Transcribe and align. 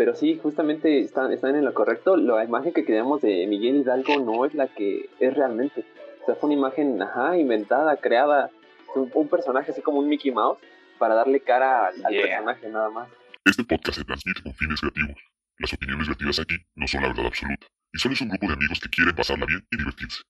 Pero 0.00 0.16
sí, 0.16 0.40
justamente 0.42 1.00
están, 1.00 1.30
están 1.30 1.56
en 1.56 1.66
lo 1.66 1.74
correcto. 1.74 2.16
La 2.16 2.42
imagen 2.42 2.72
que 2.72 2.86
creamos 2.86 3.20
de 3.20 3.46
Miguel 3.46 3.82
Hidalgo 3.82 4.18
no 4.20 4.46
es 4.46 4.54
la 4.54 4.66
que 4.66 5.10
es 5.20 5.34
realmente. 5.34 5.84
O 6.22 6.24
sea, 6.24 6.36
fue 6.36 6.48
una 6.48 6.58
imagen, 6.58 7.02
ajá, 7.02 7.36
inventada, 7.36 7.98
creada. 7.98 8.48
Un, 8.94 9.10
un 9.12 9.28
personaje 9.28 9.72
así 9.72 9.82
como 9.82 9.98
un 9.98 10.08
Mickey 10.08 10.30
Mouse 10.30 10.58
para 10.98 11.14
darle 11.14 11.40
cara 11.40 11.88
al, 11.88 12.02
al 12.02 12.14
personaje 12.14 12.70
nada 12.70 12.88
más. 12.88 13.10
Este 13.44 13.62
podcast 13.62 13.98
se 13.98 14.04
transmite 14.06 14.42
con 14.42 14.54
fines 14.54 14.80
creativos. 14.80 15.22
Las 15.58 15.74
opiniones 15.74 16.08
vertidas 16.08 16.38
aquí 16.38 16.56
no 16.76 16.86
son 16.86 17.02
la 17.02 17.08
verdad 17.08 17.26
absoluta, 17.26 17.66
y 17.92 17.98
solo 17.98 18.14
es 18.14 18.22
un 18.22 18.30
grupo 18.30 18.46
de 18.46 18.52
amigos 18.54 18.80
que 18.80 18.88
quieren 18.88 19.14
pasarla 19.14 19.44
bien 19.44 19.62
y 19.70 19.76
divertirse. 19.76 20.22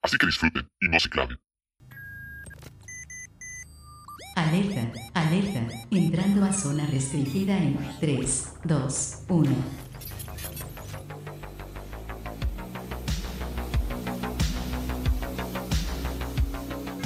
Así 0.00 0.16
que 0.16 0.24
disfruten 0.24 0.66
y 0.80 0.88
no 0.88 0.98
se 0.98 1.10
claven. 1.10 1.38
Alerta, 4.38 4.92
alerta, 5.14 5.66
entrando 5.90 6.44
a 6.44 6.52
zona 6.52 6.86
restringida 6.86 7.56
en 7.58 7.76
3, 7.98 8.52
2, 8.62 9.22
1. 9.28 9.50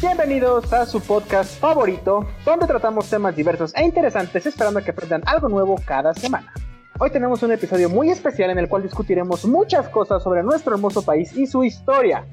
Bienvenidos 0.02 0.70
a 0.74 0.84
su 0.84 1.00
podcast 1.00 1.58
favorito, 1.58 2.28
donde 2.44 2.66
tratamos 2.66 3.08
temas 3.08 3.34
diversos 3.34 3.74
e 3.74 3.82
interesantes 3.82 4.44
esperando 4.44 4.84
que 4.84 4.90
aprendan 4.90 5.22
algo 5.24 5.48
nuevo 5.48 5.76
cada 5.86 6.12
semana. 6.12 6.52
Hoy 6.98 7.08
tenemos 7.08 7.42
un 7.42 7.52
episodio 7.52 7.88
muy 7.88 8.10
especial 8.10 8.50
en 8.50 8.58
el 8.58 8.68
cual 8.68 8.82
discutiremos 8.82 9.46
muchas 9.46 9.88
cosas 9.88 10.22
sobre 10.22 10.42
nuestro 10.42 10.74
hermoso 10.74 11.02
país 11.02 11.34
y 11.34 11.46
su 11.46 11.64
historia. 11.64 12.26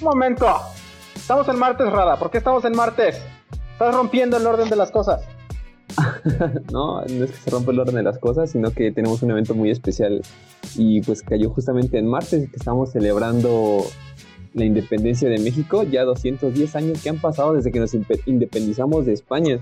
Un 0.00 0.04
momento, 0.04 0.52
estamos 1.14 1.46
en 1.46 1.60
martes, 1.60 1.92
Rada, 1.92 2.16
¿por 2.16 2.28
qué 2.28 2.38
estamos 2.38 2.64
en 2.64 2.74
martes? 2.74 3.22
Estás 3.82 3.96
rompiendo 3.96 4.36
el 4.36 4.46
orden 4.46 4.70
de 4.70 4.76
las 4.76 4.92
cosas. 4.92 5.24
no, 6.72 7.00
no 7.00 7.24
es 7.24 7.32
que 7.32 7.36
se 7.36 7.50
rompa 7.50 7.72
el 7.72 7.80
orden 7.80 7.96
de 7.96 8.04
las 8.04 8.16
cosas, 8.16 8.52
sino 8.52 8.70
que 8.70 8.92
tenemos 8.92 9.24
un 9.24 9.32
evento 9.32 9.56
muy 9.56 9.70
especial 9.70 10.22
y 10.76 11.00
pues 11.00 11.20
cayó 11.22 11.50
justamente 11.50 11.98
en 11.98 12.06
martes 12.06 12.48
que 12.48 12.54
estamos 12.54 12.92
celebrando 12.92 13.78
la 14.54 14.64
independencia 14.64 15.28
de 15.28 15.40
México, 15.40 15.82
ya 15.82 16.04
210 16.04 16.76
años 16.76 17.02
que 17.02 17.08
han 17.08 17.18
pasado 17.18 17.54
desde 17.54 17.72
que 17.72 17.80
nos 17.80 17.92
independizamos 18.24 19.04
de 19.04 19.14
España. 19.14 19.58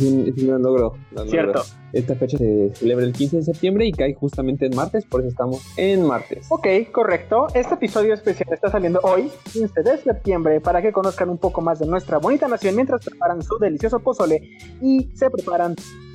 Es 0.00 0.42
un, 0.42 0.46
gran 0.46 0.62
logro. 0.62 0.94
gran 1.10 1.28
Cierto. 1.28 1.58
logro. 1.58 1.70
Esta 1.92 2.14
fecha 2.14 2.38
se 2.38 2.70
celebra 2.74 3.04
el 3.04 3.12
15 3.12 3.38
de 3.38 3.42
septiembre 3.42 3.86
y 3.86 3.92
cae 3.92 4.14
justamente 4.14 4.66
en 4.66 4.76
martes, 4.76 5.04
por 5.04 5.20
eso 5.20 5.28
estamos 5.30 5.60
en 5.76 6.06
martes. 6.06 6.46
Ok, 6.50 6.66
correcto. 6.92 7.48
Este 7.54 7.74
episodio 7.74 8.14
especial 8.14 8.48
está 8.52 8.70
saliendo 8.70 9.00
hoy, 9.02 9.30
15 9.52 9.82
de 9.82 9.98
septiembre, 9.98 10.60
para 10.60 10.80
que 10.82 10.92
conozcan 10.92 11.28
un 11.30 11.38
poco 11.38 11.60
más 11.60 11.78
de 11.80 11.86
nuestra 11.86 12.18
bonita 12.18 12.48
nación 12.48 12.76
mientras 12.76 13.04
preparan 13.04 13.42
su 13.42 13.58
delicioso 13.58 13.98
pozole 14.00 14.58
y 14.80 15.10
se 15.14 15.28
preparan 15.30 15.74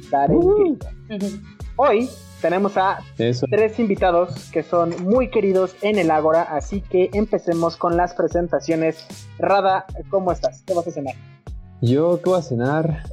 para 0.09 0.33
el 0.33 0.39
grito. 0.39 0.87
Hoy 1.75 2.09
tenemos 2.41 2.77
a 2.77 2.99
Eso. 3.17 3.47
tres 3.49 3.79
invitados 3.79 4.49
que 4.51 4.63
son 4.63 4.93
muy 5.03 5.29
queridos 5.29 5.75
en 5.81 5.97
el 5.97 6.09
Ágora, 6.11 6.43
así 6.43 6.81
que 6.81 7.09
empecemos 7.13 7.75
con 7.75 7.97
las 7.97 8.13
presentaciones. 8.13 9.05
Rada, 9.39 9.85
¿cómo 10.09 10.31
estás? 10.31 10.63
¿Qué 10.65 10.73
vas 10.73 10.87
a 10.87 10.91
cenar? 10.91 11.15
Yo, 11.81 12.21
¿qué 12.23 12.29
voy 12.29 12.39
a 12.39 12.41
cenar? 12.41 13.03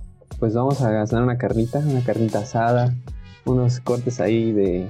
Pues 0.42 0.54
vamos 0.54 0.82
a 0.82 1.06
cenar 1.06 1.22
una 1.22 1.38
carnita, 1.38 1.78
una 1.78 2.02
carnita 2.02 2.40
asada, 2.40 2.92
unos 3.44 3.78
cortes 3.78 4.20
ahí 4.20 4.50
de, 4.50 4.88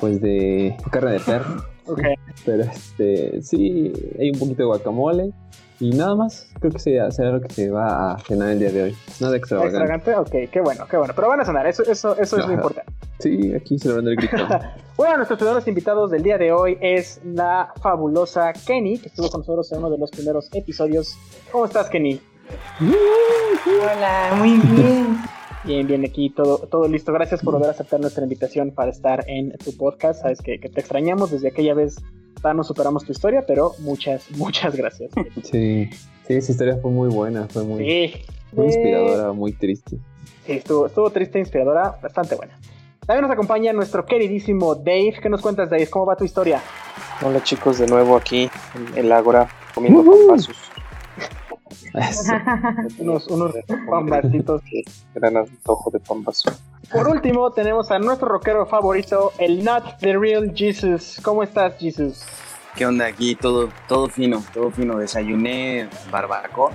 pues 0.00 0.20
de 0.20 0.76
carne 0.90 1.12
de 1.12 1.20
perro. 1.20 1.64
Ok. 1.86 2.02
Pero 2.44 2.64
este, 2.64 3.40
sí, 3.40 3.92
hay 4.18 4.30
un 4.30 4.38
poquito 4.38 4.58
de 4.58 4.64
guacamole 4.64 5.32
y 5.78 5.90
nada 5.90 6.16
más. 6.16 6.50
Creo 6.58 6.72
que 6.72 6.80
será, 6.80 7.10
será 7.12 7.30
lo 7.30 7.40
que 7.40 7.50
se 7.50 7.70
va 7.70 8.14
a 8.14 8.18
cenar 8.18 8.50
el 8.50 8.58
día 8.58 8.72
de 8.72 8.82
hoy. 8.82 8.96
Nada 9.20 9.36
extravagante. 9.36 9.78
¿Extravagante? 9.78 10.16
Ok, 10.16 10.50
qué 10.50 10.60
bueno, 10.60 10.86
qué 10.90 10.96
bueno. 10.96 11.14
Pero 11.14 11.28
van 11.28 11.40
a 11.40 11.44
cenar, 11.44 11.66
eso, 11.68 11.84
eso, 11.84 12.18
eso 12.18 12.38
es 12.38 12.46
lo 12.46 12.52
importante. 12.52 12.92
Sí, 13.20 13.54
aquí 13.54 13.78
celebrando 13.78 14.10
el 14.10 14.16
grito. 14.16 14.36
Bueno, 14.96 15.18
nuestros 15.18 15.38
primeros 15.38 15.68
invitados 15.68 16.10
del 16.10 16.24
día 16.24 16.36
de 16.36 16.50
hoy 16.50 16.76
es 16.80 17.20
la 17.24 17.72
fabulosa 17.80 18.52
Kenny, 18.52 18.98
que 18.98 19.08
estuvo 19.08 19.30
con 19.30 19.42
nosotros 19.42 19.70
en 19.70 19.78
uno 19.78 19.90
de 19.90 19.98
los 19.98 20.10
primeros 20.10 20.50
episodios. 20.52 21.16
¿Cómo 21.52 21.64
estás, 21.64 21.88
Kenny? 21.88 22.20
Hola, 22.80 24.34
muy 24.38 24.56
bien. 24.56 25.18
Bien, 25.64 25.86
bien, 25.86 26.04
aquí 26.04 26.30
todo, 26.30 26.58
todo 26.58 26.88
listo. 26.88 27.12
Gracias 27.12 27.42
por 27.42 27.54
volver 27.54 27.68
a 27.68 27.72
aceptar 27.72 28.00
nuestra 28.00 28.22
invitación 28.22 28.70
para 28.70 28.90
estar 28.90 29.24
en 29.28 29.52
tu 29.58 29.76
podcast. 29.76 30.22
Sabes 30.22 30.40
que, 30.40 30.58
que 30.60 30.68
te 30.68 30.80
extrañamos 30.80 31.30
desde 31.30 31.48
aquella 31.48 31.74
vez. 31.74 31.96
Ya 32.42 32.54
no 32.54 32.62
superamos 32.62 33.04
tu 33.04 33.12
historia, 33.12 33.44
pero 33.46 33.72
muchas, 33.80 34.30
muchas 34.36 34.74
gracias. 34.76 35.10
Sí, 35.42 35.90
sí, 36.26 36.34
esa 36.34 36.52
historia 36.52 36.78
fue 36.80 36.90
muy 36.90 37.08
buena, 37.08 37.48
fue 37.48 37.64
muy, 37.64 37.84
Sí, 37.84 38.12
muy 38.52 38.66
inspiradora, 38.66 39.32
muy 39.32 39.52
triste. 39.52 39.98
Sí, 40.46 40.52
estuvo, 40.52 40.86
estuvo 40.86 41.10
triste, 41.10 41.38
inspiradora, 41.38 41.98
bastante 42.00 42.36
buena. 42.36 42.58
También 43.06 43.22
nos 43.22 43.32
acompaña 43.32 43.72
nuestro 43.72 44.04
queridísimo 44.06 44.74
Dave. 44.74 45.16
¿Qué 45.20 45.28
nos 45.28 45.40
cuentas, 45.40 45.68
Dave? 45.68 45.88
¿Cómo 45.88 46.06
va 46.06 46.16
tu 46.16 46.24
historia? 46.24 46.60
Hola 47.22 47.42
chicos, 47.42 47.78
de 47.78 47.86
nuevo 47.86 48.16
aquí 48.16 48.48
en 48.74 48.98
el 48.98 49.10
Ágora 49.12 49.48
comiendo. 49.74 50.34
Eso. 50.34 50.52
Unos, 52.98 53.26
unos 53.28 53.54
pambacitos. 53.88 54.62
Gran 55.14 55.36
antojo 55.36 55.90
de 55.90 56.00
pambazo. 56.00 56.50
Por 56.90 57.08
último, 57.08 57.50
tenemos 57.52 57.90
a 57.90 57.98
nuestro 57.98 58.28
rockero 58.28 58.66
favorito, 58.66 59.32
el 59.38 59.64
Not 59.64 59.98
the 60.00 60.16
Real 60.16 60.52
Jesus. 60.54 61.20
¿Cómo 61.22 61.42
estás, 61.42 61.74
Jesus? 61.78 62.22
¿Qué 62.76 62.86
onda 62.86 63.06
aquí? 63.06 63.34
Todo, 63.34 63.68
todo 63.88 64.08
fino, 64.08 64.42
todo 64.54 64.70
fino. 64.70 64.98
Desayuné 64.98 65.88
barbacoa 66.10 66.70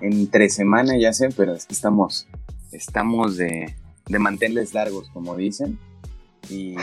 entre 0.00 0.48
semana, 0.48 0.96
ya 0.98 1.12
sé, 1.12 1.30
pero 1.36 1.54
es 1.54 1.66
que 1.66 1.74
estamos, 1.74 2.26
estamos 2.72 3.36
de, 3.36 3.74
de 4.06 4.18
manteles 4.18 4.74
largos, 4.74 5.08
como 5.10 5.36
dicen. 5.36 5.78
Y 6.48 6.74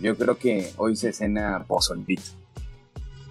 yo 0.00 0.16
creo 0.16 0.38
que 0.38 0.70
hoy 0.76 0.96
se 0.96 1.12
cena 1.12 1.64
pozolito. 1.66 2.22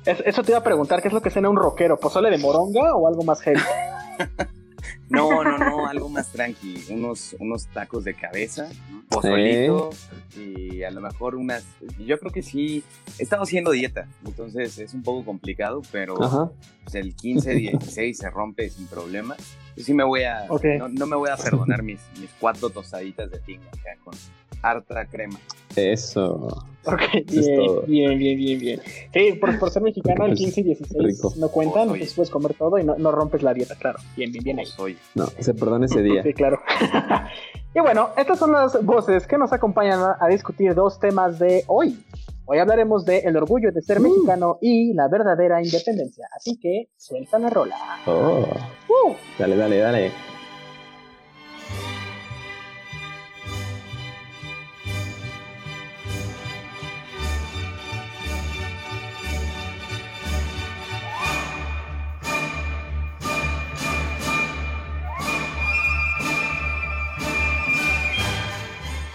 Es- 0.08 0.24
eso 0.26 0.44
te 0.44 0.52
iba 0.52 0.60
a 0.60 0.64
preguntar, 0.64 1.02
¿qué 1.02 1.08
es 1.10 1.14
lo 1.14 1.22
que 1.22 1.30
cena 1.30 1.50
un 1.50 1.58
rockero? 1.58 2.00
¿Pozole 2.00 2.30
de 2.30 2.38
moronga 2.38 2.96
o 2.96 3.08
algo 3.08 3.24
más 3.24 3.42
heavy? 3.42 3.60
No, 5.10 5.42
no, 5.42 5.58
no, 5.58 5.88
algo 5.88 6.10
más 6.10 6.28
tranqui. 6.34 6.84
Unos, 6.90 7.34
unos 7.40 7.68
tacos 7.68 8.04
de 8.04 8.14
cabeza, 8.14 8.68
pozolito 9.08 9.90
y 10.36 10.84
a 10.84 10.92
lo 10.92 11.00
mejor 11.00 11.36
unas. 11.36 11.64
Yo 11.98 12.20
creo 12.20 12.32
que 12.32 12.44
sí. 12.44 12.84
He 13.18 13.24
estado 13.24 13.44
haciendo 13.44 13.72
dieta, 13.72 14.08
entonces 14.26 14.78
es 14.80 14.94
un 14.94 15.04
poco 15.04 15.24
complicado, 15.24 15.82
pero 15.94 16.22
Ajá. 16.22 16.52
pues, 16.84 16.96
el 16.96 17.16
15, 17.16 17.54
16 17.54 18.18
se 18.18 18.30
rompe 18.30 18.70
sin 18.70 18.86
problema. 18.88 19.38
Yo 19.78 19.84
sí 19.86 19.94
me 19.94 20.04
voy 20.04 20.24
a. 20.24 20.46
Ok. 20.50 20.66
No, 20.78 20.90
no 20.90 21.06
me 21.06 21.16
voy 21.16 21.30
a 21.30 21.38
perdonar 21.38 21.84
mis, 21.84 22.02
mis 22.20 22.30
cuatro 22.38 22.70
tostaditas 22.70 23.32
de 23.32 23.40
tinga 23.40 23.68
acá 23.70 23.98
con 24.04 24.14
harta 24.62 25.06
crema. 25.06 25.40
Eso. 25.78 26.64
Ok, 26.86 27.02
Eso 27.14 27.22
es 27.40 27.46
bien, 27.48 27.66
todo. 27.66 27.82
bien, 27.82 28.18
bien, 28.18 28.38
bien, 28.38 28.60
bien. 28.60 28.82
Sí, 29.14 29.34
por, 29.40 29.60
por 29.60 29.70
ser 29.72 29.82
mexicano, 29.84 30.24
el 30.26 30.32
Pues, 30.32 30.40
15 30.40 30.62
y 30.62 30.64
16 30.64 31.04
rico. 31.04 31.34
no 31.38 31.50
cuentan, 31.50 31.84
entonces 31.90 32.14
puedes 32.14 32.30
comer 32.30 32.54
todo 32.54 32.78
y 32.80 32.84
no, 32.86 32.96
no 32.98 33.12
rompes 33.12 33.44
la 33.44 33.54
dieta, 33.54 33.76
claro. 33.76 34.00
Bien, 34.16 34.32
bien, 34.32 34.44
bien 34.44 34.60
ahí. 34.60 34.68
No, 35.14 35.26
se 35.40 35.54
perdona 35.54 35.86
ese 35.86 36.02
día. 36.02 36.24
Sí, 36.24 36.34
claro. 36.34 36.62
y 37.76 37.80
bueno, 37.82 38.10
estas 38.18 38.40
son 38.40 38.54
las 38.54 38.84
voces 38.86 39.28
que 39.28 39.38
nos 39.38 39.52
acompañan 39.52 40.00
a, 40.00 40.18
a 40.20 40.28
discutir 40.30 40.74
dos 40.76 40.98
temas 41.00 41.40
de 41.40 41.64
hoy. 41.68 42.00
Hoy 42.46 42.60
hablaremos 42.60 43.04
de 43.04 43.20
el 43.20 43.36
orgullo 43.36 43.74
de 43.74 43.82
ser 43.82 44.00
mexicano 44.00 44.58
y 44.62 44.94
la 44.94 45.10
verdadera 45.10 45.62
independencia. 45.62 46.26
Así 46.38 46.58
que 46.58 46.88
suelta 46.96 47.38
la 47.38 47.50
rola. 47.50 47.76
Oh, 48.06 48.46
¡Uh! 48.88 49.14
dale, 49.38 49.58
dale, 49.58 49.78
dale. 49.80 50.12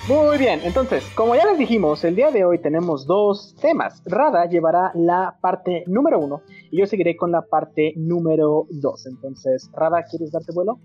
Muy 0.08 0.36
bien, 0.36 0.58
entonces, 0.64 1.08
como 1.14 1.36
ya 1.36 1.46
les 1.46 1.58
dijimos, 1.58 2.02
el 2.02 2.16
día 2.16 2.32
de 2.32 2.44
hoy 2.44 2.58
tenemos 2.58 3.06
dos 3.06 3.54
temas. 3.62 4.02
Rada 4.04 4.46
llevará 4.46 4.90
la 4.96 5.38
parte 5.40 5.84
número 5.86 6.18
uno 6.18 6.42
y 6.72 6.80
yo 6.80 6.86
seguiré 6.86 7.16
con 7.16 7.30
la 7.30 7.42
parte 7.42 7.92
número 7.94 8.66
dos. 8.70 9.06
Entonces, 9.06 9.70
Rada, 9.72 10.02
¿quieres 10.02 10.32
darte 10.32 10.52
vuelo? 10.52 10.80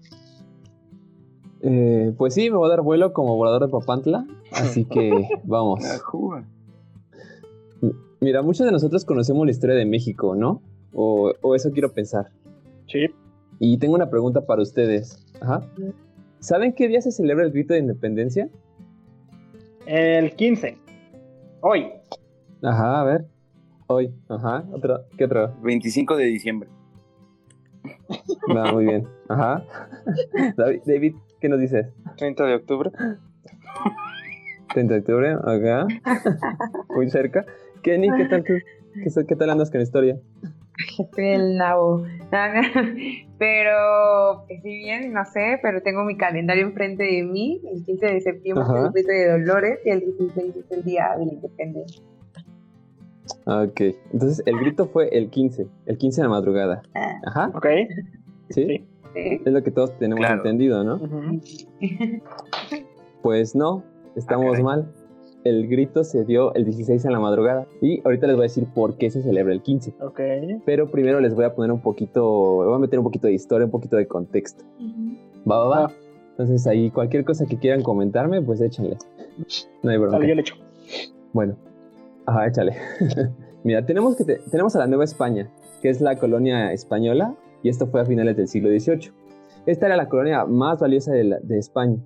Eh, 1.61 2.13
pues 2.15 2.35
sí, 2.35 2.51
me 2.51 2.57
voy 2.57 2.67
a 2.67 2.69
dar 2.69 2.83
vuelo 2.83 3.11
como 3.11 3.35
volador 3.35 3.65
de 3.65 3.71
Papantla, 3.71 4.27
así 4.51 4.85
que 4.85 5.27
vamos. 5.45 5.83
Mira, 8.19 8.43
muchos 8.43 8.67
de 8.67 8.71
nosotros 8.71 9.03
conocemos 9.03 9.47
la 9.47 9.51
historia 9.51 9.75
de 9.75 9.85
México, 9.87 10.35
¿no? 10.35 10.61
O, 10.93 11.33
o 11.41 11.55
eso 11.55 11.71
quiero 11.71 11.91
pensar. 11.91 12.27
Sí. 12.85 13.07
Y 13.57 13.79
tengo 13.79 13.95
una 13.95 14.11
pregunta 14.11 14.45
para 14.45 14.61
ustedes. 14.61 15.25
Ajá. 15.41 15.67
¿Saben 16.39 16.73
qué 16.73 16.87
día 16.87 17.01
se 17.01 17.11
celebra 17.11 17.45
el 17.45 17.51
grito 17.51 17.73
de 17.73 17.79
independencia? 17.79 18.47
El 19.87 20.35
15. 20.35 20.77
Hoy. 21.61 21.87
Ajá, 22.61 22.99
a 22.99 23.03
ver. 23.05 23.25
Hoy. 23.87 24.13
Ajá. 24.27 24.65
Otro. 24.73 25.05
¿Qué 25.17 25.23
otro? 25.23 25.53
25 25.61 26.17
de 26.17 26.25
diciembre. 26.25 26.69
Va, 28.53 28.73
muy 28.73 28.85
bien. 28.85 29.07
Ajá. 29.29 29.63
David, 30.57 30.81
David, 30.85 31.15
¿qué 31.39 31.47
nos 31.47 31.61
dices? 31.61 31.87
30 32.17 32.45
de 32.47 32.55
octubre. 32.55 32.91
30 34.73 34.93
de 34.93 34.99
octubre, 34.99 35.31
acá. 35.31 35.87
Muy 36.93 37.09
cerca. 37.09 37.45
Kenny, 37.81 38.09
¿qué 38.17 38.25
tal 38.25 38.43
tú? 38.43 38.55
¿Qué, 38.93 39.25
qué 39.25 39.35
tal 39.37 39.49
andas 39.51 39.71
con 39.71 39.79
la 39.79 39.83
historia? 39.83 40.19
Estoy 40.99 41.25
el 41.29 41.57
nabo. 41.57 42.03
Pero, 43.39 44.43
pues, 44.47 44.61
si 44.63 44.77
bien, 44.77 45.13
no 45.13 45.23
sé, 45.25 45.59
pero 45.61 45.81
tengo 45.81 46.03
mi 46.03 46.17
calendario 46.17 46.65
enfrente 46.65 47.03
de 47.03 47.23
mí. 47.23 47.61
El 47.71 47.83
15 47.85 48.05
de 48.07 48.21
septiembre 48.21 48.63
es 48.65 48.69
el 48.85 48.91
grito 48.91 49.09
de 49.11 49.31
Dolores 49.39 49.79
y 49.85 49.89
el 49.91 49.99
16 49.99 50.55
es 50.55 50.71
el 50.71 50.83
día 50.83 51.09
de 51.17 51.25
la 51.25 51.33
independencia. 51.33 52.03
Ok, 53.45 53.81
entonces 54.11 54.41
el 54.45 54.57
grito 54.59 54.87
fue 54.87 55.09
el 55.09 55.29
15, 55.29 55.67
el 55.85 55.97
15 55.97 56.21
de 56.21 56.23
la 56.27 56.29
madrugada. 56.31 56.81
Ah. 56.95 57.19
Ajá. 57.27 57.51
Ok. 57.53 57.67
¿Sí? 58.49 58.85
Sí. 59.13 59.41
Es 59.45 59.51
lo 59.53 59.61
que 59.63 59.71
todos 59.71 59.97
tenemos 59.99 60.19
Claro. 60.25 60.37
entendido, 60.37 60.83
¿no? 60.83 60.95
Ujú. 60.95 61.41
Pues 63.21 63.55
no, 63.55 63.83
estamos 64.15 64.51
caray. 64.51 64.63
mal. 64.63 64.93
El 65.43 65.67
grito 65.67 66.03
se 66.03 66.25
dio 66.25 66.53
el 66.55 66.65
16 66.65 67.05
en 67.05 67.11
la 67.13 67.19
madrugada. 67.19 67.67
Y 67.81 68.01
ahorita 68.03 68.27
les 68.27 68.35
voy 68.35 68.43
a 68.43 68.47
decir 68.49 68.67
por 68.73 68.97
qué 68.97 69.09
se 69.09 69.21
celebra 69.23 69.53
el 69.53 69.61
15. 69.61 69.93
Ok. 70.01 70.19
Pero 70.65 70.91
primero 70.91 71.19
les 71.21 71.35
voy 71.35 71.45
a 71.45 71.55
poner 71.55 71.71
un 71.71 71.81
poquito, 71.81 72.25
voy 72.25 72.75
a 72.75 72.79
meter 72.79 72.99
un 72.99 73.05
poquito 73.05 73.27
de 73.27 73.33
historia, 73.33 73.65
un 73.65 73.71
poquito 73.71 73.95
de 73.95 74.07
contexto. 74.07 74.63
Va, 75.49 75.59
va, 75.59 75.67
va. 75.67 75.81
Va. 75.87 75.91
Entonces 76.31 76.67
ahí 76.67 76.91
cualquier 76.91 77.23
cosa 77.23 77.45
que 77.45 77.57
quieran 77.57 77.81
comentarme, 77.81 78.41
pues 78.41 78.61
échenle. 78.61 78.97
No 79.83 79.91
hay. 79.91 79.97
Dale, 79.99 80.27
yo 80.27 80.35
le 80.35 80.41
echo. 80.41 80.55
Bueno, 81.33 81.55
ajá, 82.25 82.47
échale. 82.47 82.73
Mira, 83.63 83.85
tenemos, 83.85 84.15
que 84.15 84.23
te- 84.23 84.39
tenemos 84.51 84.75
a 84.75 84.79
la 84.79 84.87
Nueva 84.87 85.03
España, 85.03 85.49
que 85.81 85.89
es 85.89 85.99
la 86.01 86.17
colonia 86.17 86.71
española, 86.73 87.35
y 87.63 87.69
esto 87.69 87.87
fue 87.87 88.01
a 88.01 88.05
finales 88.05 88.37
del 88.37 88.47
siglo 88.47 88.69
XVIII. 88.69 89.11
Esta 89.65 89.87
era 89.87 89.97
la 89.97 90.07
colonia 90.09 90.45
más 90.45 90.79
valiosa 90.79 91.11
de, 91.11 91.23
la- 91.23 91.39
de 91.39 91.57
España. 91.57 91.97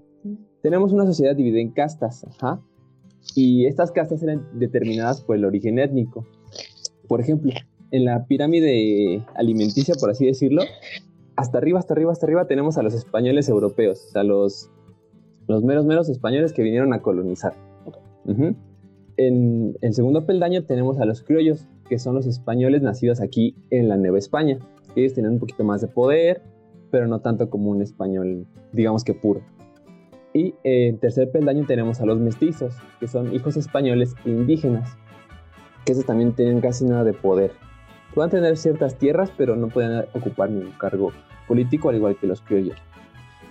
Tenemos 0.61 0.93
una 0.93 1.05
sociedad 1.05 1.35
dividida 1.35 1.59
en 1.59 1.71
castas, 1.71 2.25
ajá, 2.25 2.61
y 3.35 3.65
estas 3.65 3.91
castas 3.91 4.21
eran 4.23 4.47
determinadas 4.53 5.21
por 5.21 5.35
el 5.35 5.45
origen 5.45 5.79
étnico. 5.79 6.25
Por 7.07 7.21
ejemplo, 7.21 7.51
en 7.91 8.06
la 8.06 8.25
pirámide 8.25 9.23
alimenticia, 9.35 9.95
por 10.00 10.09
así 10.09 10.25
decirlo, 10.25 10.63
hasta 11.35 11.57
arriba, 11.57 11.79
hasta 11.79 11.94
arriba, 11.94 12.12
hasta 12.12 12.25
arriba 12.25 12.47
tenemos 12.47 12.77
a 12.77 12.83
los 12.83 12.94
españoles 12.94 13.50
europeos, 13.50 14.06
o 14.07 14.12
sea, 14.12 14.23
los, 14.23 14.69
los 15.47 15.63
meros, 15.63 15.85
meros 15.85 16.09
españoles 16.09 16.53
que 16.53 16.63
vinieron 16.63 16.94
a 16.94 17.01
colonizar. 17.01 17.53
En 19.18 19.75
el 19.81 19.94
segundo 19.94 20.25
peldaño 20.25 20.63
tenemos 20.63 21.00
a 21.00 21.06
los 21.06 21.21
criollos, 21.21 21.67
que 21.89 22.00
son 22.00 22.15
los 22.15 22.25
españoles 22.25 22.81
nacidos 22.81 23.19
aquí 23.21 23.56
en 23.69 23.89
la 23.89 23.97
Nueva 23.97 24.17
España. 24.17 24.59
Ellos 24.95 25.13
tienen 25.13 25.33
un 25.33 25.39
poquito 25.39 25.63
más 25.63 25.81
de 25.81 25.88
poder, 25.88 26.41
pero 26.91 27.07
no 27.07 27.19
tanto 27.19 27.50
como 27.50 27.71
un 27.71 27.81
español, 27.81 28.47
digamos 28.74 29.03
que 29.03 29.13
puro. 29.13 29.41
Y 30.33 30.55
eh, 30.63 30.87
en 30.87 30.99
tercer 30.99 31.31
peldaño 31.31 31.65
tenemos 31.65 31.99
a 31.99 32.05
los 32.05 32.19
mestizos, 32.19 32.75
que 32.99 33.07
son 33.07 33.33
hijos 33.33 33.57
españoles 33.57 34.15
e 34.25 34.29
indígenas, 34.29 34.97
que 35.85 35.91
esos 35.91 36.05
también 36.05 36.33
tienen 36.33 36.61
casi 36.61 36.85
nada 36.85 37.03
de 37.03 37.13
poder. 37.13 37.51
Pueden 38.13 38.31
tener 38.31 38.57
ciertas 38.57 38.97
tierras, 38.97 39.31
pero 39.37 39.55
no 39.55 39.67
pueden 39.67 40.05
ocupar 40.13 40.49
ningún 40.49 40.73
cargo 40.73 41.11
político, 41.47 41.89
al 41.89 41.95
igual 41.95 42.17
que 42.17 42.27
los 42.27 42.41
criollos. 42.41 42.77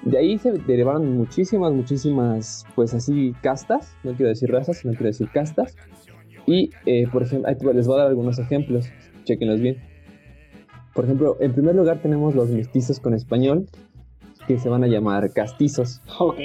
De 0.02 0.16
ahí 0.16 0.38
se 0.38 0.52
derivaron 0.52 1.16
muchísimas, 1.16 1.72
muchísimas, 1.72 2.64
pues 2.74 2.94
así, 2.94 3.34
castas. 3.42 3.94
No 4.02 4.12
quiero 4.12 4.28
decir 4.30 4.50
razas, 4.50 4.78
sino 4.78 4.92
quiero 4.94 5.06
decir 5.06 5.28
castas. 5.30 5.76
Y, 6.46 6.70
eh, 6.86 7.06
por 7.12 7.22
ejemplo, 7.22 7.72
les 7.72 7.86
voy 7.86 7.96
a 7.96 7.98
dar 7.98 8.08
algunos 8.08 8.38
ejemplos. 8.38 8.90
Chequenlos 9.24 9.60
bien. 9.60 9.76
Por 10.94 11.04
ejemplo, 11.04 11.36
en 11.40 11.52
primer 11.52 11.74
lugar 11.74 12.00
tenemos 12.00 12.34
los 12.34 12.48
mestizos 12.48 12.98
con 12.98 13.14
español, 13.14 13.66
que 14.46 14.58
se 14.58 14.68
van 14.68 14.82
a 14.84 14.86
llamar 14.86 15.32
castizos. 15.32 16.02
Ok. 16.18 16.36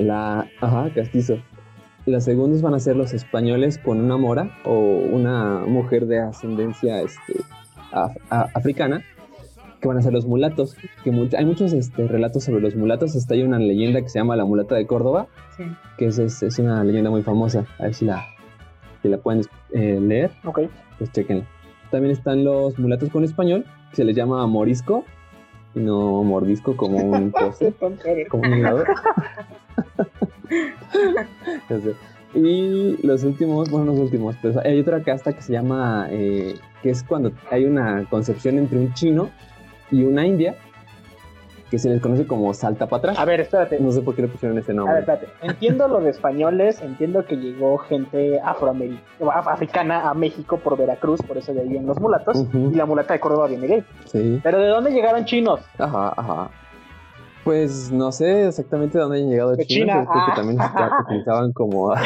La, 0.00 0.46
ajá, 0.60 0.90
castizo. 0.94 1.38
Los 2.06 2.24
segundos 2.24 2.62
van 2.62 2.74
a 2.74 2.78
ser 2.80 2.96
los 2.96 3.12
españoles 3.12 3.78
con 3.78 4.00
una 4.00 4.16
mora 4.16 4.50
o 4.64 4.74
una 5.12 5.60
mujer 5.66 6.06
de 6.06 6.18
ascendencia 6.20 7.02
este, 7.02 7.34
af- 7.92 8.16
africana, 8.54 9.02
que 9.80 9.88
van 9.88 9.98
a 9.98 10.02
ser 10.02 10.12
los 10.12 10.26
mulatos. 10.26 10.76
Que 11.04 11.10
mu- 11.10 11.28
hay 11.36 11.44
muchos 11.44 11.72
este, 11.72 12.08
relatos 12.08 12.44
sobre 12.44 12.62
los 12.62 12.74
mulatos. 12.74 13.14
Hasta 13.14 13.34
hay 13.34 13.42
una 13.42 13.58
leyenda 13.58 14.00
que 14.00 14.08
se 14.08 14.18
llama 14.18 14.34
la 14.36 14.44
mulata 14.46 14.74
de 14.74 14.86
Córdoba, 14.86 15.26
Sí. 15.56 15.64
que 15.98 16.06
es, 16.06 16.18
es- 16.18 16.42
es 16.42 16.58
una 16.58 16.82
leyenda 16.84 17.10
muy 17.10 17.22
famosa. 17.22 17.66
A 17.78 17.84
ver 17.84 17.94
si 17.94 18.06
la, 18.06 18.24
si 19.02 19.08
la 19.08 19.18
pueden 19.18 19.42
eh, 19.72 19.98
leer, 20.00 20.30
Ok. 20.44 20.60
pues 20.98 21.12
chequenla. 21.12 21.44
También 21.90 22.12
están 22.12 22.44
los 22.44 22.78
mulatos 22.78 23.10
con 23.10 23.24
español, 23.24 23.64
que 23.90 23.96
se 23.96 24.04
les 24.04 24.16
llama 24.16 24.46
morisco, 24.46 25.04
y 25.74 25.80
no 25.80 26.22
mordisco 26.24 26.76
como 26.76 26.96
un 26.98 27.32
eres. 28.04 28.28
como 28.28 28.42
un. 28.50 28.64
Ya 31.68 31.80
sé. 31.80 31.94
Y 32.34 33.04
los 33.06 33.24
últimos, 33.24 33.70
bueno, 33.70 33.86
los 33.86 33.98
últimos, 33.98 34.36
pues 34.40 34.56
hay 34.56 34.80
otra 34.80 35.02
casta 35.02 35.32
que 35.32 35.42
se 35.42 35.52
llama, 35.52 36.06
eh, 36.10 36.54
que 36.82 36.90
es 36.90 37.02
cuando 37.02 37.32
hay 37.50 37.64
una 37.64 38.04
concepción 38.08 38.58
entre 38.58 38.78
un 38.78 38.92
chino 38.94 39.30
y 39.90 40.04
una 40.04 40.24
india, 40.26 40.54
que 41.70 41.78
se 41.78 41.88
les 41.88 42.00
conoce 42.00 42.26
como 42.26 42.52
salta 42.52 42.86
para 42.86 42.98
atrás. 42.98 43.18
A 43.18 43.24
ver, 43.24 43.40
espérate. 43.40 43.78
No 43.80 43.92
sé 43.92 44.02
por 44.02 44.14
qué 44.16 44.22
le 44.22 44.28
pusieron 44.28 44.58
ese 44.58 44.72
A 44.72 44.74
ver, 44.74 44.76
nombre. 44.76 44.98
espérate. 45.00 45.26
Entiendo 45.42 45.86
lo 45.88 46.00
de 46.00 46.10
españoles, 46.10 46.80
entiendo 46.82 47.24
que 47.24 47.36
llegó 47.36 47.78
gente 47.78 48.40
afroamericana, 48.40 49.02
africana 49.46 50.10
a 50.10 50.14
México 50.14 50.58
por 50.58 50.76
Veracruz, 50.76 51.20
por 51.22 51.38
eso 51.38 51.52
de 51.54 51.60
ahí 51.62 51.68
vienen 51.68 51.86
los 51.88 52.00
mulatos, 52.00 52.44
y 52.52 52.74
la 52.74 52.86
mulata 52.86 53.14
de 53.14 53.20
Córdoba 53.20 53.46
viene 53.48 53.72
ahí. 53.72 53.84
Sí, 54.06 54.40
Pero 54.42 54.58
¿de 54.58 54.68
dónde 54.68 54.90
llegaron 54.90 55.24
chinos? 55.24 55.60
ajá, 55.78 56.12
ajá. 56.16 56.50
Pues 57.50 57.90
no 57.90 58.12
sé 58.12 58.46
exactamente 58.46 58.96
dónde 58.96 59.16
hayan 59.16 59.28
llegado 59.30 59.56
China. 59.56 60.06
pero 60.08 60.12
creo 60.12 60.24
que 60.24 60.30
Ah. 60.30 60.34
también 60.36 60.58
se 60.58 60.64
utilizaban 61.04 61.52
como... 61.52 61.92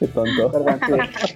Qué 0.00 0.06
tonto. 0.08 0.50
Perdón, 0.50 0.80
sí. 0.84 1.34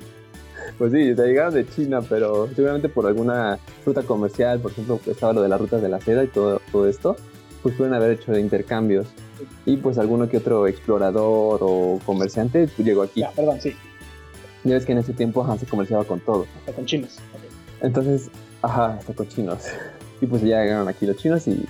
Pues 0.77 0.91
sí, 0.93 1.15
llegaron 1.15 1.55
de 1.55 1.69
China, 1.69 2.01
pero 2.09 2.49
seguramente 2.49 2.89
por 2.89 3.07
alguna 3.07 3.61
ruta 3.85 4.03
comercial, 4.03 4.59
por 4.59 4.73
ejemplo, 4.73 4.99
estaba 5.07 5.33
lo 5.35 5.43
de 5.43 5.49
las 5.49 5.61
rutas 5.61 5.81
de 5.81 5.89
la 5.89 6.01
seda 6.01 6.25
y 6.25 6.27
todo, 6.27 6.61
todo 6.73 6.89
esto, 6.89 7.15
pues 7.63 7.77
pueden 7.77 7.95
haber 7.95 8.11
hecho 8.11 8.37
intercambios. 8.37 9.07
Y 9.65 9.77
pues 9.77 9.99
alguno 9.99 10.29
que 10.29 10.39
otro 10.39 10.67
explorador 10.67 11.61
o 11.63 12.01
comerciante 12.05 12.69
llegó 12.79 13.03
aquí. 13.03 13.21
Ya, 13.21 13.31
perdón, 13.31 13.61
sí. 13.61 13.77
Ya 14.65 14.75
ves 14.75 14.85
que 14.85 14.91
en 14.93 14.99
ese 14.99 15.13
tiempo 15.13 15.45
ajá, 15.45 15.57
se 15.59 15.67
comerciaba 15.67 16.03
con 16.03 16.19
todo. 16.19 16.45
Hasta 16.59 16.73
con 16.73 16.87
chinos. 16.87 17.19
Entonces, 17.81 18.31
ajá, 18.63 18.95
hasta 18.95 19.15
con 19.15 19.29
chinos. 19.29 19.63
Y 20.21 20.27
pues 20.27 20.43
ya 20.43 20.63
llegaron 20.63 20.89
aquí 20.89 21.07
los 21.07 21.17
chinos 21.17 21.47
y 21.49 21.67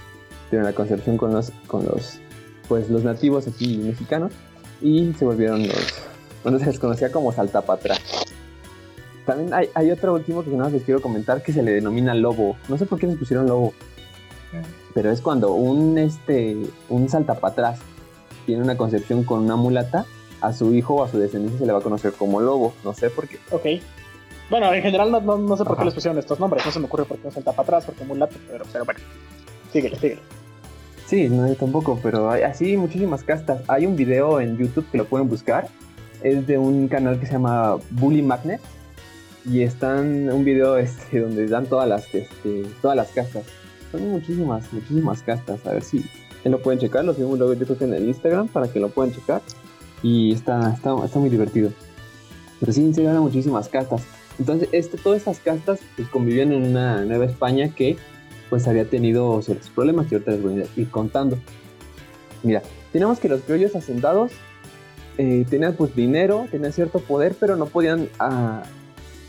tuvieron 0.48 0.66
la 0.66 0.72
concepción 0.72 1.16
con 1.16 1.32
los, 1.32 1.50
con 1.66 1.84
los, 1.84 2.18
pues 2.68 2.88
los 2.88 3.04
nativos 3.04 3.46
aquí 3.48 3.78
mexicanos 3.78 4.32
y 4.80 5.12
se 5.18 5.24
volvieron 5.24 5.66
los, 5.66 5.94
bueno, 6.42 6.58
se 6.60 6.66
les 6.66 6.78
conocía 6.78 7.10
como 7.10 7.32
saltapatra. 7.32 7.96
También 9.24 9.52
hay, 9.52 9.68
hay 9.74 9.90
otro 9.90 10.14
último 10.14 10.44
que 10.44 10.50
nada 10.50 10.64
más 10.64 10.72
les 10.72 10.84
quiero 10.84 11.02
comentar 11.02 11.42
que 11.42 11.52
se 11.52 11.62
le 11.62 11.72
denomina 11.72 12.14
lobo. 12.14 12.56
No 12.68 12.78
sé 12.78 12.86
por 12.86 13.00
qué 13.00 13.08
les 13.08 13.16
pusieron 13.16 13.46
lobo, 13.46 13.74
pero 14.94 15.10
es 15.10 15.20
cuando 15.20 15.52
un, 15.52 15.98
este, 15.98 16.56
un 16.88 17.08
saltapatrás 17.08 17.80
tiene 18.46 18.62
una 18.62 18.76
concepción 18.76 19.24
con 19.24 19.40
una 19.40 19.56
mulata, 19.56 20.06
a 20.40 20.52
su 20.52 20.74
hijo 20.74 20.94
o 20.96 21.04
a 21.04 21.08
su 21.08 21.18
descendencia 21.18 21.58
se 21.58 21.66
le 21.66 21.72
va 21.72 21.78
a 21.80 21.82
conocer 21.82 22.12
como 22.12 22.40
lobo. 22.40 22.74
No 22.84 22.94
sé 22.94 23.10
por 23.10 23.26
qué. 23.26 23.38
Ok. 23.50 23.82
Bueno, 24.48 24.72
en 24.72 24.82
general 24.82 25.10
no, 25.10 25.20
no, 25.20 25.38
no 25.38 25.56
sé 25.56 25.64
por 25.64 25.76
qué 25.76 25.84
les 25.84 25.94
pusieron 25.94 26.18
estos 26.18 26.38
nombres, 26.38 26.64
no 26.64 26.72
se 26.72 26.78
me 26.78 26.86
ocurre 26.86 27.04
por 27.04 27.18
qué 27.18 27.24
no 27.24 27.30
salta 27.32 27.52
para 27.52 27.62
atrás, 27.62 27.84
porque 27.86 28.04
mulato, 28.04 28.36
pero, 28.48 28.64
pero 28.72 28.84
bueno. 28.84 29.00
Síguele, 29.72 29.96
síguele. 29.96 30.20
Sí, 31.06 31.28
no, 31.28 31.46
yo 31.46 31.54
tampoco, 31.54 31.98
pero 32.02 32.30
hay 32.30 32.42
así 32.42 32.76
muchísimas 32.76 33.22
castas. 33.22 33.62
Hay 33.68 33.86
un 33.86 33.94
video 33.94 34.40
en 34.40 34.56
YouTube 34.56 34.86
que 34.90 34.98
lo 34.98 35.04
pueden 35.04 35.28
buscar. 35.28 35.68
Es 36.22 36.46
de 36.46 36.58
un 36.58 36.88
canal 36.88 37.20
que 37.20 37.26
se 37.26 37.32
llama 37.32 37.76
Bully 37.90 38.22
Magnet. 38.22 38.60
Y 39.44 39.62
están 39.62 40.28
un 40.30 40.44
video 40.44 40.76
este, 40.78 41.20
donde 41.20 41.46
dan 41.46 41.66
todas 41.66 41.88
las, 41.88 42.12
este, 42.12 42.64
todas 42.82 42.96
las 42.96 43.08
castas. 43.08 43.44
Son 43.92 44.08
muchísimas, 44.10 44.72
muchísimas 44.72 45.22
castas. 45.22 45.64
A 45.64 45.72
ver 45.72 45.82
si 45.84 46.04
si 46.42 46.48
lo 46.48 46.60
pueden 46.60 46.80
checar. 46.80 47.04
Lo 47.04 47.14
subimos 47.14 47.38
luego 47.38 47.54
yo 47.54 47.64
creo 47.66 47.78
que 47.78 47.84
en 47.84 47.94
el 47.94 48.08
Instagram 48.08 48.48
para 48.48 48.66
que 48.68 48.80
lo 48.80 48.88
puedan 48.88 49.12
checar. 49.12 49.42
Y 50.02 50.32
está, 50.32 50.72
está, 50.72 50.92
está 51.04 51.18
muy 51.20 51.30
divertido. 51.30 51.70
Pero 52.58 52.72
sí, 52.72 52.92
se 52.92 53.02
dan 53.04 53.18
muchísimas 53.18 53.68
castas. 53.68 54.02
Entonces, 54.38 54.68
este, 54.72 54.98
todas 54.98 55.18
estas 55.18 55.38
castas 55.40 55.80
pues, 55.96 56.08
convivían 56.08 56.52
en 56.52 56.64
una 56.64 57.04
Nueva 57.04 57.24
España 57.24 57.70
que 57.74 57.96
pues 58.50 58.68
había 58.68 58.84
tenido 58.84 59.40
ciertos 59.42 59.70
problemas 59.70 60.06
que 60.06 60.16
ahorita 60.16 60.32
les 60.32 60.42
voy 60.42 60.62
a 60.62 60.80
ir 60.80 60.90
contando. 60.90 61.38
Mira, 62.42 62.62
tenemos 62.92 63.18
que 63.18 63.28
los 63.28 63.40
criollos 63.40 63.74
hacendados 63.74 64.32
eh, 65.18 65.44
tenían 65.48 65.74
pues 65.74 65.96
dinero, 65.96 66.46
tenían 66.50 66.72
cierto 66.72 67.00
poder, 67.00 67.34
pero 67.40 67.56
no 67.56 67.66
podían 67.66 68.08
ah, 68.18 68.62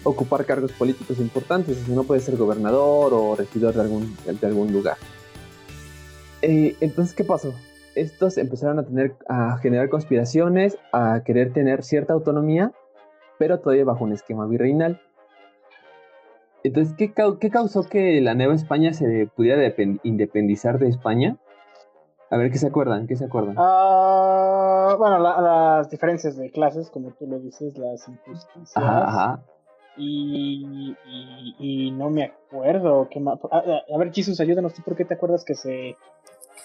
ocupar 0.04 0.46
cargos 0.46 0.72
políticos 0.74 1.20
importantes, 1.20 1.88
no 1.88 2.04
puede 2.04 2.22
ser 2.22 2.36
gobernador 2.36 3.14
o 3.14 3.36
regidor 3.36 3.74
de 3.74 3.82
algún, 3.82 4.16
de 4.26 4.48
algún 4.48 4.72
lugar. 4.72 4.98
Eh, 6.42 6.76
entonces, 6.82 7.16
¿qué 7.16 7.24
pasó? 7.24 7.54
Estos 7.96 8.38
empezaron 8.38 8.80
a 8.80 8.84
tener, 8.84 9.16
a 9.28 9.58
generar 9.58 9.90
conspiraciones, 9.90 10.78
a 10.94 11.24
querer 11.26 11.52
tener 11.52 11.84
cierta 11.84 12.14
autonomía, 12.14 12.72
pero 13.38 13.60
todavía 13.60 13.86
bajo 13.86 14.04
un 14.04 14.14
esquema 14.14 14.46
virreinal. 14.48 15.02
Entonces, 16.64 16.96
¿qué, 16.98 17.14
qué 17.40 17.50
causó 17.50 17.84
que 17.84 18.20
la 18.22 18.34
Nueva 18.36 18.56
España 18.56 18.94
se 18.94 19.30
pudiera 19.36 19.62
depen- 19.62 20.00
independizar 20.04 20.80
de 20.80 20.90
España? 20.90 21.38
A 22.30 22.38
ver, 22.38 22.52
¿qué 22.52 22.58
se 22.58 22.68
acuerdan? 22.68 23.08
¿Qué 23.08 23.16
se 23.16 23.26
acuerdan? 23.26 23.56
Ah, 23.58 24.96
bueno, 24.98 25.20
la- 25.20 25.40
las 25.42 25.90
diferencias 25.90 26.36
de 26.36 26.52
clases, 26.52 26.90
como 26.90 27.12
tú 27.12 27.26
lo 27.28 27.40
dices, 27.40 27.78
las 27.78 28.08
injusticias. 28.08 28.76
Ajá, 28.76 29.08
ajá. 29.08 29.44
Y, 29.96 30.96
y, 31.06 31.56
y 31.88 31.92
no 31.92 32.10
me 32.10 32.26
acuerdo. 32.26 33.08
¿qué 33.10 33.20
más? 33.20 33.40
A, 33.50 33.98
ver, 33.98 34.12
Jesus, 34.14 34.40
ayúdanos. 34.42 34.74
¿Tú 34.74 34.82
por 34.84 34.96
qué 34.96 35.06
te 35.06 35.14
acuerdas 35.14 35.46
que 35.46 35.56
se 35.56 35.96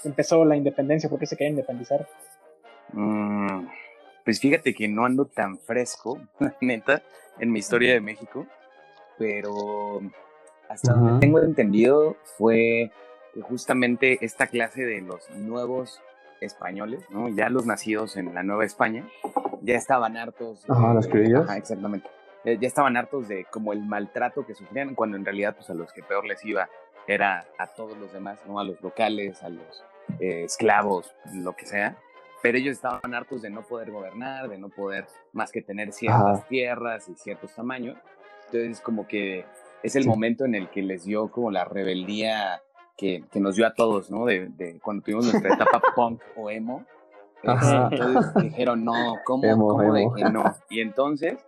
empezó 0.04 0.44
la 0.44 0.56
independencia? 0.56 1.08
¿Por 1.08 1.18
qué 1.20 1.26
se 1.26 1.36
quería 1.36 1.50
independizar? 1.50 2.06
Mm, 2.92 3.66
pues 4.24 4.40
fíjate 4.40 4.74
que 4.74 4.88
no 4.88 5.04
ando 5.04 5.24
tan 5.26 5.58
fresco, 5.58 6.18
neta, 6.60 7.02
en 7.38 7.50
mi 7.50 7.58
historia 7.58 7.92
de 7.94 8.00
México, 8.00 8.46
pero 9.18 10.00
hasta 10.68 10.92
donde 10.94 11.20
tengo 11.20 11.40
entendido 11.40 12.16
fue 12.36 12.90
que 13.34 13.40
justamente 13.42 14.18
esta 14.24 14.46
clase 14.46 14.84
de 14.84 15.00
los 15.00 15.28
nuevos 15.30 16.00
españoles, 16.40 17.04
¿no? 17.10 17.28
ya 17.28 17.48
los 17.48 17.66
nacidos 17.66 18.16
en 18.16 18.34
la 18.34 18.42
Nueva 18.42 18.64
España, 18.64 19.06
ya 19.62 19.76
estaban 19.76 20.16
hartos. 20.16 20.64
Ajá, 20.68 20.88
de- 20.88 20.94
los 20.94 21.06
criollos. 21.06 21.44
Ajá, 21.44 21.56
exactamente. 21.56 22.08
Eh, 22.44 22.58
Ya 22.60 22.66
estaban 22.66 22.96
hartos 22.96 23.28
de 23.28 23.44
como 23.44 23.72
el 23.72 23.80
maltrato 23.84 24.44
que 24.44 24.54
sufrían, 24.54 24.94
cuando 24.96 25.16
en 25.16 25.24
realidad 25.24 25.54
pues 25.54 25.70
a 25.70 25.74
los 25.74 25.92
que 25.92 26.02
peor 26.02 26.24
les 26.26 26.44
iba 26.44 26.68
era 27.06 27.46
a 27.58 27.68
todos 27.68 27.96
los 27.96 28.12
demás, 28.12 28.40
¿no? 28.46 28.58
A 28.58 28.64
los 28.64 28.80
locales, 28.82 29.42
a 29.44 29.48
los 29.48 29.84
eh, 30.18 30.42
esclavos, 30.44 31.14
lo 31.32 31.54
que 31.54 31.66
sea. 31.66 31.96
Pero 32.42 32.58
ellos 32.58 32.72
estaban 32.72 33.14
hartos 33.14 33.42
de 33.42 33.50
no 33.50 33.62
poder 33.62 33.90
gobernar, 33.90 34.48
de 34.48 34.58
no 34.58 34.68
poder 34.68 35.06
más 35.32 35.52
que 35.52 35.62
tener 35.62 35.92
ciertas 35.92 36.38
Ajá. 36.40 36.46
tierras 36.48 37.08
y 37.08 37.14
ciertos 37.14 37.54
tamaños. 37.54 37.96
Entonces 38.46 38.80
como 38.80 39.06
que 39.06 39.44
es 39.82 39.96
el 39.96 40.02
Sí. 40.04 40.08
momento 40.08 40.44
en 40.44 40.54
el 40.54 40.68
que 40.70 40.82
les 40.82 41.04
dio 41.04 41.30
como 41.30 41.50
la 41.50 41.64
rebeldía 41.64 42.60
que, 42.96 43.24
que 43.32 43.40
nos 43.40 43.56
dio 43.56 43.66
a 43.66 43.74
todos, 43.74 44.10
¿no? 44.10 44.26
De, 44.26 44.48
de 44.48 44.78
cuando 44.80 45.02
tuvimos 45.02 45.24
nuestra 45.26 45.54
etapa 45.54 45.80
punk 45.96 46.20
o 46.36 46.50
emo. 46.50 46.84
Ajá. 47.44 47.88
Este, 47.90 47.96
Entonces 48.04 48.34
dijeron, 48.42 48.84
no, 48.84 49.16
¿cómo, 49.24 49.44
Emo, 49.44 49.68
cómo 49.68 49.92
de 49.92 50.06
que 50.16 50.24
no? 50.30 50.44
Y 50.70 50.80
entonces 50.80 51.38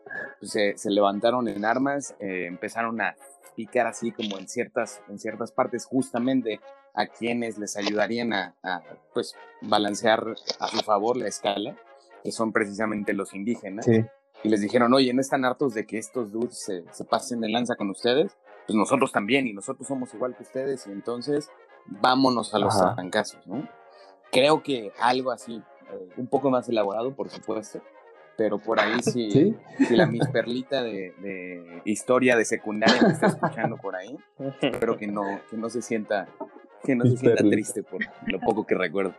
pues, 0.41 0.51
se, 0.53 0.77
se 0.77 0.91
levantaron 0.91 1.47
en 1.49 1.65
armas, 1.65 2.17
eh, 2.19 2.47
empezaron 2.47 3.01
a 3.01 3.15
picar 3.55 3.87
así 3.87 4.11
como 4.11 4.39
en 4.39 4.49
ciertas, 4.49 5.01
en 5.09 5.19
ciertas 5.21 5.53
partes 5.53 5.87
justamente 5.87 6.61
a 6.95 7.07
quienes 7.07 7.59
les 7.59 7.77
ayudarían 7.77 8.33
a, 8.33 8.55
a, 8.63 8.83
pues 9.13 9.35
balancear 9.61 10.25
a 10.61 10.69
su 10.69 10.79
favor 10.79 11.17
la 11.17 11.29
escala, 11.29 11.77
que 12.23 12.33
son 12.33 12.53
precisamente 12.53 13.13
los 13.13 13.35
indígenas. 13.35 13.85
Sí. 13.85 14.05
Y 14.43 14.49
les 14.49 14.61
dijeron, 14.61 14.93
oye, 14.95 15.13
¿no 15.15 15.21
están 15.21 15.45
hartos 15.45 15.75
de 15.75 15.87
que 15.87 15.99
estos 15.99 16.31
dudes 16.31 16.59
se, 16.63 16.85
se 16.93 17.05
pasen 17.05 17.41
de 17.41 17.49
lanza 17.49 17.77
con 17.77 17.91
ustedes? 17.91 18.37
Pues 18.67 18.77
nosotros 18.77 19.11
también, 19.13 19.47
y 19.47 19.53
nosotros 19.53 19.87
somos 19.89 20.13
igual 20.15 20.37
que 20.37 20.43
ustedes, 20.43 20.87
y 20.87 20.93
entonces 20.93 21.51
vámonos 21.87 22.55
a 22.55 22.59
los 22.59 22.75
Ajá. 22.81 22.95
trancazos, 22.95 23.47
¿no? 23.47 23.69
Creo 24.31 24.63
que 24.63 24.93
algo 25.01 25.31
así, 25.33 25.63
eh, 25.93 26.09
un 26.17 26.27
poco 26.27 26.51
más 26.51 26.69
elaborado, 26.69 27.15
por 27.15 27.29
supuesto, 27.31 27.81
pero 28.37 28.59
por 28.59 28.81
ahí 28.81 29.03
sí, 29.03 29.31
Sí. 29.79 29.85
si 29.87 29.97
la 29.97 30.07
Miss 30.07 30.29
Perlita 30.29 30.83
de, 30.83 31.13
de 31.21 31.83
historia 31.85 32.37
de 32.37 32.45
secundaria 32.45 33.01
me 33.03 33.13
está 33.13 33.27
escuchando 33.29 33.77
por 33.79 33.97
ahí, 33.97 34.17
espero 34.61 34.97
que 34.97 35.07
no, 35.07 35.23
que 35.51 35.57
no 35.57 35.69
se 35.71 35.83
sienta, 35.83 36.29
que 36.85 36.95
no 36.95 37.05
se 37.05 37.17
sienta 37.17 37.43
triste 37.43 37.83
por 37.83 38.01
lo 38.27 38.41
poco 38.41 38.67
que 38.67 38.75
recuerdo. 38.75 39.15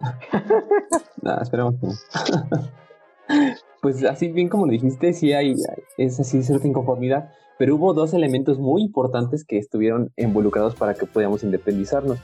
Nada, 1.22 1.42
que 1.50 1.56
no. 1.56 1.78
pues 3.82 4.04
así 4.04 4.28
bien 4.28 4.48
como 4.48 4.66
lo 4.66 4.72
dijiste, 4.72 5.12
sí 5.12 5.32
hay, 5.32 5.54
es 5.96 6.20
así 6.20 6.42
cierta 6.42 6.66
inconformidad, 6.66 7.32
pero 7.58 7.76
hubo 7.76 7.94
dos 7.94 8.14
elementos 8.14 8.58
muy 8.58 8.82
importantes 8.82 9.44
que 9.44 9.58
estuvieron 9.58 10.12
involucrados 10.16 10.74
para 10.74 10.94
que 10.94 11.06
pudiéramos 11.06 11.44
independizarnos. 11.44 12.18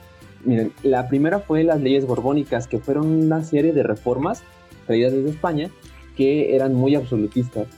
Miren, 0.44 0.72
la 0.82 1.08
primera 1.08 1.40
fue 1.40 1.64
las 1.64 1.80
leyes 1.80 2.06
borbónicas, 2.06 2.66
que 2.66 2.78
fueron 2.78 3.06
una 3.06 3.42
serie 3.42 3.72
de 3.72 3.82
reformas 3.82 4.42
traídas 4.86 5.12
desde 5.12 5.30
España 5.30 5.70
que 6.16 6.54
eran 6.54 6.74
muy 6.74 6.94
absolutistas. 6.94 7.68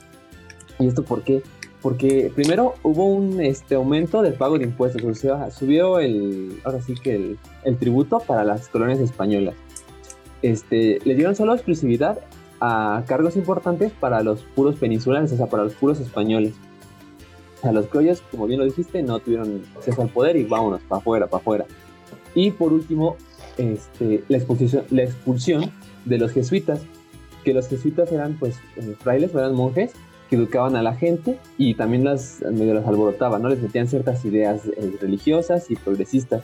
¿Y 0.79 0.87
esto 0.87 1.03
por 1.03 1.23
qué? 1.23 1.43
Porque 1.81 2.31
primero 2.35 2.75
hubo 2.83 3.05
un 3.05 3.39
este, 3.39 3.75
aumento 3.75 4.21
del 4.21 4.33
pago 4.33 4.57
de 4.57 4.65
impuestos, 4.65 5.01
o 5.03 5.15
sea, 5.15 5.49
subió 5.49 5.99
el, 5.99 6.59
ahora 6.65 6.81
sí 6.81 6.93
que 6.95 7.15
el, 7.15 7.39
el 7.63 7.77
tributo 7.77 8.19
para 8.19 8.43
las 8.43 8.67
colonias 8.67 8.99
españolas. 8.99 9.55
Este, 10.41 10.99
le 11.03 11.15
dieron 11.15 11.35
solo 11.35 11.53
exclusividad 11.53 12.19
a 12.59 13.03
cargos 13.07 13.37
importantes 13.37 13.93
para 13.93 14.21
los 14.23 14.41
puros 14.41 14.75
peninsulares, 14.75 15.31
o 15.31 15.37
sea, 15.37 15.47
para 15.47 15.63
los 15.63 15.73
puros 15.73 15.99
españoles. 15.99 16.53
O 17.57 17.61
sea, 17.61 17.71
los 17.71 17.87
criollos, 17.87 18.21
como 18.31 18.47
bien 18.47 18.59
lo 18.59 18.65
dijiste, 18.65 19.01
no 19.01 19.19
tuvieron 19.19 19.63
acceso 19.77 20.01
al 20.01 20.09
poder 20.09 20.35
y 20.35 20.43
vámonos, 20.43 20.81
para 20.81 20.99
afuera, 20.99 21.27
para 21.27 21.41
afuera. 21.41 21.65
Y 22.35 22.51
por 22.51 22.73
último, 22.73 23.15
este, 23.57 24.23
la, 24.27 24.37
expulsión, 24.37 24.83
la 24.89 25.03
expulsión 25.03 25.71
de 26.05 26.17
los 26.17 26.31
jesuitas, 26.31 26.81
que 27.43 27.53
los 27.53 27.67
jesuitas 27.67 28.11
eran 28.11 28.37
pues 28.37 28.57
eh, 28.75 28.95
frailes, 28.99 29.33
eran 29.33 29.55
monjes 29.55 29.93
que 30.29 30.35
educaban 30.35 30.75
a 30.75 30.83
la 30.83 30.95
gente 30.95 31.39
y 31.57 31.73
también 31.73 32.03
las 32.03 32.41
medio 32.41 32.73
las 32.73 32.85
alborotaban, 32.87 33.41
¿no? 33.41 33.49
Les 33.49 33.61
metían 33.61 33.87
ciertas 33.87 34.23
ideas 34.25 34.61
eh, 34.65 34.97
religiosas 35.01 35.69
y 35.71 35.75
progresistas. 35.75 36.43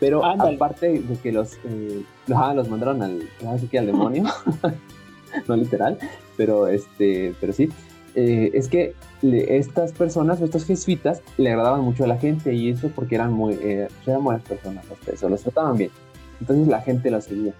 Pero 0.00 0.24
Ándale. 0.24 0.56
aparte 0.56 1.00
de 1.00 1.16
que 1.22 1.32
los, 1.32 1.54
eh, 1.64 2.02
ajá, 2.30 2.52
los 2.54 2.68
mandaron 2.68 3.02
al, 3.02 3.22
que 3.70 3.78
al 3.78 3.86
demonio, 3.86 4.24
no 5.48 5.56
literal, 5.56 5.98
pero 6.36 6.66
este, 6.66 7.34
pero 7.40 7.52
sí, 7.52 7.70
eh, 8.14 8.50
es 8.52 8.68
que 8.68 8.94
le- 9.22 9.56
estas 9.56 9.92
personas 9.92 10.40
estos 10.40 10.64
jesuitas 10.66 11.22
le 11.38 11.50
agradaban 11.50 11.80
mucho 11.80 12.04
a 12.04 12.06
la 12.06 12.18
gente 12.18 12.52
y 12.52 12.70
eso 12.70 12.90
porque 12.94 13.14
eran 13.14 13.32
muy, 13.32 13.54
eh, 13.54 13.88
eran 14.06 14.22
buenas 14.22 14.42
personas, 14.42 14.84
eso, 15.10 15.28
los 15.28 15.42
trataban 15.42 15.76
bien. 15.78 15.90
Entonces 16.40 16.68
la 16.68 16.80
gente 16.82 17.10
los 17.10 17.24
seguía. 17.24 17.54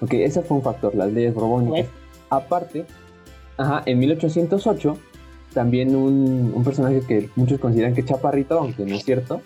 Ok, 0.00 0.12
ese 0.14 0.42
fue 0.42 0.58
un 0.58 0.62
factor, 0.62 0.94
las 0.94 1.10
leyes 1.12 1.32
borbónicas. 1.32 1.86
Aparte, 2.28 2.84
ajá, 3.56 3.82
en 3.86 3.98
1808, 3.98 4.96
también 5.54 5.94
un, 5.96 6.52
un 6.54 6.64
personaje 6.64 7.00
que 7.06 7.30
muchos 7.36 7.58
consideran 7.58 7.94
que 7.94 8.00
es 8.00 8.06
chaparrito, 8.06 8.58
aunque 8.58 8.84
no 8.84 8.94
es 8.94 9.04
cierto, 9.04 9.40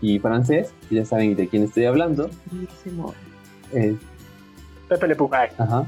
y 0.00 0.18
francés, 0.18 0.74
ya 0.90 1.04
saben 1.04 1.36
de 1.36 1.48
quién 1.48 1.62
estoy 1.64 1.84
hablando, 1.84 2.28
eh, 3.72 3.96
Pepe 4.88 5.08
Le 5.08 5.16
Ajá. 5.58 5.86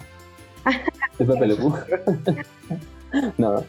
De 1.18 1.24
Pepe 1.26 1.46
Le 1.46 1.56
no. 3.38 3.64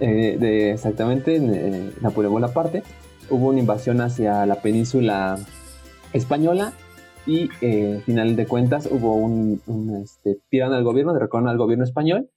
Eh, 0.00 0.36
de 0.38 0.70
exactamente 0.72 1.36
en, 1.36 1.54
eh, 1.54 1.92
Napoleón 2.00 2.32
Bonaparte 2.32 2.82
hubo 3.28 3.48
una 3.48 3.58
invasión 3.58 4.00
hacia 4.00 4.46
la 4.46 4.56
península 4.56 5.38
española 6.12 6.72
y 7.26 7.50
eh, 7.60 7.96
al 7.96 8.02
final 8.02 8.36
de 8.36 8.46
cuentas 8.46 8.88
hubo 8.90 9.14
un, 9.14 9.60
un, 9.66 9.96
este, 9.96 10.38
tiran 10.48 10.72
al 10.72 10.84
gobierno, 10.84 11.12
derrocaron 11.12 11.48
al 11.48 11.58
gobierno 11.58 11.84
español 11.84 12.30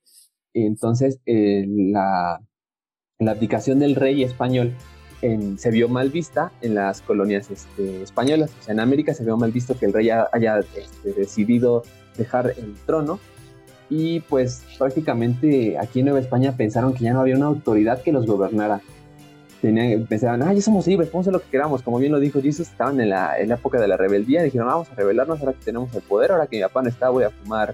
entonces 0.64 1.20
eh, 1.26 1.66
la, 1.68 2.42
la 3.20 3.32
abdicación 3.32 3.80
del 3.80 3.96
rey 3.96 4.24
español 4.24 4.74
se 5.58 5.72
vio 5.72 5.90
mal 5.90 6.12
vista 6.12 6.52
en 6.62 6.76
las 6.76 7.02
colonias 7.02 7.50
este, 7.50 8.04
españolas. 8.04 8.52
O 8.60 8.64
sea, 8.64 8.74
en 8.74 8.80
América 8.80 9.12
se 9.16 9.24
vio 9.24 9.36
mal 9.38 9.52
visto 9.52 9.76
que 9.76 9.88
el 9.88 9.94
rey 9.94 10.12
ha- 10.12 10.30
haya 10.32 10.60
este, 10.60 11.14
decidido 11.14 11.82
dejar 12.16 12.54
el 12.58 12.76
trono. 12.86 13.20
Y 13.90 14.20
pues 14.20 14.64
prácticamente 14.78 15.80
aquí 15.80 16.00
en 16.00 16.06
Nueva 16.06 16.20
España 16.20 16.56
pensaron 16.56 16.94
que 16.94 17.06
ya 17.06 17.14
no 17.14 17.22
había 17.22 17.36
una 17.38 17.48
autoridad 17.48 18.04
que 18.04 18.12
los 18.12 18.28
gobernara. 18.28 18.82
Tenían, 19.62 20.06
pensaban, 20.06 20.44
ah, 20.44 20.54
ya 20.54 20.62
somos 20.62 20.86
libres, 20.86 21.10
podemos 21.10 21.34
lo 21.34 21.40
que 21.42 21.50
queramos. 21.50 21.82
Como 21.82 21.98
bien 21.98 22.12
lo 22.12 22.20
dijo 22.20 22.40
Jesus, 22.40 22.70
estaban 22.70 23.00
en 23.02 23.10
la, 23.10 23.40
en 23.40 23.50
la 23.50 23.56
época 23.56 23.80
de 23.82 23.88
la 23.88 23.98
rebeldía. 23.98 24.44
Dijeron, 24.44 24.68
vamos 24.68 24.92
a 24.92 24.96
rebelarnos 24.96 25.40
ahora 25.40 25.54
que 25.54 25.66
tenemos 25.66 25.92
el 25.96 26.04
poder. 26.04 26.34
Ahora 26.34 26.46
que 26.46 26.58
mi 26.58 26.62
papá 26.62 26.84
no 26.84 26.90
está, 26.90 27.10
voy 27.10 27.24
a 27.24 27.32
fumar 27.32 27.74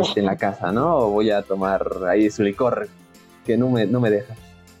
este, 0.00 0.20
en 0.20 0.26
la 0.26 0.36
casa, 0.36 0.72
¿no? 0.72 0.96
O 0.96 1.10
voy 1.10 1.30
a 1.30 1.42
tomar 1.42 1.86
ahí 2.08 2.30
su 2.30 2.42
licor 2.42 2.88
que 3.44 3.56
no 3.56 3.68
me, 3.70 3.86
no 3.86 4.00
me 4.00 4.10
deja. 4.10 4.34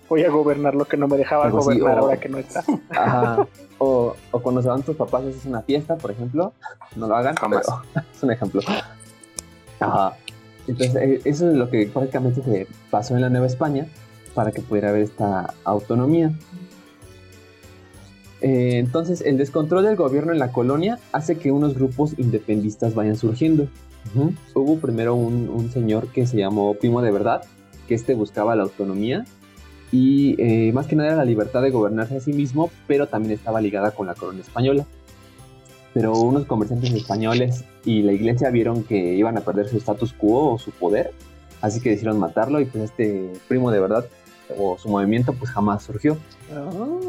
voy 0.08 0.22
a 0.24 0.30
gobernar 0.30 0.74
lo 0.74 0.84
que 0.84 0.96
no 0.96 1.08
me 1.08 1.16
dejaba 1.16 1.46
Algo 1.46 1.58
así, 1.58 1.78
gobernar 1.78 1.98
o- 1.98 2.02
ahora 2.04 2.16
que 2.18 2.28
no 2.28 2.38
está. 2.38 2.64
Ajá. 2.90 3.46
O, 3.78 4.14
o 4.30 4.40
cuando 4.40 4.62
se 4.62 4.68
van 4.68 4.82
tus 4.82 4.96
papás 4.96 5.22
y 5.24 5.28
haces 5.28 5.44
una 5.46 5.62
fiesta, 5.62 5.96
por 5.96 6.10
ejemplo, 6.10 6.52
no 6.96 7.06
lo 7.08 7.16
hagan, 7.16 7.34
Jamás. 7.36 7.66
pero 7.94 8.04
es 8.14 8.22
un 8.22 8.30
ejemplo. 8.32 8.60
Ajá. 9.80 10.16
Entonces, 10.66 10.96
eh, 10.96 11.20
eso 11.24 11.48
es 11.50 11.56
lo 11.56 11.68
que 11.70 11.86
prácticamente 11.86 12.42
se 12.42 12.66
pasó 12.90 13.14
en 13.14 13.20
la 13.22 13.28
Nueva 13.30 13.46
España 13.46 13.86
para 14.34 14.50
que 14.52 14.60
pudiera 14.62 14.88
haber 14.88 15.02
esta 15.02 15.54
autonomía. 15.64 16.32
Eh, 18.42 18.78
entonces, 18.78 19.20
el 19.22 19.38
descontrol 19.38 19.84
del 19.84 19.96
gobierno 19.96 20.32
en 20.32 20.38
la 20.38 20.52
colonia 20.52 20.98
hace 21.12 21.36
que 21.38 21.50
unos 21.52 21.74
grupos 21.74 22.18
independistas 22.18 22.94
vayan 22.94 23.16
surgiendo. 23.16 23.66
Ujú. 24.14 24.32
Hubo 24.54 24.78
primero 24.78 25.14
un, 25.14 25.48
un 25.48 25.70
señor 25.70 26.08
que 26.08 26.26
se 26.26 26.38
llamó 26.38 26.74
Primo 26.74 27.02
de 27.02 27.10
Verdad, 27.10 27.42
que 27.86 27.94
este 27.94 28.14
buscaba 28.14 28.56
la 28.56 28.64
autonomía 28.64 29.24
y 29.92 30.34
eh, 30.38 30.72
más 30.72 30.86
que 30.86 30.96
nada 30.96 31.10
era 31.10 31.16
la 31.18 31.24
libertad 31.24 31.62
de 31.62 31.70
gobernarse 31.70 32.16
a 32.16 32.20
sí 32.20 32.32
mismo, 32.32 32.70
pero 32.86 33.06
también 33.06 33.32
estaba 33.32 33.60
ligada 33.60 33.92
con 33.92 34.06
la 34.06 34.14
corona 34.14 34.40
española. 34.40 34.84
Pero 35.94 36.18
unos 36.18 36.44
comerciantes 36.44 36.92
españoles 36.92 37.64
y 37.84 38.02
la 38.02 38.12
iglesia 38.12 38.50
vieron 38.50 38.82
que 38.82 39.14
iban 39.14 39.38
a 39.38 39.40
perder 39.40 39.68
su 39.68 39.78
status 39.78 40.12
quo 40.12 40.52
o 40.52 40.58
su 40.58 40.70
poder, 40.70 41.12
así 41.62 41.80
que 41.80 41.90
decidieron 41.90 42.18
matarlo 42.18 42.60
y 42.60 42.66
pues 42.66 42.84
este 42.84 43.32
primo 43.48 43.70
de 43.70 43.80
verdad 43.80 44.04
o 44.58 44.76
su 44.76 44.88
movimiento 44.88 45.32
pues 45.32 45.50
jamás 45.50 45.84
surgió. 45.84 46.18
Oh. 46.54 47.00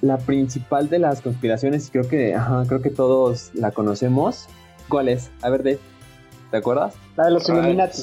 La 0.00 0.18
principal 0.18 0.88
de 0.88 1.00
las 1.00 1.20
conspiraciones, 1.20 1.90
creo 1.90 2.06
que, 2.06 2.34
ajá, 2.34 2.64
creo 2.66 2.80
que 2.80 2.90
todos 2.90 3.50
la 3.54 3.72
conocemos. 3.72 4.46
¿Cuál 4.88 5.08
es? 5.08 5.30
A 5.42 5.50
ver, 5.50 5.62
Dave, 5.62 5.78
¿te 6.52 6.58
acuerdas? 6.58 6.94
La 7.16 7.24
de 7.24 7.30
los. 7.32 7.48
Illuminati. 7.48 8.02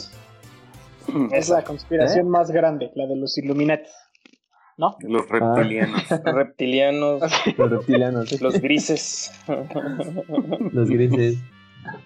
Es 1.31 1.47
la 1.49 1.63
conspiración 1.63 2.27
¿Eh? 2.27 2.29
más 2.29 2.51
grande, 2.51 2.91
la 2.95 3.07
de 3.07 3.15
los 3.15 3.37
Illuminati. 3.37 3.89
¿No? 4.77 4.95
Los 5.01 5.27
reptilianos. 5.27 6.03
Reptilianos, 6.23 7.21
Los 7.57 7.69
reptilianos, 7.71 8.41
los 8.41 8.61
grises. 8.61 9.31
los 10.71 10.89
grises. 10.89 11.37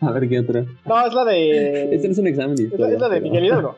A 0.01 0.11
ver 0.11 0.29
qué 0.29 0.39
otro. 0.39 0.65
No, 0.85 1.05
es 1.05 1.13
la 1.13 1.25
de. 1.25 1.93
Este 1.95 2.07
no 2.07 2.13
es 2.13 2.17
un 2.19 2.27
examen 2.27 2.55
de 2.55 2.63
es 2.63 2.69
la, 2.69 2.75
historia. 2.75 2.95
es 2.95 3.01
la 3.01 3.09
de 3.09 3.15
pero- 3.21 3.23
Miguel 3.31 3.45
Hidalgo. 3.45 3.77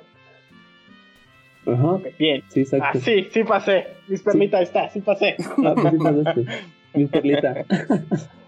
Ajá, 1.67 1.98
bien. 2.19 2.43
sí, 2.50 2.60
exacto. 2.62 2.88
Ah, 2.93 3.00
sí, 3.03 3.27
sí 3.31 3.43
pasé. 3.43 3.88
Mis 4.07 4.22
perlitas, 4.22 4.60
ahí 4.60 4.63
está, 4.65 4.89
sí 4.91 5.01
pasé. 5.01 5.36
Ah, 5.65 5.74
pues 5.75 5.91
sí 5.93 5.98
pasaste. 5.98 6.45
Mi 6.93 7.05
perlita. 7.07 7.65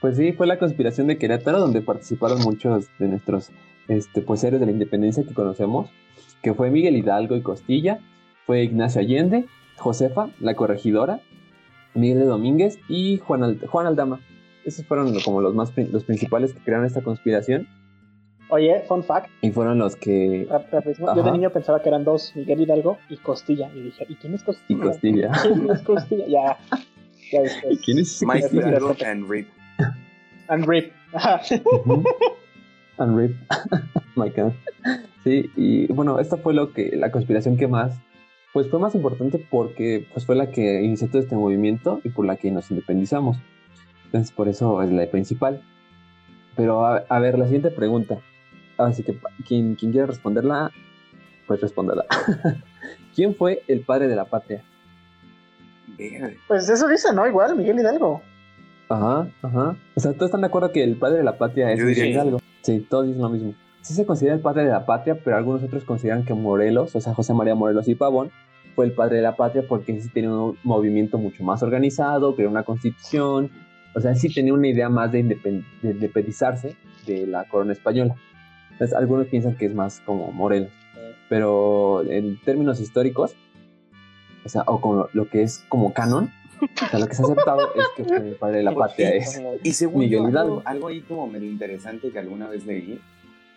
Pues 0.00 0.16
sí, 0.16 0.32
fue 0.32 0.46
la 0.46 0.58
conspiración 0.58 1.06
de 1.06 1.18
Querétaro 1.18 1.58
donde 1.58 1.80
participaron 1.82 2.40
muchos 2.42 2.88
de 2.98 3.08
nuestros 3.08 3.50
este, 3.88 4.20
pues, 4.22 4.42
héroes 4.44 4.60
de 4.60 4.66
la 4.66 4.72
independencia 4.72 5.24
que 5.24 5.34
conocemos, 5.34 5.90
que 6.42 6.54
fue 6.54 6.70
Miguel 6.70 6.96
Hidalgo 6.96 7.36
y 7.36 7.42
Costilla, 7.42 8.00
fue 8.46 8.62
Ignacio 8.64 9.00
Allende, 9.00 9.46
Josefa, 9.78 10.28
la 10.40 10.54
corregidora, 10.54 11.20
Miguel 11.94 12.18
de 12.20 12.24
Domínguez 12.26 12.78
y 12.88 13.18
Juan, 13.18 13.42
Al- 13.44 13.66
Juan 13.66 13.86
Aldama. 13.86 14.20
Esos 14.64 14.84
fueron 14.86 15.18
como 15.20 15.40
los 15.40 15.54
más 15.54 15.72
los 15.76 16.04
principales 16.04 16.52
que 16.52 16.60
crearon 16.60 16.84
esta 16.86 17.00
conspiración 17.00 17.68
Oye, 18.48 18.82
fun 18.86 19.02
fact. 19.04 19.28
y 19.42 19.50
fueron 19.50 19.78
los 19.78 19.96
que 19.96 20.46
rap- 20.50 20.70
rapidísimo, 20.72 21.14
Yo 21.16 21.22
de 21.22 21.32
niño 21.32 21.50
pensaba 21.50 21.80
que 21.82 21.88
eran 21.88 22.04
dos, 22.04 22.32
Miguel 22.36 22.60
Hidalgo 22.60 22.98
y 23.08 23.16
Costilla. 23.16 23.70
Y 23.74 23.80
dije, 23.80 24.06
¿y 24.08 24.14
quién 24.16 24.34
es 24.34 24.42
y 24.42 24.44
Costilla? 24.44 24.82
Costilla. 24.82 25.30
¿Quién 25.42 25.70
es 25.70 25.82
Costilla? 25.82 26.26
Ya. 26.28 26.58
¿Quién 27.84 27.98
es 27.98 28.22
Mike? 28.22 28.48
Hidalgo 28.52 28.96
and 29.04 29.28
Rip. 29.28 29.48
And 30.48 30.66
Rip. 30.66 30.92
Ajá. 31.12 31.40
And 32.98 33.16
rip. 33.16 33.36
My 34.16 34.30
God. 34.30 34.52
Sí, 35.22 35.50
y 35.56 35.86
bueno, 35.92 36.18
esta 36.18 36.36
fue 36.38 36.54
lo 36.54 36.72
que, 36.72 36.96
la 36.96 37.10
conspiración 37.10 37.56
que 37.56 37.68
más, 37.68 37.98
pues 38.52 38.70
fue 38.70 38.78
más 38.78 38.94
importante 38.94 39.44
porque 39.50 40.06
pues 40.12 40.24
fue 40.24 40.34
la 40.34 40.50
que 40.50 40.82
inició 40.82 41.08
todo 41.08 41.20
este 41.20 41.36
movimiento 41.36 42.00
y 42.04 42.10
por 42.10 42.24
la 42.24 42.36
que 42.36 42.50
nos 42.50 42.70
independizamos. 42.70 43.36
Entonces, 44.06 44.32
por 44.32 44.48
eso 44.48 44.82
es 44.82 44.90
la 44.90 45.06
principal. 45.10 45.62
Pero 46.54 46.86
a, 46.86 47.04
a 47.08 47.18
ver, 47.18 47.38
la 47.38 47.44
siguiente 47.44 47.70
pregunta. 47.70 48.18
Así 48.78 49.02
que 49.02 49.18
quien, 49.46 49.74
quien 49.74 49.92
quiera 49.92 50.06
responderla, 50.06 50.70
pues 51.46 51.60
responderla. 51.60 52.06
¿Quién 53.14 53.34
fue 53.34 53.62
el 53.68 53.80
padre 53.80 54.08
de 54.08 54.16
la 54.16 54.24
patria? 54.26 54.62
Verde. 55.98 56.36
Pues 56.48 56.68
eso 56.68 56.88
dice, 56.88 57.12
¿no? 57.14 57.26
Igual, 57.26 57.56
Miguel 57.56 57.78
Hidalgo. 57.80 58.22
Ajá, 58.88 59.28
ajá. 59.42 59.76
O 59.94 60.00
sea, 60.00 60.12
todos 60.12 60.26
están 60.26 60.42
de 60.42 60.46
acuerdo 60.46 60.70
que 60.72 60.84
el 60.84 60.96
padre 60.96 61.18
de 61.18 61.24
la 61.24 61.38
patria 61.38 61.72
es 61.72 61.82
Miguel. 61.82 62.10
Hidalgo. 62.10 62.38
Sí, 62.62 62.86
todos 62.88 63.06
dicen 63.06 63.22
lo 63.22 63.28
mismo. 63.30 63.54
Sí 63.82 63.94
se 63.94 64.04
considera 64.06 64.34
el 64.34 64.40
padre 64.40 64.64
de 64.64 64.70
la 64.70 64.84
patria, 64.86 65.18
pero 65.22 65.36
algunos 65.36 65.62
otros 65.62 65.84
consideran 65.84 66.24
que 66.24 66.34
Morelos, 66.34 66.94
o 66.96 67.00
sea, 67.00 67.14
José 67.14 67.34
María 67.34 67.54
Morelos 67.54 67.86
y 67.88 67.94
Pavón, 67.94 68.30
fue 68.74 68.84
el 68.84 68.92
padre 68.92 69.16
de 69.16 69.22
la 69.22 69.36
patria 69.36 69.64
porque 69.68 70.00
sí 70.00 70.08
tenía 70.10 70.30
un 70.30 70.58
movimiento 70.64 71.18
mucho 71.18 71.42
más 71.44 71.62
organizado, 71.62 72.34
creó 72.36 72.50
una 72.50 72.64
constitución, 72.64 73.50
o 73.94 74.00
sea, 74.00 74.14
sí 74.14 74.32
tenía 74.32 74.52
una 74.52 74.68
idea 74.68 74.88
más 74.88 75.10
de, 75.12 75.24
independ- 75.24 75.64
de 75.82 75.92
independizarse 75.92 76.76
de 77.06 77.26
la 77.26 77.44
corona 77.44 77.72
española. 77.72 78.14
Entonces, 78.72 78.94
algunos 78.96 79.28
piensan 79.28 79.56
que 79.56 79.66
es 79.66 79.74
más 79.74 80.00
como 80.00 80.30
Morelos. 80.32 80.70
Pero 81.28 82.02
en 82.08 82.38
términos 82.42 82.80
históricos, 82.80 83.34
o 84.46 84.48
sea, 84.48 84.62
o 84.66 84.80
con 84.80 85.06
lo, 85.12 85.28
que 85.28 85.42
es 85.42 85.64
como 85.68 85.92
canon, 85.92 86.32
o 86.60 86.88
sea, 86.88 86.98
lo 86.98 87.06
que 87.06 87.14
se 87.14 87.22
ha 87.22 87.26
aceptado 87.26 87.60
es 87.74 87.84
que 87.96 88.04
fue 88.04 88.16
el 88.16 88.34
padre 88.36 88.58
de 88.58 88.62
la 88.62 88.74
patria 88.74 89.10
es 89.14 89.40
Y 89.62 89.72
según 89.72 90.00
Miguel 90.00 90.22
yo, 90.22 90.28
Hidalgo. 90.28 90.54
algo, 90.58 90.62
algo 90.64 90.88
ahí 90.88 91.00
como 91.02 91.26
medio 91.26 91.50
interesante 91.50 92.10
que 92.10 92.18
alguna 92.18 92.48
vez 92.48 92.64
leí, 92.64 92.98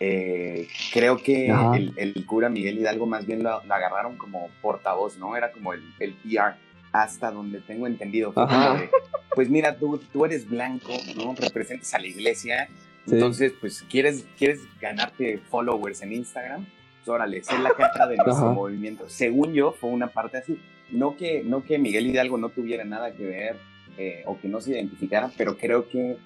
eh, 0.00 0.66
creo 0.92 1.18
que 1.18 1.48
el, 1.48 1.92
el 1.96 2.26
cura 2.26 2.48
Miguel 2.48 2.78
Hidalgo 2.78 3.06
más 3.06 3.26
bien 3.26 3.42
lo, 3.42 3.62
lo 3.64 3.74
agarraron 3.74 4.16
como 4.16 4.48
portavoz, 4.62 5.18
¿no? 5.18 5.36
Era 5.36 5.52
como 5.52 5.72
el, 5.74 5.82
el 5.98 6.14
PR, 6.14 6.54
hasta 6.92 7.30
donde 7.30 7.60
tengo 7.60 7.86
entendido. 7.86 8.32
De, 8.32 8.90
pues 9.34 9.48
mira, 9.50 9.76
tú, 9.76 9.98
tú 10.12 10.24
eres 10.24 10.48
blanco, 10.48 10.92
¿no? 11.16 11.34
Representas 11.38 11.92
a 11.94 11.98
la 11.98 12.06
iglesia, 12.06 12.68
Sí. 13.06 13.14
entonces, 13.14 13.54
pues, 13.58 13.82
¿quieres, 13.90 14.26
¿quieres 14.36 14.60
ganarte 14.78 15.38
followers 15.50 16.02
en 16.02 16.12
Instagram? 16.12 16.66
Pues 16.98 17.08
órale, 17.08 17.42
sé 17.42 17.58
la 17.58 17.70
cara 17.72 18.06
de 18.06 18.16
nuestro 18.16 18.34
Ajá. 18.46 18.52
movimiento. 18.52 19.08
Según 19.08 19.54
yo, 19.54 19.72
fue 19.72 19.88
una 19.88 20.08
parte 20.08 20.36
así. 20.36 20.60
No 20.92 21.16
que, 21.16 21.42
no 21.44 21.64
que 21.64 21.78
Miguel 21.78 22.06
Hidalgo 22.06 22.38
no 22.38 22.48
tuviera 22.50 22.84
nada 22.84 23.12
que 23.12 23.24
ver 23.24 23.56
eh, 23.98 24.22
o 24.26 24.38
que 24.40 24.48
no 24.48 24.60
se 24.60 24.72
identificara, 24.72 25.30
pero 25.36 25.56
creo 25.58 25.88
que 25.88 26.16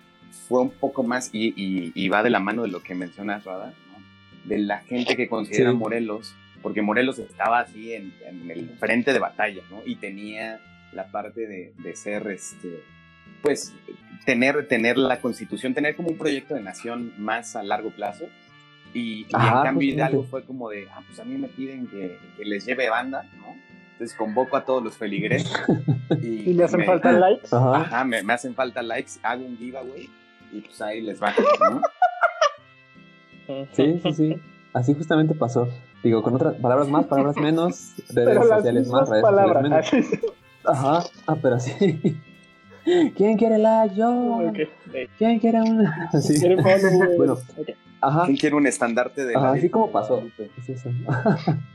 fue 0.49 0.61
un 0.61 0.71
poco 0.71 1.03
más, 1.03 1.31
y, 1.33 1.49
y- 1.57 1.93
y 1.95 2.09
va 2.09 2.23
de 2.23 2.31
la 2.31 2.41
mano 2.41 2.63
de 2.63 2.69
lo 2.69 2.83
que 2.83 2.95
mencionas, 2.95 3.45
Rada, 3.45 3.73
¿no? 3.93 4.49
de 4.49 4.59
la 4.59 4.81
gente 4.81 5.17
que 5.17 5.29
considera 5.29 5.71
Sí. 5.71 5.77
Morelos, 5.77 6.35
porque 6.63 6.83
Morelos 6.83 7.19
estaba 7.19 7.61
así 7.61 7.93
en, 7.95 8.13
en 8.27 8.51
el 8.51 8.69
frente 8.79 9.13
de 9.13 9.19
batalla, 9.19 9.63
¿no? 9.71 9.83
Y 9.87 9.97
tenía 9.97 10.61
la 10.93 11.07
parte 11.09 11.47
de, 11.47 11.73
de 11.79 11.97
ser, 11.97 12.27
este, 12.29 12.81
pues, 13.43 13.73
tener, 14.25 14.67
tener 14.69 14.97
la 14.99 15.21
constitución, 15.21 15.75
tener 15.75 15.95
como 15.97 16.09
un 16.09 16.17
proyecto 16.19 16.55
de 16.55 16.61
nación 16.63 17.13
más 17.19 17.57
a 17.57 17.63
largo 17.63 17.91
plazo. 17.91 18.27
Y, 18.95 19.23
y 19.23 19.27
Ajá, 19.33 19.59
en 19.59 19.65
cambio. 19.65 19.89
Hidalgo 19.93 20.23
fue 20.25 20.45
como 20.45 20.71
de, 20.71 20.87
ah, 20.93 21.03
pues 21.07 21.19
a 21.19 21.25
mí 21.25 21.37
me 21.37 21.49
piden 21.49 21.87
que, 21.89 22.17
que 22.37 22.45
les 22.45 22.65
lleve 22.65 22.89
banda, 22.89 23.29
¿no? 23.39 23.57
Entonces 23.95 24.17
convoco 24.17 24.57
a 24.57 24.65
todos 24.65 24.83
los 24.83 24.97
feligreses. 24.97 25.53
Y, 26.21 26.51
Y 26.51 26.55
me 26.55 26.65
hacen 26.65 26.85
falta 26.85 27.11
likes. 27.13 27.49
Ajá. 27.51 27.77
Ajá, 27.77 28.05
me, 28.05 28.23
me 28.23 28.33
hacen 28.35 28.55
falta 28.55 28.83
likes, 28.83 29.13
hago 29.23 29.45
un 29.45 29.57
giveaway 29.57 30.09
y 30.53 30.61
pues 30.61 30.81
ahí 30.83 31.01
les 31.01 31.21
va, 31.21 31.33
¿no? 31.71 31.81
Sí, 33.73 34.01
sí, 34.03 34.13
sí. 34.13 34.41
Así 34.73 34.95
justamente 34.95 35.35
pasó. 35.35 35.69
Digo, 36.03 36.23
con 36.23 36.35
otras 36.35 36.55
palabras 36.55 36.89
más, 36.89 37.07
palabras 37.07 37.37
menos, 37.37 37.95
redes 38.11 38.13
Pero 38.15 38.43
sociales 38.43 38.89
más, 38.89 39.09
redes 39.09 39.23
palabras. 39.23 39.87
sociales 39.87 40.11
menos. 40.11 40.35
Ajá, 40.65 41.05
ah, 41.27 41.37
pero 41.41 41.59
sí. 41.61 42.21
¿Quién 43.17 43.37
quiere 43.39 43.59
la 43.59 43.87
yo? 43.87 44.11
Ok. 44.11 44.59
¿Quién 45.19 45.39
quiere 45.39 45.63
una? 45.63 46.09
Así. 46.13 46.39
¿Quieren 46.39 46.63
followers? 46.63 47.17
Bueno. 47.17 47.33
Ok. 47.57 47.71
Ajá, 48.01 48.27
¿Quién 48.27 48.37
quiere 48.37 48.57
un 48.57 48.67
estandarte 48.67 49.25
de 49.25 49.33
la 49.33 49.39
ajá, 49.39 49.49
así 49.49 49.55
Virgen 49.55 49.71
como 49.71 49.91
pasó. 49.91 50.23
Es 50.59 50.69
eso. 50.69 50.91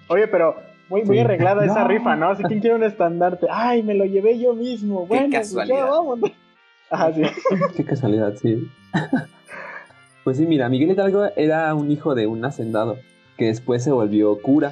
Oye, 0.09 0.27
pero 0.27 0.61
muy, 0.89 1.03
muy 1.03 1.15
Sí. 1.15 1.21
arreglada 1.21 1.65
esa 1.65 1.81
No. 1.81 1.87
rifa, 1.87 2.15
¿no? 2.15 2.29
Así, 2.29 2.43
¿quién 2.43 2.59
quiere 2.59 2.75
un 2.75 2.83
estandarte? 2.83 3.47
Ay, 3.49 3.83
me 3.83 3.93
lo 3.93 4.05
llevé 4.05 4.39
yo 4.39 4.53
mismo. 4.53 5.05
Bueno, 5.05 5.27
pues 5.29 5.31
ya 5.31 5.39
casualidad. 5.39 5.89
vámonos. 5.89 6.31
Ajá, 6.89 7.13
sí. 7.13 7.21
Qué 7.77 7.85
casualidad, 7.85 8.33
sí. 8.35 8.67
Pues 10.23 10.37
sí, 10.37 10.45
mira, 10.45 10.69
Miguel 10.69 10.91
Hidalgo 10.91 11.25
era 11.37 11.73
un 11.73 11.89
hijo 11.89 12.13
de 12.13 12.27
un 12.27 12.43
hacendado 12.45 12.97
que 13.37 13.45
después 13.45 13.83
se 13.83 13.91
volvió 13.91 14.39
cura 14.41 14.71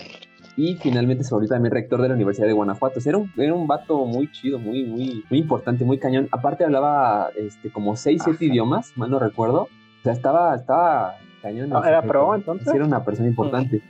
y 0.56 0.76
finalmente 0.76 1.24
se 1.24 1.34
volvió 1.34 1.50
también 1.50 1.72
rector 1.74 2.02
de 2.02 2.10
la 2.10 2.16
Universidad 2.16 2.48
de 2.48 2.54
Guanajuato. 2.54 3.00
O 3.00 3.02
sea, 3.02 3.12
era 3.12 3.18
un, 3.20 3.32
era 3.38 3.54
un 3.54 3.66
vato 3.66 4.06
muy 4.06 4.30
chido, 4.32 4.60
muy, 4.60 4.84
muy, 4.84 5.24
muy 5.30 5.40
importante, 5.40 5.86
muy 5.86 5.98
cañón. 6.00 6.28
Aparte 6.32 6.64
hablaba 6.66 7.30
este, 7.38 7.72
como 7.72 7.96
seis, 7.96 8.22
siete 8.24 8.46
Ajá. 8.46 8.54
idiomas, 8.54 8.92
mal 8.98 9.10
no 9.10 9.20
recuerdo. 9.20 9.62
O 9.64 10.04
sea, 10.04 10.14
estaba, 10.14 10.54
estaba 10.54 11.16
cañón. 11.42 11.68
el 11.72 11.76
Ah, 11.78 11.84
¿era 11.88 12.02
pro, 12.04 12.36
entonces? 12.36 12.68
Sí, 12.70 12.76
era 12.76 12.86
una 12.86 13.04
persona 13.04 13.30
importante. 13.30 13.82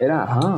Era, 0.00 0.24
ajá, 0.24 0.56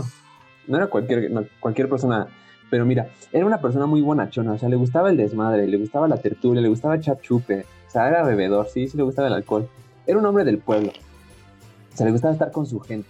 no 0.66 0.76
era 0.76 0.87
cualquier, 0.88 1.31
no, 1.31 1.44
cualquier 1.61 1.88
persona. 1.88 2.29
Pero 2.70 2.85
mira, 2.85 3.09
era 3.33 3.46
una 3.46 3.61
persona 3.61 3.87
muy 3.87 4.00
bonachona, 4.00 4.52
o 4.52 4.59
sea, 4.59 4.68
le 4.68 4.76
gustaba 4.76 5.11
el 5.11 5.16
desmadre, 5.16 5.66
le 5.68 5.76
gustaba 5.76 6.09
la 6.09 6.16
tertulia, 6.16 6.61
le 6.61 6.68
gustaba 6.68 6.96
echar 6.96 7.20
chupe, 7.20 7.64
o 7.87 7.90
sea, 7.90 8.09
era 8.09 8.24
bebedor, 8.24 8.66
sí, 8.68 8.88
sí 8.88 8.96
le 8.96 9.05
gustaba 9.05 9.29
el 9.29 9.35
alcohol. 9.35 9.68
Era 10.07 10.18
un 10.18 10.26
hombre 10.26 10.44
del 10.44 10.59
pueblo, 10.59 10.90
o 10.90 11.96
sea, 11.96 12.07
le 12.07 12.12
gustaba 12.12 12.33
estar 12.33 12.50
con 12.50 12.66
su 12.66 12.81
gente. 12.81 13.09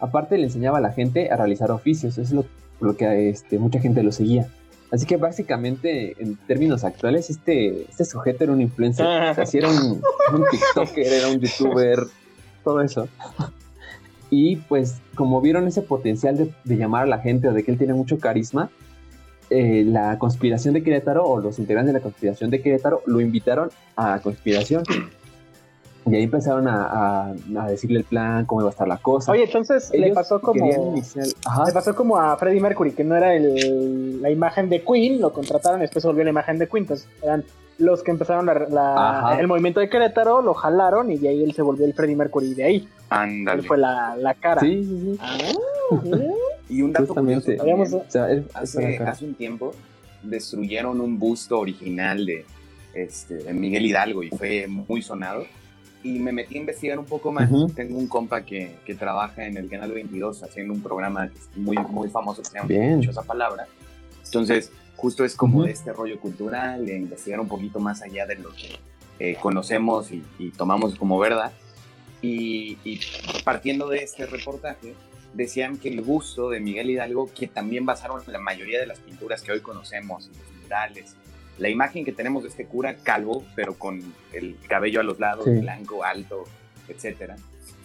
Aparte, 0.00 0.38
le 0.38 0.44
enseñaba 0.44 0.78
a 0.78 0.80
la 0.80 0.92
gente 0.92 1.30
a 1.30 1.36
realizar 1.36 1.70
oficios, 1.70 2.14
eso 2.14 2.22
es 2.22 2.32
lo, 2.32 2.44
lo 2.80 2.96
que 2.96 3.28
este, 3.28 3.58
mucha 3.58 3.78
gente 3.78 4.02
lo 4.02 4.10
seguía. 4.10 4.48
Así 4.90 5.06
que 5.06 5.16
básicamente, 5.16 6.14
en 6.22 6.36
términos 6.36 6.84
actuales, 6.84 7.28
este, 7.28 7.82
este 7.82 8.04
sujeto 8.04 8.44
era 8.44 8.52
un 8.52 8.60
influencer. 8.60 9.04
O 9.04 9.34
sea, 9.34 9.44
sí 9.44 9.58
era 9.58 9.68
un, 9.68 10.00
un 10.32 10.44
TikToker, 10.50 11.12
era 11.12 11.28
un 11.28 11.40
youtuber, 11.40 11.98
todo 12.62 12.80
eso. 12.80 13.08
Y 14.36 14.56
pues, 14.56 15.00
como 15.14 15.40
vieron 15.40 15.68
ese 15.68 15.80
potencial 15.82 16.36
de, 16.36 16.50
de 16.64 16.76
llamar 16.76 17.04
a 17.04 17.06
la 17.06 17.18
gente 17.18 17.46
o 17.48 17.52
de 17.52 17.62
que 17.62 17.70
él 17.70 17.78
tiene 17.78 17.94
mucho 17.94 18.18
carisma, 18.18 18.68
eh, 19.48 19.84
la 19.86 20.18
conspiración 20.18 20.74
de 20.74 20.82
Querétaro 20.82 21.24
o 21.24 21.38
los 21.40 21.60
integrantes 21.60 21.92
de 21.94 22.00
la 22.00 22.02
conspiración 22.02 22.50
de 22.50 22.60
Querétaro 22.60 23.02
lo 23.06 23.20
invitaron 23.20 23.70
a 23.94 24.18
conspiración. 24.20 24.82
Y 26.06 26.16
ahí 26.16 26.24
empezaron 26.24 26.66
a, 26.68 26.82
a- 26.84 27.34
a 27.60 27.68
decirle 27.68 27.98
el 28.00 28.04
plan, 28.04 28.44
cómo 28.44 28.60
iba 28.62 28.70
a 28.70 28.72
estar 28.72 28.88
la 28.88 28.98
cosa. 28.98 29.30
Oye, 29.32 29.44
entonces 29.44 29.90
le 29.94 30.12
pasó 30.12 30.40
como. 30.40 30.66
iniciar-. 30.96 31.26
Le 31.66 31.72
pasó 31.72 31.94
como 31.94 32.16
a 32.18 32.36
Freddie 32.36 32.60
Mercury, 32.60 32.90
que 32.92 33.04
no 33.04 33.14
era 33.16 33.34
el- 33.34 34.20
la 34.20 34.30
imagen 34.30 34.68
de 34.68 34.82
Queen, 34.82 35.20
lo 35.20 35.32
contrataron 35.32 35.78
y 35.78 35.82
después 35.82 36.02
se 36.02 36.08
volvió 36.08 36.24
la 36.24 36.30
imagen 36.30 36.58
de 36.58 36.66
Queen. 36.68 36.84
Entonces 36.84 37.08
eran 37.22 37.44
los 37.78 38.02
que 38.02 38.10
empezaron 38.12 38.46
la- 38.46 38.54
la- 38.68 39.36
el 39.40 39.46
movimiento 39.48 39.80
de 39.80 39.88
Querétaro, 39.88 40.42
lo 40.42 40.54
jalaron 40.54 41.10
y 41.10 41.18
de 41.18 41.28
ahí 41.28 41.42
él 41.42 41.52
se 41.54 41.62
volvió 41.62 41.84
el 41.86 41.94
Freddie 41.94 42.16
Mercury. 42.16 42.46
Y 42.52 42.54
de 42.54 42.64
ahí 42.64 42.88
Ándale. 43.10 43.60
él 43.62 43.66
fue 43.66 43.78
la, 43.78 44.16
la 44.16 44.34
cara. 44.34 44.60
Sí, 44.60 44.84
sí, 44.84 45.00
sí. 45.00 45.18
Ah. 45.20 45.38
Y 46.68 46.82
un 46.82 46.92
dato 46.92 47.14
curioso 47.14 47.46
también, 47.46 47.60
Habíamos- 47.60 47.92
O 47.92 48.04
sea, 48.08 48.30
es 48.30 48.44
hace, 48.54 48.98
hace 48.98 49.24
un 49.24 49.34
tiempo 49.34 49.72
destruyeron 50.22 51.00
un 51.00 51.18
busto 51.18 51.58
original 51.58 52.24
de, 52.24 52.46
este, 52.94 53.34
de 53.34 53.52
Miguel 53.52 53.84
Hidalgo 53.86 54.22
y 54.22 54.30
fue 54.30 54.66
muy 54.66 55.02
sonado. 55.02 55.44
Y 56.02 56.18
me 56.18 56.32
metí 56.32 56.56
a 56.56 56.58
investigar 56.60 56.98
un 56.98 57.06
poco 57.06 57.32
más. 57.32 57.50
Ujú. 57.50 57.68
Tengo 57.70 57.98
un 57.98 58.06
compa 58.08 58.42
que, 58.42 58.76
que 58.84 58.94
trabaja 58.94 59.46
en 59.46 59.56
el 59.56 59.68
Canal 59.70 59.90
22 59.92 60.42
haciendo 60.42 60.74
un 60.74 60.82
programa 60.82 61.30
muy, 61.56 61.76
muy 61.90 62.08
famoso 62.10 62.42
que 62.42 62.48
se 62.48 62.54
llama 62.56 62.68
Bien. 62.68 63.00
Dichosa 63.00 63.22
Palabra. 63.22 63.66
Entonces, 64.24 64.70
justo 65.04 65.22
es 65.26 65.36
como 65.36 65.58
Ujú. 65.58 65.66
de 65.66 65.72
este 65.72 65.92
rollo 65.92 66.18
cultural, 66.18 66.86
de 66.86 66.96
investigar 66.96 67.38
un 67.38 67.46
poquito 67.46 67.78
más 67.78 68.00
allá 68.00 68.24
de 68.24 68.36
lo 68.36 68.50
que 68.54 68.78
eh, 69.18 69.36
conocemos 69.38 70.10
y, 70.10 70.24
y 70.38 70.48
tomamos 70.48 70.94
como 70.94 71.18
verdad. 71.18 71.52
Y, 72.22 72.78
y 72.84 73.00
partiendo 73.44 73.86
de 73.90 73.98
este 73.98 74.24
reportaje, 74.24 74.94
decían 75.34 75.76
que 75.76 75.90
el 75.90 76.00
gusto 76.00 76.48
de 76.48 76.60
Miguel 76.60 76.88
Hidalgo, 76.88 77.28
que 77.34 77.46
también 77.48 77.84
basaron 77.84 78.22
la 78.28 78.38
mayoría 78.38 78.80
de 78.80 78.86
las 78.86 78.98
pinturas 79.00 79.42
que 79.42 79.52
hoy 79.52 79.60
conocemos, 79.60 80.28
los 80.28 80.62
murales, 80.62 81.16
la 81.58 81.68
imagen 81.68 82.02
que 82.06 82.12
tenemos 82.12 82.42
de 82.44 82.48
este 82.48 82.64
cura 82.64 82.96
calvo, 82.96 83.44
pero 83.54 83.74
con 83.74 84.00
el 84.32 84.56
cabello 84.66 85.00
a 85.00 85.02
los 85.02 85.20
lados, 85.20 85.44
Sí. 85.44 85.50
blanco, 85.60 86.02
alto, 86.02 86.44
etcétera, 86.88 87.36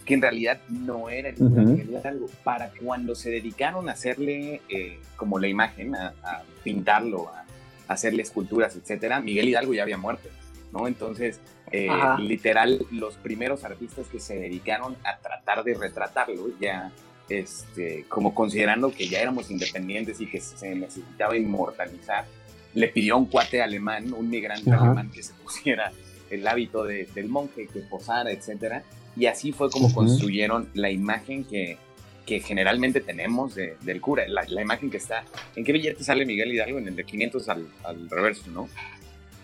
que 0.09 0.15
en 0.15 0.21
realidad 0.23 0.59
no 0.69 1.07
era 1.09 1.29
el 1.29 1.35
cura 1.35 1.61
Ujú. 1.61 1.71
Miguel 1.71 1.89
Hidalgo. 1.91 2.25
Para 2.43 2.71
cuando 2.81 3.13
se 3.13 3.29
dedicaron 3.29 3.87
a 3.87 3.91
hacerle 3.91 4.59
eh, 4.67 4.99
como 5.15 5.37
la 5.39 5.47
imagen, 5.47 5.95
a, 5.95 6.15
a 6.23 6.41
pintarlo, 6.63 7.29
a, 7.29 7.45
a 7.87 7.93
hacerle 7.93 8.23
esculturas, 8.23 8.75
etcétera, 8.75 9.21
Miguel 9.21 9.49
Hidalgo 9.49 9.73
ya 9.75 9.83
había 9.83 9.97
muerto, 9.97 10.27
¿no? 10.73 10.87
Entonces, 10.87 11.39
eh, 11.71 11.87
literal, 12.17 12.85
los 12.91 13.17
primeros 13.17 13.63
artistas 13.63 14.07
que 14.07 14.19
se 14.19 14.35
dedicaron 14.39 14.97
a 15.03 15.17
tratar 15.19 15.63
de 15.63 15.75
retratarlo, 15.75 16.47
ya 16.59 16.91
este, 17.29 18.05
como 18.09 18.33
considerando 18.33 18.91
que 18.91 19.07
ya 19.07 19.21
éramos 19.21 19.51
independientes 19.51 20.19
y 20.21 20.25
que 20.25 20.41
se 20.41 20.73
necesitaba 20.73 21.37
inmortalizar, 21.37 22.25
le 22.73 22.87
pidió 22.87 23.13
a 23.13 23.17
un 23.17 23.27
cuate 23.27 23.61
alemán, 23.61 24.11
un 24.13 24.27
migrante 24.27 24.71
Ajá. 24.71 24.85
alemán, 24.85 25.11
que 25.11 25.21
se 25.21 25.33
pusiera 25.35 25.91
el 26.31 26.47
hábito 26.47 26.83
de- 26.83 27.07
del 27.13 27.29
monje, 27.29 27.67
que 27.67 27.79
posara, 27.81 28.31
etcétera. 28.31 28.81
Y 29.19 29.25
así 29.27 29.51
fue 29.51 29.69
como 29.69 29.87
Ujú. 29.87 29.95
construyeron 29.95 30.67
la 30.73 30.89
imagen 30.89 31.43
que, 31.43 31.77
que 32.25 32.39
generalmente 32.39 33.01
tenemos 33.01 33.53
de- 33.53 33.75
del 33.81 33.99
cura, 34.01 34.23
la, 34.27 34.43
la 34.47 34.61
imagen 34.61 34.89
que 34.89 34.97
está. 34.97 35.23
¿En 35.55 35.63
qué 35.65 35.73
billete 35.73 36.03
sale 36.03 36.25
Miguel 36.25 36.51
Hidalgo? 36.53 36.79
En 36.79 36.87
el 36.87 36.95
de 36.95 37.03
500 37.03 37.49
al, 37.49 37.67
al 37.83 38.09
reverso, 38.09 38.49
¿no? 38.51 38.69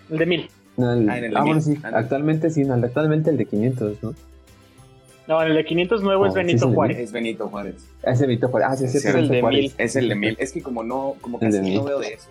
El 0.09 0.17
de 0.17 0.25
mil. 0.25 0.49
No, 0.77 0.93
el- 0.93 1.09
Ah, 1.09 1.17
en 1.17 1.25
el 1.25 1.31
de 1.31 1.37
ah, 1.37 1.41
bueno, 1.41 1.55
mil. 1.55 1.63
sí. 1.63 1.77
Ah, 1.83 1.91
no. 1.91 1.97
Actualmente 1.97 2.49
sí, 2.49 2.63
no, 2.63 2.73
actualmente 2.75 3.29
el 3.29 3.37
de 3.37 3.45
500, 3.45 4.01
¿no? 4.03 4.15
No, 5.27 5.41
el 5.41 5.55
de 5.55 5.65
500 5.65 6.03
nuevo 6.03 6.23
Oh, 6.23 6.27
es 6.27 6.33
sí, 6.33 6.37
Benito 6.37 6.55
es 6.57 6.61
el 6.63 6.69
de 6.69 6.75
Juárez. 6.75 6.97
Es 6.99 7.11
Benito 7.11 7.47
Juárez. 7.49 7.75
Ese 8.03 8.27
Vito 8.27 8.47
Juárez. 8.47 8.67
Ah, 8.71 8.77
sí, 8.77 8.87
sí, 8.87 8.99
Sí, 8.99 9.07
es 9.07 9.15
el 9.15 9.27
de 9.27 9.41
Juárez. 9.41 9.59
mil. 9.59 9.73
Es 9.79 9.95
el 9.95 10.07
de 10.09 10.15
mil. 10.15 10.37
Es 10.39 10.51
que 10.51 10.61
como 10.61 10.83
no, 10.83 11.15
como 11.19 11.39
de 11.39 11.47
casi 11.49 11.75
no 11.75 11.83
veo 11.83 11.99
de 11.99 12.13
esos, 12.13 12.29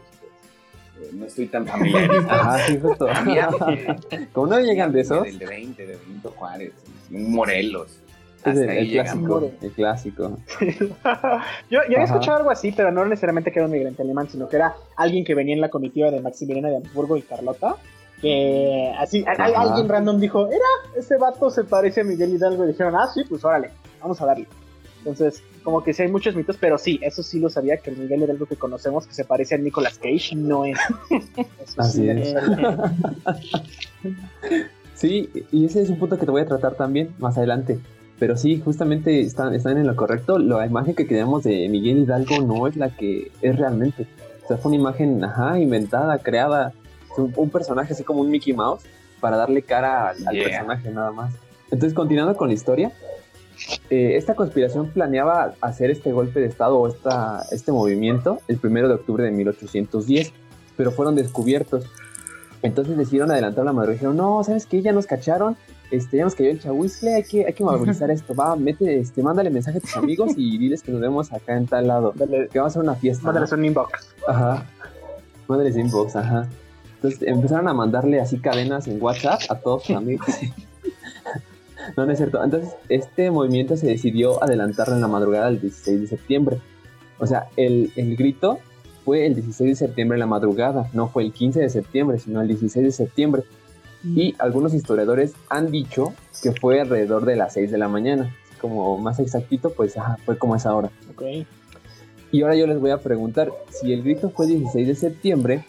no 1.13 1.27
estoy 1.27 1.47
tan 1.47 1.67
familiarizado. 1.69 2.31
Ajá, 2.31 2.59
sí, 2.67 2.79
justo. 2.81 3.07
Como 4.33 4.47
no 4.49 4.61
llegan 4.61 4.93
de 4.93 5.01
esos, 5.01 5.23
Del 5.25 5.39
de 5.39 5.47
20, 5.47 5.87
de 5.87 5.97
Benito 5.97 6.31
Juárez, 6.37 6.73
un 7.11 7.33
Morelos. 7.33 7.99
Hasta 8.45 8.61
el, 8.63 8.71
el 8.71 8.91
clásico. 8.93 9.51
El 9.63 9.71
clásico. 9.73 10.39
yo, 10.61 10.69
yo 11.71 11.79
había 11.97 12.05
escuchado 12.05 12.37
algo 12.39 12.51
así, 12.51 12.73
pero 12.73 12.93
no 12.93 13.05
necesariamente 13.07 13.51
que 13.51 13.59
era 13.59 13.67
un 13.67 13.73
migrante 13.73 14.03
alemán, 14.03 14.29
sino 14.29 14.49
que 14.51 14.57
era 14.57 14.75
alguien 14.97 15.25
que 15.25 15.35
venía 15.35 15.55
en 15.55 15.63
la 15.63 15.71
comitiva 15.71 16.11
de 16.11 16.21
Maximiliano 16.21 16.69
de 16.69 16.77
Habsburgo 16.77 17.17
y 17.17 17.23
Carlota. 17.23 17.77
Que 18.21 18.93
así, 18.99 19.25
a- 19.27 19.31
a- 19.31 19.47
Ajá. 19.47 19.61
alguien 19.63 19.89
random 19.89 20.21
dijo, 20.21 20.47
era, 20.49 20.59
ese 20.97 21.17
vato 21.17 21.51
se 21.51 21.65
parece 21.65 22.03
a 22.03 22.05
Miguel 22.05 22.35
Hidalgo. 22.35 22.65
Y 22.65 22.69
dijeron, 22.69 22.95
ah, 22.97 23.09
sí, 23.15 23.25
pues 23.29 23.43
órale, 23.45 23.71
vamos 24.01 24.21
a 24.21 24.27
darle. 24.27 24.47
Entonces, 25.05 25.43
como 25.63 25.85
que 25.85 25.93
sí 25.93 26.03
hay 26.03 26.11
muchos 26.11 26.35
mitos, 26.35 26.57
pero 26.59 26.79
sí, 26.79 26.99
eso 27.03 27.23
sí 27.23 27.39
lo 27.39 27.51
sabía, 27.51 27.77
que 27.77 27.91
el 27.91 27.99
Miguel 27.99 28.23
Hidalgo 28.23 28.47
que 28.47 28.57
conocemos, 28.57 29.07
que 29.07 29.13
se 29.13 29.25
parece 29.27 29.55
a 29.55 29.59
Nicolas 29.59 29.99
Cage, 29.99 30.35
no 30.35 30.65
es. 30.65 30.79
Eso 31.63 31.81
Así 31.81 32.01
sí, 32.01 32.09
es. 32.09 32.35
Sí, 34.95 35.29
y 35.51 35.67
ese 35.67 35.83
es 35.83 35.91
un 35.91 35.99
punto 35.99 36.17
que 36.19 36.25
te 36.25 36.31
voy 36.31 36.41
a 36.43 36.47
tratar 36.47 36.75
también 36.77 37.11
más 37.19 37.37
adelante. 37.37 37.79
Pero 38.19 38.37
sí, 38.37 38.61
justamente 38.65 39.21
están, 39.21 39.53
están 39.55 39.77
en 39.77 39.87
lo 39.87 39.97
correcto. 39.97 40.39
La 40.39 40.65
imagen 40.65 40.95
que 40.95 41.07
creamos 41.07 41.43
de 41.43 41.69
Miguel 41.69 41.99
Hidalgo 41.99 42.41
no 42.43 42.67
es 42.69 42.77
la 42.77 42.91
que 42.97 43.33
es 43.43 43.57
realmente. 43.59 44.07
O 44.45 44.49
sea, 44.49 44.57
fue 44.57 44.71
una 44.71 44.81
imagen, 44.81 45.23
ajá, 45.25 45.59
inventada, 45.59 46.17
creada. 46.19 46.73
Un, 47.17 47.33
un 47.37 47.51
personaje 47.51 47.93
así 47.93 48.05
como 48.05 48.21
un 48.21 48.31
Mickey 48.31 48.53
Mouse 48.55 48.83
para 49.21 49.37
darle 49.37 49.63
cara 49.63 50.11
al, 50.11 50.29
al 50.29 50.35
Yeah. 50.35 50.45
personaje 50.49 50.91
nada 50.91 51.11
más. 51.11 51.35
Entonces, 51.73 51.93
continuando 51.93 52.37
con 52.37 52.49
la 52.49 52.55
historia, 52.55 52.93
eh, 53.91 54.17
esta 54.17 54.35
conspiración 54.35 54.89
planeaba 54.91 55.55
hacer 55.61 55.91
este 55.91 56.13
golpe 56.13 56.41
de 56.41 56.47
estado 56.47 56.79
o 56.79 56.89
esta, 56.89 57.43
este 57.51 57.73
movimiento 57.73 58.39
el 58.49 58.59
primero 58.59 58.89
de 58.89 58.95
octubre 58.95 59.25
de 59.25 59.31
1810, 59.31 60.33
pero 60.77 60.91
fueron 60.91 61.15
descubiertos. 61.15 61.85
Entonces 62.63 62.97
decidieron 62.97 63.31
adelantar 63.31 63.65
la 63.65 63.73
madrugada. 63.73 63.93
Dijeron, 63.95 64.17
no, 64.17 64.43
¿sabes 64.43 64.65
qué? 64.67 64.81
Ya 64.83 64.93
nos 64.93 65.07
cacharon. 65.07 65.57
Este, 65.91 66.17
ya 66.17 66.25
nos 66.25 66.35
cayó 66.35 66.51
el 66.51 66.59
chahuizcle, 66.61 67.15
hay 67.15 67.23
que, 67.23 67.45
hay 67.47 67.53
que 67.53 67.63
movilizar 67.63 68.11
esto. 68.11 68.35
Va, 68.35 68.57
mete, 68.57 68.99
este, 68.99 69.23
mándale 69.23 69.51
mensaje 69.51 69.79
a 69.79 69.81
tus 69.83 69.97
amigos 69.97 70.33
y 70.37 70.57
diles 70.59 70.83
que 70.83 70.91
nos 70.91 71.01
vemos 71.01 71.31
acá 71.33 71.57
en 71.57 71.67
tal 71.67 71.87
lado. 71.87 72.13
Dale- 72.17 72.49
Que 72.49 72.59
vamos 72.59 72.71
a 72.75 72.81
hacer 72.81 72.83
una 72.83 72.95
fiesta. 72.95 73.25
Mándales 73.27 73.53
un 73.53 73.65
inbox. 73.67 73.93
Ajá. 74.27 74.67
Mándales 75.47 75.77
inbox, 75.77 76.17
ajá. 76.17 76.49
Entonces 76.97 77.23
empezaron 77.29 77.69
a 77.69 77.75
mandarle 77.75 78.19
así 78.19 78.39
cadenas 78.39 78.89
en 78.89 79.01
WhatsApp 79.01 79.43
a 79.51 79.57
todos 79.57 79.85
sus 79.85 79.95
amigos. 79.97 80.27
No, 81.97 82.07
no 82.07 82.13
es 82.13 82.19
cierto. 82.19 82.43
Entonces, 82.43 82.75
este 82.89 83.31
movimiento 83.31 83.77
se 83.77 83.87
decidió 83.87 84.43
adelantarlo 84.43 84.95
en 84.95 85.01
la 85.01 85.09
madrugada 85.09 85.47
del 85.47 85.61
16 85.61 86.01
de 86.01 86.07
septiembre. 86.07 86.61
O 87.19 87.27
sea, 87.27 87.49
el, 87.57 87.93
el 87.97 88.17
grito 88.17 88.59
fue 89.05 89.27
el 89.27 89.35
16 89.35 89.71
de 89.71 89.87
septiembre 89.87 90.17
en 90.17 90.21
la 90.21 90.27
madrugada, 90.27 90.89
no 90.93 91.09
fue 91.09 91.25
el 91.25 91.33
15 91.33 91.61
de 91.61 91.69
septiembre, 91.69 92.19
sino 92.19 92.41
el 92.41 92.49
16 92.49 92.85
de 92.85 92.93
septiembre. 92.93 93.43
Y 94.05 94.35
algunos 94.39 94.75
historiadores 94.75 95.33
han 95.49 95.71
dicho 95.71 96.13
que 96.43 96.53
fue 96.53 96.81
alrededor 96.81 97.25
de 97.25 97.37
las 97.37 97.55
6 97.55 97.71
de 97.71 97.79
la 97.79 97.89
mañana. 97.89 98.35
Como 98.61 98.99
más 98.99 99.19
exactito, 99.19 99.71
pues 99.71 99.97
ajá, 99.97 100.19
fue 100.27 100.37
como 100.37 100.57
esa 100.57 100.75
hora. 100.75 100.91
Ok. 101.11 101.23
Y 102.31 102.43
ahora 102.43 102.55
yo 102.55 102.67
les 102.67 102.79
voy 102.81 102.91
a 102.91 102.99
preguntar, 102.99 103.51
si 103.71 103.93
el 103.93 104.03
grito 104.03 104.29
fue 104.29 104.47
16 104.47 104.89
de 104.89 104.95
septiembre, 104.95 105.65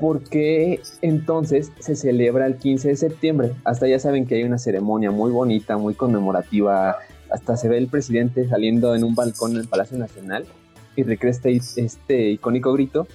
¿por 0.00 0.22
qué 0.22 0.80
entonces 1.02 1.72
se 1.78 1.96
celebra 1.96 2.46
el 2.46 2.56
15 2.56 2.88
de 2.88 2.96
septiembre? 2.96 3.52
Hasta 3.64 3.86
ya 3.86 3.98
saben 3.98 4.26
que 4.26 4.36
hay 4.36 4.44
una 4.44 4.58
ceremonia 4.58 5.10
muy 5.10 5.30
bonita, 5.30 5.76
muy 5.76 5.94
conmemorativa, 5.94 6.96
hasta 7.30 7.56
se 7.56 7.68
ve 7.68 7.78
el 7.78 7.88
presidente 7.88 8.48
saliendo 8.48 8.94
en 8.94 9.04
un 9.04 9.14
balcón 9.14 9.52
en 9.52 9.58
el 9.58 9.68
Palacio 9.68 9.98
Nacional 9.98 10.46
y 10.94 11.02
recrea 11.02 11.30
este, 11.30 11.60
este 11.76 12.30
icónico 12.30 12.72
grito. 12.72 13.06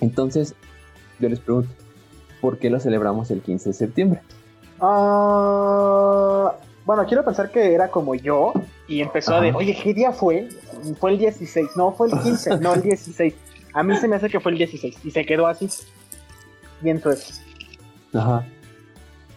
Entonces, 0.00 0.54
yo 1.18 1.28
les 1.28 1.40
pregunto, 1.40 1.70
¿por 2.40 2.58
qué 2.58 2.70
lo 2.70 2.80
celebramos 2.80 3.30
el 3.30 3.40
15 3.40 3.70
de 3.70 3.74
septiembre? 3.74 4.20
Ah, 4.80 6.52
bueno, 6.84 7.06
quiero 7.06 7.24
pensar 7.24 7.50
que 7.50 7.72
era 7.72 7.88
como 7.88 8.14
yo 8.14 8.52
y 8.86 9.00
empezó 9.00 9.34
a 9.34 9.40
de, 9.40 9.48
Ajá. 9.48 9.58
oye, 9.58 9.76
¿qué 9.82 9.94
día 9.94 10.12
fue? 10.12 10.48
Fue 11.00 11.12
el 11.12 11.18
16, 11.18 11.70
no, 11.76 11.92
fue 11.92 12.08
el 12.08 12.18
15, 12.20 12.58
no, 12.60 12.74
el 12.74 12.82
16. 12.82 13.34
A 13.72 13.82
mí 13.82 13.96
se 13.96 14.08
me 14.08 14.16
hace 14.16 14.28
que 14.28 14.40
fue 14.40 14.52
el 14.52 14.58
16 14.58 14.96
y 15.04 15.10
se 15.10 15.24
quedó 15.26 15.46
así. 15.46 15.68
Pienso 16.82 17.10
eso. 17.10 17.34
Ajá. 18.12 18.46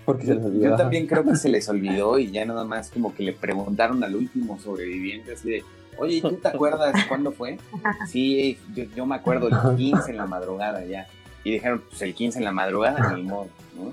Porque 0.05 0.25
se 0.25 0.35
les 0.35 0.45
olvidó. 0.45 0.69
Yo 0.69 0.75
también 0.75 1.07
creo 1.07 1.23
que 1.23 1.35
se 1.35 1.49
les 1.49 1.69
olvidó 1.69 2.17
y 2.17 2.31
ya 2.31 2.45
nada 2.45 2.63
más 2.63 2.89
como 2.89 3.13
que 3.13 3.23
le 3.23 3.33
preguntaron 3.33 4.03
al 4.03 4.15
último 4.15 4.59
sobreviviente 4.59 5.33
así 5.33 5.49
de, 5.49 5.63
oye, 5.97 6.15
¿y 6.15 6.21
¿tú 6.21 6.35
te 6.37 6.47
acuerdas 6.47 6.93
cuándo 7.07 7.31
fue? 7.31 7.57
Sí, 8.07 8.57
yo, 8.73 8.85
yo 8.95 9.05
me 9.05 9.15
acuerdo 9.15 9.49
el 9.49 9.77
15 9.77 10.11
en 10.11 10.17
la 10.17 10.25
madrugada 10.25 10.83
ya. 10.85 11.07
Y 11.43 11.51
dijeron, 11.51 11.83
pues 11.87 12.01
el 12.01 12.13
15 12.13 12.39
en 12.39 12.45
la 12.45 12.51
madrugada, 12.51 13.13
ni 13.15 13.23
modo, 13.23 13.47
¿no? 13.75 13.91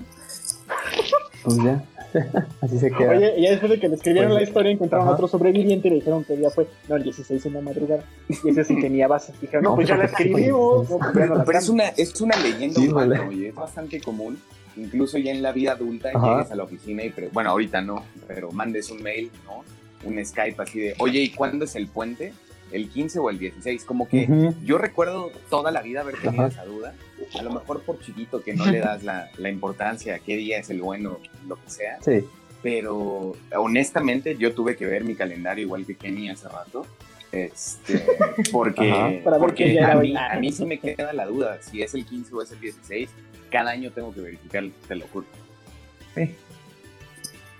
Pues 1.43 1.57
ya. 1.57 1.83
Así 2.61 2.79
se 2.79 2.91
queda. 2.91 3.11
Oye, 3.11 3.33
y 3.37 3.43
ya 3.43 3.51
después 3.51 3.71
de 3.71 3.79
que 3.79 3.87
le 3.89 3.95
escribieron 3.95 4.31
Pues, 4.31 4.41
la 4.43 4.47
historia, 4.47 4.71
encontraron 4.71 5.07
ajá. 5.07 5.15
otro 5.15 5.27
sobreviviente 5.27 5.87
y 5.87 5.91
le 5.91 5.95
dijeron 5.97 6.23
que 6.23 6.35
día 6.37 6.49
fue, 6.49 6.67
no, 6.87 6.95
el 6.95 7.03
16 7.03 7.45
en 7.45 7.53
la 7.53 7.61
madrugada. 7.61 8.03
Y 8.43 8.49
ese 8.49 8.63
sí 8.63 8.75
tenía 8.81 9.07
bases. 9.07 9.39
Dijeron, 9.39 9.63
no, 9.63 9.69
No, 9.71 9.75
pues 9.75 9.87
ya 9.87 9.95
la 9.95 10.01
pues, 10.07 10.11
escribimos. 10.13 10.89
No, 10.89 10.97
pues 10.99 11.13
ya 11.15 11.25
no 11.25 11.35
la 11.35 11.43
Pero 11.45 11.59
es 11.59 11.69
una, 11.69 11.87
es 11.89 12.21
una 12.21 12.35
leyenda 12.37 12.79
Sí, 12.79 12.87
urbana, 12.89 13.17
vale. 13.19 13.29
oye, 13.29 13.47
es 13.49 13.55
bastante 13.55 13.99
común. 14.01 14.37
Incluso 14.75 15.17
ya 15.17 15.31
en 15.31 15.41
la 15.41 15.51
vida 15.51 15.71
adulta 15.71 16.09
Ajá. 16.13 16.33
llegues 16.35 16.51
a 16.51 16.55
la 16.55 16.63
oficina 16.63 17.03
y, 17.03 17.13
bueno, 17.33 17.49
ahorita 17.49 17.81
no, 17.81 18.03
pero 18.27 18.51
mandes 18.51 18.91
un 18.91 19.01
mail, 19.01 19.31
¿no? 19.45 19.63
Un 20.07 20.23
Skype 20.23 20.61
así 20.61 20.79
de, 20.79 20.95
oye, 20.99 21.19
¿y 21.21 21.29
cuándo 21.29 21.65
es 21.65 21.75
el 21.75 21.87
puente? 21.87 22.33
¿El 22.71 22.89
15 22.89 23.19
o 23.19 23.29
el 23.29 23.39
16? 23.39 23.85
Como 23.85 24.07
que 24.07 24.53
yo 24.63 24.77
recuerdo 24.77 25.31
toda 25.49 25.71
la 25.71 25.81
vida 25.81 26.01
haber 26.01 26.15
tenido 26.17 26.43
Ajá. 26.43 26.53
esa 26.53 26.65
duda. 26.65 26.93
A 27.39 27.43
lo 27.43 27.51
mejor 27.51 27.81
por 27.81 27.99
chiquito 27.99 28.41
que 28.41 28.53
no 28.53 28.65
le 28.65 28.79
das 28.79 29.03
la, 29.03 29.29
la 29.37 29.49
importancia 29.49 30.15
a 30.15 30.19
qué 30.19 30.35
día 30.35 30.59
es 30.59 30.69
el 30.69 30.81
bueno, 30.81 31.19
lo 31.47 31.55
que 31.55 31.69
sea. 31.69 31.97
Sí. 32.01 32.25
Pero 32.61 33.35
honestamente 33.55 34.35
yo 34.37 34.53
tuve 34.53 34.75
que 34.75 34.85
ver 34.85 35.03
mi 35.03 35.15
calendario 35.15 35.65
igual 35.65 35.85
que 35.85 35.95
Kenny 35.95 36.29
hace 36.29 36.49
rato. 36.49 36.85
Este, 37.31 38.05
porque, 38.51 39.21
porque 39.39 39.79
a, 39.81 39.95
mí, 39.95 40.15
a 40.15 40.39
mí 40.39 40.51
sí 40.51 40.65
me 40.65 40.79
queda 40.79 41.13
la 41.13 41.25
duda 41.25 41.59
si 41.61 41.81
es 41.81 41.93
el 41.93 42.05
15 42.05 42.35
o 42.35 42.41
es 42.41 42.51
el 42.51 42.59
16. 42.59 43.09
Cada 43.51 43.71
año 43.71 43.91
tengo 43.91 44.13
que 44.13 44.21
verificar, 44.21 44.63
te 44.87 44.95
lo 44.95 45.07
juro. 45.07 45.25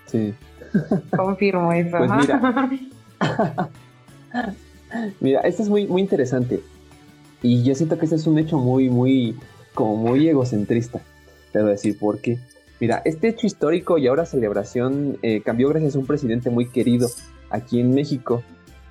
Sí. 0.06 0.34
Confirmo 1.16 1.72
eso. 1.72 1.96
Pues 1.96 2.10
ajá. 2.10 2.70
Mira, 5.20 5.40
esto 5.40 5.62
es 5.62 5.68
muy, 5.68 5.86
muy 5.86 6.02
interesante. 6.02 6.60
Y 7.42 7.62
yo 7.62 7.74
siento 7.74 7.98
que 7.98 8.04
este 8.06 8.16
es 8.16 8.26
un 8.26 8.38
hecho 8.38 8.58
muy, 8.58 8.90
muy, 8.90 9.36
como 9.74 9.96
muy 9.96 10.28
egocentrista. 10.28 11.00
Te 11.52 11.60
voy 11.60 11.68
a 11.68 11.72
decir 11.72 11.98
por 11.98 12.18
qué. 12.20 12.38
Mira, 12.80 13.02
este 13.04 13.28
hecho 13.28 13.46
histórico 13.46 13.98
y 13.98 14.06
ahora 14.06 14.24
celebración 14.26 15.18
eh, 15.22 15.42
cambió 15.44 15.68
gracias 15.68 15.96
a 15.96 15.98
un 15.98 16.06
presidente 16.06 16.50
muy 16.50 16.68
querido 16.68 17.08
aquí 17.50 17.80
en 17.80 17.94
México. 17.94 18.42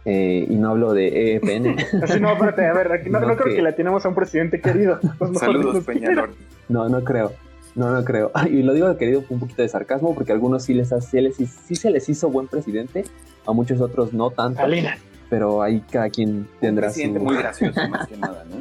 eh, 0.10 0.48
y 0.50 0.56
no 0.56 0.70
hablo 0.70 0.94
de 0.94 1.36
EPN. 1.36 1.76
Así 2.04 2.20
no, 2.22 2.32
espérate, 2.32 2.66
a 2.66 2.74
ver, 2.74 2.90
aquí 2.94 3.10
no, 3.10 3.20
No, 3.20 3.28
no 3.28 3.36
creo 3.36 3.50
que- 3.50 3.56
que 3.58 3.62
la 3.62 3.76
tenemos 3.76 4.06
a 4.06 4.10
un 4.10 4.16
presidente 4.16 4.62
querido. 4.62 5.00
Pues 5.20 5.32
no, 5.32 5.40
Saludos. 5.40 5.84
Peñalor. 5.84 6.30
No, 6.70 6.88
no 6.88 7.04
creo. 7.04 7.34
No, 7.76 7.92
no 7.92 8.04
creo. 8.06 8.32
Y 8.50 8.64
lo 8.64 8.74
digo 8.74 8.96
querido 8.98 9.22
con 9.24 9.36
un 9.36 9.40
poquito 9.42 9.62
de 9.64 9.68
sarcasmo 9.68 10.16
porque 10.16 10.32
a 10.32 10.36
algunos 10.36 10.64
sí, 10.64 10.74
les, 10.74 10.90
sí, 11.10 11.20
les- 11.22 11.36
sí 11.36 11.76
se 11.76 11.92
les 11.92 12.08
hizo 12.08 12.30
buen 12.30 12.48
presidente, 12.48 13.04
a 13.46 13.52
muchos 13.52 13.82
otros 13.82 14.14
no 14.14 14.30
tanto. 14.32 14.62
Salinas. 14.62 14.98
Pero 15.30 15.62
ahí 15.62 15.82
cada 15.92 16.10
quien 16.10 16.48
tendrá 16.62 16.90
su... 16.90 16.96
presidente 16.96 17.20
muy 17.20 17.36
gracioso, 17.38 17.88
más 17.90 18.08
que 18.08 18.18
nada, 18.18 18.44
¿no? 18.50 18.56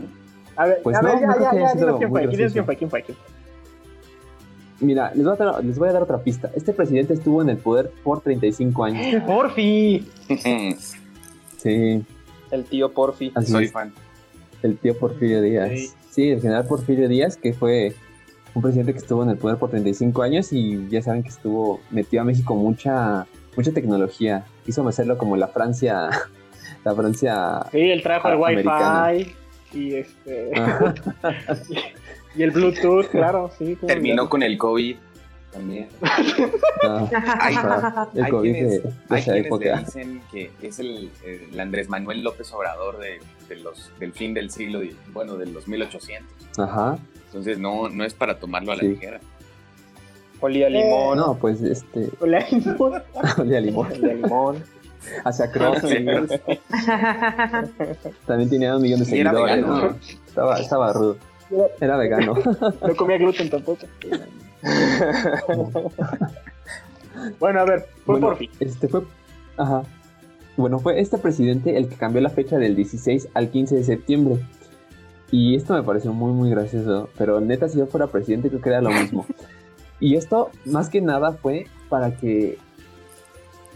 A 0.56 0.66
ver, 0.66 0.80
Pues 0.82 0.96
a 0.96 1.02
no, 1.02 1.08
ver, 1.10 1.20
ya, 1.20 1.26
ya, 1.28 1.34
que 1.34 1.40
ya, 1.42 1.50
haya 1.50 1.58
dinos 1.58 1.72
sido 1.72 1.98
quién 1.98 2.10
muy 2.10 2.20
fue, 2.20 2.20
dinos 2.22 2.38
gracioso. 2.38 2.52
quién 2.54 2.64
fue, 2.64 2.76
quién 2.76 2.90
fue, 2.90 3.02
quién 3.02 3.18
fue. 3.18 3.36
Mira, 4.78 5.10
les 5.14 5.24
voy, 5.24 5.32
a 5.32 5.36
dar, 5.36 5.64
les 5.64 5.78
voy 5.78 5.88
a 5.88 5.92
dar 5.92 6.02
otra 6.02 6.18
pista. 6.18 6.50
Este 6.54 6.72
presidente 6.74 7.14
estuvo 7.14 7.40
en 7.40 7.48
el 7.48 7.56
poder 7.56 7.90
por 8.04 8.20
35 8.20 8.84
años. 8.84 9.22
Porfi. 9.26 10.06
Sí, 11.58 12.04
El 12.50 12.64
tío 12.64 12.92
Porfi. 12.92 13.32
así 13.34 13.50
Soy 13.50 13.64
es. 13.64 13.72
fan. 13.72 13.92
El 14.62 14.76
tío 14.78 14.96
Porfirio 14.98 15.42
Díaz. 15.42 15.70
Sí. 15.70 15.90
Sí, 16.10 16.30
el 16.30 16.40
general 16.40 16.64
Porfirio 16.66 17.08
Díaz, 17.08 17.36
que 17.36 17.52
fue 17.52 17.94
un 18.54 18.62
presidente 18.62 18.92
que 18.92 18.98
estuvo 18.98 19.22
en 19.22 19.30
el 19.30 19.36
poder 19.36 19.58
por 19.58 19.70
35 19.70 20.22
años 20.22 20.52
y 20.52 20.86
ya 20.88 21.02
saben 21.02 21.22
que 21.22 21.28
estuvo, 21.28 21.80
metió 21.90 22.20
a 22.20 22.24
México 22.24 22.54
mucha, 22.54 23.26
mucha 23.56 23.72
tecnología. 23.72 24.44
Hizo 24.66 24.86
hacerlo 24.88 25.18
como 25.18 25.36
la 25.36 25.48
Francia, 25.48 26.08
la 26.86 26.94
Francia... 26.94 27.60
Sí, 27.72 27.78
él 27.90 28.02
trajo 28.02 28.28
el. 28.28 28.36
Wi-Fi 28.38 29.34
y 29.72 29.94
este 29.96 30.52
y 32.36 32.42
el 32.42 32.50
Bluetooth, 32.52 33.06
claro, 33.08 33.50
sí. 33.58 33.76
Terminó 33.86 34.28
con 34.28 34.42
el 34.42 34.56
COVID 34.56 34.96
también. 35.52 35.88
El 38.14 38.24
Hay 38.24 38.30
COVID 38.30 38.52
quienes, 38.52 38.70
de, 38.70 38.78
de 38.80 38.94
hay 39.10 39.20
esa 39.20 39.32
quienes 39.32 39.50
le 39.60 39.78
dicen 39.80 40.22
que 40.30 40.50
es 40.62 40.78
el, 40.78 41.10
el 41.24 41.58
Andrés 41.58 41.88
Manuel 41.88 42.22
López 42.22 42.52
Obrador 42.52 42.98
de, 42.98 43.18
de 43.48 43.56
los, 43.56 43.90
del 43.98 44.12
fin 44.12 44.32
del 44.34 44.50
siglo, 44.50 44.82
y- 44.84 44.96
bueno, 45.12 45.36
de 45.36 45.46
los 45.46 45.66
1800. 45.66 46.58
Ajá. 46.58 46.98
Entonces 47.26 47.58
no, 47.58 47.88
no 47.88 48.04
es 48.04 48.14
para 48.14 48.38
tomarlo 48.38 48.72
a 48.72 48.76
la 48.76 48.80
Sí. 48.82 48.88
ligera. 48.88 49.20
Olía 50.40 50.66
a 50.66 50.70
limón. 50.70 51.16
No, 51.18 51.34
pues 51.38 51.62
este, 51.62 52.10
Olea 52.20 52.46
a 52.46 52.54
limón. 52.54 53.02
olía 53.38 53.60
limón. 53.60 53.92
Olía 53.92 54.10
a 54.12 54.14
limón. 54.14 54.62
Hacia 55.24 55.50
Crossing. 55.50 56.06
También 58.26 58.50
tenía 58.50 58.76
un 58.76 58.82
millón 58.82 59.00
de 59.04 59.20
era 59.20 59.30
seguidores. 59.30 59.56
vegano. 59.56 59.80
¿no? 59.80 59.96
Estaba, 60.26 60.58
estaba 60.58 60.92
rudo. 60.92 61.16
Era 61.80 61.96
vegano. 61.96 62.34
No 62.86 62.96
comía 62.96 63.18
gluten 63.18 63.48
tampoco. 63.50 63.86
bueno, 67.38 67.60
a 67.60 67.64
ver, 67.64 67.86
fue 68.04 68.14
Bueno, 68.14 68.28
Porfi. 68.28 68.50
Este 68.60 68.88
fue. 68.88 69.02
Ajá. 69.56 69.82
Bueno, 70.56 70.78
fue 70.78 71.00
este 71.00 71.18
presidente 71.18 71.76
el 71.76 71.88
que 71.88 71.96
cambió 71.96 72.20
la 72.22 72.30
fecha 72.30 72.58
del 72.58 72.74
16 72.74 73.28
al 73.34 73.50
15 73.50 73.76
de 73.76 73.84
septiembre. 73.84 74.38
Y 75.30 75.54
esto 75.56 75.74
me 75.74 75.82
pareció 75.82 76.12
muy, 76.12 76.32
muy 76.32 76.50
gracioso. 76.50 77.08
Pero 77.18 77.40
neta, 77.40 77.68
si 77.68 77.78
yo 77.78 77.86
fuera 77.86 78.06
presidente, 78.06 78.48
creo 78.48 78.60
que 78.60 78.68
era 78.70 78.80
lo 78.80 78.90
mismo. 78.90 79.26
y 80.00 80.16
esto, 80.16 80.50
más 80.64 80.88
que 80.88 81.00
nada, 81.00 81.32
fue 81.32 81.66
para 81.88 82.16
que 82.16 82.58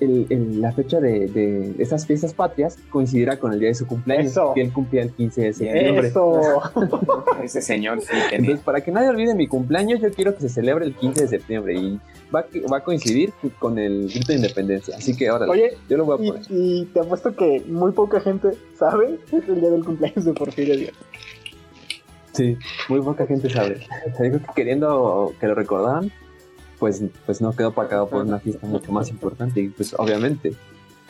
el- 0.01 0.27
el- 0.31 0.61
la 0.61 0.73
fecha 0.73 0.99
de, 1.01 1.29
de 1.29 1.75
esas 1.79 2.07
fiestas 2.07 2.35
patrias 2.35 2.79
coincidiera 2.91 3.39
con 3.39 3.53
el 3.53 3.61
día 3.61 3.69
de 3.69 3.75
su 3.75 3.87
cumpleaños. 3.87 4.33
Eso. 4.33 4.53
Que 4.55 4.63
él 4.63 4.73
cumplía 4.73 5.03
el 5.03 5.11
15 5.13 5.43
de 5.43 5.53
septiembre. 5.53 6.09
Eso. 6.09 6.41
Ese 7.43 7.63
señor 7.63 8.01
sí 8.01 8.09
tenía. 8.31 8.37
Entonces, 8.39 8.65
para 8.65 8.81
que 8.83 8.91
nadie 8.91 9.09
olvide 9.09 9.35
mi 9.35 9.47
cumpleaños, 9.47 10.01
yo 10.01 10.11
quiero 10.13 10.35
que 10.35 10.41
se 10.43 10.49
celebre 10.49 10.85
el 10.87 10.95
15 10.95 11.23
de 11.23 11.29
septiembre. 11.29 11.75
Y 11.75 12.01
va, 12.35 12.41
a- 12.41 12.71
va 12.73 12.79
a 12.79 12.85
coincidir 12.85 13.33
con 13.59 13.79
el 13.79 14.09
grito 14.09 14.29
de 14.33 14.37
independencia. 14.37 14.97
Así 14.97 15.17
que 15.17 15.29
ahora 15.29 15.47
Oye, 15.49 15.77
yo 15.89 15.97
lo 15.97 16.05
voy 16.05 16.19
a 16.19 16.25
y, 16.25 16.29
poner. 16.33 16.47
y 16.51 16.85
te 16.87 17.01
apuesto 17.01 17.35
que 17.37 17.63
muy 17.69 17.93
poca 17.93 18.21
gente 18.21 18.49
sabe 18.79 19.19
que 19.31 19.37
es 19.39 19.49
el 19.49 19.61
día 19.61 19.71
del 19.71 19.85
cumpleaños 19.85 20.25
de 20.25 20.33
Porfirio 20.33 20.77
Díaz. 20.77 20.93
Sí, 22.33 22.57
muy 22.89 23.01
poca 23.03 23.27
gente 23.27 23.51
sabe. 23.51 23.81
O 24.13 24.17
sea, 24.17 24.27
yo 24.27 24.33
creo 24.33 24.41
que 24.47 24.53
queriendo 24.55 25.33
que 25.41 25.47
lo 25.49 25.55
recordaran, 25.55 26.11
pues, 26.81 27.01
pues 27.27 27.41
no 27.41 27.53
quedó 27.55 27.73
pagado 27.73 28.09
por 28.09 28.25
una 28.25 28.41
fiesta 28.41 28.67
mucho 28.67 28.91
más 28.91 29.09
importante. 29.11 29.61
Y 29.61 29.69
pues 29.69 29.95
obviamente, 29.97 30.53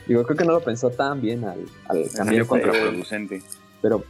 digo, 0.07 0.23
creo 0.25 0.37
que 0.37 0.45
no 0.45 0.53
lo 0.53 0.61
pensó 0.61 0.91
tan 0.91 1.21
bien 1.23 1.45
al, 1.45 1.65
al 1.87 2.11
cambiar, 2.15 2.45
contraproducente. 2.47 3.41
pero 3.81 4.05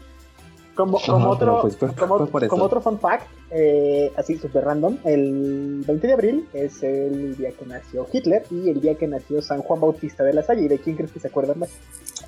Como, 0.75 0.97
otro, 0.97 1.61
pues 1.63 1.77
fue- 1.77 1.95
como, 1.95 2.17
fue 2.19 2.27
por 2.27 2.43
eso. 2.45 2.51
como 2.51 2.65
otro 2.65 2.81
fun 2.81 2.99
fact, 2.99 3.27
eh, 3.51 4.11
así 4.17 4.39
super 4.39 4.65
random, 4.65 4.97
el 5.05 5.83
20 5.87 6.07
de 6.07 6.13
abril 6.15 6.49
es 6.55 6.83
el 6.83 7.37
día 7.37 7.51
que 7.53 7.67
nació 7.67 8.07
Hitler 8.11 8.45
y 8.51 8.71
el 8.71 8.81
día 8.81 8.95
que 8.97 9.07
nació 9.07 9.43
San 9.43 9.61
Juan 9.61 9.81
Bautista 9.81 10.25
de 10.25 10.33
la 10.33 10.43
Salle. 10.43 10.63
¿Y 10.63 10.69
de 10.69 10.79
quién 10.79 10.97
crees 10.97 11.13
que 11.13 11.21
se 11.21 11.29
acuerdan 11.29 11.59
más? 11.59 11.71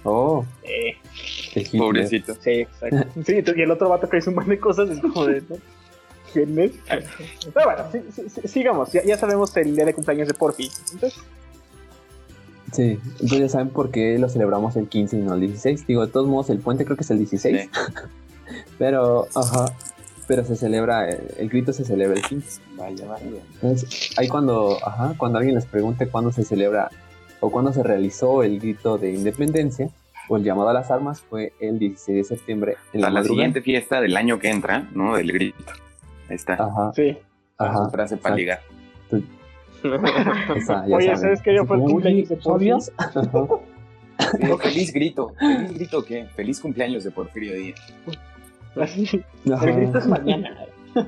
oh, 0.05 0.45
Eh. 0.65 0.97
Pobrecito. 1.79 2.35
sí, 2.41 2.51
exacto. 2.63 3.07
Sí, 3.25 3.35
y 3.57 3.61
el 3.63 3.71
otro 3.71 3.89
vato 3.89 4.09
que 4.09 4.19
hizo 4.19 4.31
un 4.31 4.37
montón 4.37 4.51
de 4.51 4.59
cosas 4.61 4.91
es 4.91 5.01
como 5.01 5.27
de... 5.27 5.43
¿no? 5.49 5.57
¿Quién 6.33 6.59
es? 6.59 6.73
Pero 6.87 7.67
bueno, 7.67 7.85
sí, 7.93 8.01
sí, 8.15 8.23
sí, 8.29 8.49
sigamos. 8.49 8.93
Ya, 8.93 9.03
ya 9.05 9.17
sabemos 9.17 9.57
el 9.57 9.75
día 9.75 9.85
de 9.85 9.95
cumpleaños 9.95 10.29
de 10.29 10.35
Porfi. 10.35 10.71
Entonces, 10.93 11.21
Sí, 12.73 12.99
entonces 13.21 13.39
ya 13.39 13.49
saben 13.51 13.69
por 13.69 13.91
qué 13.91 14.19
lo 14.19 14.31
celebramos 14.31 14.77
el 14.77 14.89
15 14.89 15.19
y 15.19 15.21
no 15.21 15.35
el 15.35 15.41
16. 15.41 15.87
Digo, 15.87 16.07
de 16.07 16.11
todos 16.11 16.27
modos, 16.27 16.49
el 16.49 16.59
puente 16.59 16.87
creo 16.87 16.97
que 16.97 17.03
es 17.03 17.11
el 17.11 17.19
16. 17.19 17.69
Pero, 18.79 19.29
ajá, 19.35 19.67
pero 20.27 20.45
se 20.45 20.57
celebra, 20.57 21.09
el, 21.09 21.21
el 21.39 21.49
grito 21.49 21.73
se 21.73 21.85
celebra 21.85 22.17
el 22.17 22.23
15. 22.23 22.61
Vaya, 22.77 23.07
vaya. 23.07 23.27
Entonces, 23.55 24.11
ahí 24.17 24.29
cuando, 24.29 24.79
ajá, 24.85 25.15
cuando 25.17 25.39
alguien 25.39 25.55
les 25.55 25.67
pregunte 25.67 26.09
cuándo 26.09 26.33
se 26.33 26.45
celebra 26.45 26.91
o 27.41 27.51
cuándo 27.51 27.73
se 27.73 27.83
realizó 27.83 28.43
el 28.43 28.59
grito 28.59 28.99
de 28.99 29.13
independencia 29.13 29.89
o 30.29 30.37
el 30.37 30.45
llamado 30.45 30.69
a 30.69 30.75
las 30.75 30.91
armas, 30.91 31.21
fue 31.21 31.53
el 31.61 31.79
16 31.79 32.17
de 32.17 32.25
septiembre 32.25 32.77
en 32.93 33.03
la, 33.03 33.09
A 33.09 33.11
la 33.11 33.25
siguiente 33.25 33.63
fiesta 33.63 34.01
del 34.01 34.17
año 34.17 34.39
que 34.39 34.51
entra, 34.51 34.89
¿no? 34.95 35.17
Del 35.17 35.33
grito. 35.33 35.65
Ahí 36.33 36.37
está. 36.37 36.55
Ajá, 36.55 36.93
sí. 36.95 37.19
ajá. 37.59 37.85
Su 37.85 37.91
frase 37.91 38.17
para 38.17 38.35
ligar. 38.37 38.61
esa, 40.57 40.87
ya 40.87 40.97
Oye, 40.97 41.07
saben. 41.07 41.19
¿sabes 41.21 41.43
qué 41.43 41.51
día 41.51 41.65
fue 41.67 41.77
el 41.77 41.83
cumpleaños 41.83 42.29
de 42.31 42.37
Porfi? 42.37 42.69
¿sabías? 42.71 42.93
Ajá. 42.97 43.47
Sí, 44.41 44.47
feliz 44.63 44.93
grito. 44.95 45.35
¿Feliz 45.39 45.75
grito 45.75 46.05
qué? 46.05 46.25
Feliz 46.35 46.59
cumpleaños 46.61 47.05
de 47.05 47.11
Porfirio 47.11 47.55
Díaz. 47.55 47.81
El 49.45 49.75
grito 49.77 49.99
es 49.99 50.07
mañana. 50.07 50.57
A 50.95 51.03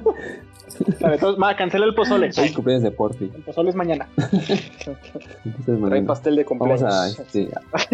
ver, 1.08 1.14
entonces, 1.14 1.38
ma, 1.38 1.56
cancela 1.56 1.86
el 1.86 1.94
pozole. 1.94 2.30
Hoy 2.36 2.52
cumpleaños 2.52 2.82
de 2.82 2.90
Porfi. 2.90 3.30
El 3.34 3.42
pozole 3.42 3.70
es 3.70 3.76
mañana. 3.76 4.06
Entonces, 4.16 5.88
Trae 5.88 6.02
pastel 6.02 6.36
de 6.36 6.44
vamos 6.44 6.80
cumpleaños. 6.80 7.18
a, 7.18 7.22
este, 7.22 7.48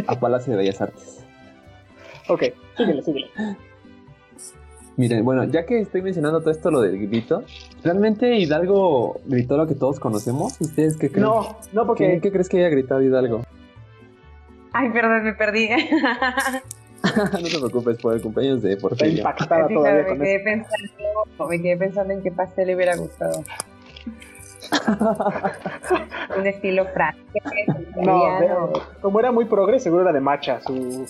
a, 0.08 0.12
a 0.12 0.18
Palacio 0.18 0.52
de 0.52 0.58
Bellas 0.58 0.80
Artes. 0.80 1.24
Ok, 2.28 2.42
síguele, 2.76 3.02
síguele. 3.02 3.30
Miren, 4.96 5.24
bueno, 5.24 5.44
ya 5.44 5.64
que 5.64 5.78
estoy 5.80 6.02
mencionando 6.02 6.40
todo 6.40 6.50
esto, 6.50 6.70
lo 6.70 6.80
del 6.82 6.98
grito, 7.08 7.42
¿realmente 7.82 8.36
Hidalgo 8.36 9.20
gritó 9.24 9.56
lo 9.56 9.66
que 9.66 9.74
todos 9.74 9.98
conocemos? 9.98 10.60
¿Ustedes 10.60 10.96
qué 10.98 11.08
creen? 11.08 11.22
No, 11.24 11.56
no, 11.72 11.82
¿Qué, 11.82 11.86
porque 11.86 12.20
qué 12.22 12.30
crees 12.32 12.48
que 12.48 12.58
haya 12.58 12.68
gritado 12.68 13.00
Hidalgo? 13.02 13.42
Ay, 14.72 14.90
perdón, 14.90 15.24
me 15.24 15.32
perdí. 15.32 15.68
no 17.32 17.42
te 17.42 17.58
preocupes 17.58 17.96
por 17.98 18.14
el 18.14 18.20
cumpleaños 18.20 18.60
de 18.62 18.72
está 18.74 18.88
Porfirio. 18.88 19.18
impactada 19.18 19.68
Sí, 19.68 19.74
todavía 19.74 20.02
me, 20.02 20.08
con 20.08 20.18
quedé 20.18 20.34
eso. 20.36 20.44
pensando, 20.44 21.48
me 21.48 21.62
quedé 21.62 21.76
pensando 21.78 22.12
en 22.12 22.22
qué 22.22 22.30
pastel 22.32 22.66
le 22.66 22.74
hubiera 22.76 22.96
gustado. 22.96 23.42
Un 26.38 26.46
estilo 26.46 26.84
francés, 26.92 27.42
No, 27.96 28.38
de- 28.40 28.80
como 29.00 29.18
era 29.18 29.32
muy 29.32 29.46
progre, 29.46 29.80
seguro 29.80 30.02
era 30.02 30.12
de 30.12 30.20
matcha, 30.20 30.60
su, 30.60 31.06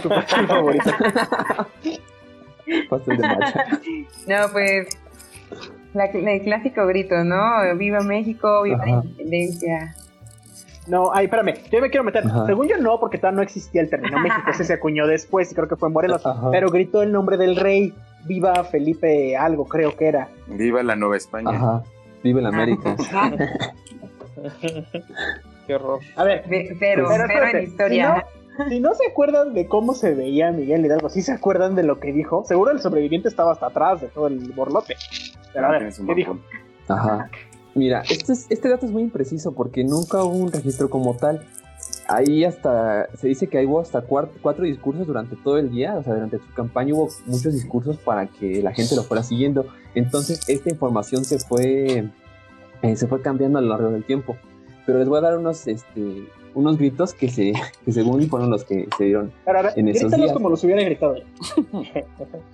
su 0.00 0.08
pastel 0.08 0.46
favorito. 0.46 0.90
Pastel 2.90 3.16
de 3.18 3.28
macha. 3.28 3.64
No, 4.26 4.36
pues 4.52 4.88
la- 5.94 6.04
el 6.06 6.42
clásico 6.42 6.86
grito, 6.86 7.22
¿no? 7.24 7.76
Viva 7.76 8.00
México, 8.00 8.62
viva 8.62 8.78
la 8.84 8.90
independencia. 8.90 9.94
No, 10.88 11.12
ay, 11.14 11.26
espérame, 11.26 11.54
yo 11.70 11.80
me 11.80 11.90
quiero 11.90 12.02
meter. 12.04 12.24
Ajá. 12.26 12.46
Según 12.46 12.66
yo 12.68 12.76
no, 12.78 12.98
porque 12.98 13.16
todavía 13.18 13.36
no 13.36 13.42
existía 13.42 13.82
el 13.82 13.90
término 13.90 14.18
México, 14.22 14.50
ese 14.50 14.64
se 14.64 14.72
acuñó 14.72 15.06
después 15.06 15.50
y 15.52 15.54
creo 15.54 15.68
que 15.68 15.76
fue 15.76 15.88
en 15.88 15.92
Morelos. 15.92 16.24
Ajá. 16.26 16.50
Pero 16.50 16.70
gritó 16.70 17.02
el 17.02 17.12
nombre 17.12 17.36
del 17.36 17.56
rey, 17.56 17.94
viva 18.24 18.64
Felipe 18.64 19.36
algo, 19.36 19.66
creo 19.66 19.96
que 19.96 20.06
era. 20.08 20.28
Viva 20.48 20.82
la 20.82 20.96
Nueva 20.96 21.16
España. 21.16 21.50
Ajá. 21.50 21.82
Vive 22.24 22.40
la 22.42 22.48
América. 22.48 22.96
Qué 25.66 25.74
horror. 25.74 26.00
A 26.16 26.24
ver, 26.24 26.44
Ve- 26.48 26.76
Pero, 26.78 27.08
Pero 27.26 27.46
en 27.58 27.62
historia. 27.64 28.26
Si 28.68 28.80
no 28.80 28.94
se 28.94 29.06
acuerdan 29.10 29.54
de 29.54 29.66
cómo 29.66 29.94
se 29.94 30.14
veía 30.14 30.50
Miguel 30.52 30.84
Hidalgo, 30.84 31.08
si 31.08 31.22
se 31.22 31.32
acuerdan 31.32 31.74
de 31.74 31.82
lo 31.82 31.98
que 32.00 32.12
dijo, 32.12 32.44
seguro 32.46 32.70
el 32.70 32.80
sobreviviente 32.80 33.28
estaba 33.28 33.52
hasta 33.52 33.66
atrás 33.66 34.00
de 34.00 34.08
todo 34.08 34.26
el 34.26 34.38
borlote. 34.52 34.96
Pero 35.52 35.66
a 35.66 35.68
Ah, 35.70 35.72
ver, 35.78 35.92
¿qué 36.06 36.14
dijo? 36.14 36.38
Ajá. 36.88 37.30
Mira, 37.74 38.02
este, 38.10 38.32
es- 38.32 38.46
este 38.50 38.68
dato 38.68 38.84
es 38.86 38.92
muy 38.92 39.02
impreciso 39.02 39.52
porque 39.52 39.82
nunca 39.84 40.22
hubo 40.24 40.36
un 40.36 40.52
registro 40.52 40.88
como 40.90 41.16
tal. 41.16 41.46
ahí 42.08 42.44
hasta, 42.44 43.08
se 43.16 43.28
dice 43.28 43.46
que 43.48 43.64
hubo 43.66 43.80
hasta 43.80 44.02
cuatro, 44.02 44.32
cuatro, 44.42 44.64
discursos 44.64 45.06
durante 45.06 45.34
todo 45.36 45.56
el 45.58 45.70
día, 45.70 45.96
o 45.96 46.02
sea, 46.02 46.12
durante 46.14 46.38
su 46.38 46.52
campaña 46.54 46.94
hubo 46.94 47.08
muchos 47.26 47.52
discursos 47.54 47.96
para 47.96 48.26
que 48.26 48.60
la 48.62 48.72
gente 48.72 48.94
lo 48.96 49.02
fuera 49.02 49.22
siguiendo. 49.22 49.66
Entonces, 49.94 50.40
esta 50.48 50.68
información 50.68 51.24
se 51.24 51.38
fue, 51.38 52.08
eh, 52.82 52.96
se 52.96 53.06
fue 53.06 53.22
cambiando 53.22 53.58
a 53.58 53.62
lo 53.62 53.68
largo 53.68 53.90
del 53.90 54.04
tiempo. 54.04 54.36
Pero 54.84 54.98
les 54.98 55.08
voy 55.08 55.18
a 55.18 55.22
dar 55.22 55.38
unos, 55.38 55.66
este, 55.66 56.28
unos 56.54 56.78
gritos 56.78 57.14
que, 57.14 57.28
se, 57.28 57.52
que 57.84 57.92
según 57.92 58.28
fueron 58.28 58.50
los 58.50 58.64
que 58.64 58.88
se 58.96 59.04
dieron 59.04 59.32
en 59.76 59.88
esos 59.88 60.12
días. 60.12 60.32
como 60.32 60.50
los 60.50 60.62
hubiera 60.64 60.82
gritado. 60.82 61.16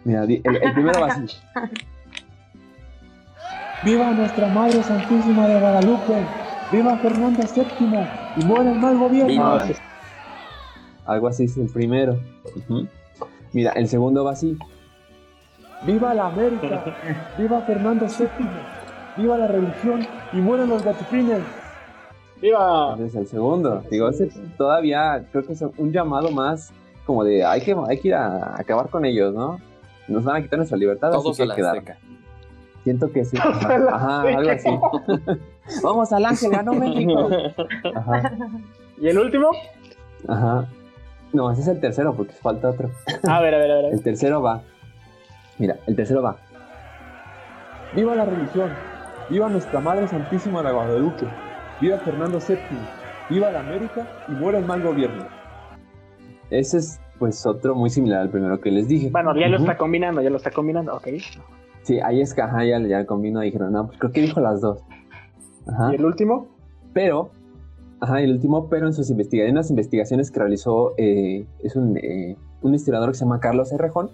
Mira, 0.05 0.25
el, 0.25 0.43
el 0.45 0.73
primero 0.75 1.01
va 1.01 1.07
así. 1.09 1.37
¡Viva 3.85 4.11
nuestra 4.11 4.49
Madre 4.49 4.83
Santísima 4.83 5.47
de 5.47 5.61
Guadalupe! 5.61 6.27
¡Viva 6.73 6.97
Fernando 6.99 7.43
VII! 7.55 8.07
¡Y 8.37 8.45
muere 8.45 8.73
el 8.73 8.79
mal 8.79 8.99
gobierno! 8.99 9.59
Algo 11.07 11.29
así 11.29 11.45
es 11.45 11.57
el 11.57 11.69
primero. 11.69 12.19
Mira, 13.53 13.73
el 13.73 13.89
segundo 13.89 14.25
va 14.25 14.33
así. 14.33 14.59
¡Viva 15.87 16.13
la 16.13 16.27
América! 16.27 16.97
¡Viva 17.39 17.63
Fernando 17.63 18.07
VII! 18.07 18.49
¡Viva 19.17 19.39
la 19.39 19.47
religión! 19.47 20.07
¡Y 20.33 20.37
mueren 20.39 20.69
los 20.69 20.83
gatupines! 20.83 21.41
¡Viva! 22.41 22.95
Ese 22.95 23.07
es 23.07 23.15
el 23.15 23.27
segundo. 23.27 23.83
Digo, 23.91 24.09
ese 24.09 24.29
todavía 24.57 25.25
creo 25.33 25.45
que 25.45 25.53
es 25.53 25.63
un 25.63 25.93
llamado 25.93 26.31
más 26.31 26.73
como 27.07 27.25
de 27.25 27.45
hay 27.45 27.61
que, 27.63 27.75
hay 27.89 27.99
que 27.99 28.09
ir 28.09 28.15
a 28.15 28.55
acabar 28.59 28.91
con 28.91 29.05
ellos, 29.05 29.35
¿no? 29.35 29.59
Nos 30.09 30.25
van 30.25 30.37
a 30.37 30.43
quitar 30.43 30.59
nuestra 30.59 30.77
libertad, 30.77 31.11
Todos 31.11 31.41
así 31.41 31.43
a 31.43 31.55
que 31.55 31.63
la 31.63 31.73
hay 31.73 31.81
que 31.81 31.87
dar. 31.87 31.99
Siento 32.85 33.13
que 33.13 33.25
sí. 33.25 33.37
Ajá, 33.93 34.23
algo 34.23 34.51
así. 34.51 34.69
Vamos 35.83 36.13
al 36.13 36.25
Ángel, 36.25 36.51
ganó 36.51 36.75
México. 36.75 37.29
Ajá. 37.95 38.33
¿Y 39.01 39.09
el 39.09 39.19
último? 39.19 39.51
Ajá. 40.27 40.67
No, 41.33 41.51
ese 41.51 41.63
es 41.63 41.69
el 41.69 41.81
tercero 41.81 42.15
porque 42.15 42.33
falta 42.33 42.71
otro. 42.71 42.91
A 43.27 43.41
ver, 43.41 43.55
a 43.55 43.59
ver, 43.59 43.71
a 43.71 43.75
ver. 43.77 43.85
El 43.93 44.03
tercero 44.03 44.41
va. 44.41 44.63
Mira, 45.59 45.77
el 45.87 45.97
tercero 45.97 46.23
va. 46.23 46.37
¡Viva 47.95 48.15
la 48.15 48.25
religión! 48.25 48.71
¡Viva 49.29 49.49
nuestra 49.49 49.81
Madre 49.81 50.09
Santísima 50.09 50.63
de 50.63 50.73
Guadalupe! 50.73 51.27
¡Viva 51.81 51.99
Fernando 51.99 52.39
VII! 52.41 52.57
¡Viva 53.31 53.51
la 53.51 53.61
América! 53.61 54.07
¡Y 54.29 54.33
muera 54.33 54.59
el 54.59 54.67
mal 54.67 54.83
gobierno! 54.83 55.25
Ese 56.51 56.79
es, 56.79 57.01
pues, 57.19 57.45
otro 57.47 57.75
muy 57.75 57.91
similar 57.91 58.23
al 58.23 58.31
primero 58.31 58.61
que 58.61 58.71
les 58.71 58.89
dije. 58.89 59.11
Bueno, 59.11 59.35
ya 59.39 59.49
lo 59.49 59.57
Ujú. 59.57 59.65
está 59.65 59.77
combinando, 59.77 60.21
ya 60.21 60.31
lo 60.31 60.39
está 60.39 60.51
combinando, 60.51 60.95
ok. 60.97 61.09
Sí, 61.83 62.01
ahí 62.01 62.21
es 62.21 62.35
que 62.35 62.43
ajá, 62.43 62.65
ya, 62.65 62.81
ya 62.81 63.07
combinó 63.07 63.43
y 63.43 63.47
dijeron, 63.47 63.73
no, 63.73 63.87
pues 63.87 63.99
creo 63.99 64.13
que 64.13 64.21
dijo 64.23 64.41
las 64.41 64.61
dos. 64.61 64.81
Ajá. 65.67 65.93
¿Y 65.93 65.97
el 65.97 66.05
último? 66.05 66.49
Pero, 66.93 67.31
ajá, 68.01 68.21
el 68.23 68.33
último, 68.33 68.69
pero 68.69 68.87
en 68.87 68.93
sus 68.93 69.11
investigaciones, 69.11 69.51
en 69.51 69.57
las 69.57 69.71
investigaciones 69.71 70.31
que 70.31 70.41
realizó, 70.41 70.95
eh, 70.97 71.47
es 71.63 71.77
un, 71.77 71.97
eh, 71.99 72.37
un 72.63 72.75
historiador 72.75 73.11
que 73.11 73.19
se 73.19 73.25
llama 73.25 73.41
Carlos 73.41 73.71
Errejón, 73.73 74.11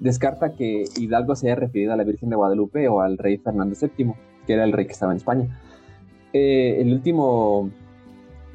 descarta 0.00 0.54
que 0.54 0.84
Hidalgo 0.96 1.36
se 1.36 1.46
haya 1.46 1.56
referido 1.56 1.92
a 1.92 1.96
la 1.96 2.04
Virgen 2.04 2.30
de 2.30 2.36
Guadalupe 2.36 2.88
o 2.88 3.00
al 3.00 3.16
rey 3.16 3.38
Fernando 3.38 3.76
VII, 3.80 4.12
que 4.46 4.52
era 4.54 4.64
el 4.64 4.72
rey 4.72 4.86
que 4.86 4.92
estaba 4.92 5.12
en 5.12 5.16
España. 5.18 5.60
Eh, 6.38 6.80
el 6.82 6.92
último 6.92 7.70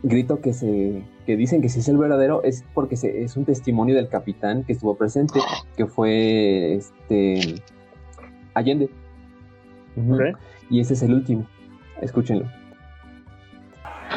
grito 0.04 0.40
que 0.40 0.54
se 0.54 1.02
que 1.26 1.36
dicen 1.36 1.62
que 1.62 1.70
sí 1.70 1.80
es 1.80 1.88
el 1.90 1.98
verdadero 1.98 2.44
es 2.44 2.64
porque 2.76 2.96
se- 2.96 3.24
es 3.24 3.38
un 3.38 3.46
testimonio 3.46 3.96
del 3.96 4.08
capitán 4.08 4.64
que 4.64 4.74
estuvo 4.74 4.96
presente, 4.96 5.40
que 5.78 5.86
fue 5.88 6.76
este 6.76 7.56
Allende. 8.54 8.90
Y 10.70 10.80
ese 10.80 10.94
es 10.94 11.02
el 11.04 11.14
último. 11.14 11.48
Escúchenlo. 12.02 12.46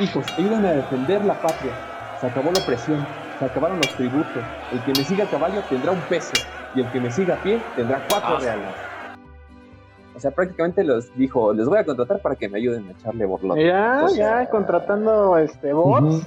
Hijos, 0.00 0.26
ayúdenme 0.38 0.68
a 0.68 0.72
defender 0.74 1.24
la 1.24 1.40
patria. 1.40 1.72
Se 2.20 2.26
acabó 2.26 2.50
la 2.52 2.60
opresión, 2.60 3.06
se 3.38 3.44
acabaron 3.44 3.76
los 3.78 3.88
tributos. 3.96 4.42
El 4.72 4.80
que 4.84 4.92
me 4.98 5.04
siga 5.06 5.24
a 5.24 5.30
caballo 5.30 5.60
tendrá 5.70 5.92
un 5.92 6.00
peso 6.08 6.32
y 6.74 6.80
el 6.80 6.90
que 6.90 7.00
me 7.00 7.10
siga 7.10 7.34
a 7.36 7.42
pie 7.42 7.60
tendrá 7.76 8.02
cuatro 8.08 8.36
Ah. 8.36 8.40
reales. 8.40 8.74
O 10.16 10.20
sea, 10.20 10.30
prácticamente 10.30 10.84
los 10.84 11.14
dijo, 11.16 11.52
les 11.52 11.66
voy 11.66 11.78
a 11.78 11.84
contratar 11.84 12.20
para 12.20 12.36
que 12.36 12.48
me 12.48 12.58
ayuden 12.58 12.86
a 12.88 12.92
echarle 12.92 13.24
borlote. 13.26 13.66
Ya, 13.66 14.06
ya, 14.16 14.48
contratando 14.48 15.36
este 15.38 15.72
bots. 15.72 16.04
Ujú. 16.04 16.22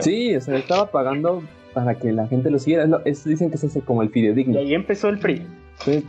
Sí, 0.00 0.34
o 0.36 0.40
sea, 0.40 0.56
estaba 0.56 0.86
pagando 0.90 1.42
para 1.74 1.94
que 1.96 2.12
la 2.12 2.26
gente 2.28 2.50
lo 2.50 2.58
siguiera. 2.58 2.86
Lo- 2.86 3.04
es- 3.04 3.24
dicen 3.24 3.50
que 3.50 3.56
es 3.56 3.64
ese 3.64 3.80
como 3.80 4.02
el 4.02 4.08
y 4.08 4.12
fidedigno. 4.12 4.58
ahí 4.58 4.74
empezó 4.74 5.08
el 5.08 5.18
PRI. 5.18 5.46
Entonces, 5.86 6.04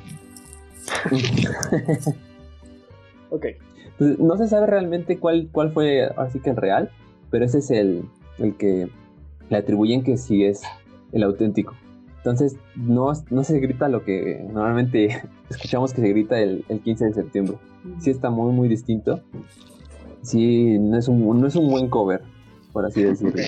Ok. 3.32 3.45
No 3.99 4.38
se 4.38 4.47
sabe 4.47 4.65
realmente 4.67 5.17
cuál, 5.19 5.49
cuál 5.52 5.71
fue 5.71 6.06
así 6.17 6.39
que 6.39 6.52
el 6.52 6.56
real, 6.56 6.89
pero 7.30 7.45
ese 7.45 7.60
es 7.60 7.69
el, 7.69 8.04
el 8.38 8.56
que 8.56 8.88
le 9.49 9.58
atribuyen 9.58 10.04
que 10.04 10.17
sí 10.17 10.45
es 10.45 10.62
el 11.12 11.23
auténtico. 11.23 11.75
Entonces, 12.20 12.58
no, 12.76 13.12
no 13.30 13.44
se 13.44 13.60
grita 13.60 13.88
lo 13.88 14.04
que 14.04 14.46
normalmente 14.52 15.22
escuchamos 15.50 15.94
que 15.94 16.02
se 16.02 16.10
grita 16.10 16.40
el, 16.40 16.66
el 16.70 16.82
15 16.82 17.06
de 17.06 17.14
septiembre. 17.14 17.58
Sí 18.00 18.10
está 18.12 18.30
muy, 18.30 18.52
muy 18.52 18.68
distinto. 18.68 19.22
Sí, 20.22 20.78
no 20.80 20.98
es 20.98 21.08
un, 21.08 21.40
no 21.40 21.48
es 21.48 21.56
un 21.56 21.70
buen 21.70 21.90
cover, 21.90 22.22
por 22.74 22.86
así 22.86 23.02
decirlo. 23.04 23.42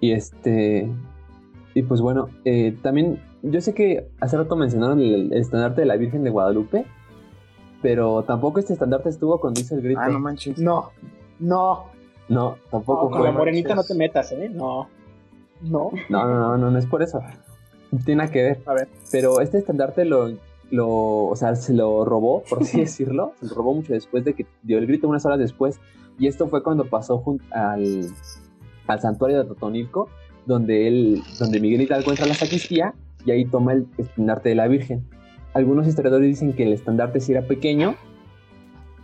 Y 0.00 0.12
este. 0.12 0.88
Y 1.74 1.82
pues 1.82 2.00
bueno, 2.00 2.28
eh, 2.44 2.76
también. 2.82 3.20
Yo 3.42 3.60
sé 3.60 3.74
que 3.74 4.08
hace 4.20 4.36
rato 4.38 4.56
mencionaron 4.56 5.00
el, 5.00 5.32
el 5.32 5.40
estandarte 5.40 5.82
de 5.82 5.86
la 5.86 5.96
Virgen 5.96 6.24
de 6.24 6.30
Guadalupe. 6.30 6.86
Pero 7.82 8.22
tampoco 8.22 8.60
este 8.60 8.72
estandarte 8.72 9.10
estuvo 9.10 9.38
cuando 9.40 9.60
hizo 9.60 9.74
el 9.74 9.82
grito. 9.82 10.00
Ah, 10.02 10.08
no 10.08 10.18
manches. 10.18 10.58
No, 10.58 10.90
no, 11.38 11.84
No, 12.30 12.56
tampoco 12.70 13.04
no, 13.04 13.10
con 13.10 13.18
fue. 13.18 13.26
la 13.28 13.32
morenita 13.32 13.74
no 13.74 13.84
te 13.84 13.94
metas, 13.94 14.32
¿eh? 14.32 14.48
No, 14.48 14.88
no. 15.60 15.90
No, 16.08 16.26
no, 16.26 16.34
no, 16.38 16.56
no, 16.56 16.70
no 16.70 16.78
es 16.78 16.86
por 16.86 17.02
eso. 17.02 17.20
Tiene 18.04 18.22
nada 18.22 18.30
que 18.32 18.42
ver. 18.42 18.60
A 18.66 18.74
ver. 18.74 18.88
Pero 19.10 19.40
este 19.40 19.58
estandarte 19.58 20.04
lo, 20.04 20.30
lo, 20.70 20.88
o 21.26 21.36
sea, 21.36 21.54
se 21.56 21.72
lo 21.74 22.04
robó, 22.04 22.42
por 22.48 22.62
así 22.62 22.80
decirlo. 22.82 23.32
Se 23.40 23.46
lo 23.46 23.54
robó 23.54 23.74
mucho 23.74 23.92
después 23.92 24.24
de 24.24 24.34
que 24.34 24.46
dio 24.62 24.78
el 24.78 24.86
grito, 24.86 25.08
unas 25.08 25.24
horas 25.26 25.38
después. 25.38 25.80
Y 26.18 26.26
esto 26.28 26.48
fue 26.48 26.62
cuando 26.62 26.84
pasó 26.84 27.18
jun- 27.18 27.42
al, 27.50 28.06
al 28.86 29.00
santuario 29.00 29.38
de 29.42 29.44
Totonilco, 29.48 30.08
donde 30.46 30.86
él, 30.88 31.22
donde 31.38 31.60
Miguel 31.60 31.82
Hidalgo 31.82 32.10
entra 32.10 32.24
a 32.26 32.28
la 32.28 32.34
sacristía 32.34 32.94
y 33.26 33.30
ahí 33.30 33.44
toma 33.44 33.72
el 33.72 33.86
estandarte 33.98 34.48
de 34.50 34.54
la 34.54 34.68
Virgen. 34.68 35.04
Algunos 35.54 35.86
historiadores 35.88 36.28
dicen 36.28 36.52
que 36.52 36.64
el 36.64 36.72
estandarte 36.72 37.20
sí 37.20 37.32
era 37.32 37.42
pequeño 37.46 37.94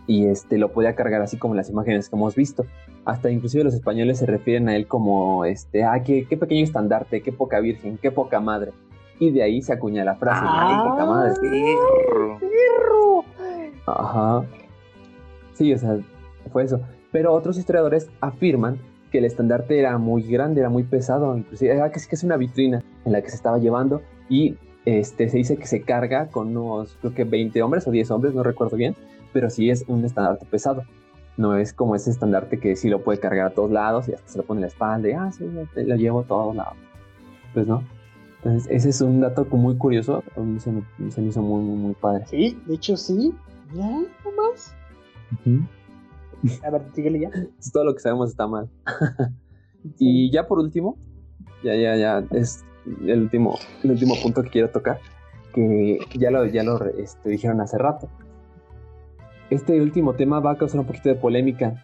y 0.07 0.25
este 0.25 0.57
lo 0.57 0.71
podía 0.71 0.95
cargar 0.95 1.21
así 1.21 1.37
como 1.37 1.55
las 1.55 1.69
imágenes 1.69 2.09
que 2.09 2.15
hemos 2.15 2.35
visto. 2.35 2.65
Hasta 3.05 3.31
inclusive 3.31 3.63
los 3.63 3.73
españoles 3.73 4.19
se 4.19 4.25
refieren 4.25 4.69
a 4.69 4.75
él 4.75 4.87
como 4.87 5.43
este, 5.45 5.83
ah, 5.83 6.01
qué, 6.03 6.25
qué 6.27 6.37
pequeño 6.37 6.63
estandarte, 6.63 7.21
qué 7.21 7.31
poca 7.31 7.59
virgen, 7.59 7.97
qué 8.01 8.11
poca 8.11 8.39
madre. 8.39 8.71
Y 9.19 9.31
de 9.31 9.43
ahí 9.43 9.61
se 9.61 9.73
acuña 9.73 10.03
la 10.03 10.15
frase, 10.15 10.41
Ah. 10.43 10.67
"Ay, 10.83 10.89
poca 10.89 11.05
madre. 11.05 11.33
Perro. 11.41 12.39
¡Perro! 12.39 13.23
Ajá. 13.87 14.45
Sí, 15.53 15.73
o 15.73 15.77
sea, 15.77 15.97
fue 16.51 16.63
eso. 16.63 16.79
Pero 17.11 17.33
otros 17.33 17.57
historiadores 17.57 18.09
afirman 18.21 18.77
que 19.11 19.17
el 19.17 19.25
estandarte 19.25 19.77
era 19.79 19.97
muy 19.97 20.23
grande, 20.23 20.61
era 20.61 20.69
muy 20.69 20.83
pesado, 20.83 21.35
inclusive 21.37 21.73
era 21.73 21.91
casi 21.91 22.07
que 22.07 22.15
es 22.15 22.23
una 22.23 22.37
vitrina 22.37 22.81
en 23.05 23.11
la 23.11 23.21
que 23.21 23.29
se 23.29 23.35
estaba 23.35 23.57
llevando 23.57 24.01
y 24.29 24.55
este 24.85 25.27
se 25.29 25.37
dice 25.37 25.57
que 25.57 25.67
se 25.67 25.81
carga 25.81 26.27
con 26.27 26.55
unos, 26.55 26.95
creo 27.01 27.13
que 27.13 27.23
20 27.25 27.61
hombres 27.61 27.85
o 27.87 27.91
10 27.91 28.09
hombres, 28.09 28.33
no 28.33 28.41
recuerdo 28.43 28.77
bien, 28.77 28.95
pero 29.33 29.49
sí 29.49 29.69
es 29.69 29.83
un 29.87 30.05
estandarte 30.05 30.45
pesado. 30.45 30.83
No 31.37 31.55
es 31.55 31.73
como 31.73 31.95
ese 31.95 32.11
estandarte 32.11 32.59
que 32.59 32.75
sí 32.75 32.89
lo 32.89 33.03
puede 33.03 33.19
cargar 33.19 33.47
a 33.47 33.53
todos 33.53 33.71
lados 33.71 34.07
y 34.09 34.13
hasta 34.13 34.27
se 34.27 34.37
lo 34.37 34.43
pone 34.43 34.59
en 34.59 34.61
la 34.61 34.67
espalda 34.67 35.09
y, 35.09 35.11
ah, 35.13 35.31
sí, 35.31 35.49
lo 35.75 35.95
llevo 35.95 36.21
a 36.21 36.23
todos 36.23 36.55
lados. 36.55 36.75
Pues 37.53 37.67
no. 37.67 37.83
Entonces, 38.37 38.67
ese 38.71 38.89
es 38.89 39.01
un 39.01 39.21
dato 39.21 39.45
muy 39.45 39.77
curioso, 39.77 40.23
a 40.35 40.39
mí 40.39 40.59
se 40.59 40.71
me, 40.71 40.83
se 41.11 41.21
me 41.21 41.27
hizo 41.27 41.41
muy, 41.41 41.61
muy, 41.63 41.77
muy 41.77 41.93
padre. 41.93 42.25
Sí, 42.27 42.59
de 42.65 42.75
hecho 42.75 42.97
sí. 42.97 43.33
Ya, 43.73 43.87
nomás. 44.25 44.75
Ujú. 45.33 45.61
A 46.65 46.69
ver, 46.71 46.81
síguele 46.93 47.19
ya. 47.19 47.29
Todo 47.73 47.85
lo 47.85 47.93
que 47.93 47.99
sabemos 47.99 48.29
está 48.31 48.47
mal. 48.47 48.69
Y 49.97 50.31
ya 50.31 50.47
por 50.47 50.59
último, 50.59 50.95
ya, 51.63 51.75
ya, 51.75 51.95
ya, 51.95 52.23
es 52.31 52.63
el 53.03 53.21
último, 53.21 53.57
el 53.83 53.91
último 53.91 54.15
punto 54.21 54.43
que 54.43 54.49
quiero 54.49 54.69
tocar, 54.69 54.99
que 55.55 55.99
ya 56.17 56.31
lo, 56.31 56.45
ya 56.45 56.63
lo 56.63 56.85
este, 56.85 57.29
dijeron 57.29 57.61
hace 57.61 57.77
rato. 57.77 58.07
Este 59.51 59.79
último 59.81 60.13
tema 60.13 60.39
va 60.39 60.51
a 60.51 60.57
causar 60.57 60.79
un 60.79 60.85
poquito 60.87 61.09
de 61.09 61.15
polémica, 61.15 61.75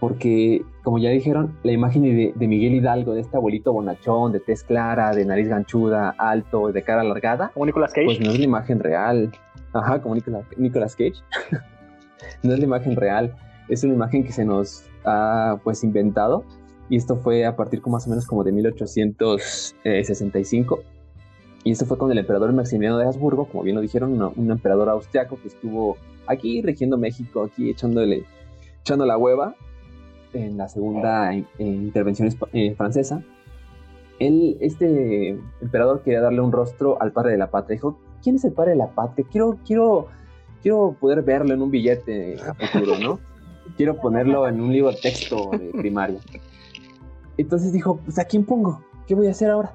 porque, 0.00 0.60
como 0.82 0.98
ya 0.98 1.08
dijeron, 1.10 1.56
la 1.62 1.72
imagen 1.72 2.02
de, 2.02 2.32
de 2.34 2.48
Miguel 2.48 2.74
Hidalgo, 2.74 3.14
de 3.14 3.22
este 3.22 3.38
abuelito 3.38 3.72
bonachón, 3.72 4.32
de 4.32 4.40
tez 4.40 4.62
clara, 4.64 5.12
de 5.14 5.24
nariz 5.24 5.48
ganchuda, 5.48 6.14
alto, 6.18 6.72
de 6.72 6.82
cara 6.82 7.00
alargada, 7.00 7.52
Como 7.54 7.64
Nicolas 7.64 7.94
Cage. 7.94 8.04
pues 8.04 8.20
no 8.20 8.32
es 8.32 8.38
la 8.38 8.44
imagen 8.44 8.80
real. 8.80 9.30
Ajá, 9.72 10.02
como 10.02 10.14
Nicolas, 10.14 10.44
Nicolas 10.58 10.94
Cage. 10.94 11.14
no 12.42 12.52
es 12.52 12.58
la 12.58 12.64
imagen 12.66 12.96
real. 12.96 13.34
Es 13.68 13.82
una 13.84 13.94
imagen 13.94 14.24
que 14.24 14.32
se 14.32 14.44
nos 14.44 14.84
ha 15.06 15.56
pues 15.64 15.82
inventado. 15.84 16.44
Y 16.90 16.96
esto 16.96 17.16
fue 17.16 17.46
a 17.46 17.56
partir 17.56 17.80
como 17.80 17.96
más 17.96 18.06
o 18.06 18.10
menos 18.10 18.26
como 18.26 18.44
de 18.44 18.52
1865. 18.52 20.80
Y 21.64 21.72
esto 21.72 21.86
fue 21.86 21.96
con 21.96 22.12
el 22.12 22.18
emperador 22.18 22.52
Maximiliano 22.52 22.98
de 22.98 23.06
Habsburgo, 23.06 23.46
como 23.46 23.62
bien 23.62 23.76
lo 23.76 23.80
dijeron, 23.82 24.12
una- 24.12 24.28
un 24.28 24.50
emperador 24.50 24.90
austriaco 24.90 25.38
que 25.40 25.48
estuvo 25.48 25.96
aquí 26.26 26.62
regiendo 26.62 26.96
México, 26.96 27.42
aquí 27.42 27.70
echándole, 27.70 28.24
echando 28.80 29.06
la 29.06 29.16
hueva. 29.16 29.54
en 30.32 30.56
la 30.56 30.68
segunda 30.68 31.32
eh, 31.32 31.44
intervención 31.58 32.28
eh, 32.52 32.74
francesa, 32.74 33.22
él, 34.18 34.56
este 34.60 35.38
emperador 35.60 36.02
quería 36.02 36.20
darle 36.20 36.40
un 36.40 36.52
rostro 36.52 37.00
al 37.00 37.12
padre 37.12 37.32
de 37.32 37.38
la 37.38 37.50
patria. 37.50 37.76
Dijo, 37.76 37.98
¿quién 38.22 38.36
es 38.36 38.44
el 38.44 38.52
padre 38.52 38.72
de 38.72 38.78
la 38.78 38.88
patria? 38.88 39.26
Quiero, 39.30 39.58
quiero, 39.64 40.08
quiero 40.62 40.96
poder 41.00 41.22
verlo 41.22 41.54
en 41.54 41.62
un 41.62 41.70
billete 41.70 42.36
a 42.40 42.54
futuro, 42.54 42.98
¿no? 42.98 43.20
Quiero 43.76 43.96
ponerlo 43.96 44.46
en 44.46 44.60
un 44.60 44.72
libro 44.72 44.90
de 44.90 44.96
texto 44.98 45.50
de 45.52 45.70
primaria. 45.72 46.20
Entonces 47.36 47.72
dijo, 47.72 47.98
pues 48.04 48.18
¿a 48.18 48.24
quién 48.24 48.44
pongo? 48.44 48.84
¿Qué 49.06 49.14
voy 49.14 49.26
a 49.26 49.30
hacer 49.30 49.50
ahora? 49.50 49.74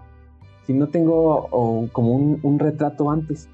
Si 0.66 0.74
no 0.74 0.88
tengo 0.88 1.90
como 1.92 2.16
un 2.16 2.60
retrato 2.60 3.10
antes. 3.10 3.50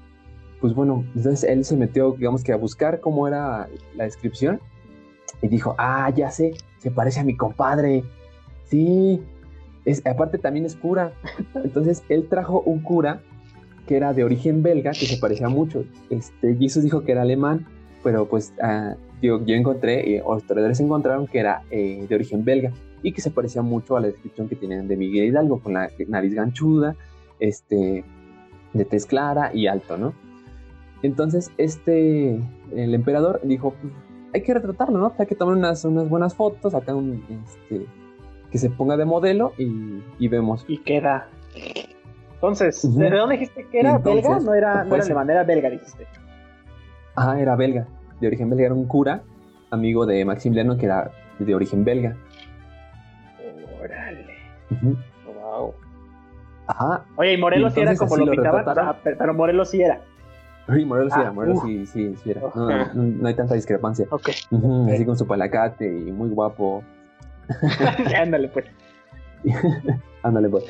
Pues 0.60 0.74
bueno, 0.74 1.04
entonces 1.14 1.44
él 1.44 1.64
se 1.64 1.76
metió, 1.76 2.12
digamos 2.12 2.42
que 2.42 2.52
a 2.52 2.56
buscar 2.56 3.00
cómo 3.00 3.28
era 3.28 3.68
la 3.94 4.04
descripción 4.04 4.60
y 5.42 5.48
dijo, 5.48 5.74
ah, 5.78 6.10
ya 6.14 6.30
sé, 6.30 6.54
se 6.78 6.90
parece 6.90 7.20
a 7.20 7.24
mi 7.24 7.36
compadre. 7.36 8.04
Sí, 8.64 9.20
es, 9.84 10.04
aparte 10.06 10.38
también 10.38 10.64
es 10.64 10.74
cura. 10.76 11.12
Entonces 11.54 12.02
él 12.08 12.28
trajo 12.28 12.62
un 12.62 12.80
cura 12.80 13.22
que 13.86 13.96
era 13.96 14.12
de 14.12 14.24
origen 14.24 14.62
belga, 14.62 14.90
que 14.90 15.06
se 15.06 15.18
parecía 15.18 15.48
mucho. 15.48 15.84
Este, 16.10 16.56
Jesús 16.56 16.82
dijo 16.82 17.04
que 17.04 17.12
era 17.12 17.22
alemán, 17.22 17.66
pero 18.02 18.26
pues 18.26 18.52
ah, 18.60 18.96
yo, 19.22 19.40
encontré, 19.46 20.22
los 20.26 20.42
historiadores 20.42 20.80
encontraron 20.80 21.26
que 21.26 21.38
era 21.38 21.62
eh, 21.70 22.04
de 22.08 22.14
origen 22.14 22.44
belga 22.44 22.72
y 23.02 23.12
que 23.12 23.20
se 23.20 23.30
parecía 23.30 23.62
mucho 23.62 23.96
a 23.96 24.00
la 24.00 24.08
descripción 24.08 24.48
que 24.48 24.56
tenían 24.56 24.88
de 24.88 24.96
Miguel 24.96 25.26
Hidalgo, 25.26 25.60
con 25.60 25.74
la 25.74 25.90
nariz 26.08 26.34
ganchuda, 26.34 26.96
este, 27.38 28.04
de 28.72 28.84
tez 28.84 29.06
clara 29.06 29.54
y 29.54 29.68
alto, 29.68 29.96
¿no? 29.96 30.12
Entonces, 31.02 31.50
este, 31.58 32.40
el 32.74 32.94
emperador 32.94 33.40
dijo, 33.42 33.74
pues, 33.80 33.92
hay 34.34 34.42
que 34.42 34.54
retratarlo, 34.54 34.98
¿no? 34.98 35.12
Hay 35.18 35.26
que 35.26 35.34
tomar 35.34 35.56
unas, 35.56 35.84
unas 35.84 36.08
buenas 36.08 36.34
fotos, 36.34 36.74
acá 36.74 36.94
un, 36.94 37.24
este, 37.44 37.86
que 38.50 38.58
se 38.58 38.70
ponga 38.70 38.96
de 38.96 39.04
modelo 39.04 39.52
y, 39.58 40.02
y 40.18 40.28
vemos. 40.28 40.64
Y 40.68 40.78
queda. 40.78 41.28
Entonces. 42.34 42.96
¿de 42.96 43.10
dónde 43.10 43.36
dijiste 43.36 43.66
que 43.70 43.80
era? 43.80 43.96
Entonces, 43.96 44.24
¿Belga? 44.24 44.44
No 44.44 44.54
era, 44.54 44.84
no 44.84 44.90
pues, 44.90 44.98
era 45.00 45.04
alemán, 45.06 45.30
era 45.30 45.44
belga, 45.44 45.70
dijiste. 45.70 46.06
Ah, 47.14 47.40
era 47.40 47.56
belga, 47.56 47.86
de 48.20 48.26
origen 48.26 48.50
belga, 48.50 48.66
era 48.66 48.74
un 48.74 48.86
cura, 48.86 49.22
amigo 49.70 50.04
de 50.04 50.24
Maximiliano, 50.24 50.76
que 50.76 50.86
era 50.86 51.10
de 51.38 51.54
origen 51.54 51.84
belga. 51.84 52.16
Órale. 53.82 54.26
Wow. 55.24 55.74
Ajá, 56.66 57.04
Oye, 57.16 57.34
y 57.34 57.36
Morelos 57.36 57.72
Y 57.72 57.74
sí 57.76 57.80
era 57.80 57.96
como 57.96 58.16
lo 58.16 58.26
lo 58.26 58.32
pintaban, 58.32 58.96
pero, 59.02 59.16
pero 59.18 59.34
Morelos 59.34 59.70
sí 59.70 59.80
era. 59.80 60.00
Sí, 60.72 60.84
Morelos 60.84 61.12
sí 61.12 61.18
Ah, 61.18 61.22
era, 61.22 61.32
Morelos 61.32 61.58
uh. 61.62 61.66
sí, 61.66 61.86
sí, 61.86 62.14
sí 62.22 62.30
era. 62.30 62.40
No, 62.54 62.68
no, 62.68 62.94
no, 62.94 63.02
no 63.02 63.28
hay 63.28 63.34
tanta 63.34 63.54
discrepancia. 63.54 64.06
Ok. 64.10 64.30
Ujú, 64.50 64.88
Así 64.92 65.04
con 65.04 65.16
su 65.16 65.26
palacate 65.26 65.86
y 65.86 66.10
muy 66.12 66.28
guapo. 66.30 66.82
Ándale, 68.20 68.48
pues. 68.48 68.66
Ándale, 70.22 70.48
pues. 70.48 70.64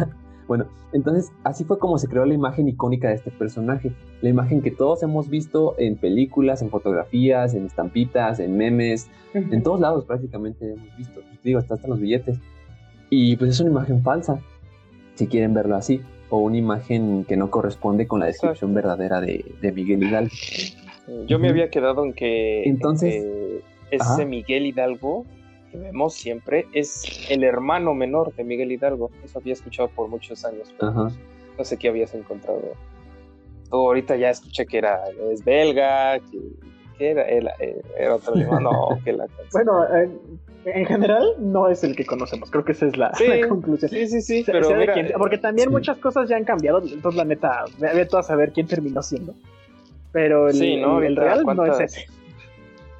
bueno, 0.48 0.66
entonces 0.92 1.32
así 1.44 1.64
fue 1.64 1.78
como 1.78 1.96
se 1.98 2.08
creó 2.08 2.26
la 2.26 2.34
imagen 2.34 2.68
icónica 2.68 3.08
de 3.08 3.14
este 3.14 3.30
personaje. 3.30 3.92
La 4.20 4.28
imagen 4.28 4.60
que 4.60 4.70
todos 4.70 5.02
hemos 5.02 5.28
visto 5.30 5.74
en 5.78 5.96
películas, 5.96 6.60
en 6.60 6.68
fotografías, 6.68 7.54
en 7.54 7.64
estampitas, 7.66 8.40
en 8.40 8.56
memes, 8.56 9.08
en 9.32 9.62
todos 9.62 9.80
lados 9.80 10.04
prácticamente 10.04 10.74
hemos 10.74 10.96
visto. 10.96 11.20
Pues, 11.22 11.42
digo, 11.42 11.58
hasta 11.58 11.76
en 11.76 11.90
los 11.90 12.00
billetes. 12.00 12.38
Y 13.10 13.36
pues 13.36 13.52
es 13.52 13.60
una 13.60 13.70
imagen 13.70 14.02
falsa, 14.02 14.38
si 15.14 15.26
quieren 15.26 15.54
verlo 15.54 15.76
así. 15.76 16.02
O 16.30 16.38
una 16.38 16.56
imagen 16.58 17.24
que 17.24 17.36
no 17.36 17.50
corresponde 17.50 18.06
con 18.06 18.20
la 18.20 18.26
descripción 18.26 18.74
verdadera 18.74 19.20
de, 19.20 19.44
de 19.60 19.72
Miguel 19.72 20.02
Hidalgo. 20.04 20.34
Yo 21.26 21.38
me 21.38 21.48
había 21.48 21.70
quedado 21.70 22.04
en 22.04 22.12
que 22.12 22.64
Entonces- 22.64 23.24
eh, 23.24 23.60
ese 23.90 24.02
Ajá. 24.04 24.24
Miguel 24.26 24.66
Hidalgo 24.66 25.24
que 25.70 25.78
vemos 25.78 26.14
siempre 26.14 26.66
es 26.72 27.30
el 27.30 27.44
hermano 27.44 27.94
menor 27.94 28.34
de 28.34 28.44
Miguel 28.44 28.72
Hidalgo. 28.72 29.10
Eso 29.24 29.38
había 29.38 29.52
escuchado 29.54 29.88
por 29.88 30.08
muchos 30.08 30.44
años. 30.44 30.74
pero 30.78 30.90
Ajá. 30.92 31.10
No 31.58 31.64
sé 31.64 31.76
qué 31.78 31.88
habías 31.88 32.14
encontrado. 32.14 32.60
Ahorita 33.70 34.16
ya 34.16 34.30
escuché 34.30 34.64
que 34.66 34.78
era 34.78 35.00
es 35.30 35.44
belga, 35.44 36.18
que, 36.20 36.38
que 36.98 37.10
era, 37.10 37.22
era, 37.26 37.54
era 37.96 38.14
otro 38.16 38.34
alemán, 38.34 38.64
no, 38.64 38.88
que 39.04 39.12
la 39.12 39.26
Bueno, 39.52 39.84
eh, 39.96 40.10
en 40.66 40.84
general 40.86 41.24
no 41.38 41.68
es 41.68 41.82
el 41.84 41.94
que 41.96 42.04
conocemos. 42.04 42.50
Creo 42.50 42.64
que 42.64 42.72
esa 42.72 42.86
es 42.86 42.96
la, 42.96 43.14
Sí, 43.14 43.26
la 43.26 43.48
conclusión. 43.48 43.90
sí, 43.90 44.06
sí, 44.08 44.20
sí, 44.20 44.42
Se- 44.44 44.52
pero 44.52 44.66
se 44.68 44.74
mira, 44.76 44.92
quién- 44.94 45.12
porque 45.16 45.38
también 45.38 45.68
sí. 45.68 45.72
muchas 45.74 45.96
cosas 45.98 46.28
ya 46.28 46.36
han 46.36 46.44
cambiado. 46.44 46.82
Entonces, 46.82 47.14
la 47.16 47.24
neta, 47.24 47.64
ve, 47.78 47.94
ve 47.94 48.04
tú 48.06 48.16
a 48.18 48.22
saber 48.22 48.52
quién 48.52 48.66
terminó 48.66 49.02
siendo. 49.02 49.34
Pero 50.12 50.48
el, 50.48 50.54
Sí, 50.54 50.76
¿no? 50.76 51.00
el- 51.02 51.16
real 51.16 51.44
no 51.44 51.52
es 51.52 51.56
¿cuántas- 51.70 51.80
ese. 51.80 52.06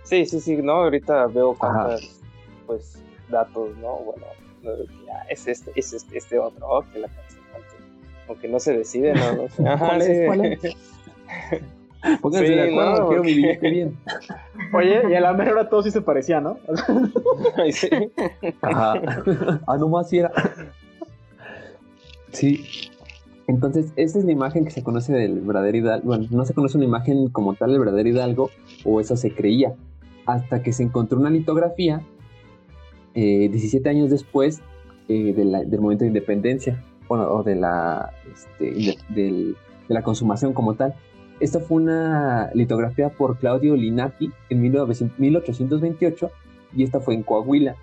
Sí, 0.05 0.25
sí, 0.25 0.41
sí, 0.41 0.57
no, 0.57 0.73
ahorita 0.85 1.27
veo 1.27 1.51
Ajá. 1.53 1.59
cuántas, 1.59 2.21
pues, 2.67 3.03
datos, 3.29 3.77
¿no? 3.79 3.97
Bueno, 3.97 4.25
no, 4.63 4.71
ya, 5.07 5.23
es 5.29 5.47
este, 5.49 5.71
es 5.75 5.93
este, 5.93 6.17
este 6.17 6.39
otro, 6.39 6.67
oh, 6.67 6.85
que 6.93 7.01
la 7.01 7.09
canción, 7.09 7.43
aunque, 7.55 7.77
aunque 8.29 8.49
no 8.49 8.59
se 8.61 8.77
decide, 8.79 9.13
¿no? 9.15 9.33
no. 9.59 9.71
Ajá, 9.71 9.87
¿Cuál 9.89 10.03
es? 10.03 10.07
sí. 10.07 10.27
¿Cuál 10.27 10.45
es? 10.47 11.69
Pónganse 12.21 12.47
Sí, 12.49 12.55
de 12.55 12.71
acuerdo, 12.71 12.91
no, 12.91 13.09
quiero 13.09 13.23
porque- 13.23 13.35
billete 13.35 13.71
bien. 13.71 13.97
Oye, 14.73 15.03
y 15.11 15.15
a 15.15 15.21
la 15.21 15.33
mera 15.33 15.53
hora 15.53 15.69
todo 15.69 15.83
sí 15.83 15.91
se 15.91 16.01
parecía, 16.01 16.41
¿no? 16.41 16.59
Ay, 17.57 17.73
sí. 17.73 17.89
Ajá. 18.63 18.95
ah, 19.67 19.77
nomás 19.79 20.09
sí 20.09 20.19
era. 20.19 20.31
Sí. 22.33 22.65
Entonces, 23.47 23.93
esa 23.97 24.19
es 24.19 24.25
la 24.25 24.33
imagen 24.33 24.65
que 24.65 24.71
se 24.71 24.83
conoce 24.83 25.13
del 25.13 25.41
verdadero 25.41 25.79
Hidalgo. 25.79 26.07
Bueno, 26.07 26.27
no 26.31 26.45
se 26.45 26.53
conoce 26.53 26.77
una 26.77 26.85
imagen 26.87 27.29
como 27.31 27.55
tal 27.55 27.71
del 27.71 27.81
verdadero 27.81 28.09
Hidalgo, 28.11 28.51
o 28.85 29.01
eso 29.01 29.17
se 29.17 29.33
creía, 29.35 29.75
hasta 30.27 30.63
que 30.63 30.73
se 30.73 30.83
encontró 30.83 31.19
una 31.19 31.31
litografía 31.31 32.03
eh, 33.15 33.49
17 33.49 33.89
años 33.89 34.11
después 34.11 34.61
eh, 35.09 35.33
de 35.33 35.45
la- 35.47 35.65
del 35.65 35.81
momento 35.81 36.05
de 36.05 36.09
independencia, 36.09 36.85
bueno, 37.09 37.25
o 37.31 37.43
de 37.43 37.55
la, 37.57 38.13
este, 38.31 38.71
del- 39.09 39.57
de 39.89 39.95
la 39.95 40.03
consumación 40.03 40.53
como 40.53 40.75
tal. 40.75 40.95
Esta 41.41 41.61
fue 41.61 41.83
una 41.83 42.51
litografía 42.55 43.11
por 43.11 43.39
Claudio 43.39 43.77
Linati 43.77 44.31
en 44.51 44.61
1900 44.61 45.19
1828 45.19 46.31
y 46.75 46.83
esta 46.83 47.01
fue 47.01 47.15
en 47.15 47.23
Coahuila. 47.23 47.77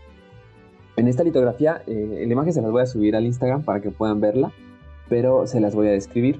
En 0.97 1.07
esta 1.07 1.23
litografía, 1.23 1.81
eh, 1.87 2.23
la 2.25 2.31
imagen 2.33 2.53
se 2.53 2.61
las 2.61 2.71
voy 2.71 2.81
a 2.81 2.85
subir 2.85 3.15
al 3.15 3.25
Instagram 3.25 3.63
para 3.63 3.81
que 3.81 3.91
puedan 3.91 4.21
verla, 4.21 4.51
pero 5.09 5.47
se 5.47 5.59
las 5.59 5.75
voy 5.75 5.87
a 5.87 5.91
describir. 5.91 6.39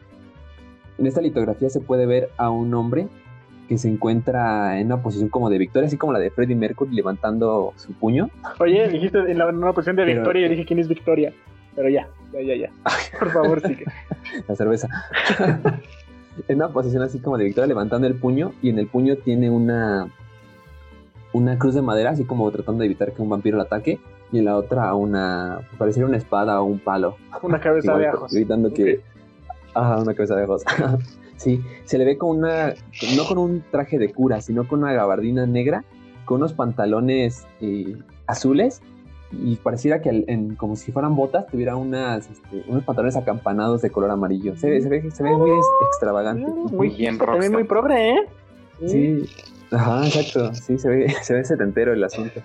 En 0.98 1.08
esta 1.08 1.22
litografía 1.22 1.70
se 1.70 1.82
puede 1.82 2.06
ver 2.06 2.30
a 2.38 2.50
un 2.50 2.74
hombre 2.74 3.08
que 3.68 3.78
se 3.78 3.90
encuentra 3.90 4.80
en 4.80 4.88
una 4.88 5.02
posición 5.02 5.30
como 5.30 5.50
de 5.50 5.58
victoria, 5.58 5.88
así 5.88 5.98
como 5.98 6.14
la 6.14 6.20
de 6.20 6.30
Freddie 6.32 6.56
Mercury 6.56 6.94
levantando 6.96 7.74
su 7.78 7.94
puño. 7.94 8.30
Oye, 8.60 8.88
dijiste 8.90 9.18
en, 9.20 9.38
la, 9.38 9.50
en 9.50 9.58
una 9.58 9.74
posición 9.74 9.96
de 9.96 10.04
Pero- 10.04 10.16
Victoria, 10.22 10.44
yo 10.44 10.50
dije 10.52 10.66
quién 10.66 10.80
es 10.80 10.88
Victoria. 10.88 11.34
Pero 11.76 11.90
ya, 11.90 12.08
ya, 12.32 12.42
ya, 12.42 12.56
ya. 12.56 12.70
Por 13.20 13.32
favor, 13.32 13.62
sigue. 13.62 13.86
la 14.48 14.56
cerveza. 14.56 14.88
en 16.48 16.58
una 16.58 16.70
posición 16.70 17.04
así 17.04 17.20
como 17.20 17.38
de 17.38 17.46
victoria, 17.46 17.68
levantando 17.68 18.08
el 18.08 18.16
puño, 18.16 18.54
y 18.62 18.70
en 18.70 18.80
el 18.80 18.88
puño 18.88 19.18
tiene 19.18 19.50
una, 19.50 20.08
una 21.34 21.58
cruz 21.58 21.76
de 21.76 21.82
madera, 21.82 22.12
así 22.12 22.24
como 22.26 22.50
tratando 22.52 22.80
de 22.82 22.86
evitar 22.86 23.14
que 23.14 23.22
un 23.22 23.30
vampiro 23.30 23.58
lo 23.58 23.64
ataque, 23.64 24.00
y 24.32 24.40
en 24.40 24.46
la 24.46 24.58
otra 24.58 24.94
una, 24.96 25.60
pareciera 25.78 26.08
una 26.08 26.18
espada 26.18 26.62
o 26.62 26.66
un 26.66 26.80
palo. 26.80 27.18
Una 27.42 27.60
cabeza 27.60 27.88
Igual, 27.88 28.02
de 28.02 28.08
ajos. 28.08 28.36
Evitando 28.36 28.74
que. 28.74 29.02
Una 29.76 30.14
cabeza 30.14 30.36
de 30.36 30.44
ajos. 30.44 30.64
sí, 31.38 31.64
se 31.84 31.98
le 31.98 32.06
ve 32.06 32.18
con 32.18 32.38
una. 32.38 32.74
No 33.16 33.26
con 33.28 33.38
un 33.38 33.64
traje 33.72 34.00
de 34.00 34.12
cura, 34.12 34.42
sino 34.42 34.68
con 34.68 34.84
una 34.84 34.94
gabardina 34.94 35.46
negra, 35.46 35.84
con 36.26 36.38
unos 36.38 36.54
pantalones 36.54 37.46
eh, 37.62 37.98
azules. 38.28 38.82
Y 39.44 39.56
pareciera 39.58 40.02
que 40.02 40.10
al- 40.10 40.26
en- 40.28 40.56
como 40.56 40.76
si 40.76 40.92
fueran 40.92 41.16
botas, 41.16 41.48
tuviera 41.48 41.76
unas, 41.76 42.30
este, 42.30 42.64
unos 42.68 42.84
pantalones 42.84 43.16
acampanados 43.16 43.82
de 43.82 43.90
color 43.90 44.10
amarillo. 44.12 44.56
Se 44.56 44.70
ve, 44.70 44.82
se 44.82 44.90
ve, 44.90 45.12
se 45.12 45.24
ve 45.24 45.32
muy 45.36 45.52
ex- 45.52 45.68
extravagante. 45.88 46.46
Muy 46.48 46.90
Bien 46.90 47.14
hipster, 47.16 47.28
también 47.28 47.52
rockstar. 47.52 47.52
muy 47.52 47.64
progre, 47.64 48.10
¿eh? 48.12 48.26
Sí, 48.88 49.30
ajá, 49.72 50.06
exacto. 50.06 50.54
Sí, 50.54 50.78
se 50.78 50.90
ve, 50.90 51.08
se 51.24 51.34
ve 51.34 51.44
setentero 51.46 51.94
el 51.94 52.04
asunto. 52.04 52.42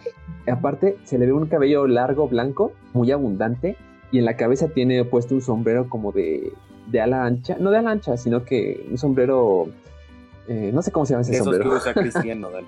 Aparte, 0.51 0.97
se 1.05 1.19
le 1.19 1.27
ve 1.27 1.33
un 1.33 1.47
cabello 1.47 1.87
largo, 1.87 2.29
blanco, 2.29 2.73
muy 2.93 3.11
abundante, 3.13 3.77
y 4.13 4.19
en 4.19 4.25
la 4.25 4.37
cabeza 4.37 4.69
tiene 4.69 5.05
puesto 5.05 5.35
un 5.35 5.41
sombrero 5.43 5.89
como 5.89 6.13
de, 6.13 6.53
de 6.89 7.01
ala 7.01 7.25
ancha, 7.25 7.57
no 7.61 7.71
de 7.71 7.79
ala 7.79 7.91
ancha, 7.93 8.17
sino 8.17 8.45
que 8.45 8.85
un 8.91 8.99
sombrero, 8.99 9.69
eh, 10.49 10.71
no 10.75 10.83
sé 10.83 10.91
cómo 10.91 11.07
se 11.07 11.13
llama 11.13 11.23
ese 11.23 11.37
esos 11.37 11.57
que 11.59 11.69
usa 11.69 11.95
Cristian 11.95 12.41
Nodal. 12.41 12.65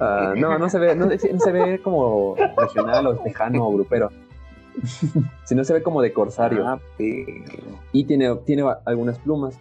Ah, 0.00 0.34
no, 0.36 0.58
no 0.58 0.68
se 0.68 0.78
ve, 0.78 0.94
no, 0.94 1.06
no 1.06 1.18
se 1.18 1.52
ve 1.52 1.80
como 1.82 2.36
regional 2.56 3.06
o 3.08 3.16
tejano 3.16 3.66
o 3.66 3.72
grupero, 3.72 4.10
sino 5.44 5.64
se 5.64 5.72
ve 5.72 5.82
como 5.82 6.02
de 6.02 6.12
corsario. 6.12 6.66
Ah, 6.66 6.80
y 6.98 8.04
tiene, 8.04 8.34
tiene 8.44 8.64
algunas 8.84 9.18
plumas. 9.18 9.58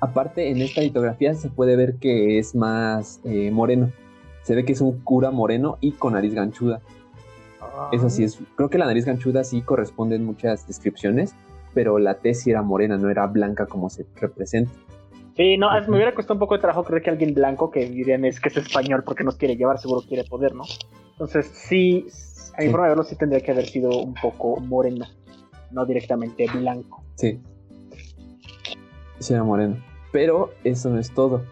Aparte, 0.00 0.50
en 0.50 0.60
esta 0.60 0.82
litografía 0.82 1.34
se 1.34 1.48
puede 1.48 1.76
ver 1.76 1.96
que 1.96 2.38
es 2.38 2.54
más 2.54 3.20
eh, 3.24 3.50
moreno. 3.50 3.90
Se 4.42 4.54
ve 4.54 4.66
que 4.66 4.72
es 4.72 4.82
un 4.82 5.00
cura 5.00 5.30
moreno 5.30 5.78
y 5.80 5.92
con 5.92 6.12
nariz 6.12 6.34
ganchuda. 6.34 6.82
Eso 7.92 8.10
sí, 8.10 8.24
es, 8.24 8.38
creo 8.56 8.68
que 8.68 8.76
la 8.76 8.84
nariz 8.84 9.06
ganchuda 9.06 9.42
sí 9.44 9.62
corresponde 9.62 10.16
en 10.16 10.24
muchas 10.24 10.66
descripciones, 10.66 11.34
pero 11.72 11.98
la 11.98 12.14
tez 12.14 12.42
sí 12.42 12.50
era 12.50 12.62
morena, 12.62 12.98
no 12.98 13.08
era 13.08 13.26
blanca 13.26 13.66
como 13.66 13.88
se 13.88 14.04
representa. 14.16 14.70
Sí, 15.36 15.56
no, 15.58 15.76
es- 15.76 15.88
me 15.88 15.96
hubiera 15.96 16.14
costado 16.14 16.34
un 16.34 16.40
poco 16.40 16.54
de 16.54 16.60
trabajo 16.60 16.84
creer 16.84 17.02
que 17.02 17.10
alguien 17.10 17.34
blanco 17.34 17.70
que 17.70 17.86
dirían 17.86 18.24
es 18.24 18.38
que 18.40 18.48
es 18.50 18.56
español 18.56 19.02
porque 19.04 19.24
nos 19.24 19.36
quiere 19.36 19.56
llevar, 19.56 19.78
seguro 19.78 20.02
quiere 20.06 20.24
poder, 20.24 20.54
¿no? 20.54 20.62
Entonces, 21.12 21.46
sí, 21.46 22.06
a 22.56 22.60
mi 22.60 22.66
Sí. 22.66 22.70
forma 22.70 22.86
de 22.86 22.90
verlo, 22.90 23.04
sí 23.04 23.16
tendría 23.16 23.40
que 23.40 23.50
haber 23.50 23.66
sido 23.66 23.90
un 23.98 24.14
poco 24.14 24.60
moreno, 24.60 25.06
no 25.72 25.84
directamente 25.86 26.46
blanco. 26.54 27.02
Sí. 27.16 27.40
Sí, 29.18 29.32
era 29.34 29.42
moreno. 29.44 29.76
Pero 30.12 30.50
eso 30.62 30.90
no 30.90 30.98
es 31.00 31.10
todo. 31.12 31.42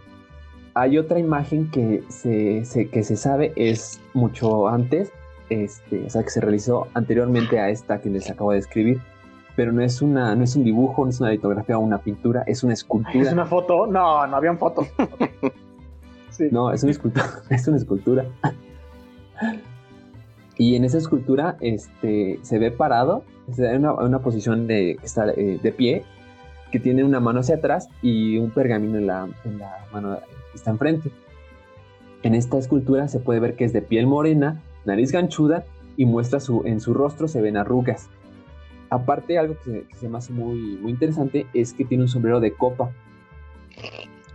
Hay 0.74 0.96
otra 0.98 1.18
imagen 1.18 1.70
que 1.70 2.02
se, 2.08 2.64
se- 2.64 2.88
que 2.88 3.02
se 3.02 3.16
sabe 3.16 3.52
es 3.56 4.00
mucho 4.14 4.68
antes, 4.68 5.12
este, 5.50 6.04
o 6.06 6.10
sea, 6.10 6.22
que 6.22 6.30
se 6.30 6.40
realizó 6.40 6.86
anteriormente 6.94 7.58
a 7.58 7.68
esta 7.68 8.00
que 8.00 8.08
les 8.10 8.30
acabo 8.30 8.52
de 8.52 8.58
describir. 8.58 9.00
Pero 9.54 9.72
no 9.72 9.82
es, 9.82 10.00
una, 10.00 10.34
no 10.34 10.44
es 10.44 10.56
un 10.56 10.64
dibujo, 10.64 11.04
no 11.04 11.10
es 11.10 11.20
una 11.20 11.30
litografía 11.30 11.76
o 11.76 11.80
una 11.80 11.98
pintura, 11.98 12.42
es 12.46 12.62
una 12.62 12.72
escultura. 12.72 13.24
¿Es 13.24 13.32
una 13.32 13.44
foto? 13.44 13.86
No, 13.86 14.26
no 14.26 14.36
habían 14.36 14.58
fotos. 14.58 14.88
Sí. 16.30 16.48
No, 16.50 16.72
es 16.72 16.82
una 16.82 16.92
escultura. 16.92 17.26
Es 17.50 17.68
una 17.68 17.76
escultura. 17.76 18.24
Y 20.56 20.76
en 20.76 20.84
esa 20.84 20.96
escultura 20.96 21.58
este, 21.60 22.38
se 22.40 22.58
ve 22.58 22.70
parado, 22.70 23.22
se 23.50 23.64
da 23.64 23.72
en 23.72 23.80
una, 23.80 23.92
una 23.92 24.18
posición 24.20 24.66
de, 24.66 24.92
está, 25.02 25.30
eh, 25.32 25.60
de 25.62 25.72
pie, 25.72 26.04
que 26.70 26.80
tiene 26.80 27.04
una 27.04 27.20
mano 27.20 27.40
hacia 27.40 27.56
atrás 27.56 27.88
y 28.00 28.38
un 28.38 28.50
pergamino 28.50 28.96
en 28.96 29.06
la, 29.06 29.28
en 29.44 29.58
la 29.58 29.84
mano 29.92 30.18
que 30.50 30.56
está 30.56 30.70
enfrente. 30.70 31.10
En 32.22 32.34
esta 32.34 32.58
escultura 32.58 33.08
se 33.08 33.20
puede 33.20 33.40
ver 33.40 33.54
que 33.54 33.64
es 33.64 33.72
de 33.72 33.82
piel 33.82 34.06
morena, 34.06 34.62
nariz 34.84 35.12
ganchuda 35.12 35.64
y 35.96 36.06
muestra 36.06 36.40
su, 36.40 36.62
en 36.64 36.80
su 36.80 36.94
rostro 36.94 37.28
se 37.28 37.42
ven 37.42 37.56
arrugas. 37.56 38.08
Aparte, 38.92 39.38
algo 39.38 39.56
que, 39.64 39.86
que 39.88 39.96
se 39.96 40.06
me 40.06 40.18
hace 40.18 40.34
muy, 40.34 40.76
muy 40.76 40.90
interesante 40.90 41.46
es 41.54 41.72
que 41.72 41.82
tiene 41.82 42.04
un 42.04 42.08
sombrero 42.08 42.40
de 42.40 42.52
copa. 42.52 42.90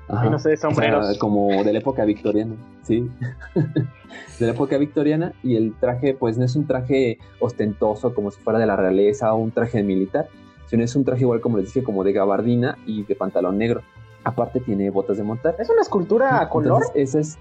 Ay, 0.08 0.32
no 0.32 0.39
sé, 0.39 0.53
O 0.53 0.58
sea, 0.58 0.70
sombreros. 0.72 1.16
como 1.20 1.64
de 1.64 1.74
la 1.74 1.78
época 1.78 2.05
victoriana, 2.05 2.55
sí. 2.82 3.08
de 3.53 4.45
la 4.47 4.53
época 4.53 4.80
victoriana 4.80 5.34
y 5.43 5.58
el 5.58 5.76
traje 5.76 6.16
pues 6.16 6.39
no 6.39 6.45
es 6.45 6.55
un 6.55 6.66
traje 6.66 7.20
ostentoso 7.39 8.16
como 8.16 8.32
si 8.32 8.41
fuera 8.41 8.58
de 8.58 8.66
la 8.66 8.76
realeza 8.76 9.32
o 9.32 9.38
un 9.38 9.51
traje 9.51 9.84
militar, 9.84 10.28
sino 10.66 10.84
es 10.84 10.95
un 10.95 11.05
traje 11.05 11.22
igual 11.22 11.39
como 11.39 11.58
les 11.58 11.68
dije 11.68 11.84
como 11.84 12.03
de 12.03 12.14
gabardina 12.14 12.80
y 12.88 13.03
de 13.03 13.14
pantalón 13.14 13.60
negro. 13.60 13.84
Aparte 14.24 14.60
tiene 14.60 14.89
botas 14.89 15.18
de 15.18 15.24
montar. 15.24 15.55
¿Es 15.60 15.70
una 15.70 15.82
escultura 15.82 16.41
a 16.41 16.49
color? 16.49 16.82
Entonces, 16.82 17.10
esa 17.10 17.20
es 17.20 17.38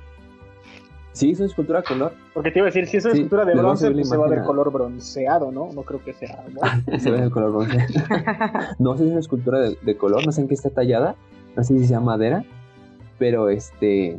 Sí, 1.16 1.30
es 1.30 1.38
una 1.38 1.46
escultura 1.46 1.78
a 1.78 1.82
color. 1.82 2.12
Porque 2.34 2.50
te 2.50 2.58
iba 2.58 2.66
a 2.66 2.70
decir, 2.70 2.86
si 2.86 2.98
es 2.98 3.04
una 3.06 3.14
Sí, 3.14 3.20
escultura 3.20 3.46
de 3.46 3.54
bronce, 3.54 3.90
pues 3.90 4.06
se 4.06 4.18
va 4.18 4.26
a 4.26 4.28
ver 4.28 4.42
color 4.42 4.70
bronceado, 4.70 5.50
¿no? 5.50 5.72
No 5.72 5.82
creo 5.82 6.04
que 6.04 6.12
sea. 6.12 6.44
bueno. 6.52 6.98
Se 6.98 7.10
ve 7.10 7.22
el 7.22 7.30
color 7.30 7.52
bronce. 7.52 7.78
no 8.78 8.92
sé 8.92 8.98
si 8.98 9.04
es 9.04 9.10
una 9.12 9.20
escultura 9.20 9.60
de, 9.60 9.78
de 9.80 9.96
color, 9.96 10.26
no 10.26 10.30
sé 10.30 10.42
en 10.42 10.48
qué 10.48 10.52
está 10.52 10.68
tallada, 10.68 11.16
no 11.56 11.64
sé 11.64 11.78
si 11.78 11.86
sea 11.86 12.00
madera, 12.00 12.44
pero 13.18 13.48
este, 13.48 14.18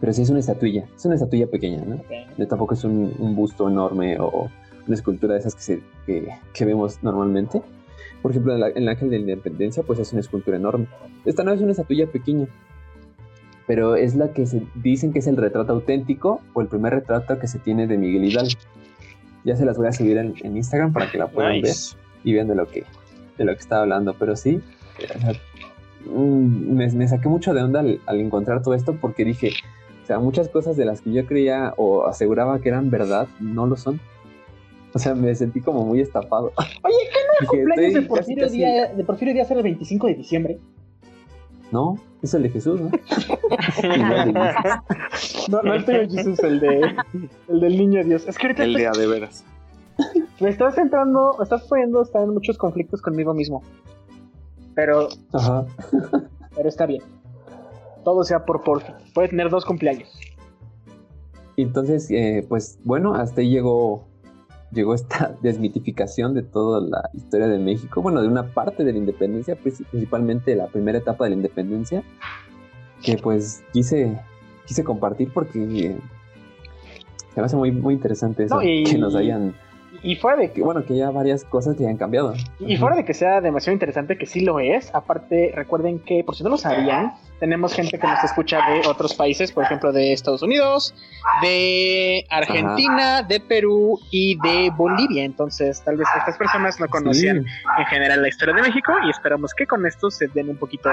pero 0.00 0.12
sí 0.12 0.22
es 0.22 0.30
una 0.30 0.40
estatuilla, 0.40 0.86
es 0.96 1.04
una 1.04 1.14
estatuilla 1.14 1.46
pequeña, 1.46 1.84
¿no? 1.86 2.00
No, 2.36 2.46
tampoco 2.48 2.74
es 2.74 2.82
un, 2.82 3.14
un 3.20 3.36
busto 3.36 3.68
enorme 3.68 4.18
o 4.18 4.50
una 4.88 4.94
escultura 4.96 5.34
de 5.34 5.38
esas 5.38 5.54
que, 5.54 5.62
se, 5.62 5.82
que, 6.04 6.28
que 6.52 6.64
vemos 6.64 7.00
normalmente. 7.04 7.62
Por 8.22 8.32
ejemplo, 8.32 8.56
el, 8.56 8.72
el 8.74 8.88
ángel 8.88 9.08
de 9.08 9.18
la 9.18 9.22
independencia, 9.22 9.84
pues 9.84 10.00
es 10.00 10.10
una 10.10 10.20
escultura 10.20 10.56
enorme. 10.56 10.88
Esta 11.24 11.44
no 11.44 11.52
es 11.52 11.60
una 11.60 11.70
estatuilla 11.70 12.08
pequeña, 12.08 12.48
pero 13.66 13.96
es 13.96 14.14
la 14.14 14.32
que 14.32 14.46
se 14.46 14.62
dicen 14.74 15.12
que 15.12 15.18
es 15.18 15.26
el 15.26 15.36
retrato 15.36 15.72
auténtico 15.72 16.40
o 16.54 16.60
el 16.60 16.68
primer 16.68 16.94
retrato 16.94 17.38
que 17.38 17.46
se 17.46 17.58
tiene 17.58 17.86
de 17.86 17.98
Miguel 17.98 18.24
Hidalgo. 18.24 18.58
Ya 19.44 19.56
se 19.56 19.64
las 19.64 19.76
voy 19.76 19.88
a 19.88 19.92
subir 19.92 20.18
en, 20.18 20.34
en 20.42 20.56
Instagram 20.56 20.92
para 20.92 21.10
que 21.10 21.18
la 21.18 21.28
puedan 21.28 21.60
ver 21.60 21.74
y 22.24 22.32
vean 22.32 22.48
de 22.48 22.54
lo 22.54 22.66
que 22.66 22.84
de 23.38 23.44
lo 23.44 23.52
que 23.52 23.60
estaba 23.60 23.82
hablando, 23.82 24.14
pero 24.18 24.34
sí, 24.34 24.62
o 25.14 25.20
sea, 25.20 25.32
mm, 26.06 26.74
me, 26.74 26.90
me 26.90 27.06
saqué 27.06 27.28
mucho 27.28 27.52
de 27.52 27.62
onda 27.62 27.80
al, 27.80 28.00
al 28.06 28.20
encontrar 28.20 28.62
todo 28.62 28.74
esto 28.74 28.96
porque 28.98 29.26
dije, 29.26 29.50
o 30.02 30.06
sea, 30.06 30.20
muchas 30.20 30.48
cosas 30.48 30.76
de 30.76 30.84
las 30.84 31.00
que 31.00 31.12
yo 31.12 31.26
creía 31.26 31.74
o 31.76 32.06
aseguraba 32.06 32.60
que 32.60 32.68
eran 32.68 32.90
verdad 32.90 33.26
no 33.40 33.66
lo 33.66 33.76
son. 33.76 34.00
O 34.94 34.98
sea, 35.00 35.14
me 35.14 35.34
sentí 35.34 35.60
como 35.60 35.84
muy 35.84 36.00
estafado. 36.00 36.52
Oye, 36.56 36.96
¿qué 37.12 37.18
no 37.26 37.32
el 37.34 37.40
Dije, 37.40 37.64
cumpleaños 37.64 37.94
de 37.94 38.02
Porfirio, 38.02 38.48
Díaz, 38.48 38.96
de 38.96 39.04
Porfirio 39.04 39.34
Díaz 39.34 39.50
era 39.50 39.58
el 39.58 39.64
25 39.64 40.06
de 40.06 40.14
diciembre? 40.14 40.58
No, 41.72 41.98
es 42.22 42.32
el 42.34 42.44
de 42.44 42.50
Jesús, 42.50 42.80
¿no? 42.80 42.90
No, 45.48 45.62
no 45.62 45.74
el 45.74 45.84
tuyo, 45.84 46.08
Jesús, 46.10 46.38
el, 46.40 46.60
de, 46.60 46.94
el 47.48 47.60
del 47.60 47.76
niño 47.76 48.02
Dios. 48.04 48.26
Es 48.26 48.36
que 48.38 48.46
ahorita 48.46 48.64
El 48.64 48.74
día 48.74 48.90
de 48.90 49.06
veras. 49.06 49.44
me 50.40 50.48
estás 50.48 50.76
entrando, 50.78 51.34
me 51.38 51.44
estás 51.44 51.62
poniendo 51.68 52.02
estar 52.02 52.22
en 52.22 52.30
muchos 52.34 52.58
conflictos 52.58 53.00
conmigo 53.00 53.32
mismo. 53.34 53.62
Pero, 54.74 55.08
Ajá. 55.32 55.64
pero 56.54 56.68
está 56.68 56.86
bien. 56.86 57.02
Todo 58.04 58.22
sea 58.24 58.44
por 58.44 58.62
Porfi. 58.62 58.92
Puede 59.14 59.28
tener 59.28 59.48
dos 59.50 59.64
cumpleaños. 59.64 60.08
Entonces, 61.56 62.10
eh, 62.10 62.44
pues 62.48 62.78
bueno, 62.84 63.14
hasta 63.14 63.40
ahí 63.40 63.50
llegó, 63.50 64.06
llegó 64.72 64.94
esta 64.94 65.36
desmitificación 65.42 66.34
de 66.34 66.42
toda 66.42 66.80
la 66.80 67.10
historia 67.14 67.46
de 67.48 67.58
México, 67.58 68.02
bueno, 68.02 68.20
de 68.22 68.28
una 68.28 68.52
parte 68.54 68.84
de 68.84 68.92
la 68.92 68.98
independencia, 68.98 69.56
princi- 69.60 69.86
principalmente 69.90 70.54
la 70.56 70.66
primera 70.68 70.98
etapa 70.98 71.24
de 71.24 71.30
la 71.30 71.36
independencia, 71.36 72.02
que 73.02 73.16
pues 73.16 73.62
quise, 73.72 74.18
quise 74.66 74.82
compartir 74.84 75.30
porque 75.32 75.62
eh, 75.62 75.96
se 77.34 77.40
me 77.40 77.46
hace 77.46 77.56
muy, 77.56 77.70
muy 77.70 77.94
interesante 77.94 78.44
eso, 78.44 78.56
No, 78.56 78.62
y- 78.62 78.84
que 78.84 78.98
nos 78.98 79.14
hayan, 79.14 79.54
Y 80.06 80.14
fuera 80.14 80.36
de 80.36 80.52
que 80.52 80.62
bueno, 80.62 80.84
que 80.84 80.96
ya 80.96 81.10
varias 81.10 81.44
cosas 81.44 81.76
que 81.76 81.82
hayan 81.82 81.96
cambiado. 81.96 82.32
Y 82.60 82.76
fuera 82.76 82.94
de 82.94 83.04
que 83.04 83.12
sea 83.12 83.40
demasiado 83.40 83.72
interesante, 83.72 84.16
que 84.16 84.24
sí 84.26 84.40
lo 84.40 84.60
es, 84.60 84.94
aparte 84.94 85.50
recuerden 85.52 85.98
que, 85.98 86.22
por 86.22 86.36
si 86.36 86.44
no 86.44 86.50
lo 86.50 86.56
sabían, 86.56 87.14
tenemos 87.40 87.74
gente 87.74 87.98
que 87.98 88.06
nos 88.06 88.22
escucha 88.22 88.60
de 88.70 88.86
otros 88.86 89.14
países, 89.14 89.50
por 89.50 89.64
ejemplo 89.64 89.90
de 89.92 90.12
Estados 90.12 90.42
Unidos, 90.42 90.94
de 91.42 92.24
Argentina, 92.30 93.22
de 93.22 93.40
Perú 93.40 93.98
y 94.12 94.38
de 94.40 94.70
Bolivia. 94.76 95.24
Entonces, 95.24 95.82
tal 95.82 95.96
vez 95.96 96.06
estas 96.16 96.38
personas 96.38 96.78
no 96.78 96.86
conocían 96.86 97.42
Sí. 97.42 97.50
en 97.80 97.86
general 97.86 98.22
la 98.22 98.28
historia 98.28 98.54
de 98.54 98.62
México 98.62 98.92
y 99.04 99.10
esperamos 99.10 99.54
que 99.54 99.66
con 99.66 99.84
esto 99.86 100.08
se 100.12 100.28
den 100.28 100.48
un 100.50 100.56
poquito 100.56 100.88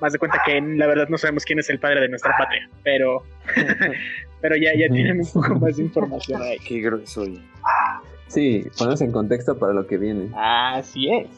más 0.00 0.14
de 0.14 0.18
cuenta 0.18 0.40
que 0.46 0.60
la 0.62 0.86
verdad 0.86 1.08
no 1.10 1.18
sabemos 1.18 1.44
quién 1.44 1.58
es 1.58 1.68
el 1.68 1.78
padre 1.78 2.00
de 2.00 2.08
nuestra 2.08 2.34
patria, 2.38 2.70
pero, 2.82 3.22
pero 4.40 4.56
ya, 4.56 4.70
ya 4.74 4.88
tienen 4.92 5.20
un 5.20 5.26
poco 5.30 5.54
más 5.56 5.76
de 5.76 5.82
información 5.82 6.40
ahí. 6.40 6.58
Qué 6.66 6.80
grueso. 6.80 7.20
oye. 7.20 7.38
Sí, 8.28 8.66
ponemos 8.78 9.00
en 9.02 9.12
contexto 9.12 9.58
para 9.58 9.72
lo 9.72 9.86
que 9.86 9.98
viene. 9.98 10.30
Así 10.36 11.08
es. 11.10 11.28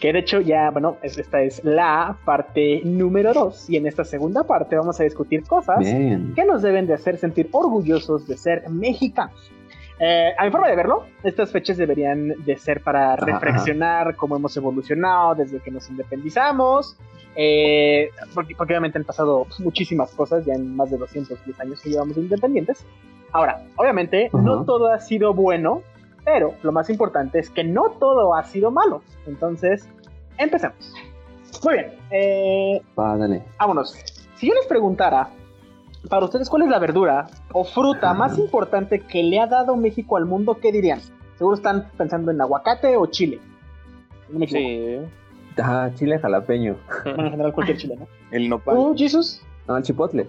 Que 0.00 0.12
de 0.12 0.18
hecho 0.18 0.40
ya, 0.40 0.70
bueno, 0.70 0.96
es- 1.02 1.16
esta 1.18 1.42
es 1.42 1.62
la 1.64 2.16
parte 2.24 2.80
número 2.84 3.32
2 3.32 3.70
y 3.70 3.76
en 3.76 3.86
esta 3.86 4.04
segunda 4.04 4.42
parte 4.42 4.74
vamos 4.76 4.98
a 5.00 5.04
discutir 5.04 5.44
cosas 5.44 5.78
Bien. 5.78 6.32
que 6.34 6.44
nos 6.44 6.62
deben 6.62 6.86
de 6.88 6.94
hacer 6.94 7.16
sentir 7.18 7.48
orgullosos 7.52 8.26
de 8.26 8.36
ser 8.36 8.68
mexicanos. 8.68 9.50
Eh, 10.00 10.32
a 10.36 10.44
mi 10.44 10.50
forma 10.50 10.66
de 10.68 10.74
verlo, 10.74 11.04
estas 11.22 11.52
fechas 11.52 11.76
deberían 11.76 12.30
de 12.44 12.56
ser 12.56 12.82
para 12.82 13.14
Ajá, 13.14 13.24
reflexionar 13.24 14.16
cómo 14.16 14.34
hemos 14.34 14.56
evolucionado 14.56 15.36
desde 15.36 15.60
que 15.60 15.70
nos 15.70 15.88
independizamos, 15.88 16.96
eh, 17.36 18.10
porque, 18.34 18.56
porque 18.56 18.72
obviamente 18.72 18.98
han 18.98 19.04
pasado 19.04 19.46
muchísimas 19.60 20.10
cosas, 20.10 20.44
ya 20.44 20.54
en 20.54 20.74
más 20.74 20.90
de 20.90 20.96
210 20.98 21.60
años 21.60 21.80
que 21.80 21.90
llevamos 21.90 22.16
independientes. 22.16 22.84
Ahora, 23.30 23.62
obviamente, 23.76 24.28
no 24.32 24.64
todo 24.64 24.88
ha 24.92 24.98
sido 24.98 25.32
bueno, 25.34 25.82
pero 26.24 26.54
lo 26.62 26.72
más 26.72 26.88
importante 26.90 27.38
es 27.38 27.50
que 27.50 27.64
no 27.64 27.90
todo 27.92 28.34
ha 28.34 28.44
sido 28.44 28.70
malo. 28.70 29.02
Entonces, 29.26 29.88
empecemos. 30.38 30.94
Muy 31.64 31.74
bien, 31.74 31.92
eh, 32.10 32.82
Va, 32.98 33.16
dale. 33.16 33.42
vámonos. 33.58 33.96
Si 34.36 34.48
yo 34.48 34.54
les 34.54 34.66
preguntara, 34.66 35.28
para 36.08 36.24
ustedes, 36.24 36.48
¿cuál 36.50 36.62
es 36.62 36.68
la 36.68 36.78
verdura 36.78 37.28
o 37.52 37.64
fruta 37.64 38.12
más 38.14 38.38
importante 38.38 39.00
que 39.00 39.22
le 39.22 39.38
ha 39.38 39.46
dado 39.46 39.76
México 39.76 40.16
al 40.16 40.24
mundo? 40.26 40.58
¿Qué 40.60 40.72
dirían? 40.72 41.00
Seguro 41.36 41.56
están 41.56 41.88
pensando 41.96 42.30
en 42.30 42.40
aguacate 42.40 42.96
o 42.96 43.06
chile. 43.06 43.38
No 44.28 44.38
me 44.38 44.46
equivoco. 44.46 45.06
Sí. 45.06 45.60
Ajá, 45.60 45.94
chile 45.94 46.18
jalapeño. 46.18 46.76
Bueno, 47.04 47.24
en 47.24 47.30
general 47.32 47.52
cualquier 47.52 47.78
chile, 47.78 47.96
¿no? 47.98 48.06
El 48.30 48.48
nopal. 48.48 48.74
¿Tú, 48.74 48.94
Jesus? 48.96 49.42
No, 49.68 49.76
el 49.76 49.82
chipotle. 49.82 50.26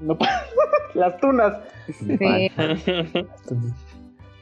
No, 0.00 0.16
las 0.94 1.18
tunas. 1.18 1.58
Sí. 1.86 2.18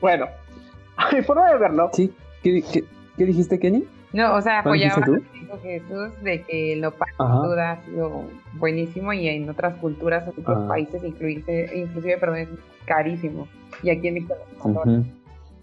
Bueno, 0.00 0.26
a 0.96 1.10
mi 1.14 1.22
forma 1.22 1.50
de 1.50 1.58
verlo, 1.58 1.90
Sí, 1.92 2.12
¿qué, 2.42 2.62
qué, 2.72 2.84
qué 3.16 3.24
dijiste, 3.24 3.58
Kenny? 3.58 3.84
No, 4.12 4.34
o 4.34 4.40
sea, 4.40 4.62
¿Cuál 4.62 4.74
dijiste 4.78 5.00
apoyaba 5.00 5.18
lo 5.18 5.32
que 5.32 5.38
dijo 5.40 5.58
Jesús 5.62 6.22
de 6.22 6.42
que 6.42 6.72
el 6.74 6.80
nopal 6.80 7.08
sin 7.18 7.26
duda 7.42 7.72
ha 7.72 7.84
sido 7.84 8.24
buenísimo 8.54 9.12
y 9.12 9.28
en 9.28 9.50
otras 9.50 9.74
culturas, 9.76 10.22
en 10.24 10.30
otros 10.30 10.58
Ah. 10.64 10.68
países, 10.68 11.04
incluirse, 11.04 11.70
inclusive, 11.74 12.16
perdón, 12.18 12.38
es 12.38 12.48
carísimo. 12.86 13.46
Y 13.82 13.90
aquí 13.90 14.08
en 14.08 14.14
México. 14.14 14.34
Ujú. 14.62 15.04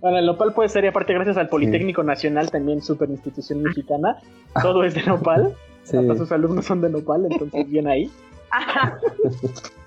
bueno, 0.02 0.18
el 0.18 0.26
nopal 0.26 0.54
puede 0.54 0.70
ser, 0.70 0.84
y 0.84 0.88
aparte 0.88 1.14
gracias 1.14 1.38
al 1.38 1.48
Politécnico 1.50 2.04
Nacional, 2.04 2.52
también 2.52 2.82
super 2.82 3.10
institución 3.10 3.64
mexicana, 3.64 4.18
todo 4.62 4.84
es 4.84 4.94
de 4.94 5.04
nopal, 5.04 5.56
Sí, 5.84 5.98
hasta 5.98 6.16
sus 6.16 6.32
alumnos 6.32 6.66
son 6.66 6.80
de 6.82 6.90
nopal, 6.90 7.26
entonces 7.30 7.70
bien 7.70 7.88
ahí. 7.88 8.12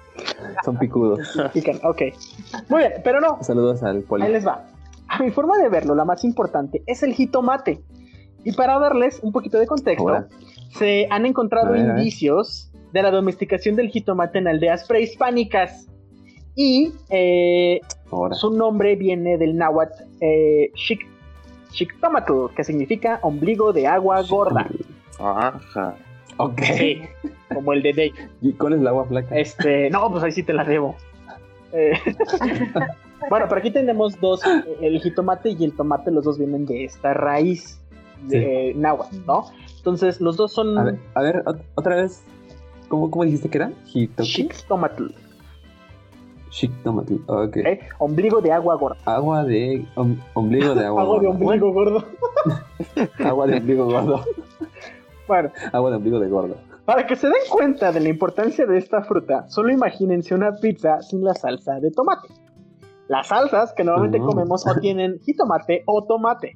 son 0.65 0.79
picudos. 0.79 1.21
Pican, 1.53 1.79
ok. 1.83 2.03
Muy 2.69 2.81
bien, 2.81 2.93
pero 3.05 3.21
no, 3.21 3.39
Saludos 3.43 3.83
al 3.83 4.03
poli. 4.03 4.25
Ahí 4.25 4.33
les 4.33 4.47
va. 4.47 4.65
A 5.09 5.23
mi 5.23 5.31
forma 5.31 5.57
de 5.59 5.69
verlo, 5.69 5.95
la 5.95 6.05
más 6.05 6.25
importante 6.25 6.83
es 6.87 7.03
el 7.03 7.15
jitomate. 7.15 7.83
Y 8.45 8.53
para 8.53 8.79
darles 8.79 9.21
un 9.23 9.33
poquito 9.33 9.59
de 9.59 9.67
contexto, 9.67 10.09
Ahora. 10.09 10.29
se 10.71 11.09
han 11.11 11.27
encontrado 11.27 11.73
ver, 11.73 11.81
indicios 11.81 12.71
de 12.93 13.03
la 13.03 13.11
domesticación 13.11 13.77
del 13.77 13.89
jitomate 13.89 14.39
en 14.39 14.49
aldeas 14.49 14.87
prehispánicas. 14.87 15.89
Y 16.55 16.93
eh, 17.11 17.81
su 18.33 18.51
nombre 18.51 18.97
viene 18.97 19.37
del 19.37 19.57
náhuatl 19.57 20.05
eh, 20.21 20.73
Xictómatl, 21.73 22.55
que 22.55 22.65
significa 22.65 23.19
ombligo 23.23 23.73
de 23.73 23.87
agua 23.87 24.23
gorda. 24.23 24.67
Ajá. 25.19 25.97
Ok. 26.39 26.61
Sí, 26.77 27.03
como 27.53 27.73
el 27.73 27.83
de 27.83 27.93
Dave. 27.93 28.13
¿Y 28.43 28.53
cuál 28.53 28.75
es 28.75 28.81
el 28.81 28.87
agua 28.87 29.05
flaca? 29.07 29.37
Este, 29.39 29.89
no, 29.91 30.11
pues 30.11 30.23
ahí 30.25 30.33
sí 30.33 30.43
te 30.43 30.53
la 30.53 30.65
debo. 30.65 30.95
Eh, 31.73 31.93
bueno, 33.31 33.47
pero 33.49 33.57
aquí 33.57 33.71
tenemos 33.71 34.21
dos, 34.21 34.41
eh, 34.47 34.65
el 34.83 35.01
jitomate 35.01 35.51
y 35.51 35.65
el 35.65 35.73
tomate, 35.75 36.11
los 36.11 36.25
dos 36.25 36.39
vienen 36.39 36.67
de 36.67 36.85
esta 36.85 37.15
raíz 37.15 37.81
de 38.25 38.73
náhuatl, 38.77 39.17
¿no? 39.27 39.47
Entonces, 39.79 40.21
los 40.21 40.37
dos 40.37 40.53
son 40.53 40.77
A 40.79 40.85
ver, 40.85 40.99
a 41.15 41.23
ver, 41.23 41.45
ot- 41.45 41.63
otra 41.75 41.97
vez. 41.97 42.23
¿Cómo, 42.89 43.11
cómo 43.11 43.25
dijiste 43.25 43.49
que 43.49 43.59
era? 43.59 43.73
Xictómatl, 43.85 45.07
Shiktomatl. 46.51 47.15
Ok. 47.27 47.57
¿ok? 47.59 47.69
Ombligo 47.99 48.41
de 48.41 48.53
agua 48.53 48.77
gorda. 48.77 48.97
Agua 49.05 49.45
de. 49.45 49.85
om- 49.97 50.19
ombligo 50.35 50.75
de 50.75 50.87
agua. 50.87 51.03
Agua 51.05 51.19
de 51.21 51.27
gorda. 51.27 51.45
ombligo 51.45 51.73
gordo. 51.73 52.05
Agua 53.25 53.47
de 53.47 53.57
ombligo 53.59 53.85
gordo. 53.87 54.25
Bueno, 55.29 55.51
Agua 55.73 55.91
de 55.91 55.97
ombligo 55.97 56.21
de 56.21 56.29
gordo. 56.29 56.57
para 56.85 57.07
que 57.07 57.17
se 57.17 57.27
den 57.27 57.37
cuenta 57.51 57.91
de 57.93 58.01
la 58.01 58.09
importancia 58.09 58.65
de 58.67 58.79
esta 58.79 59.03
fruta, 59.03 59.49
solo 59.49 59.73
imagínense 59.73 60.35
una 60.35 60.53
pizza 60.57 61.03
sin 61.03 61.25
la 61.25 61.35
salsa 61.35 61.81
de 61.81 61.91
tomate. 61.91 62.29
Las 63.09 63.29
salsas 63.29 63.73
que 63.73 63.85
normalmente 63.85 64.19
Ah. 64.21 64.27
comemos 64.27 64.67
o 64.67 64.75
tienen 64.81 65.19
jitomate 65.25 65.83
o 65.87 66.05
tomate, 66.05 66.53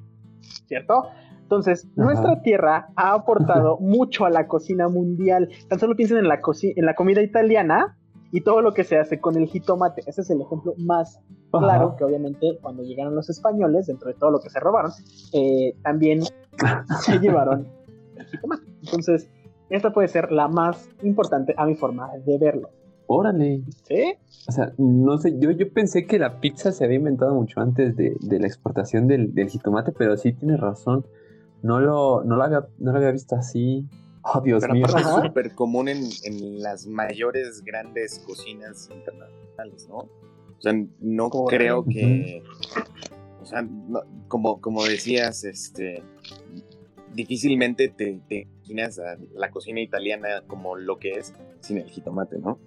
¿cierto? 0.67 1.07
Entonces, 1.43 1.85
nuestra 1.97 2.41
tierra 2.41 2.87
ha 2.95 3.13
aportado 3.13 3.77
mucho 3.81 4.23
a 4.25 4.29
la 4.29 4.47
cocina 4.47 4.87
mundial. 4.87 5.49
Tan 5.69 5.79
solo 5.79 5.95
piensen 5.97 6.17
en 6.19 6.27
la, 6.29 6.39
en 6.61 6.85
la 6.85 6.93
comida 6.95 7.21
italiana 7.21 7.97
y 8.31 8.39
todo 8.41 8.61
lo 8.61 8.73
que 8.73 8.85
se 8.85 8.97
hace 8.97 9.19
con 9.19 9.35
el 9.35 9.47
jitomate. 9.47 10.03
Ese 10.07 10.21
es 10.21 10.29
el 10.29 10.39
ejemplo 10.41 10.73
más 10.77 11.19
claro 11.51 11.97
que 11.97 12.05
obviamente 12.05 12.57
cuando 12.61 12.83
llegaron 12.83 13.13
los 13.15 13.29
españoles, 13.29 13.87
dentro 13.87 14.07
de 14.07 14.13
todo 14.13 14.31
lo 14.31 14.39
que 14.39 14.49
se 14.49 14.61
robaron, 14.61 14.91
eh, 15.33 15.73
también 15.83 16.21
se 17.01 17.19
llevaron 17.19 17.67
jitomate. 18.31 18.63
Entonces, 18.83 19.29
esta 19.69 19.93
puede 19.93 20.07
ser 20.07 20.31
la 20.31 20.47
más 20.47 20.89
importante 21.03 21.53
a 21.57 21.65
mi 21.65 21.75
forma 21.75 22.09
de 22.25 22.37
verlo. 22.37 22.69
Órale. 23.07 23.63
¿Sí? 23.87 24.13
O 24.47 24.51
sea, 24.51 24.73
no 24.77 25.17
sé, 25.17 25.37
yo, 25.37 25.51
yo 25.51 25.71
pensé 25.73 26.05
que 26.05 26.17
la 26.17 26.39
pizza 26.39 26.71
se 26.71 26.85
había 26.85 26.97
inventado 26.97 27.33
mucho 27.35 27.59
antes 27.59 27.95
de, 27.95 28.15
de 28.21 28.39
la 28.39 28.47
exportación 28.47 29.07
del, 29.07 29.33
del 29.33 29.49
jitomate, 29.49 29.91
pero 29.91 30.15
sí 30.17 30.33
tienes 30.33 30.59
razón. 30.59 31.05
No 31.61 31.79
lo, 31.79 32.23
no 32.23 32.37
lo, 32.37 32.43
había, 32.43 32.65
no 32.79 32.91
lo 32.91 32.97
había 32.97 33.11
visto 33.11 33.35
así. 33.35 33.85
Oh, 34.23 34.39
Dios 34.41 34.61
Pero 34.61 34.73
mío. 34.75 34.85
es 34.85 35.25
súper 35.25 35.53
común 35.55 35.87
en, 35.89 36.03
en 36.23 36.61
las 36.61 36.85
mayores 36.87 37.63
grandes 37.63 38.19
cocinas 38.19 38.89
internacionales, 38.91 39.87
¿no? 39.89 39.97
O 39.97 40.61
sea, 40.61 40.73
no 40.99 41.29
creo 41.47 41.83
que, 41.83 42.43
o 43.41 43.45
sea, 43.45 43.63
no- 43.63 44.03
como, 44.27 44.61
como 44.61 44.83
decías, 44.85 45.43
este, 45.43 46.03
difícilmente 47.13 47.89
te, 47.89 48.19
te 48.27 48.47
imaginas 48.57 48.99
a 48.99 49.17
la 49.33 49.49
cocina 49.51 49.79
italiana 49.81 50.43
como 50.47 50.75
lo 50.75 50.97
que 50.97 51.11
es 51.11 51.33
sin 51.59 51.77
el 51.77 51.89
jitomate, 51.89 52.37
¿no? 52.39 52.57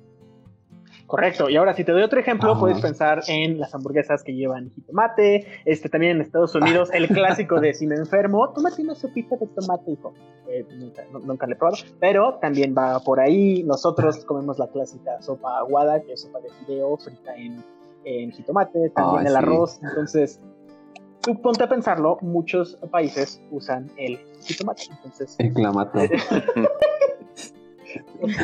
Correcto. 1.07 1.51
Y 1.51 1.57
ahora, 1.57 1.75
si 1.75 1.85
te 1.85 1.93
doy 1.93 2.03
otro 2.03 2.19
ejemplo, 2.19 2.53
Ajá. 2.53 2.61
puedes 2.61 2.81
pensar 2.81 3.21
en 3.29 3.59
las 3.59 3.75
hamburguesas 3.75 4.23
que 4.23 4.35
llevan 4.35 4.71
jitomate. 4.71 5.47
Este, 5.67 5.89
también 5.91 6.17
en 6.17 6.23
Estados 6.23 6.55
Unidos, 6.55 6.89
el 6.95 7.09
clásico 7.09 7.61
de 7.61 7.75
si 7.75 7.87
me 7.87 7.97
enfermo, 7.97 8.51
tómate 8.55 8.81
una 8.83 8.95
sopita 8.95 9.37
de 9.37 9.47
tomate, 9.49 9.91
hijo. 9.91 10.15
Eh, 10.49 10.65
nunca, 10.79 11.05
nu- 11.13 11.19
nunca 11.21 11.47
le 11.47 11.55
he 11.55 11.57
probado. 11.57 11.77
Pero 12.01 12.39
también 12.41 12.75
va 12.77 13.01
por 13.01 13.21
ahí. 13.21 13.63
Nosotros 13.65 14.25
comemos 14.25 14.59
la 14.59 14.69
clásica 14.69 15.21
sopa 15.21 15.59
aguada, 15.59 16.01
que 16.01 16.13
es 16.15 16.23
sopa 16.23 16.41
de 16.41 16.49
fideo 16.65 16.97
frita 16.97 17.37
en, 17.37 17.63
en 18.05 18.31
jitomate. 18.33 18.91
También 18.91 19.21
Ay, 19.21 19.27
el 19.27 19.33
sí. 19.33 19.37
arroz. 19.39 19.81
Entonces, 19.83 20.41
tú 21.21 21.39
ponte 21.43 21.65
a 21.65 21.69
pensarlo, 21.69 22.17
muchos 22.23 22.77
países 22.91 23.43
usan 23.51 23.91
el 23.99 24.19
jitomate. 24.45 24.83
Entonces, 24.91 25.35
El 25.39 25.53
clamato. 25.53 25.99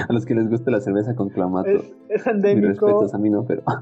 A 0.08 0.12
los 0.12 0.24
que 0.26 0.34
les 0.34 0.48
gusta 0.48 0.70
la 0.70 0.80
cerveza 0.80 1.14
con 1.14 1.28
clamato. 1.30 1.68
es, 1.70 1.82
es 2.08 2.26
Mis 2.26 2.26
endémico. 2.26 2.86
respetos 2.86 3.14
a 3.14 3.18
mí 3.18 3.30
no, 3.30 3.44
pero. 3.44 3.62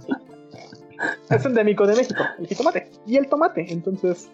Es 1.30 1.44
endémico 1.46 1.86
de 1.86 1.94
México, 1.94 2.20
el 2.40 2.46
jitomate. 2.48 2.90
Y 3.06 3.16
el 3.18 3.28
tomate. 3.28 3.72
Entonces, 3.72 4.28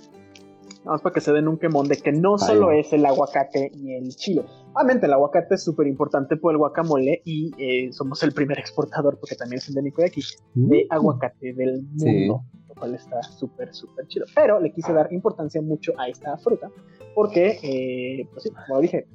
más 0.86 1.02
para 1.02 1.12
que 1.12 1.20
se 1.20 1.30
den 1.32 1.46
un 1.46 1.58
quemón 1.58 1.88
de 1.88 1.96
que 1.98 2.10
no 2.10 2.38
solo 2.38 2.70
es 2.70 2.90
el 2.94 3.04
aguacate 3.04 3.70
y 3.74 3.94
el 3.94 4.08
chile. 4.16 4.44
Obviamente, 4.74 5.04
el 5.04 5.12
aguacate 5.12 5.56
es 5.56 5.64
súper 5.64 5.86
importante 5.86 6.38
por 6.38 6.52
el 6.52 6.58
guacamole 6.58 7.20
y 7.26 7.50
eh, 7.58 7.92
somos 7.92 8.22
el 8.22 8.32
primer 8.32 8.58
exportador, 8.58 9.18
porque 9.18 9.34
también 9.34 9.58
es 9.58 9.68
endémico 9.68 10.00
de 10.00 10.08
aquí, 10.08 10.22
de 10.54 10.86
aguacate 10.88 11.52
del 11.52 11.82
mundo. 11.82 12.44
Sí. 12.50 12.58
Lo 12.68 12.74
cual 12.76 12.94
está 12.94 13.22
súper, 13.22 13.74
súper 13.74 14.06
chido. 14.06 14.24
Pero 14.34 14.58
le 14.58 14.72
quise 14.72 14.92
dar 14.94 15.12
importancia 15.12 15.60
mucho 15.60 15.92
a 15.98 16.08
esta 16.08 16.36
fruta, 16.38 16.70
porque, 17.14 17.58
eh, 17.62 18.28
pues 18.32 18.44
sí, 18.44 18.50
como 18.66 18.80
dije, 18.80 19.06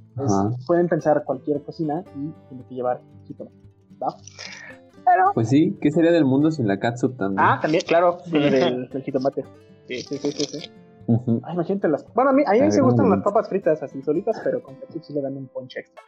pueden 0.68 0.88
pensar 0.88 1.24
cualquier 1.26 1.62
cocina 1.64 2.04
y 2.16 2.32
tiene 2.48 2.64
que 2.68 2.76
llevar 2.76 3.02
jitomate. 3.26 3.56
¿va? 4.02 4.16
Pero 5.06 5.32
Pues 5.34 5.50
sí, 5.50 5.78
¿qué 5.82 5.92
sería 5.92 6.12
del 6.12 6.26
mundo 6.26 6.52
sin 6.52 6.68
la 6.68 6.80
catsup 6.80 7.18
también? 7.18 7.48
Ah, 7.48 7.60
también, 7.62 7.84
claro, 7.88 8.20
viene 8.32 8.50
del, 8.52 8.90
del 8.90 9.04
jitomate. 9.04 9.44
Sí, 9.88 10.02
sí, 10.02 10.18
sí, 10.18 10.32
sí, 10.32 10.46
sí. 10.46 10.72
Ujú. 11.08 11.42
Ay, 11.44 11.56
imagínate 11.56 11.88
las. 11.88 12.06
Bueno, 12.14 12.30
a 12.30 12.34
mí, 12.34 12.44
a 12.46 12.52
mí 12.52 12.60
A 12.60 12.70
ver, 12.70 12.82
gustan 12.82 13.10
las 13.10 13.24
papas 13.24 13.50
fritas 13.50 13.82
así 13.82 14.02
solitas, 14.04 14.40
pero 14.44 14.62
con 14.62 14.76
ketchup 14.76 15.04
sí 15.04 15.14
le 15.14 15.22
dan 15.22 15.36
un 15.38 15.48
punch 15.48 15.78
extra. 15.78 16.04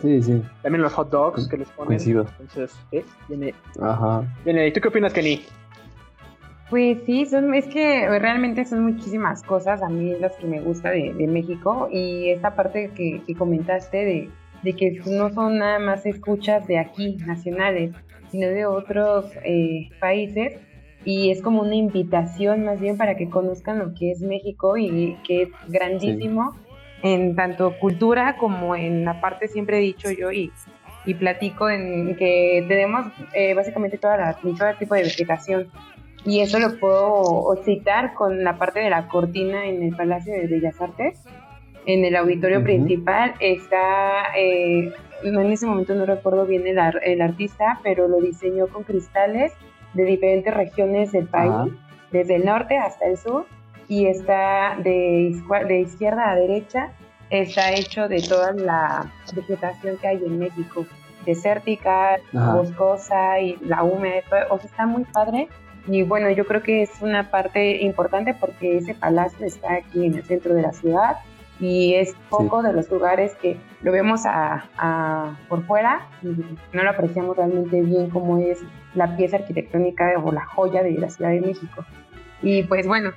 Sí, 0.00 0.22
sí. 0.22 0.42
También 0.62 0.82
los 0.82 0.92
hot 0.94 1.10
dogs 1.10 1.48
que 1.48 1.56
les 1.56 1.68
ponen. 1.70 1.88
Coincido. 1.88 2.26
Entonces, 2.38 2.78
sí, 2.90 3.04
viene, 3.28 3.54
Ajá. 3.80 4.24
viene. 4.44 4.68
¿Y 4.68 4.72
tú 4.72 4.80
qué 4.80 4.88
opinas, 4.88 5.12
Kenny? 5.12 5.44
Pues 6.70 6.98
sí, 7.04 7.26
son, 7.26 7.52
es 7.52 7.66
que 7.66 8.08
realmente 8.20 8.64
son 8.64 8.84
muchísimas 8.84 9.42
cosas 9.42 9.82
a 9.82 9.88
mí 9.88 10.14
las 10.20 10.36
que 10.36 10.46
me 10.46 10.60
gusta 10.60 10.90
de, 10.90 11.12
de 11.12 11.26
México 11.26 11.88
y 11.90 12.30
esta 12.30 12.54
parte 12.54 12.92
que, 12.94 13.22
que 13.26 13.34
comentaste 13.34 13.96
de, 13.96 14.30
de 14.62 14.72
que 14.74 15.00
no 15.06 15.30
son 15.30 15.58
nada 15.58 15.80
más 15.80 16.06
escuchas 16.06 16.66
de 16.68 16.78
aquí, 16.78 17.16
nacionales, 17.26 17.92
sino 18.30 18.46
de 18.46 18.66
otros 18.66 19.26
eh, 19.44 19.88
países 19.98 20.60
y 21.04 21.30
es 21.30 21.42
como 21.42 21.62
una 21.62 21.74
invitación 21.74 22.64
más 22.64 22.80
bien 22.80 22.96
para 22.96 23.16
que 23.16 23.28
conozcan 23.28 23.80
lo 23.80 23.94
que 23.94 24.12
es 24.12 24.20
México 24.20 24.76
y 24.76 25.16
que 25.26 25.42
es 25.42 25.48
grandísimo 25.66 26.54
en 27.02 27.34
tanto 27.34 27.78
cultura 27.78 28.36
como 28.36 28.76
en 28.76 29.04
la 29.04 29.20
parte 29.20 29.48
siempre 29.48 29.78
he 29.78 29.80
dicho 29.80 30.10
yo 30.10 30.30
y, 30.30 30.52
y 31.06 31.14
platico 31.14 31.68
en 31.70 32.14
que 32.16 32.64
tenemos 32.68 33.06
eh, 33.34 33.54
básicamente 33.54 33.98
toda 33.98 34.16
la, 34.18 34.34
todo 34.34 34.74
tipo 34.78 34.94
de 34.94 35.02
vegetación 35.02 35.68
y 36.24 36.40
eso 36.40 36.58
lo 36.58 36.78
puedo 36.78 37.54
citar 37.64 38.14
con 38.14 38.44
la 38.44 38.58
parte 38.58 38.80
de 38.80 38.90
la 38.90 39.08
cortina 39.08 39.66
en 39.66 39.82
el 39.82 39.96
Palacio 39.96 40.32
de 40.34 40.46
Bellas 40.46 40.80
Artes. 40.80 41.22
En 41.86 42.04
el 42.04 42.14
auditorio 42.16 42.58
Ujú. 42.58 42.64
principal 42.66 43.34
está, 43.40 44.34
eh, 44.36 44.92
no 45.24 45.40
en 45.40 45.50
ese 45.50 45.66
momento 45.66 45.94
no 45.94 46.04
recuerdo 46.06 46.44
bien 46.46 46.66
el, 46.66 46.78
ar- 46.78 47.00
el 47.02 47.20
artista, 47.22 47.80
pero 47.82 48.06
lo 48.06 48.20
diseñó 48.20 48.66
con 48.68 48.84
cristales 48.84 49.52
de 49.94 50.04
diferentes 50.04 50.52
regiones 50.52 51.10
del 51.12 51.26
país, 51.26 51.52
Ajá. 51.52 51.66
desde 52.12 52.36
el 52.36 52.44
norte 52.44 52.76
hasta 52.76 53.06
el 53.06 53.16
sur, 53.16 53.46
y 53.88 54.06
está 54.06 54.76
de, 54.78 55.34
de 55.66 55.80
izquierda 55.80 56.30
a 56.30 56.36
derecha, 56.36 56.92
está 57.30 57.72
hecho 57.72 58.08
de 58.08 58.20
toda 58.22 58.52
la 58.52 59.10
vegetación 59.34 59.96
que 59.96 60.06
hay 60.06 60.16
en 60.18 60.38
México, 60.38 60.84
desértica, 61.24 62.18
Ajá. 62.34 62.54
boscosa 62.54 63.40
y 63.40 63.56
la 63.62 63.82
húmeda, 63.82 64.22
o 64.50 64.58
sea, 64.58 64.70
está 64.70 64.86
muy 64.86 65.04
padre. 65.04 65.48
Y 65.88 66.02
bueno, 66.02 66.30
yo 66.30 66.44
creo 66.46 66.62
que 66.62 66.82
es 66.82 66.90
una 67.00 67.30
parte 67.30 67.82
importante 67.82 68.34
porque 68.34 68.78
ese 68.78 68.94
palacio 68.94 69.46
está 69.46 69.74
aquí 69.74 70.06
en 70.06 70.14
el 70.14 70.24
centro 70.24 70.54
de 70.54 70.62
la 70.62 70.72
ciudad 70.72 71.16
y 71.58 71.94
es 71.94 72.14
poco 72.30 72.62
de 72.62 72.72
los 72.72 72.90
lugares 72.90 73.34
que 73.42 73.56
lo 73.82 73.92
vemos 73.92 74.24
a, 74.24 74.64
a- 74.78 75.36
por 75.48 75.64
fuera 75.66 76.06
y 76.22 76.28
no 76.72 76.82
lo 76.82 76.90
apreciamos 76.90 77.36
realmente 77.36 77.82
bien 77.82 78.08
como 78.10 78.38
es 78.38 78.58
la 78.94 79.16
pieza 79.16 79.36
arquitectónica 79.36 80.12
o 80.22 80.32
la 80.32 80.44
joya 80.46 80.82
de 80.82 80.92
la 80.92 81.10
Ciudad 81.10 81.30
de 81.30 81.40
México. 81.42 81.84
Y 82.42 82.62
pues 82.64 82.86
bueno, 82.86 83.10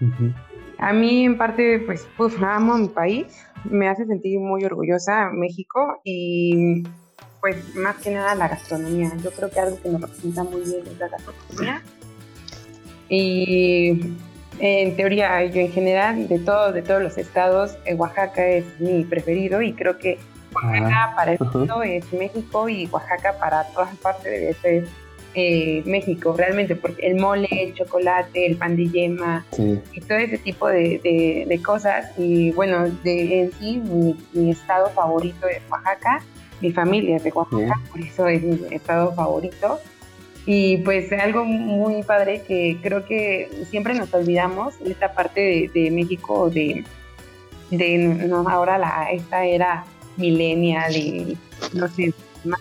a 0.77 0.91
mí 0.93 1.25
en 1.25 1.37
parte 1.37 1.79
pues, 1.85 2.05
pues 2.17 2.33
amo 2.41 2.77
mi 2.77 2.89
país, 2.89 3.27
me 3.63 3.87
hace 3.87 4.05
sentir 4.05 4.39
muy 4.39 4.63
orgullosa 4.65 5.29
México 5.31 6.01
y 6.03 6.83
pues 7.39 7.75
más 7.75 7.95
que 7.97 8.11
nada 8.11 8.35
la 8.35 8.47
gastronomía. 8.49 9.11
Yo 9.23 9.31
creo 9.31 9.49
que 9.49 9.59
algo 9.59 9.77
que 9.81 9.89
nos 9.89 10.01
representa 10.01 10.43
muy 10.43 10.61
bien 10.61 10.81
es 10.85 10.97
la 10.99 11.07
gastronomía. 11.07 11.81
Y 13.09 13.99
en 14.59 14.95
teoría, 14.95 15.43
yo 15.45 15.61
en 15.61 15.71
general, 15.71 16.27
de, 16.27 16.39
todo, 16.39 16.71
de 16.71 16.81
todos 16.81 17.01
los 17.01 17.17
estados, 17.17 17.75
eh, 17.85 17.93
Oaxaca 17.95 18.45
es 18.47 18.65
mi 18.79 19.03
preferido 19.03 19.61
y 19.61 19.73
creo 19.73 19.97
que 19.97 20.17
Oaxaca 20.53 21.13
para 21.15 21.33
el 21.33 21.39
mundo 21.39 21.81
es 21.83 22.11
México 22.13 22.69
y 22.69 22.85
Oaxaca 22.91 23.33
para 23.39 23.63
todas 23.73 23.95
partes 23.97 24.23
debe 24.25 24.53
ser 24.53 24.87
eh, 25.35 25.81
México, 25.87 26.35
realmente, 26.37 26.75
porque 26.75 27.07
el 27.07 27.15
mole, 27.15 27.47
el 27.51 27.73
chocolate, 27.73 28.45
el 28.45 28.55
pan 28.55 28.75
de 28.75 28.87
yema 28.89 29.43
Sí. 29.51 29.79
y 29.91 30.01
todo 30.01 30.19
ese 30.19 30.37
tipo 30.37 30.67
de, 30.67 30.99
de- 31.03 31.45
de 31.47 31.61
cosas. 31.63 32.11
Y 32.19 32.51
bueno, 32.51 32.87
de, 33.03 33.41
en 33.41 33.51
sí, 33.53 33.77
mi, 33.83 34.15
mi 34.33 34.51
estado 34.51 34.89
favorito 34.91 35.47
es 35.47 35.59
Oaxaca, 35.71 36.21
mi 36.61 36.71
familia 36.71 37.15
es 37.17 37.23
de 37.23 37.31
Oaxaca, 37.31 37.81
por 37.91 37.99
eso 37.99 38.27
es 38.27 38.43
mi 38.43 38.59
estado 38.75 39.11
favorito. 39.15 39.79
Y 40.45 40.77
pues 40.77 41.11
algo 41.13 41.45
muy 41.45 42.03
padre 42.03 42.41
que 42.45 42.77
creo 42.81 43.05
que 43.05 43.49
siempre 43.69 43.93
nos 43.93 44.13
olvidamos, 44.13 44.73
esta 44.85 45.13
parte 45.13 45.39
de, 45.39 45.71
de 45.81 45.91
México, 45.91 46.49
de, 46.49 46.83
de 47.71 47.97
no, 47.97 48.47
ahora 48.49 48.77
la, 48.77 49.07
esta 49.11 49.45
era 49.45 49.85
millennial 50.17 50.95
y 50.95 51.37
no 51.73 51.87
sé, 51.87 52.13
más 52.43 52.59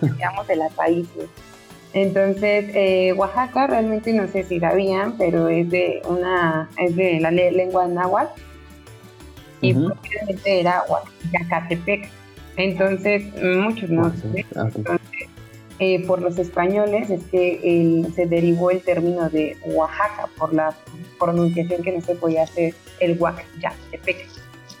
digamos 0.00 0.46
de 0.46 0.56
las 0.56 0.72
países. 0.72 1.26
Entonces, 1.92 2.66
eh, 2.74 3.12
Oaxaca 3.14 3.66
realmente 3.66 4.12
no 4.12 4.26
sé 4.28 4.42
si 4.44 4.58
sabían, 4.60 5.16
pero 5.18 5.48
es 5.48 5.68
de 5.70 6.00
una, 6.08 6.68
es 6.78 6.96
de 6.96 7.20
la 7.20 7.30
le- 7.30 7.52
lengua 7.52 7.86
náhuatl 7.88 8.40
y 9.60 9.74
Ujú. 9.74 9.92
realmente 10.10 10.60
era 10.60 10.82
Oaxacatepec. 10.88 12.08
Entonces, 12.56 13.22
muchos 13.42 13.90
no 13.90 14.12
Ah, 14.56 14.68
ok. 14.74 14.90
Eh, 15.80 16.04
por 16.06 16.20
los 16.20 16.38
españoles 16.38 17.08
es 17.10 17.22
que 17.30 17.60
el- 17.62 18.12
se 18.14 18.26
derivó 18.26 18.70
el 18.70 18.82
término 18.82 19.28
de 19.30 19.56
Oaxaca 19.64 20.28
por 20.36 20.52
la 20.52 20.76
pronunciación 21.18 21.82
que 21.82 21.92
no 21.92 22.00
se 22.00 22.14
podía 22.16 22.42
hacer 22.44 22.74
el 23.00 23.16
Oaxacatepec. 23.20 24.26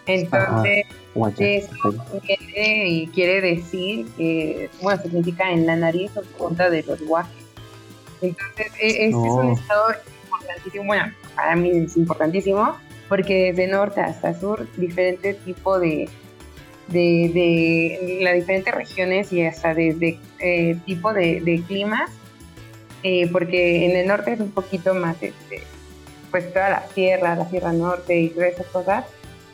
Entonces, 0.06 0.86
Guacha. 1.14 1.44
eso 1.44 2.02
y 2.56 3.06
quiere 3.08 3.40
decir 3.40 4.06
que, 4.16 4.70
bueno, 4.80 5.02
significa 5.02 5.50
en 5.52 5.66
la 5.66 5.76
nariz 5.76 6.10
o 6.16 6.22
punta 6.22 6.70
de 6.70 6.82
los 6.82 7.00
guajes. 7.06 7.44
Entonces, 8.22 8.66
este 8.80 9.04
es 9.08 9.14
un 9.14 9.52
estado 9.52 9.84
importantísimo, 10.24 10.84
bueno, 10.86 11.12
para 11.36 11.54
mí 11.56 11.70
es 11.70 11.96
importantísimo, 11.96 12.76
porque 13.08 13.52
desde 13.52 13.68
norte 13.70 14.00
hasta 14.00 14.38
sur, 14.38 14.66
diferentes 14.76 15.38
tipos 15.44 15.80
de, 15.80 16.08
de, 16.88 17.30
de 17.34 18.18
las 18.22 18.34
diferentes 18.34 18.74
regiones 18.74 19.32
y 19.32 19.44
hasta 19.44 19.74
desde 19.74 20.18
eh, 20.40 20.76
tipo 20.86 21.12
de, 21.12 21.40
de 21.40 21.62
climas, 21.66 22.10
eh, 23.02 23.28
porque 23.30 23.86
en 23.86 23.96
el 23.96 24.06
norte 24.06 24.32
es 24.32 24.40
un 24.40 24.50
poquito 24.50 24.94
más, 24.94 25.22
este, 25.22 25.62
pues 26.30 26.52
toda 26.52 26.70
la 26.70 26.86
sierra, 26.88 27.36
la 27.36 27.44
sierra 27.46 27.72
norte 27.72 28.18
y 28.18 28.28
todas 28.30 28.52
esas 28.52 28.66
cosas, 28.66 29.04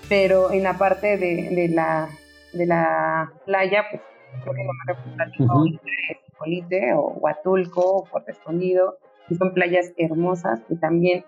pero 0.08 0.52
en 0.52 0.62
la 0.62 0.78
parte 0.78 1.16
de, 1.16 1.50
de 1.50 1.68
la, 1.68 2.08
de 2.52 2.66
la 2.66 3.32
playa, 3.44 3.84
pues 3.90 4.02
creo 4.42 4.54
que 4.54 4.64
lo 4.64 4.72
más 4.72 4.86
representativo 4.86 5.54
Ujú. 5.54 5.66
es 5.66 6.18
Polite 6.38 6.94
o 6.94 7.12
Huatulco 7.20 7.80
o 7.80 8.04
Puerto 8.04 8.30
Escondido, 8.30 8.98
y 9.28 9.36
son 9.36 9.54
playas 9.54 9.92
hermosas 9.96 10.60
que 10.68 10.76
también 10.76 11.24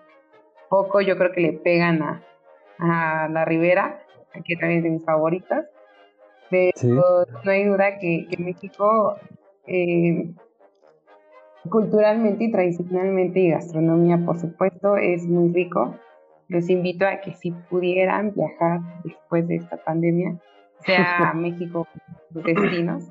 poco 0.69 1.01
yo 1.01 1.17
creo 1.17 1.31
que 1.31 1.41
le 1.41 1.53
pegan 1.53 2.01
a, 2.03 2.23
a 2.79 3.27
la 3.29 3.45
ribera, 3.45 4.03
que 4.45 4.55
también 4.55 4.79
es 4.79 4.83
de 4.83 4.89
mis 4.91 5.05
favoritas. 5.05 5.65
Pero 6.49 6.71
Sí. 6.75 6.87
no 6.89 7.51
hay 7.51 7.65
duda 7.65 7.99
que, 7.99 8.27
que 8.29 8.41
México, 8.41 9.15
eh, 9.65 10.29
culturalmente 11.69 12.45
y 12.45 12.51
tradicionalmente 12.51 13.39
y 13.39 13.49
gastronomía, 13.51 14.17
por 14.25 14.39
supuesto, 14.39 14.97
es 14.97 15.25
muy 15.25 15.53
rico. 15.53 15.95
Los 16.47 16.69
invito 16.69 17.05
a 17.05 17.19
que 17.19 17.33
si 17.33 17.51
pudieran 17.51 18.33
viajar 18.33 18.79
después 19.03 19.47
de 19.47 19.57
esta 19.57 19.77
pandemia, 19.83 20.37
sea 20.85 21.31
a 21.31 21.33
México 21.33 21.87
sus 22.31 22.43
destinos, 22.43 23.03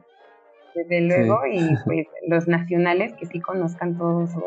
desde 0.74 1.01
luego, 1.03 1.41
y 1.51 1.74
pues 1.84 2.07
los 2.28 2.49
nacionales 2.49 3.12
que 3.14 3.26
sí 3.26 3.41
conozcan 3.41 3.99
todos 3.99 4.30
su- 4.32 4.43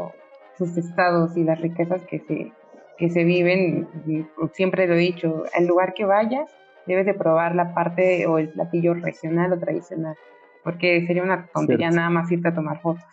sus 0.57 0.75
estados 0.77 1.37
y 1.37 1.43
las 1.43 1.61
riquezas 1.61 2.03
que 2.05 2.19
se, 2.19 2.51
que 2.97 3.09
se 3.09 3.23
viven. 3.23 3.87
Y 4.07 4.25
Siempre 4.53 4.87
lo 4.87 4.95
he 4.95 4.97
dicho, 4.99 5.43
al 5.53 5.67
lugar 5.67 5.93
que 5.93 6.05
vayas, 6.05 6.49
debes 6.89 7.05
de 7.05 7.13
probar 7.13 7.55
la 7.55 7.73
parte 7.73 8.25
o 8.27 8.37
el 8.37 8.49
platillo 8.49 8.93
regional 8.95 9.53
o 9.53 9.59
tradicional, 9.59 10.15
porque 10.63 11.05
sería 11.07 11.23
una 11.23 11.47
tontería 11.53 11.87
Cierto. 11.89 11.95
nada 11.97 12.09
más 12.09 12.31
irte 12.31 12.49
a 12.49 12.53
tomar 12.53 12.81
fotos. 12.81 13.03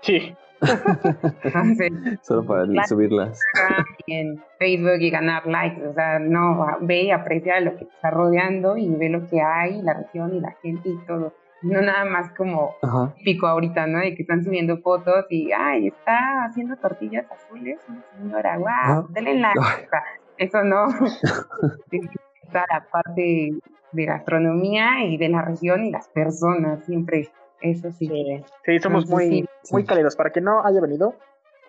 Sí. 0.00 0.34
Entonces, 1.42 1.90
Solo 2.22 2.44
para 2.46 2.86
subirlas. 2.86 3.38
En 4.06 4.42
Facebook 4.58 5.00
y 5.00 5.10
ganar 5.10 5.46
likes, 5.46 5.82
o 5.86 5.92
sea, 5.94 6.18
no, 6.18 6.66
ve 6.82 7.02
y 7.04 7.10
aprecia 7.10 7.58
lo 7.60 7.72
que 7.76 7.84
te 7.86 7.90
está 7.94 8.10
rodeando 8.10 8.76
y 8.76 8.88
ve 8.94 9.08
lo 9.08 9.26
que 9.28 9.40
hay, 9.40 9.80
la 9.82 9.94
región 9.94 10.34
y 10.34 10.40
la 10.40 10.52
gente 10.62 10.88
y 10.90 10.98
todo. 11.06 11.32
No 11.62 11.80
nada 11.80 12.04
más 12.04 12.30
como 12.36 12.74
Ajá. 12.82 13.14
pico 13.24 13.46
ahorita, 13.46 13.86
¿no? 13.86 13.98
De 13.98 14.14
que 14.14 14.22
están 14.22 14.44
subiendo 14.44 14.76
fotos 14.82 15.24
y, 15.30 15.50
ay, 15.52 15.88
está 15.88 16.44
haciendo 16.44 16.76
tortillas 16.76 17.24
azules, 17.32 17.78
una 17.88 18.02
señora, 18.18 18.58
wow, 18.58 18.66
Ah. 18.68 19.06
denle 19.08 19.38
like. 19.40 19.58
O 19.58 19.62
sea, 19.62 20.02
eso 20.36 20.62
no. 20.62 20.86
está 22.54 22.64
la 22.72 22.86
parte 22.90 23.52
de 23.92 24.04
gastronomía 24.04 25.04
y 25.04 25.16
de 25.16 25.28
la 25.28 25.42
región 25.42 25.84
y 25.84 25.90
las 25.90 26.08
personas, 26.08 26.84
siempre, 26.84 27.30
eso 27.60 27.90
sí. 27.92 28.06
Sí, 28.06 28.44
sí, 28.64 28.78
somos 28.80 29.04
Entonces, 29.04 29.30
muy, 29.30 29.48
sí. 29.62 29.72
muy 29.72 29.84
cálidos. 29.84 30.16
Para 30.16 30.30
que 30.30 30.40
no 30.40 30.64
haya 30.64 30.80
venido, 30.80 31.14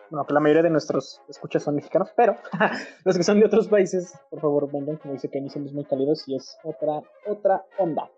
bueno, 0.10 0.26
que 0.26 0.34
la 0.34 0.40
mayoría 0.40 0.64
de 0.64 0.70
nuestros 0.70 1.22
escuchas 1.28 1.64
son 1.64 1.76
mexicanos, 1.76 2.12
pero 2.16 2.36
los 3.04 3.18
que 3.18 3.24
son 3.24 3.40
de 3.40 3.46
otros 3.46 3.68
países, 3.68 4.14
por 4.30 4.42
favor, 4.42 4.72
vengan. 4.72 4.98
Como 4.98 5.14
dice 5.14 5.30
Kenny, 5.30 5.50
somos 5.50 5.74
muy 5.74 5.86
cálidos 5.86 6.28
y 6.28 6.36
es 6.36 6.58
otra, 6.64 7.02
otra 7.26 7.64
onda. 7.78 8.10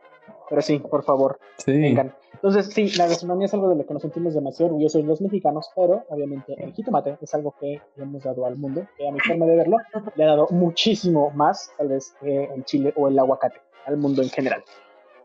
Pero 0.49 0.61
sí, 0.61 0.79
por 0.79 1.03
favor, 1.03 1.39
Sí. 1.57 1.71
vengan. 1.73 2.13
Entonces, 2.33 2.67
sí, 2.67 2.89
la 2.97 3.07
gastronomía 3.07 3.47
es 3.47 3.53
algo 3.55 3.67
de 3.69 3.75
lo 3.75 3.85
que 3.85 3.93
nos 3.93 4.01
sentimos 4.03 4.33
demasiado 4.35 4.67
orgullosos 4.67 5.03
los 5.03 5.21
mexicanos, 5.21 5.69
pero 5.75 6.03
obviamente 6.09 6.53
el 6.57 6.71
jitomate 6.73 7.17
es 7.19 7.33
algo 7.33 7.55
que 7.59 7.81
le 7.95 8.03
hemos 8.03 8.23
dado 8.23 8.45
al 8.45 8.55
mundo, 8.57 8.85
que 8.95 9.07
a 9.07 9.11
mi 9.11 9.19
forma 9.19 9.45
de 9.47 9.55
verlo, 9.55 9.77
le 10.15 10.23
ha 10.23 10.27
dado 10.27 10.47
muchísimo 10.51 11.31
más, 11.31 11.71
tal 11.77 11.87
vez, 11.87 12.13
que 12.21 12.43
el 12.43 12.63
chile 12.63 12.93
o 12.95 13.07
el 13.07 13.17
aguacate, 13.17 13.59
al 13.85 13.97
mundo 13.97 14.21
en 14.21 14.29
general. 14.29 14.63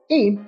Y 0.09 0.39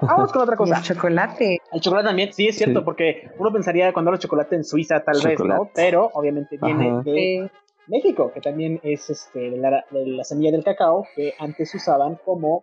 vamos 0.00 0.32
con 0.32 0.42
otra 0.42 0.56
cosa. 0.56 0.78
el 0.78 0.82
chocolate. 0.82 1.60
El 1.72 1.80
chocolate 1.80 2.08
también, 2.08 2.32
sí, 2.32 2.48
es 2.48 2.56
cierto, 2.56 2.80
Sí. 2.80 2.84
porque 2.84 3.30
uno 3.38 3.52
pensaría 3.52 3.92
cuando 3.92 4.10
habla 4.10 4.18
chocolate 4.18 4.56
en 4.56 4.64
Suiza, 4.64 5.00
tal 5.04 5.14
vez, 5.24 5.38
¿no? 5.38 5.46
Chocolate. 5.46 5.70
Pero 5.74 6.10
obviamente 6.14 6.58
viene 6.60 6.90
Ajá. 6.90 7.02
de 7.02 7.50
México, 7.88 8.30
que 8.32 8.40
también 8.40 8.80
es 8.82 9.08
este, 9.10 9.50
la, 9.50 9.84
semilla 10.24 10.50
del 10.52 10.64
cacao, 10.64 11.06
que 11.16 11.34
antes 11.38 11.74
usaban 11.74 12.18
como 12.24 12.60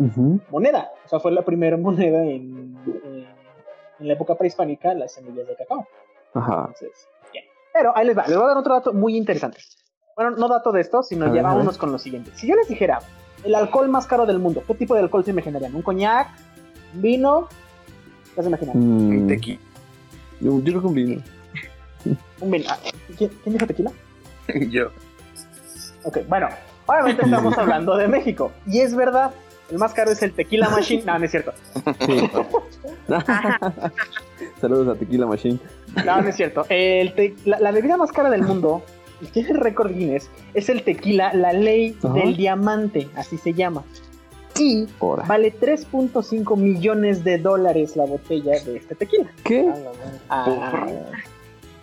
moneda. 0.50 0.92
O 1.06 1.10
sea, 1.10 1.20
fue 1.20 1.32
la 1.32 1.44
primera 1.44 1.78
moneda 1.78 2.24
en, 2.24 2.78
en, 2.86 3.28
en 4.00 4.08
la 4.08 4.14
época 4.14 4.36
prehispánica, 4.36 4.94
las 4.94 5.14
semillas 5.14 5.48
de 5.48 5.56
cacao. 5.56 5.88
Ajá. 6.34 6.56
Entonces, 6.68 7.08
bien. 7.34 7.46
Pero 7.74 7.96
ahí 7.96 8.06
les 8.08 8.18
va, 8.18 8.28
les 8.28 8.36
voy 8.36 8.46
a 8.46 8.50
dar 8.50 8.58
otro 8.58 8.74
dato 8.74 8.94
muy 8.94 9.18
interesante. 9.18 9.60
Bueno, 10.16 10.32
no 10.32 10.48
dato 10.48 10.72
de 10.72 10.82
esto, 10.82 11.04
sino 11.04 11.34
ya 11.36 11.42
vámonos 11.42 11.78
con 11.78 11.92
lo 11.92 11.98
siguiente. 12.00 12.32
Si 12.36 12.48
yo 12.48 12.56
les 12.56 12.70
dijera 12.70 13.00
el 13.44 13.54
alcohol 13.54 13.90
más 13.90 14.08
caro 14.08 14.26
del 14.26 14.40
mundo, 14.40 14.64
¿qué 14.66 14.74
tipo 14.74 14.96
de 14.96 15.02
alcohol 15.02 15.26
se 15.26 15.32
imaginarían? 15.32 15.76
¿Un 15.76 15.82
coñac? 15.82 16.30
¿Un 16.94 17.02
vino? 17.02 17.50
¿Qué 18.34 18.42
se 18.42 18.48
imaginan? 18.48 18.78
Mm, 18.78 19.28
Tequi- 19.28 19.60
yo, 20.40 20.60
yo 20.60 20.64
creo 20.64 20.82
que 20.82 20.88
un 20.88 20.94
vino. 20.94 21.22
Un 22.40 22.52
vino. 22.52 22.66
Ah, 22.70 22.78
¿Quién, 23.18 23.30
quién 23.44 23.54
dijo 23.54 23.68
tequila? 23.68 23.92
Yo. 24.70 24.90
Ok, 26.06 26.20
bueno, 26.30 26.48
obviamente 26.86 27.24
estamos 27.24 27.58
hablando 27.58 27.98
de 27.98 28.08
México. 28.08 28.52
Y 28.68 28.80
es 28.80 28.96
verdad, 28.96 29.32
el 29.70 29.78
más 29.78 29.94
caro 29.94 30.12
es 30.12 30.22
el 30.24 30.32
Tequila 30.34 30.70
Machine. 30.70 31.04
No, 31.06 31.20
no 31.20 31.26
es 31.26 31.32
cierto. 31.32 31.54
Sí. 32.06 32.30
Saludos 34.62 34.96
a 34.96 35.00
Tequila 35.00 35.26
Machine. 35.26 35.60
No, 36.06 36.22
no 36.22 36.30
es 36.30 36.36
cierto. 36.36 36.66
El 36.70 37.14
te- 37.14 37.36
la, 37.46 37.60
la 37.60 37.72
bebida 37.72 37.98
más 37.98 38.12
cara 38.12 38.30
del 38.30 38.44
mundo, 38.44 38.84
y 39.22 39.28
tiene 39.28 39.50
el 39.50 39.58
récord 39.60 39.92
Guinness, 39.94 40.30
es 40.54 40.70
el 40.70 40.84
tequila, 40.84 41.34
la 41.34 41.54
ley 41.54 41.98
del 42.14 42.36
diamante, 42.36 43.08
así 43.16 43.38
se 43.38 43.54
llama. 43.54 43.84
Y 44.58 44.88
vale 45.28 45.54
3.5 45.54 46.56
millones 46.58 47.24
de 47.24 47.38
dólares 47.38 47.96
la 47.98 48.06
botella 48.06 48.54
de 48.64 48.78
este 48.78 48.96
tequila. 48.96 49.30
¿Qué? 49.44 49.70
Ah, 50.30 50.86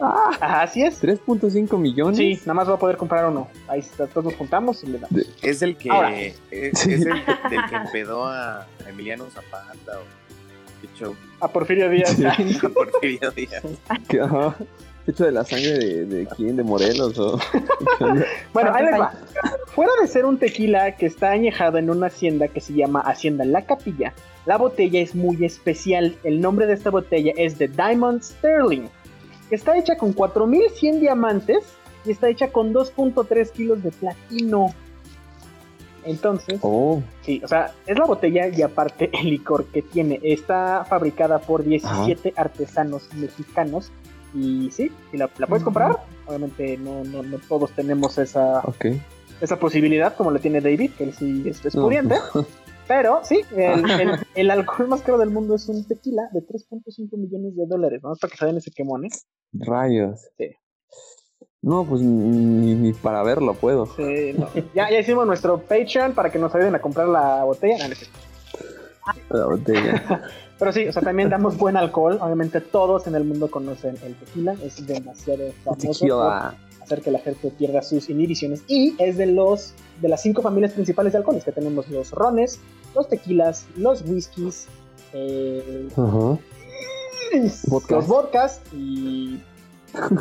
Ah, 0.05 0.30
ajá, 0.40 0.62
así 0.62 0.82
es. 0.82 1.00
3.5 1.03 1.78
millones. 1.78 2.16
Sí, 2.18 2.38
nada 2.40 2.55
más 2.55 2.66
voy 2.66 2.74
a 2.76 2.78
poder 2.78 2.96
comprar 2.96 3.24
uno. 3.26 3.48
Ahí 3.68 3.80
está, 3.80 4.07
todos 4.09 4.24
nos 4.24 4.34
juntamos 4.34 4.82
y 4.82 4.88
le 4.88 4.98
damos. 4.98 5.20
Es 5.42 5.62
el 5.62 5.76
que. 5.76 5.90
Ahora. 5.90 6.18
Es, 6.20 6.34
Sí. 6.74 6.92
es 6.94 7.07
el 7.07 7.12
que- 7.24 7.48
del 7.50 7.61
que 7.70 7.76
empedó 7.76 8.26
a 8.26 8.66
Emiliano 8.88 9.26
Zapata 9.30 9.98
o. 9.98 10.03
Qué 10.80 10.88
show. 10.98 11.14
A 11.40 11.46
Porfirio 11.48 11.88
Díaz. 11.88 12.11
Sí. 12.16 12.24
A 12.64 12.68
Porfirio 12.68 13.30
Díaz. 13.30 13.62
¿Qué? 14.09 14.20
Ajá. 14.20 14.57
¿Hecho 15.07 15.24
de 15.24 15.32
la 15.32 15.44
sangre 15.44 15.72
de, 15.78 16.05
de 16.07 16.26
quién? 16.36 16.57
¿De 16.57 16.62
Morelos? 16.62 17.18
O... 17.18 17.36
Bueno, 18.53 18.72
ahí 18.74 18.84
les 18.84 19.00
va. 19.00 19.12
Fuera 19.74 19.90
de 20.00 20.07
ser 20.07 20.24
un 20.24 20.38
tequila 20.38 20.94
que 20.96 21.07
está 21.07 21.30
añejado 21.30 21.78
en 21.78 21.90
una 21.90 22.07
hacienda 22.07 22.46
que 22.48 22.61
se 22.61 22.72
llama 22.74 23.00
Hacienda 23.00 23.44
La 23.44 23.62
Capilla, 23.66 24.12
la 24.46 24.59
botella 24.59 25.00
es 25.00 25.14
muy 25.16 25.44
especial. 25.44 26.16
El 26.22 26.40
nombre 26.40 26.66
de 26.66 26.74
esta 26.74 26.90
botella 26.90 27.32
es 27.36 27.57
The 27.59 27.68
Diamond 27.68 28.22
Sterling. 28.22 28.88
Está 29.53 29.76
hecha 29.78 29.96
con 29.96 30.12
4100 30.12 31.00
diamantes 31.00 31.59
y 32.05 32.11
está 32.11 32.28
hecha 32.28 32.50
con 32.50 32.72
2.3 32.72 33.50
kilos 33.50 33.82
de 33.82 33.90
platino. 33.92 34.74
Entonces, 36.05 36.59
Oh, 36.62 37.00
sí, 37.20 37.40
o 37.44 37.48
sea, 37.48 37.72
es 37.86 37.96
la 37.96 38.05
botella 38.07 38.48
y 38.48 38.62
aparte 38.62 39.09
el 39.12 39.30
licor 39.30 39.66
que 39.66 39.82
tiene. 39.82 40.18
Está 40.22 40.84
fabricada 40.88 41.38
por 41.38 41.62
17 41.64 42.34
artesanos 42.36 43.09
mexicanos 43.14 43.92
Y 44.34 44.70
sí, 44.72 44.90
y 45.12 45.16
la, 45.18 45.28
la 45.38 45.46
puedes 45.46 45.62
comprar. 45.62 45.98
Obviamente 46.26 46.76
no, 46.78 47.05
no, 47.05 47.22
no 47.22 47.38
todos 47.46 47.70
tenemos 47.72 48.16
esa, 48.18 48.62
esa 49.40 49.59
posibilidad 49.59 50.16
como 50.16 50.30
la 50.30 50.38
tiene 50.38 50.61
David, 50.61 50.92
que 50.96 51.05
él 51.05 51.12
sí 51.14 51.42
es, 51.46 51.64
es 51.64 51.74
No. 51.74 51.82
pudiente. 51.82 52.16
Pero 52.89 53.20
sí, 53.24 53.41
el, 53.57 53.91
el- 54.01 54.18
el 54.35 54.51
alcohol 54.51 54.89
más 54.89 55.03
caro 55.03 55.18
del 55.18 55.30
mundo 55.30 55.55
es 55.55 55.68
un 55.68 55.85
tequila 55.87 56.28
de 56.33 56.41
3.5 56.41 57.16
millones 57.16 57.57
de 57.57 57.66
dólares, 57.66 58.01
¿no? 58.03 58.14
Para 58.16 58.30
que 58.30 58.37
se 58.37 58.47
den 58.47 58.57
ese 58.57 58.70
quemón, 58.70 59.05
¿eh? 59.05 59.11
Rayos. 59.53 60.20
Sí. 60.39 60.51
No, 61.62 61.85
pues 61.85 62.01
ni, 62.03 62.74
ni 62.74 62.93
para 62.93 63.22
verlo 63.22 63.55
puedo. 63.55 63.87
Sí, 63.87 64.35
no. 64.37 64.49
ya, 64.74 64.91
ya 64.91 64.99
hicimos 64.99 65.26
nuestro 65.26 65.59
Patreon 65.59 66.12
para 66.12 66.30
que 66.30 66.39
nos 66.41 66.53
ayuden 66.55 66.74
a 66.74 66.80
comprar 66.80 67.07
la 67.09 67.45
botella. 67.45 67.87
No, 67.87 67.95
no. 67.95 69.39
La 69.39 69.47
botella. 69.47 70.22
Pero 70.59 70.72
sí, 70.72 70.87
o 70.89 70.93
sea, 70.93 71.03
también 71.03 71.28
damos 71.28 71.57
buen 71.57 71.76
alcohol. 71.76 72.18
Obviamente 72.20 72.61
todos 72.61 73.07
en 73.07 73.14
el 73.14 73.24
mundo 73.24 73.49
conocen 73.51 73.97
el 74.05 74.14
tequila. 74.16 74.55
Es 74.62 74.85
demasiado 74.87 75.53
famoso 75.64 75.93
Tequila. 75.93 76.55
por 76.55 76.71
hacer 76.83 77.01
que 77.01 77.11
la 77.11 77.18
gente 77.18 77.51
pierda 77.51 77.83
sus 77.83 78.09
inhibiciones. 78.11 78.62
Y 78.68 78.95
es 78.99 79.16
de 79.16 79.26
los 79.26 79.74
de 80.01 80.09
las 80.09 80.22
cinco 80.22 80.43
familias 80.43 80.72
principales 80.72 81.12
de 81.12 81.18
alcoholes 81.18 81.45
que 81.45 81.53
tenemos 81.53 81.89
los 81.89 82.11
rones, 82.11 82.59
los 82.95 83.09
tequilas, 83.09 83.66
los 83.76 84.03
whiskies, 84.03 84.66
eh, 85.12 85.89
los 87.89 88.07
vodkas 88.07 88.61
y 88.72 89.41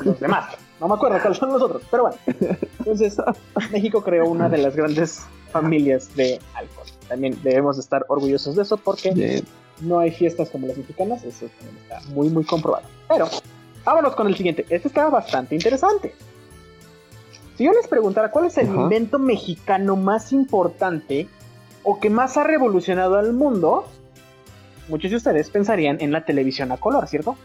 los 0.04 0.20
demás. 0.20 0.56
No 0.80 0.88
me 0.88 0.96
acuerdo 0.96 1.20
cuáles 1.22 1.38
son 1.38 1.50
los 1.50 1.62
otros, 1.62 1.84
pero 1.92 2.04
bueno. 2.04 2.18
Entonces, 2.80 3.18
México 3.72 4.04
creó 4.04 4.30
una 4.30 4.50
de 4.50 4.58
las 4.58 4.76
grandes 4.76 5.22
familias 5.52 6.16
de 6.16 6.40
alcohol. 6.56 6.88
También 7.08 7.38
debemos 7.44 7.76
de 7.78 7.82
estar 7.82 8.06
orgullosos 8.08 8.56
de 8.56 8.64
eso 8.64 8.78
porque 8.78 9.44
no 9.82 10.00
hay 10.00 10.12
fiestas 10.12 10.50
como 10.50 10.68
las 10.68 10.78
mexicanas, 10.78 11.24
eso 11.24 11.48
también 11.60 11.78
está 11.84 12.02
muy, 12.14 12.30
muy 12.30 12.44
comprobado. 12.44 12.88
Pero, 13.10 13.28
vámonos 13.86 14.16
con 14.16 14.28
el 14.28 14.36
siguiente. 14.36 14.66
Este 14.70 14.88
está 14.88 15.10
bastante 15.10 15.56
interesante. 15.56 16.16
Si 17.62 17.66
yo 17.66 17.74
les 17.74 17.88
preguntara 17.88 18.32
cuál 18.32 18.46
es 18.46 18.58
el 18.58 18.66
Ajá. 18.72 18.74
invento 18.82 19.20
mexicano 19.20 19.96
más 19.96 20.34
importante 20.34 21.28
o 21.84 22.00
que 22.00 22.10
más 22.10 22.36
ha 22.36 22.44
revolucionado 22.44 23.20
al 23.20 23.34
mundo, 23.34 23.88
muchos 24.88 25.12
de 25.12 25.18
ustedes 25.18 25.52
pensarían 25.52 25.98
en 26.02 26.12
la 26.12 26.26
televisión 26.26 26.72
a 26.72 26.78
color, 26.78 27.08
¿cierto? 27.08 27.36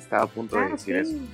Estaba 0.00 0.22
a 0.22 0.26
punto 0.28 0.54
de 0.54 0.62
Ah, 0.66 0.68
decir 0.68 0.94
eso. 0.94 1.10
sí. 1.10 1.28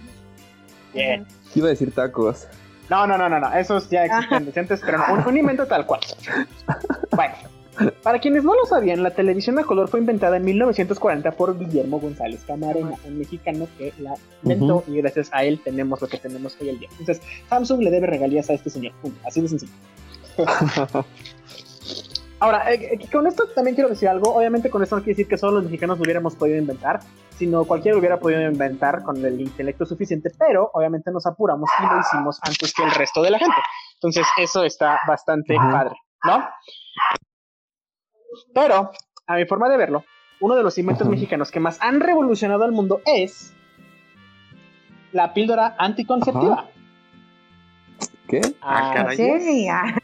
Bien. 0.95 1.27
Iba 1.55 1.67
a 1.67 1.71
decir 1.73 1.93
tacos. 1.95 2.49
No, 2.89 3.07
no, 3.07 3.19
no, 3.19 3.29
no, 3.29 3.39
no. 3.39 3.53
Esos 3.53 3.91
ya 3.91 4.07
existen 4.07 4.47
desde 4.47 4.61
antes, 4.61 4.81
pero 4.83 4.97
no, 4.97 5.13
un, 5.13 5.27
un 5.27 5.37
invento 5.37 5.67
tal 5.67 5.85
cual. 5.85 6.01
Bueno, 7.15 7.35
para 8.03 8.19
quienes 8.19 8.45
no 8.45 8.55
lo 8.55 8.67
sabían, 8.67 9.03
la 9.03 9.11
televisión 9.11 9.59
a 9.59 9.65
color 9.65 9.89
fue 9.89 10.01
inventada 10.01 10.37
en 10.37 10.45
1940 10.45 11.31
por 11.33 11.59
Guillermo 11.59 12.01
González 12.01 12.43
Camarena, 12.47 12.97
un 13.07 13.19
mexicano 13.19 13.67
que 13.79 13.93
la 13.99 14.15
inventó 14.43 14.85
y 14.87 14.97
gracias 14.99 15.31
a 15.33 15.45
él 15.45 15.61
tenemos 15.63 16.01
lo 16.01 16.09
que 16.09 16.19
tenemos 16.19 16.57
hoy 16.61 16.69
en 16.71 16.79
día. 16.81 16.89
Entonces, 16.99 17.21
Samsung 17.49 17.83
le 17.83 17.91
debe 17.91 18.07
regalías 18.07 18.51
a 18.51 18.55
este 18.55 18.71
señor. 18.71 18.93
Punto. 19.01 19.19
Así 19.27 19.41
de 19.41 19.49
sencillo. 19.49 19.73
Ahora, 22.43 22.73
eh, 22.73 22.99
eh, 23.01 23.09
con 23.13 23.27
esto 23.29 23.47
también 23.55 23.77
quiero 23.77 23.89
decir 23.89 24.09
algo. 24.09 24.35
Obviamente, 24.35 24.69
con 24.69 24.83
esto 24.83 24.97
no 24.97 25.03
quiere 25.03 25.17
decir 25.17 25.29
que 25.29 25.39
solo 25.39 25.53
los 25.53 25.65
mexicanos 25.65 25.97
lo 25.99 26.03
hubiéramos 26.03 26.35
podido 26.35 26.59
inventar, 26.59 26.99
sino 27.39 27.65
cualquiera 27.65 27.95
lo 27.95 28.01
hubiera 28.01 28.19
podido 28.19 28.43
inventar 28.43 29.05
con 29.05 29.25
el 29.25 29.41
intelecto 29.41 29.87
suficiente, 29.87 30.29
pero 30.37 30.69
obviamente 30.75 31.13
nos 31.13 31.25
apuramos 31.25 31.71
y 31.79 31.83
lo 31.85 32.01
hicimos 32.01 32.41
antes 32.43 32.75
que 32.75 32.83
el 32.83 32.91
resto 32.91 33.23
de 33.23 33.31
la 33.31 33.39
gente. 33.39 33.55
Entonces, 33.95 34.27
eso 34.39 34.65
está 34.65 34.99
bastante 35.07 35.55
padre, 35.55 35.95
¿no? 36.25 36.45
Pero, 38.55 38.91
a 39.27 39.35
mi 39.37 39.45
forma 39.47 39.69
de 39.69 39.77
verlo, 39.77 40.05
uno 40.41 40.55
de 40.57 40.63
los 40.63 40.77
inventos 40.79 41.03
Ajá. 41.07 41.11
mexicanos 41.11 41.51
que 41.51 41.61
más 41.61 41.81
han 41.81 42.01
revolucionado 42.01 42.65
al 42.65 42.73
mundo 42.73 43.01
es 43.05 43.53
la 45.13 45.33
píldora 45.35 45.75
anticonceptiva. 45.79 46.67
¿Qué? 48.29 48.41
Ah, 48.63 48.95
Ah. 49.09 49.15
Sí, 49.15 49.69
ah, 49.69 49.95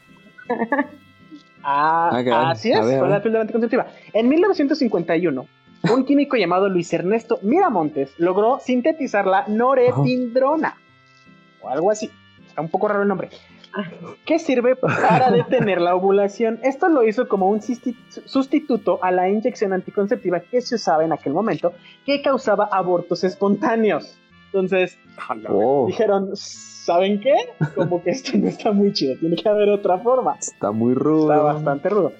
Ah, 1.63 2.09
Ah, 2.31 2.49
así 2.51 2.71
es, 2.71 2.77
A 2.79 2.85
ver, 2.85 2.95
a 2.95 2.99
fue 2.99 3.09
la 3.09 3.21
píldora 3.21 3.41
anticonceptiva. 3.41 3.87
En 4.13 4.29
1951, 4.29 5.45
un 5.91 6.05
químico 6.05 6.37
llamado 6.37 6.69
Luis 6.69 6.91
Ernesto 6.93 7.39
Miramontes 7.41 8.13
logró 8.17 8.59
sintetizar 8.59 9.25
la 9.27 9.45
noretindrona, 9.47 10.77
o 11.61 11.69
algo 11.69 11.91
así. 11.91 12.09
Está 12.47 12.61
un 12.61 12.69
poco 12.69 12.87
raro 12.87 13.01
el 13.01 13.07
nombre. 13.07 13.29
Que 14.25 14.39
sirve 14.39 14.75
para 14.75 15.31
detener 15.31 15.79
la 15.81 15.95
ovulación. 15.95 16.59
Esto 16.63 16.89
lo 16.89 17.03
hizo 17.07 17.27
como 17.27 17.49
un 17.49 17.61
sustituto 17.61 18.99
a 19.03 19.11
la 19.11 19.29
inyección 19.29 19.73
anticonceptiva 19.73 20.39
que 20.39 20.61
se 20.61 20.75
usaba 20.75 21.03
en 21.05 21.11
aquel 21.13 21.33
momento, 21.33 21.73
que 22.05 22.21
causaba 22.21 22.65
abortos 22.71 23.23
espontáneos. 23.23 24.17
Entonces, 24.47 24.97
Oh, 25.47 25.85
dijeron, 25.87 26.31
¿saben 26.33 27.19
qué? 27.19 27.33
Como 27.75 28.01
que 28.01 28.09
esto 28.11 28.31
no 28.37 28.47
está 28.47 28.71
muy 28.71 28.91
chido, 28.93 29.15
tiene 29.19 29.35
que 29.35 29.47
haber 29.47 29.69
otra 29.69 29.99
forma. 29.99 30.37
está 30.39 30.71
muy 30.71 30.93
rudo. 30.95 31.31
Está 31.31 31.43
bastante 31.43 31.89
rudo. 31.89 32.13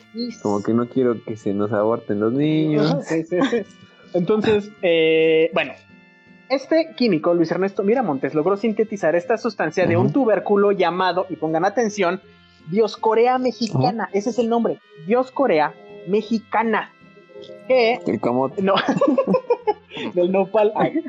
Como 0.44 0.62
que 0.62 0.74
no 0.74 0.88
quiero 0.88 1.24
que 1.24 1.36
se 1.36 1.54
nos 1.54 1.72
aborten 1.72 2.20
los 2.20 2.34
niños. 2.34 2.92
Ajá, 2.92 3.02
sí, 3.02 3.24
sí, 3.24 3.38
sí. 3.50 3.58
Entonces, 4.14 4.72
eh, 4.82 5.50
bueno, 5.54 5.74
este 6.50 6.94
químico, 6.96 7.34
Luis 7.34 7.52
Ernesto 7.52 7.84
Miramontes, 7.84 8.34
logró 8.34 8.58
sintetizar 8.58 9.16
esta 9.16 9.38
sustancia 9.38 9.86
de 9.86 9.98
un 9.98 10.12
tubérculo 10.12 10.72
llamado, 10.72 11.26
y 11.30 11.36
pongan 11.36 11.66
atención, 11.66 12.22
Dioscorea 12.70 13.38
mexicana. 13.38 14.10
Ese 14.14 14.32
es 14.32 14.40
el 14.40 14.50
nombre, 14.50 14.80
Dioscorea 15.08 15.74
mexicana. 16.08 16.92
Que, 17.68 18.00
camote. 18.22 18.62
no, 18.62 18.74
del 20.14 20.32
nopal. 20.32 20.74
Ay. 20.76 21.04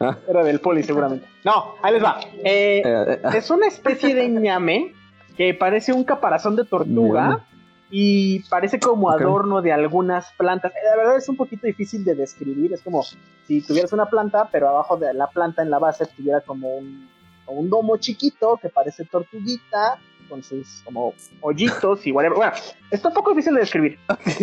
Ah. 0.00 0.18
Era 0.28 0.44
del 0.44 0.60
poli, 0.60 0.82
seguramente. 0.82 1.26
No, 1.44 1.74
ahí 1.82 1.94
les 1.94 2.04
va. 2.04 2.20
Eh, 2.44 2.82
Eh, 2.84 3.20
eh, 3.24 3.28
es 3.34 3.50
una 3.50 3.66
especie 3.66 4.14
de 4.14 4.28
ñame 4.28 4.94
que 5.36 5.54
parece 5.54 5.92
un 5.92 6.04
caparazón 6.04 6.56
de 6.56 6.64
tortuga. 6.64 7.44
Y 7.90 8.40
parece 8.48 8.80
como 8.80 9.10
adorno 9.10 9.62
de 9.62 9.72
algunas 9.72 10.32
plantas. 10.32 10.72
Eh, 10.72 10.78
La 10.90 10.96
verdad 10.96 11.16
es 11.16 11.28
un 11.28 11.36
poquito 11.36 11.66
difícil 11.66 12.04
de 12.04 12.14
describir. 12.14 12.72
Es 12.72 12.82
como 12.82 13.02
si 13.46 13.60
tuvieras 13.62 13.92
una 13.92 14.06
planta, 14.06 14.48
pero 14.50 14.68
abajo 14.68 14.96
de 14.96 15.14
la 15.14 15.28
planta 15.28 15.62
en 15.62 15.70
la 15.70 15.78
base 15.78 16.04
tuviera 16.06 16.40
como 16.40 16.68
un, 16.76 17.08
como 17.44 17.60
un 17.60 17.70
domo 17.70 17.96
chiquito 17.96 18.58
que 18.60 18.68
parece 18.68 19.04
tortuguita 19.04 19.98
con 20.28 20.42
sus 20.42 20.82
como 20.84 21.14
hoyitos 21.40 22.04
y 22.06 22.10
whatever. 22.12 22.36
Bueno, 22.36 22.52
está 22.90 23.08
un 23.08 23.14
poco 23.14 23.30
difícil 23.30 23.54
de 23.54 23.60
describir. 23.60 23.98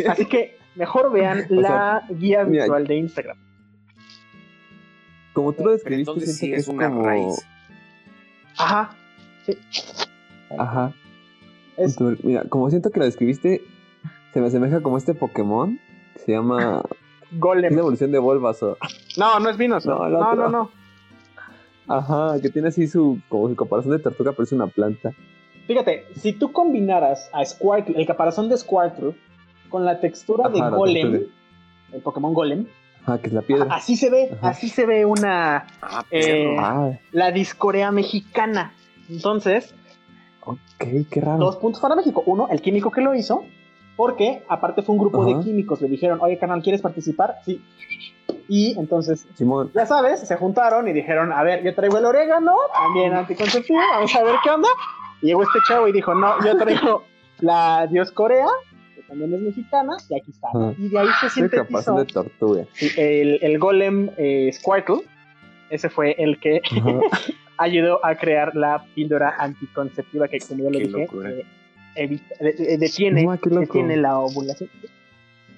Así 0.08 0.26
que 0.26 0.58
mejor 0.76 1.12
vean 1.12 1.46
O 1.52 1.56
la 1.56 2.04
guía 2.10 2.46
mira, 2.46 2.64
visual 2.64 2.88
de 2.88 2.96
Instagram. 2.96 3.38
como 5.34 5.52
tú 5.52 5.66
lo 5.66 5.72
describiste, 5.72 6.22
sí 6.28 6.54
es 6.54 6.62
es 6.62 6.68
una 6.70 6.88
como... 6.88 7.04
raíz. 7.04 7.46
Ajá. 8.58 8.96
Sí. 9.46 9.58
Ajá. 10.58 10.94
Es- 11.78 12.00
Mira, 12.24 12.44
como 12.50 12.70
siento 12.70 12.90
que 12.92 13.00
lo 13.00 13.06
describiste, 13.06 13.62
se 14.34 14.42
me 14.42 14.48
asemeja 14.48 14.82
como 14.82 14.98
este 14.98 15.14
Pokémon 15.14 15.80
que 16.14 16.20
se 16.20 16.32
llama... 16.34 16.84
Es 17.32 17.40
Golem. 17.40 17.74
la 17.74 17.80
evolución 17.80 18.12
de 18.12 18.20
Bulbasaur. 18.20 18.78
No, 19.18 19.40
no 19.40 19.50
es 19.50 19.58
Venusaur. 19.58 20.10
No, 20.12 20.36
No, 20.36 20.50
no. 20.50 20.70
Ajá, 21.88 22.40
que 22.42 22.50
tiene 22.50 22.70
así 22.70 22.88
su... 22.88 23.20
como 23.28 23.50
su 23.50 23.56
caparazón 23.56 23.92
de 23.92 24.00
tortuga, 24.00 24.32
pero 24.32 24.44
es 24.44 24.52
una 24.52 24.68
planta. 24.68 25.12
Fíjate, 25.68 26.06
si 26.16 26.34
tú 26.34 26.52
combinaras 26.52 27.30
a 27.34 27.44
Squirtle, 27.46 28.00
el 28.00 28.06
caparazón 28.08 28.50
de 28.50 28.58
Squirtle, 28.58 29.16
con 29.70 29.84
la 29.86 30.00
textura 30.00 30.50
de 30.50 30.60
Ajá, 30.62 30.70
Golem, 30.70 31.12
textura. 31.12 31.34
el 31.94 32.02
Pokémon 32.02 32.34
Golem, 32.34 32.68
Ajá, 33.04 33.18
que 33.20 33.28
es 33.28 33.34
la 33.34 33.42
piedra. 33.42 33.68
así 33.74 33.96
se 33.98 34.10
ve, 34.10 34.30
Ajá. 34.32 34.50
así 34.50 34.70
se 34.70 34.86
ve 34.86 35.06
una, 35.06 35.66
Ah, 35.82 36.06
Eh. 36.12 36.56
Ah, 36.60 36.92
la 37.12 37.32
discorea 37.32 37.92
mexicana. 37.92 38.74
Entonces, 39.10 39.74
ok, 40.46 41.08
qué 41.10 41.22
raro. 41.22 41.40
dos 41.40 41.58
puntos 41.58 41.82
para 41.82 41.96
México. 41.96 42.24
Uno, 42.26 42.48
el 42.50 42.62
químico 42.62 42.92
que 42.92 43.02
lo 43.02 43.14
hizo, 43.16 43.44
porque 43.96 44.44
aparte 44.48 44.82
fue 44.82 44.96
un 44.96 45.00
grupo 45.00 45.26
de 45.26 45.44
químicos, 45.44 45.82
le 45.82 45.88
dijeron, 45.88 46.20
oye, 46.22 46.38
carnal, 46.38 46.62
¿quieres 46.62 46.82
participar? 46.82 47.38
Sí. 47.46 47.62
Y 48.48 48.78
entonces, 48.78 49.28
Simón. 49.36 49.72
ya 49.74 49.86
sabes, 49.86 50.28
se 50.28 50.36
juntaron 50.36 50.88
y 50.88 50.94
dijeron, 50.94 51.32
a 51.32 51.44
ver, 51.44 51.64
yo 51.64 51.74
traigo 51.74 51.98
el 51.98 52.06
orégano, 52.06 52.56
también 52.74 53.14
anticonceptivo, 53.14 53.80
vamos 53.94 54.16
a 54.16 54.24
ver 54.24 54.36
qué 54.44 54.50
onda. 54.50 54.68
Y 55.22 55.28
llegó 55.28 55.44
este 55.44 55.60
chavo 55.68 55.88
y 55.88 55.92
dijo, 55.92 56.14
no, 56.14 56.44
yo 56.44 56.58
traigo 56.58 57.04
la 57.40 57.88
Dioscorea, 57.88 58.48
que 58.96 59.02
también 59.04 59.34
es 59.34 59.42
mexicana, 59.42 59.96
y 60.10 60.16
aquí 60.16 60.32
está. 60.32 60.50
Y 60.78 60.90
de 60.90 61.00
ahí 61.00 61.08
se 61.22 61.30
sintetizó 61.30 61.96
de 61.96 62.06
tortuga. 62.06 62.66
el, 62.98 63.40
el 63.42 63.60
golem 63.60 64.10
eh, 64.18 64.52
Squirtle, 64.52 65.02
ese 65.70 65.90
fue 65.90 66.16
el 66.18 66.40
que. 66.40 66.62
ayudó 67.58 68.04
a 68.06 68.16
crear 68.16 68.56
la 68.56 68.84
píldora 68.96 69.36
anticonceptiva 69.40 70.28
que, 70.28 70.40
como 70.40 70.64
ya 70.66 70.70
lo 70.70 70.78
Qué 70.80 70.86
dije, 70.86 71.08
eh, 71.26 71.46
evita- 71.96 72.38
de- 72.40 72.54
de- 72.54 72.78
detiene, 72.78 73.24
No, 73.26 73.38
detiene 73.60 73.98
la 73.98 74.20
ovulación. 74.20 74.70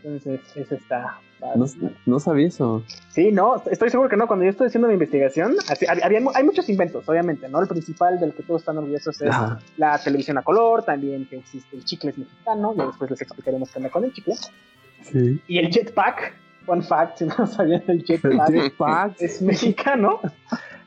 Entonces, 0.04 0.40
eso 0.56 0.76
está... 0.76 1.20
No, 1.56 1.66
no 2.06 2.20
sabía 2.20 2.48
eso. 2.48 2.84
Sí, 3.10 3.32
no, 3.32 3.62
estoy 3.70 3.90
seguro 3.92 4.10
que 4.10 4.18
no. 4.18 4.26
Cuando 4.26 4.46
yo 4.46 4.52
estoy 4.52 4.68
haciendo 4.68 4.88
mi 4.88 4.94
investigación, 4.96 5.56
así- 5.70 5.86
hab- 5.86 6.04
había 6.04 6.20
hay 6.34 6.44
muchos 6.44 6.68
inventos, 6.70 7.08
obviamente, 7.08 7.48
¿no? 7.50 7.62
El 7.62 7.68
principal 7.68 8.20
del 8.20 8.34
que 8.34 8.42
todos 8.44 8.62
están 8.62 8.78
orgullosos 8.78 9.22
es 9.22 9.30
Ajá. 9.30 9.60
la 9.78 10.00
televisión 10.02 10.38
a 10.38 10.44
color, 10.44 10.84
también 10.84 11.26
que 11.28 11.38
existe 11.38 11.76
el 11.76 11.84
chicle 11.86 12.12
es 12.12 12.18
mexicano, 12.18 12.74
y 12.76 12.82
después 12.88 13.12
les 13.12 13.22
explicaremos 13.22 13.70
qué 13.70 13.78
onda 13.80 13.90
con 13.90 14.06
el 14.06 14.14
chicle. 14.14 14.34
Sí. 15.04 15.40
Y 15.48 15.58
el 15.60 15.70
jetpack, 15.70 16.34
Fun 16.66 16.82
fact, 16.82 17.18
si 17.18 17.26
no 17.26 17.46
sabían 17.46 17.84
el 17.88 18.04
jetpack, 18.04 18.50
Jetpack. 18.52 19.16
es 19.22 19.40
mexicano. 19.42 20.20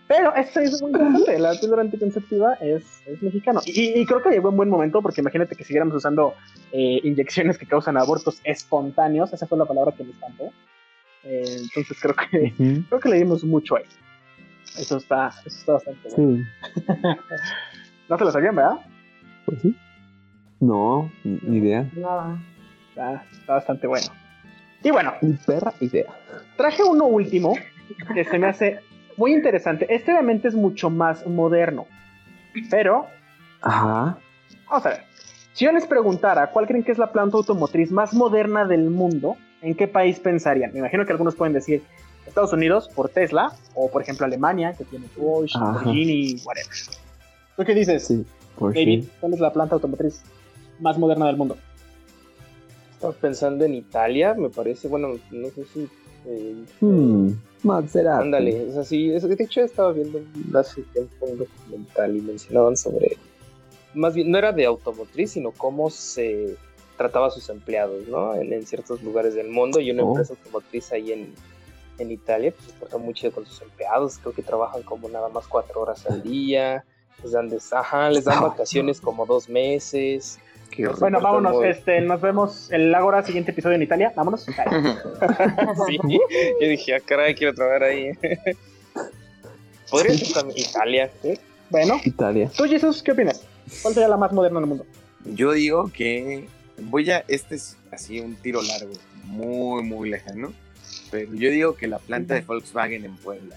Pero 0.08 0.34
esto 0.34 0.60
es 0.60 0.80
muy 0.82 0.90
interesante, 0.90 1.38
la 1.38 1.52
píldora 1.60 1.82
anticonceptiva 1.82 2.54
es, 2.54 2.82
es 3.06 3.22
mexicano. 3.22 3.60
Y, 3.66 4.00
y 4.00 4.06
creo 4.06 4.22
que 4.22 4.30
llegó 4.30 4.48
en 4.48 4.56
buen 4.56 4.70
momento, 4.70 5.02
porque 5.02 5.20
imagínate 5.20 5.54
que 5.54 5.64
siguiéramos 5.64 5.94
usando 5.94 6.34
eh, 6.72 6.98
inyecciones 7.04 7.58
que 7.58 7.66
causan 7.66 7.96
abortos 7.98 8.40
espontáneos, 8.44 9.32
esa 9.32 9.46
fue 9.46 9.58
la 9.58 9.66
palabra 9.66 9.92
que 9.94 10.04
me 10.04 10.10
espantó. 10.12 10.44
Eh, 11.24 11.44
entonces 11.60 11.98
creo 12.00 12.14
que, 12.14 12.52
creo 12.88 13.00
que 13.00 13.08
le 13.10 13.16
dimos 13.18 13.44
mucho 13.44 13.76
ahí. 13.76 13.84
Eso 14.78 14.96
está, 14.96 15.28
eso 15.44 15.58
está 15.58 15.72
bastante 15.74 16.08
bueno. 16.16 16.44
Sí, 16.74 16.82
No 18.08 18.16
se 18.16 18.24
lo 18.24 18.30
sabían, 18.32 18.56
¿verdad? 18.56 18.78
pues 19.44 19.60
sí. 19.60 19.76
No, 20.60 21.10
ni 21.22 21.58
idea. 21.58 21.86
Nada. 21.94 22.38
Está, 22.88 23.24
está 23.30 23.52
bastante 23.54 23.86
bueno. 23.86 24.06
Y 24.82 24.90
bueno, 24.90 25.12
Ni 25.20 25.34
perra 25.34 25.72
idea. 25.80 26.06
traje 26.56 26.82
uno 26.82 27.04
último 27.04 27.54
que 28.14 28.24
se 28.24 28.38
me 28.38 28.46
hace 28.46 28.80
muy 29.18 29.34
interesante. 29.34 29.86
Este 29.94 30.12
obviamente 30.12 30.48
es 30.48 30.54
mucho 30.54 30.88
más 30.88 31.26
moderno. 31.26 31.86
Pero, 32.70 33.06
Ajá. 33.60 34.18
vamos 34.68 34.86
a 34.86 34.88
ver. 34.88 35.02
Si 35.52 35.64
yo 35.64 35.72
les 35.72 35.86
preguntara 35.86 36.50
cuál 36.50 36.66
creen 36.66 36.84
que 36.84 36.92
es 36.92 36.98
la 36.98 37.12
planta 37.12 37.36
automotriz 37.36 37.90
más 37.90 38.14
moderna 38.14 38.64
del 38.64 38.90
mundo, 38.90 39.36
¿en 39.60 39.74
qué 39.74 39.88
país 39.88 40.18
pensarían? 40.20 40.72
Me 40.72 40.78
imagino 40.78 41.04
que 41.04 41.12
algunos 41.12 41.34
pueden 41.34 41.52
decir 41.52 41.82
Estados 42.26 42.52
Unidos 42.52 42.88
por 42.94 43.08
Tesla, 43.08 43.52
o 43.74 43.90
por 43.90 44.02
ejemplo 44.02 44.24
Alemania, 44.24 44.72
que 44.76 44.84
tiene 44.84 45.06
Porsche. 45.16 45.58
Lamborghini, 45.58 46.36
whatever. 46.44 46.72
¿Tú 47.56 47.64
qué 47.64 47.74
dices, 47.74 48.06
Sí, 48.06 48.24
por 48.56 48.72
David? 48.72 49.04
¿Cuál 49.20 49.34
es 49.34 49.40
la 49.40 49.52
planta 49.52 49.74
automotriz 49.74 50.22
más 50.78 50.96
moderna 50.98 51.26
del 51.26 51.36
mundo? 51.36 51.56
Estaba 52.92 53.12
pensando 53.14 53.64
en 53.64 53.74
Italia, 53.74 54.34
me 54.34 54.50
parece, 54.50 54.88
bueno, 54.88 55.08
no 55.30 55.48
sé 55.50 55.64
si... 55.66 55.88
eh, 56.26 56.64
Hmm, 56.80 57.30
Maserati. 57.62 58.22
Ándale, 58.24 58.68
es 58.68 58.76
así. 58.76 59.12
es- 59.12 59.28
de 59.28 59.42
hecho, 59.42 59.60
estaba 59.62 59.92
viendo 59.92 60.20
hace 60.58 60.82
tiempo 60.82 61.26
un 61.26 61.38
documental 61.38 62.16
y 62.16 62.20
mencionaban 62.20 62.76
sobre. 62.76 63.16
Más 63.94 64.14
bien, 64.14 64.30
no 64.30 64.38
era 64.38 64.52
de 64.52 64.64
automotriz, 64.66 65.32
sino 65.32 65.50
cómo 65.52 65.90
se 65.90 66.56
trataba 66.96 67.28
a 67.28 67.30
sus 67.30 67.48
empleados, 67.48 68.06
¿no? 68.08 68.34
En, 68.34 68.52
en 68.52 68.66
ciertos 68.66 69.02
lugares 69.02 69.34
del 69.34 69.48
mundo. 69.48 69.80
Y 69.80 69.90
una 69.90 70.04
Oh. 70.04 70.08
empresa 70.10 70.34
automotriz 70.34 70.92
ahí 70.92 71.12
en, 71.12 71.34
en 71.98 72.10
Italia, 72.10 72.52
pues 72.52 72.70
se 72.70 72.72
porta 72.78 72.98
mucho 72.98 73.30
con 73.32 73.44
sus 73.46 73.60
empleados. 73.62 74.18
Creo 74.18 74.32
que 74.34 74.42
trabajan 74.42 74.82
como 74.82 75.08
nada 75.08 75.28
más 75.28 75.46
cuatro 75.48 75.80
horas 75.80 76.06
al 76.06 76.22
día. 76.22 76.84
Les 77.22 77.32
dan, 77.32 77.48
des- 77.48 77.72
ajá, 77.72 78.10
les 78.10 78.24
dan 78.24 78.40
vacaciones 78.42 79.00
como 79.00 79.26
dos 79.26 79.48
meses. 79.48 80.38
Qué 80.70 80.86
horror. 80.86 81.00
Bueno, 81.00 81.20
vámonos. 81.20 81.64
Este, 81.64 82.00
nos 82.00 82.20
vemos 82.20 82.70
el 82.70 82.94
Ágora, 82.94 83.22
siguiente 83.22 83.50
episodio 83.52 83.76
en 83.76 83.82
Italia. 83.82 84.12
Vámonos. 84.14 84.46
Italia. 84.48 85.02
Sí, 85.86 85.98
yo 86.60 86.68
dije, 86.68 86.94
ah, 86.94 87.00
caray, 87.04 87.34
quiero 87.34 87.54
trabajar 87.54 87.84
ahí. 87.84 88.12
Podría 89.90 90.14
ser 90.16 90.32
también 90.34 90.58
Italia, 90.58 91.10
¿eh? 91.24 91.38
Bueno, 91.70 91.98
Italia. 92.04 92.50
tú, 92.56 92.64
Jesús, 92.64 93.02
¿qué 93.02 93.12
opinas? 93.12 93.42
¿Cuál 93.82 93.94
sería 93.94 94.08
la 94.08 94.16
más 94.16 94.32
moderna 94.32 94.60
del 94.60 94.68
mundo? 94.68 94.86
Yo 95.24 95.52
digo 95.52 95.90
que 95.92 96.46
voy 96.82 97.10
a, 97.10 97.24
este 97.28 97.54
es 97.56 97.76
así 97.90 98.20
un 98.20 98.34
tiro 98.36 98.60
largo, 98.62 98.92
muy, 99.24 99.82
muy 99.82 100.08
lejano, 100.10 100.52
pero 101.10 101.32
yo 101.34 101.50
digo 101.50 101.74
que 101.74 101.86
la 101.86 101.98
planta 101.98 102.34
de 102.34 102.40
Volkswagen 102.42 103.04
en 103.04 103.16
Puebla. 103.16 103.56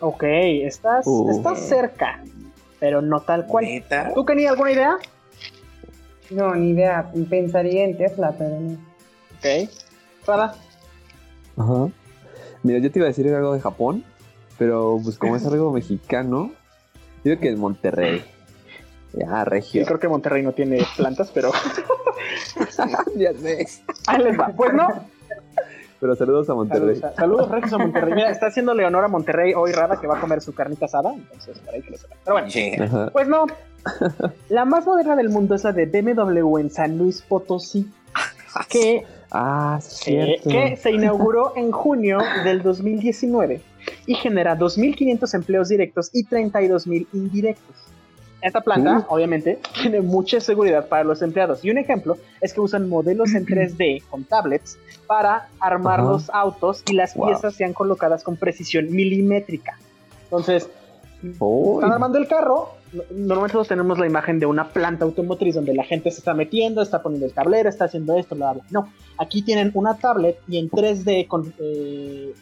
Ok, 0.00 0.22
estás, 0.24 1.06
Uh. 1.06 1.30
estás 1.36 1.68
cerca, 1.68 2.22
pero 2.80 3.00
no 3.02 3.20
tal 3.20 3.46
cual. 3.46 3.64
¿Neta? 3.64 4.12
¿Tú 4.14 4.24
tenías 4.24 4.52
alguna 4.52 4.72
idea? 4.72 4.96
No, 6.30 6.54
ni 6.54 6.70
idea. 6.70 7.10
Pensaría 7.30 7.84
en 7.84 7.96
Tesla, 7.96 8.34
pero 8.36 8.58
no. 8.60 8.72
Ok. 9.38 9.70
Sara, 10.24 10.54
Ajá. 11.56 11.88
Mira, 12.62 12.78
yo 12.80 12.90
te 12.90 12.98
iba 12.98 13.06
a 13.06 13.08
decir 13.08 13.32
algo 13.32 13.54
de 13.54 13.60
Japón, 13.60 14.04
pero 14.58 14.98
pues 15.02 15.18
como 15.18 15.36
es 15.36 15.46
algo 15.46 15.72
mexicano, 15.72 16.50
yo 17.16 17.22
creo 17.22 17.40
que 17.40 17.48
en 17.50 17.60
Monterrey. 17.60 18.24
Ya, 19.12 19.44
regio. 19.44 19.86
creo 19.86 19.98
que 19.98 20.08
Monterrey 20.08 20.42
no 20.42 20.52
tiene 20.52 20.84
plantas, 20.96 21.30
pero 21.32 21.50
ya 23.16 23.32
sé. 23.32 23.66
ahí 24.06 24.22
les 24.22 24.38
va. 24.38 24.48
Pues 24.48 24.74
no. 24.74 24.88
Pero 26.00 26.14
saludos 26.14 26.48
a 26.50 26.54
Monterrey. 26.54 26.96
Saludos, 26.96 27.16
saludos 27.16 27.48
regios 27.50 27.72
a 27.72 27.78
Monterrey. 27.78 28.14
Mira, 28.14 28.30
está 28.30 28.46
haciendo 28.46 28.74
Leonor 28.74 29.04
a 29.04 29.08
Monterrey 29.08 29.54
hoy 29.54 29.72
rara 29.72 29.96
que 30.00 30.06
va 30.06 30.18
a 30.18 30.20
comer 30.20 30.40
su 30.42 30.54
carnita 30.54 30.84
asada, 30.86 31.12
entonces 31.14 31.58
por 31.60 31.74
ahí 31.74 31.82
que 31.82 31.90
lo 31.92 31.96
sepan. 31.96 32.18
Pero 32.24 32.34
bueno, 32.34 32.48
Yeah. 32.48 33.10
Pues 33.12 33.28
no. 33.28 33.46
La 34.48 34.64
más 34.64 34.84
moderna 34.84 35.16
del 35.16 35.28
mundo 35.30 35.54
es 35.54 35.64
la 35.64 35.72
de 35.72 35.86
BMW 35.86 36.58
en 36.58 36.70
San 36.70 36.98
Luis 36.98 37.22
Potosí, 37.22 37.90
que 38.68 39.04
Ah, 39.30 39.78
sí, 39.82 40.14
eh, 40.16 40.38
cierto. 40.42 40.48
que 40.50 40.76
se 40.76 40.90
inauguró 40.92 41.52
en 41.56 41.72
junio 41.72 42.18
del 42.44 42.62
2019 42.62 43.60
y 44.06 44.14
genera 44.14 44.56
2.500 44.56 45.34
empleos 45.34 45.68
directos 45.68 46.10
y 46.12 46.24
32.000 46.26 47.06
indirectos. 47.12 47.74
Esta 48.46 48.60
planta, 48.60 49.04
obviamente, 49.08 49.58
tiene 49.82 50.00
mucha 50.00 50.40
seguridad 50.40 50.88
para 50.88 51.02
los 51.04 51.20
empleados. 51.22 51.64
Y 51.64 51.70
un 51.70 51.78
ejemplo 51.78 52.16
es 52.40 52.54
que 52.54 52.60
usan 52.60 52.88
modelos 52.88 53.34
en 53.34 53.44
3D 53.46 54.02
con 54.08 54.24
tablets 54.24 54.78
para 55.06 55.48
armar 55.60 56.00
Ajá. 56.00 56.08
los 56.10 56.30
autos 56.30 56.82
y 56.88 56.92
las 56.94 57.14
Wow. 57.14 57.26
piezas 57.28 57.54
sean 57.54 57.72
colocadas 57.72 58.22
con 58.22 58.36
precisión 58.36 58.90
milimétrica. 58.90 59.78
Entonces, 60.24 60.68
están 61.22 61.92
armando 61.92 62.18
el 62.18 62.28
carro. 62.28 62.70
no- 62.92 63.02
Normalmente 63.10 63.68
tenemos 63.68 63.98
la 63.98 64.06
imagen 64.06 64.38
de 64.38 64.46
una 64.46 64.68
planta 64.68 65.04
automotriz 65.04 65.54
donde 65.56 65.74
la 65.74 65.82
gente 65.84 66.10
se 66.12 66.18
está 66.18 66.34
metiendo, 66.34 66.82
está 66.82 67.02
poniendo 67.02 67.26
el 67.26 67.32
tablero, 67.32 67.68
está 67.68 67.86
haciendo 67.86 68.16
esto, 68.16 68.34
bla, 68.36 68.52
bla. 68.52 68.62
No, 68.70 68.92
aquí 69.18 69.42
tienen 69.42 69.70
una 69.74 69.96
tablet 69.96 70.38
y 70.46 70.58
en 70.58 70.70
3D 70.70 71.26
con 71.26 71.52
eh, 71.58 72.32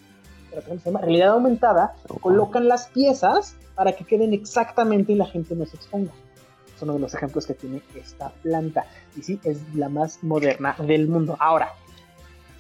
¿cómo 0.62 0.78
se 0.78 0.90
llama? 0.90 1.00
realidad 1.00 1.30
aumentada 1.30 1.94
colocan 2.20 2.68
las 2.68 2.88
piezas 2.88 3.57
para 3.74 3.92
que 3.92 4.05
queden 4.05 4.32
exactamente 4.32 5.12
y 5.12 5.16
la 5.16 5.26
gente 5.26 5.55
no 5.55 5.66
se 5.66 5.76
exponga. 5.76 6.12
Es 6.74 6.82
uno 6.82 6.94
de 6.94 6.98
los 7.00 7.14
ejemplos 7.14 7.46
que 7.46 7.55
tiene 7.55 7.82
esta 7.94 8.30
planta. 8.42 8.84
Y 9.16 9.22
sí, 9.22 9.40
es 9.44 9.59
la 9.74 9.88
más 9.88 10.22
moderna 10.22 10.76
del 10.78 11.09
mundo. 11.09 11.36
Ahora, 11.38 11.72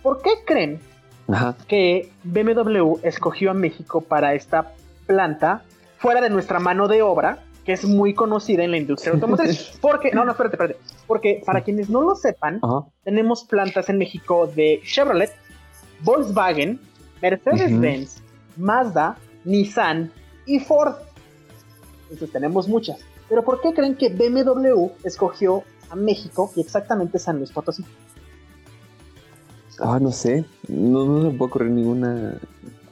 ¿por 0.02 0.22
qué 0.22 0.30
creen 0.44 0.80
Ajá. 1.28 1.56
que 1.66 2.10
BMW 2.24 2.98
escogió 3.02 3.50
a 3.50 3.54
México 3.54 4.00
para 4.00 4.34
esta 4.34 4.72
planta 5.06 5.62
fuera 5.98 6.20
de 6.20 6.30
nuestra 6.30 6.58
mano 6.58 6.86
de 6.88 7.02
obra, 7.02 7.38
que 7.64 7.72
es 7.72 7.84
muy 7.84 8.14
conocida 8.14 8.62
en 8.62 8.70
la 8.72 8.76
industria 8.76 9.12
automotriz. 9.14 9.78
Porque, 9.80 10.12
no, 10.12 10.24
no, 10.24 10.32
espérate, 10.32 10.56
espérate. 10.56 10.78
Porque 11.06 11.42
para 11.44 11.62
quienes 11.62 11.88
no 11.88 12.02
lo 12.02 12.14
sepan, 12.14 12.58
Ajá. 12.62 12.84
tenemos 13.04 13.44
plantas 13.44 13.88
en 13.88 13.98
México 13.98 14.46
de 14.46 14.80
Chevrolet, 14.84 15.32
Volkswagen, 16.00 16.80
Mercedes-Benz, 17.30 18.16
Mazda, 18.56 19.16
Nissan 19.44 20.12
y 20.46 20.60
Ford. 20.60 20.94
Entonces 22.04 22.30
tenemos 22.30 22.68
muchas. 22.68 22.98
Pero 23.28 23.42
¿por 23.42 23.60
qué 23.62 23.72
creen 23.72 23.94
que 23.94 24.10
BMW 24.10 24.90
escogió 25.04 25.64
a 25.88 25.96
México 25.96 26.52
y 26.54 26.60
exactamente 26.60 27.18
San 27.18 27.38
Luis 27.38 27.50
Potosí? 27.50 27.84
Ah, 29.80 29.98
no 30.00 30.12
sé. 30.12 30.44
No, 30.68 31.04
no 31.06 31.22
se 31.22 31.28
me 31.28 31.38
puede 31.38 31.48
ocurrir 31.48 31.70
ninguna 31.70 32.38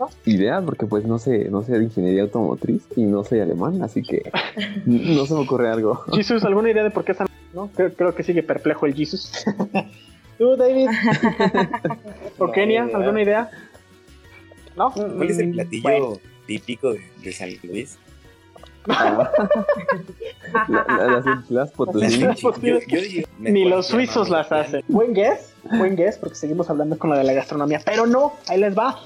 ¿No? 0.01 0.09
idea 0.24 0.62
porque 0.62 0.87
pues 0.87 1.05
no 1.05 1.18
sé, 1.18 1.49
no 1.51 1.62
sé 1.62 1.78
de 1.78 1.85
ingeniería 1.85 2.22
automotriz 2.22 2.83
y 2.97 3.03
no 3.03 3.22
soy 3.22 3.41
alemán, 3.41 3.83
así 3.83 4.03
que 4.03 4.33
no 4.87 5.26
se 5.26 5.35
me 5.35 5.41
ocurre 5.41 5.68
algo. 5.70 6.03
Jesus, 6.12 6.43
¿alguna 6.45 6.70
idea 6.70 6.83
de 6.83 6.91
por 6.91 7.05
qué 7.05 7.14
San 7.14 7.28
no? 7.53 7.68
Creo, 7.74 7.93
creo 7.93 8.14
que 8.14 8.22
sigue 8.22 8.43
perplejo 8.43 8.87
el 8.87 8.95
Jesus. 8.95 9.30
¿Tú, 10.39 10.57
David? 10.57 10.89
¿O 12.39 12.47
No, 12.47 12.53
Kenia? 12.53 12.89
¿Alguna 12.95 13.22
idea? 13.22 13.51
¿No? 14.77 14.91
¿Cuál 14.93 15.31
es 15.31 15.39
el 15.39 15.53
platillo 15.53 15.83
Bueno. 15.83 16.12
típico 16.47 16.93
de, 16.93 17.01
de 17.23 17.33
San 17.33 17.51
Luis? 17.62 17.99
Ah. 18.89 19.31
La- 20.68 20.85
la- 20.89 21.07
las 21.25 21.51
las 21.51 21.70
potosí. 21.73 22.18
Las 22.18 22.41
Yo, 22.41 22.53
yo 22.61 22.79
Ni 23.39 23.64
los 23.64 23.87
suizos 23.87 24.29
las 24.29 24.51
hacen. 24.53 24.83
Buen 24.89 25.14
guess, 25.14 25.55
buen 25.79 25.97
guess, 25.97 26.18
porque 26.18 26.35
seguimos 26.35 26.68
hablando 26.68 26.99
con 26.99 27.11
la 27.11 27.16
de 27.18 27.25
la 27.25 27.33
gastronomía. 27.33 27.81
Pero 27.85 28.07
no, 28.07 28.35
ahí 28.49 28.59
les 28.59 28.77
va. 28.77 28.99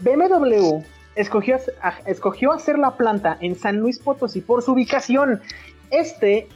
BMW 0.00 0.82
escogió, 1.16 1.58
escogió 2.06 2.52
hacer 2.52 2.78
la 2.78 2.96
planta 2.96 3.36
en 3.40 3.56
San 3.56 3.78
Luis 3.78 3.98
Potosí 3.98 4.40
por 4.40 4.62
su 4.62 4.72
ubicación. 4.72 5.40
Este 5.90 6.48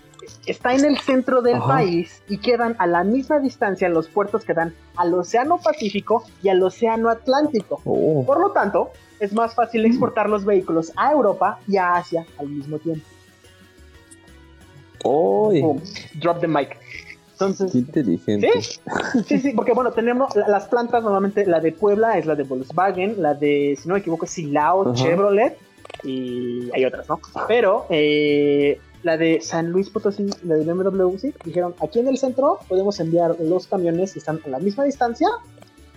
está 0.46 0.74
en 0.74 0.84
el 0.84 0.98
centro 0.98 1.42
del 1.42 1.56
Ajá. 1.56 1.66
país 1.68 2.22
y 2.28 2.38
quedan 2.38 2.76
a 2.78 2.86
la 2.86 3.04
misma 3.04 3.38
distancia 3.40 3.88
los 3.88 4.08
puertos 4.08 4.44
que 4.44 4.54
dan 4.54 4.74
al 4.96 5.12
Océano 5.14 5.58
Pacífico 5.58 6.24
y 6.42 6.48
al 6.48 6.62
Océano 6.62 7.08
Atlántico. 7.08 7.80
Oh, 7.84 8.24
Por 8.26 8.40
lo 8.40 8.50
tanto, 8.52 8.90
es 9.20 9.32
más 9.32 9.54
fácil 9.54 9.84
exportar 9.86 10.28
los 10.28 10.44
vehículos 10.44 10.92
a 10.96 11.12
Europa 11.12 11.58
y 11.68 11.76
a 11.76 11.94
Asia 11.94 12.26
al 12.38 12.48
mismo 12.48 12.78
tiempo. 12.78 13.04
Boom. 15.04 15.80
Drop 16.14 16.40
the 16.40 16.48
mic. 16.48 16.76
Entonces, 17.32 17.72
¡Qué 17.72 17.78
inteligente! 17.78 18.48
¿Sí? 18.62 18.80
Sí, 19.26 19.38
sí, 19.40 19.52
porque 19.52 19.72
bueno, 19.72 19.90
tenemos 19.90 20.36
la- 20.36 20.46
las 20.46 20.66
plantas, 20.68 21.02
normalmente 21.02 21.44
la 21.46 21.58
de 21.58 21.72
Puebla 21.72 22.16
es 22.16 22.26
la 22.26 22.36
de 22.36 22.44
Volkswagen, 22.44 23.20
la 23.20 23.34
de, 23.34 23.76
si 23.80 23.88
no 23.88 23.94
me 23.94 24.00
equivoco, 24.00 24.26
es 24.26 24.30
Silao. 24.30 24.94
Chevrolet 24.94 25.58
y 26.04 26.70
hay 26.72 26.84
otras, 26.84 27.08
¿no? 27.08 27.20
Pero 27.48 27.86
eh, 27.90 28.80
la 29.02 29.16
de 29.16 29.40
San 29.40 29.70
Luis 29.70 29.90
Potosí, 29.90 30.30
la 30.44 30.54
de 30.54 30.64
BMW, 30.64 31.16
sí, 31.18 31.34
dijeron, 31.44 31.74
aquí 31.80 31.98
en 31.98 32.08
el 32.08 32.18
centro 32.18 32.58
podemos 32.68 32.98
enviar 33.00 33.36
los 33.40 33.66
camiones 33.66 34.12
que 34.12 34.20
están 34.20 34.40
a 34.44 34.48
la 34.48 34.58
misma 34.58 34.84
distancia 34.84 35.28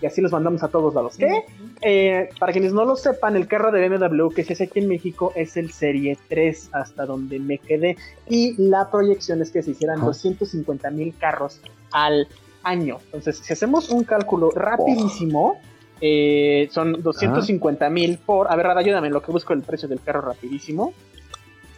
y 0.01 0.05
así 0.05 0.21
los 0.21 0.31
mandamos 0.31 0.61
a 0.63 0.67
todos 0.67 0.93
lados. 0.93 1.15
¿Qué? 1.17 1.45
Eh, 1.81 2.29
para 2.39 2.51
quienes 2.51 2.73
no 2.73 2.83
lo 2.83 2.95
sepan, 2.95 3.35
el 3.35 3.47
carro 3.47 3.71
de 3.71 3.87
BMW 3.87 4.29
que 4.29 4.43
se 4.43 4.53
hace 4.53 4.65
aquí 4.65 4.79
en 4.79 4.87
México 4.87 5.31
es 5.35 5.55
el 5.55 5.71
Serie 5.71 6.17
3, 6.27 6.69
hasta 6.73 7.05
donde 7.05 7.39
me 7.39 7.59
quedé. 7.59 7.95
Y 8.27 8.55
la 8.61 8.89
proyección 8.91 9.41
es 9.41 9.51
que 9.51 9.61
se 9.61 9.71
hicieran 9.71 9.97
Ajá. 9.97 10.07
250 10.07 10.89
mil 10.91 11.15
carros 11.17 11.61
al 11.91 12.27
año. 12.63 12.97
Entonces, 13.05 13.37
si 13.37 13.53
hacemos 13.53 13.89
un 13.89 14.03
cálculo 14.03 14.51
rapidísimo, 14.51 15.59
eh, 16.01 16.67
son 16.71 17.01
250 17.01 17.89
mil 17.89 18.17
por... 18.17 18.51
A 18.51 18.55
ver, 18.55 18.65
Rada, 18.65 18.81
ayúdame, 18.81 19.07
en 19.07 19.13
lo 19.13 19.21
que 19.21 19.31
busco 19.31 19.53
el 19.53 19.61
precio 19.61 19.87
del 19.87 20.01
carro 20.01 20.21
rapidísimo. 20.21 20.93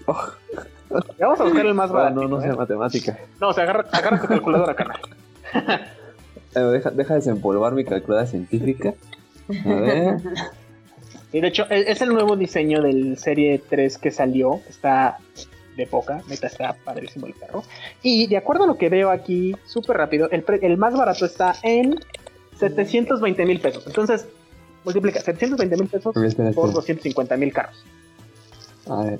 Oh. 0.89 1.01
Vamos 1.19 1.39
a 1.41 1.43
buscar 1.43 1.65
el 1.65 1.73
más 1.73 1.91
barato. 1.91 2.15
no, 2.21 2.27
no 2.29 2.41
sé 2.41 2.47
matemática. 2.53 3.17
No, 3.41 3.49
o 3.49 3.53
sea, 3.53 3.63
agarra, 3.65 3.85
agarra 3.91 4.21
tu 4.21 4.27
calculadora, 4.27 4.73
canal. 4.73 4.99
Eh, 6.55 6.59
deja, 6.61 6.89
deja 6.91 7.13
desempolvar 7.15 7.73
mi 7.73 7.83
calculadora 7.83 8.25
científica. 8.25 8.93
A 9.65 9.69
ver. 9.69 10.17
Y 11.33 11.41
de 11.41 11.47
hecho, 11.49 11.65
e- 11.69 11.91
es 11.91 12.01
el 12.01 12.09
nuevo 12.09 12.35
diseño 12.37 12.81
del 12.81 13.17
Serie 13.17 13.61
3 13.69 13.97
que 13.97 14.11
salió. 14.11 14.61
Está 14.69 15.17
de 15.75 15.85
poca, 15.85 16.21
neta, 16.29 16.47
está 16.47 16.73
padrísimo 16.85 17.27
el 17.27 17.35
carro. 17.35 17.63
Y 18.01 18.25
de 18.27 18.37
acuerdo 18.37 18.63
a 18.63 18.67
lo 18.67 18.77
que 18.77 18.87
veo 18.89 19.11
aquí, 19.11 19.55
súper 19.65 19.97
rápido, 19.97 20.29
el, 20.31 20.41
pre- 20.43 20.65
el 20.65 20.77
más 20.77 20.95
barato 20.95 21.25
está 21.25 21.53
en 21.63 21.95
720 22.57 23.45
mil 23.45 23.59
pesos. 23.59 23.85
Entonces, 23.85 24.25
multiplica 24.85 25.19
720 25.19 25.75
mil 25.77 25.89
pesos 25.89 26.15
espera, 26.15 26.51
por 26.53 26.69
espera. 26.69 26.75
250 26.81 27.37
mil 27.37 27.53
carros. 27.53 27.83
A 28.89 29.03
ver. 29.03 29.19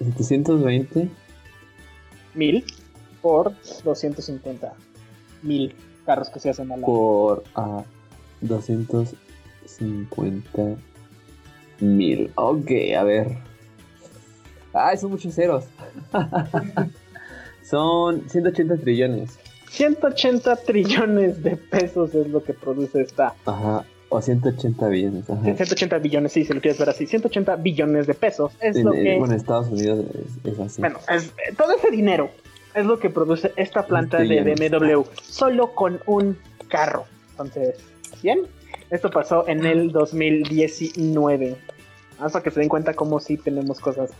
720 0.00 1.08
Mil 2.34 2.64
por 3.20 3.52
250 3.84 4.72
mil 5.42 5.74
carros 6.06 6.30
que 6.30 6.40
se 6.40 6.48
hacen 6.50 6.72
al 6.72 6.78
año. 6.78 6.86
por 6.86 7.44
ah, 7.54 7.84
250 8.40 10.76
mil. 11.80 12.32
Ok, 12.34 12.70
a 12.96 13.04
ver. 13.04 13.36
Ay, 14.72 14.96
son 14.96 15.10
muchos 15.10 15.34
ceros. 15.34 15.64
son 17.62 18.28
180 18.28 18.76
trillones. 18.78 19.38
180 19.70 20.56
trillones 20.56 21.42
de 21.42 21.56
pesos 21.56 22.14
es 22.14 22.28
lo 22.28 22.42
que 22.42 22.54
produce 22.54 23.02
esta 23.02 23.34
Ajá. 23.46 23.84
O 24.12 24.20
180 24.20 24.88
billones. 24.88 25.30
Ajá. 25.30 25.42
180 25.42 25.98
billones, 25.98 26.32
sí, 26.32 26.44
si 26.44 26.52
lo 26.52 26.60
quieres 26.60 26.78
ver 26.78 26.90
así, 26.90 27.06
180 27.06 27.56
billones 27.56 28.06
de 28.08 28.14
pesos 28.14 28.52
es 28.60 28.76
En- 28.76 28.84
lo 28.84 28.92
que, 28.92 29.16
bueno, 29.18 29.32
en 29.34 29.40
Estados 29.40 29.68
Unidos 29.68 30.04
es, 30.44 30.52
es 30.52 30.58
así. 30.60 30.80
bueno, 30.82 30.98
es- 31.08 31.32
todo 31.56 31.72
ese 31.76 31.90
dinero 31.90 32.28
es 32.74 32.84
lo 32.86 32.98
que 32.98 33.08
produce 33.08 33.52
esta 33.56 33.86
planta 33.86 34.18
de. 34.18 34.42
BMW, 34.42 35.02
solo 35.22 35.74
con 35.74 36.00
un 36.06 36.36
carro. 36.68 37.04
Entonces, 37.30 37.76
bien, 38.22 38.40
esto 38.90 39.10
pasó 39.10 39.46
en 39.48 39.64
el 39.64 39.92
2019. 39.92 41.56
Hasta 42.18 42.42
que 42.42 42.50
se 42.50 42.60
den 42.60 42.68
cuenta 42.68 42.94
como 42.94 43.18
si 43.20 43.36
tenemos 43.38 43.80
cosas 43.80 44.10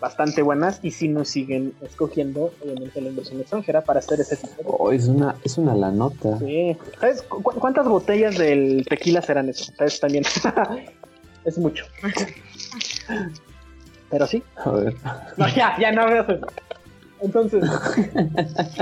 bastante 0.00 0.42
buenas 0.42 0.80
y 0.82 0.90
si 0.92 1.08
nos 1.08 1.28
siguen 1.28 1.74
escogiendo, 1.82 2.52
obviamente, 2.62 3.00
la 3.00 3.08
inversión 3.10 3.40
extranjera 3.40 3.82
para 3.82 3.98
hacer 3.98 4.18
ese 4.20 4.36
tipo 4.36 4.54
de 4.62 4.64
Oh, 4.66 4.90
es 4.92 5.06
una, 5.08 5.36
es 5.44 5.58
una 5.58 5.74
la 5.74 5.90
nota. 5.90 6.38
Sí. 6.38 6.76
¿Sabes 7.00 7.22
cu- 7.22 7.42
cu- 7.42 7.52
cuántas 7.60 7.86
botellas 7.86 8.38
del 8.38 8.86
tequila 8.88 9.20
serán 9.22 9.48
eso? 9.50 9.70
¿Sabes? 9.76 10.00
También. 10.00 10.24
es 11.44 11.58
mucho. 11.58 11.84
Pero 14.10 14.26
sí. 14.26 14.42
A 14.64 14.70
ver. 14.70 14.94
No, 15.36 15.48
ya, 15.48 15.76
ya 15.78 15.92
no 15.92 16.06
veas 16.06 16.28
eso. 16.28 16.46
Entonces, 17.22 17.64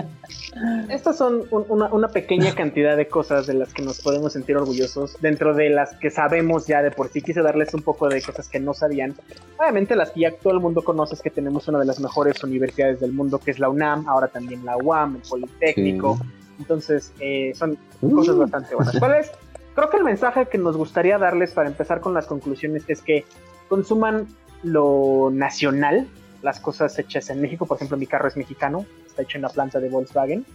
estas 0.91 1.17
son 1.17 1.43
un- 1.51 1.65
una, 1.69 1.87
una 1.93 2.09
pequeña 2.09 2.55
cantidad 2.55 2.97
de 2.97 3.09
cosas 3.09 3.47
de 3.47 3.55
las 3.55 3.73
que 3.73 3.83
nos 3.83 4.01
podemos 4.01 4.33
sentir 4.33 4.57
orgullosos, 4.57 5.17
dentro 5.21 5.55
de 5.55 5.71
las 5.71 5.95
que 5.97 6.11
sabemos 6.11 6.67
ya 6.67 6.83
de 6.83 6.91
por 6.91 7.09
sí. 7.09 7.23
Quise 7.23 7.43
darles 7.43 7.73
un 7.75 7.83
poco 7.83 8.09
de 8.09 8.21
cosas 8.23 8.49
que 8.49 8.61
no 8.61 8.75
sabían. 8.75 9.15
Obviamente 9.59 9.97
las 9.97 10.11
que 10.11 10.21
ya 10.21 10.33
todo 10.33 10.53
el 10.53 10.61
mundo 10.61 10.83
conoce 10.83 11.15
es 11.15 11.23
que 11.23 11.31
tenemos 11.31 11.69
una 11.69 11.79
de 11.79 11.87
las 11.87 12.01
mejores 12.01 12.43
universidades 12.45 13.01
del 13.01 13.13
mundo, 13.13 13.39
que 13.39 13.51
es 13.51 13.59
la 13.59 13.69
UNAM, 13.69 14.09
ahora 14.09 14.29
también 14.29 14.65
la 14.65 14.77
UAM, 14.77 15.17
el 15.17 15.23
Politécnico. 15.29 16.19
Entonces, 16.59 17.13
eh, 17.21 17.53
son 17.55 17.79
cosas 18.01 18.35
Uh. 18.35 18.39
bastante 18.41 18.75
buenas. 18.75 18.99
¿Cuál 18.99 19.15
es? 19.17 19.31
Creo 19.75 19.91
que 19.91 19.97
el 19.99 20.05
mensaje 20.05 20.47
que 20.47 20.59
nos 20.59 20.77
gustaría 20.77 21.19
darles 21.19 21.53
para 21.53 21.69
empezar 21.69 22.01
con 22.01 22.13
las 22.15 22.27
conclusiones 22.27 22.83
es 22.89 23.01
que 23.01 23.25
consuman 23.69 24.27
lo 24.65 25.31
nacional, 25.33 26.09
las 26.49 26.61
cosas 26.61 26.99
hechas 26.99 27.29
en 27.29 27.43
México. 27.43 27.67
Por 27.67 27.77
ejemplo, 27.77 27.97
mi 27.99 28.07
carro 28.07 28.27
es 28.27 28.37
mexicano, 28.37 28.87
está 29.07 29.21
hecho 29.23 29.37
en 29.37 29.43
la 29.43 29.51
planta 29.51 29.81
de 29.81 29.89
Volkswagen. 29.91 30.47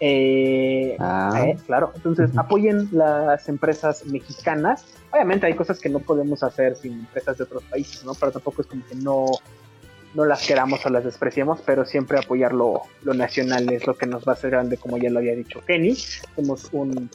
Eh, 0.00 0.96
Ah. 0.98 1.30
eh, 1.44 1.56
claro, 1.66 1.92
entonces 1.94 2.30
apoyen 2.36 2.88
las 2.90 3.48
empresas 3.48 4.04
mexicanas. 4.06 4.84
Obviamente 5.12 5.46
hay 5.46 5.54
cosas 5.54 5.78
que 5.78 5.90
no 5.90 5.98
podemos 6.00 6.42
hacer 6.42 6.74
sin 6.76 6.92
empresas 7.00 7.36
de 7.36 7.44
otros 7.44 7.62
países, 7.64 8.02
¿no? 8.04 8.14
Pero 8.14 8.32
tampoco 8.32 8.62
es 8.62 8.68
como 8.68 8.82
que 8.86 8.94
no, 8.94 9.26
no 10.14 10.24
las 10.24 10.46
queramos 10.46 10.84
o 10.86 10.88
las 10.88 11.04
despreciemos, 11.04 11.60
pero 11.66 11.84
siempre 11.84 12.18
apoyar 12.18 12.52
lo, 12.54 12.82
lo 13.02 13.12
nacional 13.14 13.70
es 13.70 13.86
lo 13.86 13.94
que 13.94 14.06
nos 14.06 14.26
va 14.26 14.32
a 14.32 14.34
hacer 14.34 14.50
grande, 14.50 14.78
como 14.78 14.96
ya 14.96 15.10
lo 15.10 15.18
había 15.18 15.34
dicho 15.36 15.60
Kenny. 15.66 15.94
Somos 16.34 16.68
un 16.72 17.10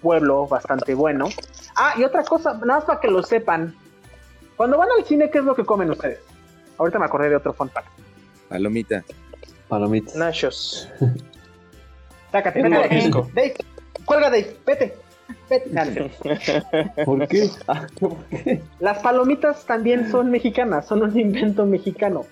pueblo 0.00 0.46
bastante 0.48 0.94
bueno. 0.94 1.28
Ah, 1.76 1.92
y 1.98 2.02
otra 2.04 2.24
cosa, 2.24 2.54
nada 2.54 2.76
más 2.78 2.84
para 2.84 3.00
que 3.00 3.08
lo 3.08 3.22
sepan. 3.22 3.74
Cuando 4.56 4.78
van 4.78 4.88
al 4.98 5.04
cine, 5.04 5.30
¿qué 5.30 5.38
es 5.38 5.44
lo 5.44 5.54
que 5.54 5.64
comen 5.64 5.90
ustedes? 5.90 6.20
Ahorita 6.78 6.98
me 6.98 7.04
acordé 7.06 7.28
de 7.30 7.36
otro 7.36 7.52
fun 7.52 7.70
fact. 7.70 7.88
Palomita. 8.48 9.04
Palomitas. 9.68 10.14
Nachos. 10.16 10.88
Sácate, 12.32 12.62
vete. 12.62 13.10
Dave, 13.34 13.54
cuelga 14.04 14.30
Dave, 14.30 14.56
vete. 14.66 14.94
Vete. 15.48 16.10
¿Por 17.04 17.28
qué? 17.28 17.50
¿por 18.00 18.16
qué? 18.30 18.62
Las 18.80 18.98
palomitas 19.00 19.64
también 19.66 20.10
son 20.10 20.30
mexicanas, 20.30 20.86
son 20.86 21.02
un 21.02 21.18
invento 21.18 21.66
mexicano. 21.66 22.24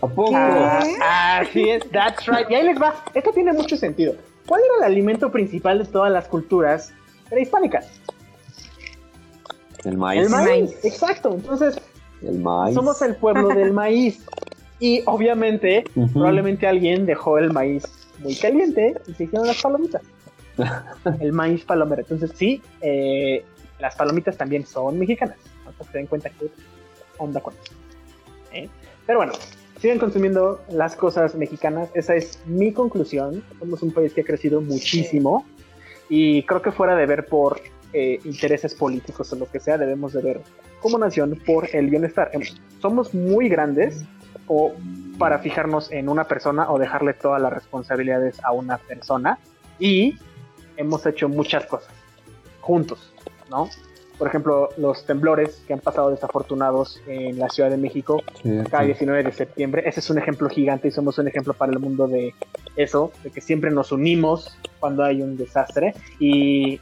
¿A 0.00 0.06
poco? 0.06 0.32
Ah, 0.34 1.40
así 1.40 1.68
es, 1.68 1.88
that's 1.90 2.26
right. 2.26 2.48
Y 2.50 2.54
ahí 2.54 2.64
les 2.64 2.80
va. 2.80 2.94
Esto 3.14 3.32
tiene 3.32 3.52
mucho 3.52 3.76
sentido. 3.76 4.14
¿Cuál 4.46 4.60
era 4.64 4.86
el 4.86 4.92
alimento 4.92 5.32
principal 5.32 5.78
de 5.78 5.84
todas 5.86 6.12
las 6.12 6.28
culturas 6.28 6.92
prehispánicas? 7.30 7.88
El 9.84 9.96
maíz. 9.96 10.22
El 10.22 10.30
maíz. 10.30 10.84
Exacto. 10.84 11.34
Entonces, 11.34 11.80
El 12.26 12.40
maíz. 12.40 12.74
somos 12.74 13.00
el 13.02 13.16
pueblo 13.16 13.48
del 13.48 13.72
maíz. 13.82 14.24
Y 14.80 15.02
obviamente, 15.06 15.84
probablemente 16.12 16.66
alguien 16.66 17.06
dejó 17.06 17.38
el 17.38 17.52
maíz 17.52 17.84
muy 18.18 18.34
caliente 18.34 18.94
y 19.06 19.14
se 19.14 19.24
hicieron 19.24 19.46
las 19.46 19.62
palomitas. 19.62 20.02
el 21.20 21.32
maíz 21.32 21.64
palomero. 21.64 22.02
Entonces, 22.02 22.32
sí, 22.34 22.60
eh, 22.80 23.44
las 23.78 23.94
palomitas 23.96 24.36
también 24.36 24.66
son 24.66 24.98
mexicanas. 24.98 25.36
Para 25.64 25.76
que 25.76 25.84
se 25.84 25.98
den 25.98 26.06
cuenta 26.06 26.30
que 26.30 26.50
onda 27.18 27.40
con 27.40 27.54
eso. 27.54 27.72
¿eh? 28.52 28.68
Pero 29.06 29.18
bueno, 29.18 29.32
sigan 29.80 29.98
consumiendo 29.98 30.60
las 30.70 30.96
cosas 30.96 31.34
mexicanas. 31.34 31.90
Esa 31.94 32.14
es 32.14 32.40
mi 32.46 32.72
conclusión. 32.72 33.42
Somos 33.58 33.82
un 33.82 33.92
país 33.92 34.12
que 34.12 34.22
ha 34.22 34.24
crecido 34.24 34.60
muchísimo. 34.60 35.46
Y 36.08 36.42
creo 36.42 36.62
que 36.62 36.72
fuera 36.72 36.96
de 36.96 37.06
ver 37.06 37.26
por 37.26 37.60
eh, 37.94 38.18
intereses 38.24 38.74
políticos 38.74 39.32
o 39.32 39.36
lo 39.36 39.46
que 39.50 39.60
sea, 39.60 39.78
debemos 39.78 40.12
de 40.12 40.20
ver 40.20 40.40
como 40.80 40.98
nación 40.98 41.40
por 41.46 41.68
el 41.74 41.88
bienestar. 41.88 42.30
Em, 42.32 42.42
Somos 42.82 43.14
muy 43.14 43.48
grandes 43.48 44.04
o 44.46 44.72
para 45.18 45.38
fijarnos 45.38 45.90
en 45.90 46.08
una 46.08 46.24
persona 46.24 46.70
o 46.70 46.78
dejarle 46.78 47.14
todas 47.14 47.40
las 47.40 47.52
responsabilidades 47.52 48.42
a 48.44 48.52
una 48.52 48.76
persona 48.76 49.38
y 49.78 50.18
hemos 50.76 51.06
hecho 51.06 51.28
muchas 51.28 51.64
cosas 51.66 51.94
juntos, 52.60 53.12
¿no? 53.48 53.70
Por 54.18 54.28
ejemplo, 54.28 54.68
los 54.76 55.04
temblores 55.06 55.62
que 55.66 55.72
han 55.72 55.80
pasado 55.80 56.10
desafortunados 56.10 57.00
en 57.06 57.38
la 57.38 57.48
Ciudad 57.48 57.70
de 57.70 57.76
México 57.76 58.22
Sí, 58.42 58.50
cada 58.70 58.82
sí. 58.82 58.88
19 58.88 59.24
de 59.24 59.32
septiembre. 59.32 59.82
Ese 59.86 60.00
es 60.00 60.10
un 60.10 60.18
ejemplo 60.18 60.48
gigante 60.48 60.88
y 60.88 60.90
somos 60.92 61.18
un 61.18 61.26
ejemplo 61.26 61.52
para 61.52 61.72
el 61.72 61.80
mundo 61.80 62.06
de 62.06 62.32
eso, 62.76 63.12
de 63.24 63.30
que 63.30 63.40
siempre 63.40 63.70
nos 63.72 63.90
unimos 63.90 64.56
cuando 64.78 65.02
hay 65.02 65.20
un 65.20 65.36
desastre. 65.36 65.94
Y 66.20 66.80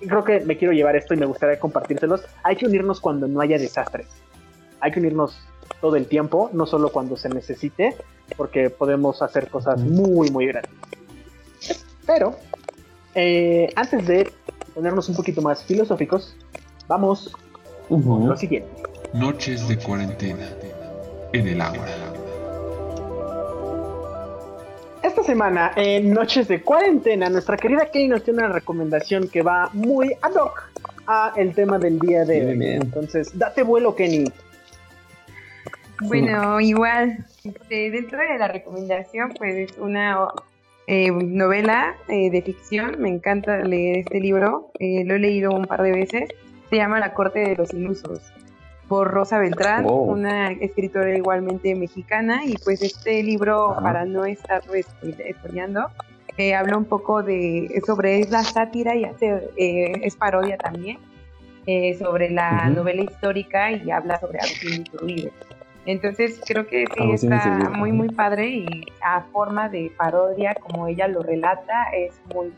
creo 0.00 0.24
que 0.24 0.40
me 0.40 0.56
quiero 0.56 0.72
llevar 0.72 0.96
esto 0.96 1.14
y 1.14 1.16
me 1.16 1.26
gustaría 1.26 1.58
compartírselos. 1.58 2.22
Hay 2.42 2.56
que 2.56 2.66
unirnos 2.66 3.00
cuando 3.00 3.26
no 3.28 3.40
haya 3.40 3.58
desastres. 3.58 4.06
Hay 4.80 4.92
que 4.92 5.00
unirnos 5.00 5.38
todo 5.80 5.96
el 5.96 6.06
tiempo, 6.06 6.50
no 6.52 6.66
solo 6.66 6.90
cuando 6.90 7.16
se 7.16 7.28
necesite, 7.28 7.96
porque 8.36 8.70
podemos 8.70 9.22
hacer 9.22 9.48
cosas 9.48 9.80
muy, 9.80 10.30
muy 10.30 10.46
grandes. 10.46 10.72
Pero, 12.06 12.36
eh, 13.14 13.72
antes 13.76 14.06
de 14.06 14.30
ponernos 14.74 15.08
un 15.08 15.16
poquito 15.16 15.40
más 15.40 15.62
filosóficos, 15.64 16.36
vamos 16.88 17.32
con 17.88 18.00
Ujú. 18.00 18.26
lo 18.26 18.36
siguiente. 18.36 18.68
Noches 19.12 19.66
de 19.68 19.78
cuarentena 19.78 20.48
en 21.32 21.46
el 21.48 21.60
agua. 21.60 21.86
Esta 25.04 25.22
semana, 25.22 25.72
en 25.76 26.14
Noches 26.14 26.48
de 26.48 26.62
Cuarentena, 26.62 27.28
nuestra 27.28 27.58
querida 27.58 27.90
Kelly 27.92 28.08
nos 28.08 28.24
tiene 28.24 28.38
una 28.38 28.54
recomendación 28.54 29.28
que 29.28 29.42
va 29.42 29.68
muy 29.74 30.14
ad 30.22 30.32
hoc 30.32 30.70
a 31.06 31.34
el 31.36 31.54
tema 31.54 31.78
del 31.78 31.98
día 31.98 32.24
de 32.24 32.36
Bien, 32.36 32.48
hoy. 32.48 32.58
bien. 32.58 32.82
Entonces, 32.84 33.38
date 33.38 33.62
vuelo, 33.64 33.94
Kenny. 33.94 34.32
Bueno, 36.00 36.58
igual, 36.58 37.18
este, 37.44 37.90
dentro 37.90 38.16
de 38.18 38.38
la 38.38 38.48
recomendación, 38.48 39.34
pues 39.36 39.70
es 39.72 39.76
una 39.76 40.28
eh, 40.86 41.10
novela 41.10 41.96
eh, 42.08 42.30
de 42.30 42.40
ficción. 42.40 42.96
Me 42.98 43.10
encanta 43.10 43.58
leer 43.58 43.98
este 43.98 44.20
libro. 44.20 44.70
Eh, 44.78 45.04
lo 45.04 45.16
he 45.16 45.18
leído 45.18 45.50
un 45.50 45.66
par 45.66 45.82
de 45.82 45.92
veces. 45.92 46.30
Se 46.70 46.76
llama 46.76 46.98
La 46.98 47.12
Corte 47.12 47.40
de 47.40 47.56
los 47.56 47.74
Ilusos 47.74 48.22
por 48.88 49.10
Rosa 49.10 49.38
Beltrán, 49.38 49.84
Wow. 49.84 50.10
una 50.12 50.50
escritora 50.52 51.14
igualmente 51.16 51.74
mexicana. 51.74 52.44
Y 52.44 52.56
pues 52.58 52.82
este 52.82 53.22
libro, 53.22 53.72
Ajá. 53.72 53.82
para 53.82 54.04
no 54.04 54.24
estar 54.24 54.62
spoileando, 54.62 55.88
eh, 56.36 56.54
habla 56.54 56.76
un 56.76 56.84
poco 56.84 57.22
de 57.22 57.82
sobre 57.86 58.20
es 58.20 58.30
la 58.30 58.42
sátira 58.42 58.94
y 58.96 59.04
hace, 59.04 59.50
eh, 59.56 60.00
es 60.02 60.16
parodia 60.16 60.58
también 60.58 60.98
eh, 61.66 61.94
sobre 61.98 62.30
la 62.30 62.64
Ujú. 62.66 62.74
novela 62.80 63.02
histórica 63.02 63.70
y 63.72 63.90
habla 63.90 64.18
sobre 64.20 64.38
Agustín 64.40 64.80
Iturbide. 64.82 65.32
Entonces 65.86 66.40
creo 66.46 66.66
que 66.66 66.86
sí 66.86 67.00
Agustín 67.02 67.32
está 67.32 67.48
Iturbide, 67.48 67.68
muy 67.78 67.92
muy 67.92 68.08
padre 68.08 68.48
y 68.48 68.84
a 69.02 69.22
forma 69.32 69.68
de 69.68 69.92
parodia 69.96 70.54
como 70.56 70.88
ella 70.88 71.06
lo 71.08 71.22
relata 71.22 71.84
es 71.96 72.12
muy 72.34 72.52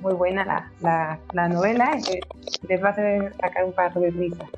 muy 0.00 0.14
buena 0.14 0.44
la, 0.46 0.70
la, 0.80 1.18
la 1.34 1.48
novela, 1.48 1.90
les 2.68 2.82
va 2.82 2.88
a 2.88 2.92
hacer 2.92 3.34
sacar 3.38 3.64
un 3.66 3.72
par 3.72 3.92
de 3.92 4.10
risas. 4.10 4.48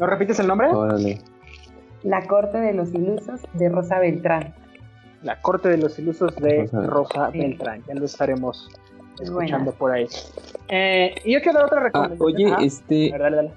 ¿No 0.00 0.06
repites 0.06 0.38
el 0.40 0.46
nombre? 0.46 0.68
Órale. 0.68 1.20
La 2.02 2.26
corte 2.26 2.58
de 2.58 2.72
los 2.72 2.92
ilusos 2.94 3.40
de 3.54 3.68
Rosa 3.68 3.98
Beltrán. 3.98 4.54
La 5.22 5.38
Corte 5.42 5.68
de 5.68 5.76
los 5.76 5.98
Ilusos 5.98 6.34
de 6.36 6.62
Rosa- 6.62 6.86
Rosa 6.86 7.30
Sí. 7.32 7.38
Beltrán. 7.40 7.82
Ya 7.86 7.94
lo 7.94 8.06
estaremos 8.06 8.70
Es 9.16 9.28
escuchando 9.28 9.64
buena. 9.66 9.78
por 9.78 9.92
ahí. 9.92 10.06
Eh, 10.68 11.14
y 11.26 11.34
yo 11.34 11.42
quiero 11.42 11.58
dar 11.58 11.66
otra 11.66 11.80
Ah, 11.80 11.84
recomendación. 11.84 12.26
oye, 12.54 12.66
este, 12.66 13.10
A 13.10 13.18
ver, 13.18 13.20
dale, 13.20 13.36
dale. 13.36 13.52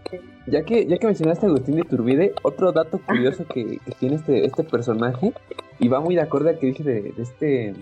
ya 0.47 0.64
que, 0.65 0.85
ya 0.85 0.97
que 0.97 1.07
mencionaste 1.07 1.45
a 1.45 1.49
Agustín 1.49 1.76
de 1.76 1.81
Iturbide, 1.84 2.34
otro 2.43 2.73
dato 2.73 2.99
curioso 3.07 3.45
que, 3.47 3.77
que 3.85 3.91
tiene 3.97 4.15
este, 4.15 4.45
este 4.45 4.65
personaje, 4.65 5.31
y 5.80 5.88
va 5.88 6.01
muy 6.01 6.15
de 6.15 6.22
acuerdo 6.22 6.49
al 6.49 6.60
que 6.60 6.65
dije 6.68 6.84
de, 6.84 7.01
de 7.14 7.23
este 7.23 7.73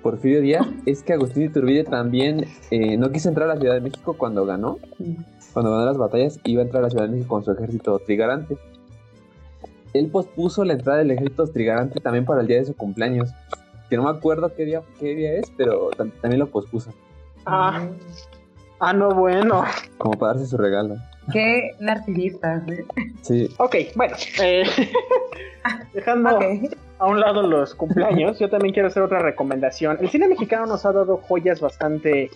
Porfirio 0.00 0.40
Díaz, 0.40 0.68
es 0.86 1.02
que 1.02 1.14
Agustín 1.14 1.42
de 1.42 1.48
Iturbide 1.48 1.82
también 1.82 2.46
eh, 2.70 2.96
no 2.98 3.10
quiso 3.10 3.28
entrar 3.30 3.50
a 3.50 3.54
la 3.54 3.60
Ciudad 3.60 3.74
de 3.74 3.80
México 3.80 4.14
cuando 4.16 4.46
ganó, 4.46 4.78
cuando 5.58 5.72
ganó 5.72 5.86
las 5.86 5.98
batallas, 5.98 6.38
iba 6.44 6.62
a 6.62 6.64
entrar 6.64 6.82
a 6.82 6.86
la 6.86 6.90
Ciudad 6.90 7.06
de 7.06 7.10
México 7.14 7.34
con 7.34 7.44
su 7.44 7.50
ejército 7.50 7.98
trigarante. 7.98 8.56
Él 9.92 10.06
pospuso 10.08 10.64
la 10.64 10.74
entrada 10.74 11.00
del 11.00 11.10
ejército 11.10 11.48
trigarante 11.48 11.98
también 11.98 12.24
para 12.24 12.42
el 12.42 12.46
día 12.46 12.58
de 12.58 12.66
su 12.66 12.76
cumpleaños, 12.76 13.30
que 13.90 13.96
no 13.96 14.04
me 14.04 14.10
acuerdo 14.10 14.54
qué 14.54 14.64
día, 14.64 14.82
qué 15.00 15.16
día 15.16 15.32
es, 15.32 15.50
pero 15.56 15.90
tam- 15.90 16.12
también 16.20 16.38
lo 16.38 16.46
pospuso, 16.46 16.92
Ah, 17.44 17.88
ah, 18.78 18.92
no, 18.92 19.08
bueno. 19.10 19.64
como 19.96 20.16
para 20.16 20.34
darse 20.34 20.46
su 20.48 20.56
regalo. 20.58 20.94
Qué 21.32 21.72
narcisista. 21.80 22.62
¿eh? 22.68 22.84
Sí, 23.22 23.48
Ok, 23.58 23.74
bueno. 23.96 24.14
eh, 24.40 24.62
dejando 25.92 26.38
a 27.00 27.06
un 27.06 27.18
lado 27.20 27.42
los 27.42 27.74
cumpleaños, 27.74 28.38
yo 28.38 28.48
también 28.48 28.72
quiero 28.74 28.88
hacer 28.88 29.02
otra 29.02 29.18
recomendación. 29.18 29.96
El 30.00 30.08
cine 30.08 30.28
mexicano 30.28 30.66
nos 30.66 30.86
ha 30.86 30.92
dado 30.92 31.16
joyas 31.16 31.60
bastante 31.60 32.30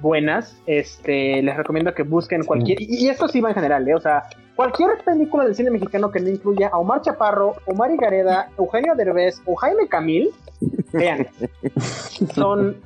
buenas. 0.00 0.56
Este, 0.66 1.42
les 1.42 1.56
recomiendo 1.56 1.94
que 1.94 2.02
busquen 2.02 2.44
cualquier. 2.44 2.80
Y, 2.80 3.06
y 3.06 3.08
esto 3.08 3.28
sí 3.28 3.40
va 3.40 3.50
en 3.50 3.54
general, 3.54 3.88
¿eh? 3.88 3.94
O 3.94 4.00
sea, 4.00 4.24
cualquier 4.56 4.98
película 5.04 5.44
del 5.44 5.54
cine 5.54 5.70
mexicano 5.70 6.10
que 6.10 6.20
no 6.20 6.28
incluya 6.28 6.68
a 6.68 6.78
Omar 6.78 7.02
Chaparro, 7.02 7.56
Omar 7.66 7.90
Higareda, 7.90 8.48
Eugenio 8.58 8.94
Derbez 8.94 9.40
o 9.46 9.54
Jaime 9.56 9.88
Camil, 9.88 10.30
vean. 10.92 11.26
Son, 12.34 12.76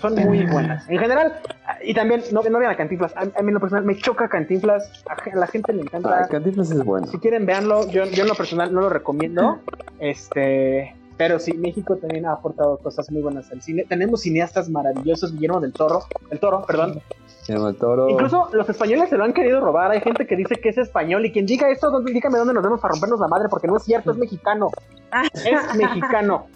son 0.00 0.14
muy 0.14 0.46
buenas. 0.46 0.88
En 0.88 0.98
general, 0.98 1.34
y 1.82 1.92
también 1.94 2.22
no, 2.32 2.42
no 2.42 2.58
vean 2.58 2.70
a 2.72 2.76
Cantinflas. 2.76 3.16
A, 3.16 3.20
a 3.20 3.42
mí 3.42 3.48
en 3.48 3.54
lo 3.54 3.60
personal 3.60 3.84
me 3.84 3.96
choca 3.96 4.28
Cantinflas. 4.28 5.04
A, 5.08 5.36
la 5.36 5.46
gente 5.46 5.72
le 5.72 5.82
encanta. 5.82 6.22
ah, 6.24 6.28
Cantinflas 6.28 6.70
es 6.70 6.84
bueno. 6.84 7.06
Si 7.06 7.18
quieren 7.18 7.46
verlo, 7.46 7.88
yo, 7.88 8.04
yo 8.06 8.22
en 8.22 8.28
lo 8.28 8.34
personal 8.34 8.72
no 8.72 8.80
lo 8.80 8.88
recomiendo. 8.88 9.58
Este, 9.98 10.94
pero 11.18 11.38
sí, 11.38 11.52
México 11.52 11.96
también 11.96 12.24
ha 12.24 12.32
aportado 12.32 12.78
cosas 12.78 13.10
muy 13.10 13.20
buenas 13.20 13.50
al 13.52 13.60
cine. 13.60 13.84
Tenemos 13.88 14.22
cineastas 14.22 14.70
maravillosos, 14.70 15.32
Guillermo 15.34 15.60
del 15.60 15.72
Toro, 15.74 16.04
del 16.30 16.38
Toro, 16.40 16.64
perdón. 16.66 17.00
Guillermo 17.46 17.66
del 17.66 17.76
Toro. 17.76 18.08
Incluso 18.08 18.48
los 18.52 18.68
españoles 18.68 19.10
se 19.10 19.16
lo 19.18 19.24
han 19.24 19.32
querido 19.34 19.60
robar. 19.60 19.90
Hay 19.90 20.00
gente 20.00 20.26
que 20.26 20.36
dice 20.36 20.56
que 20.56 20.68
es 20.70 20.78
español 20.78 21.26
y 21.26 21.32
quien 21.32 21.44
diga 21.44 21.68
esto, 21.70 21.90
¿dónde- 21.90 22.12
dígame 22.12 22.38
dónde 22.38 22.54
nos 22.54 22.62
vemos 22.62 22.80
para 22.80 22.92
rompernos 22.92 23.20
la 23.20 23.28
madre, 23.28 23.48
porque 23.50 23.66
no 23.66 23.76
es 23.76 23.82
cierto, 23.82 24.12
es 24.12 24.16
mexicano. 24.16 24.68
Es 25.34 25.74
mexicano. 25.76 26.46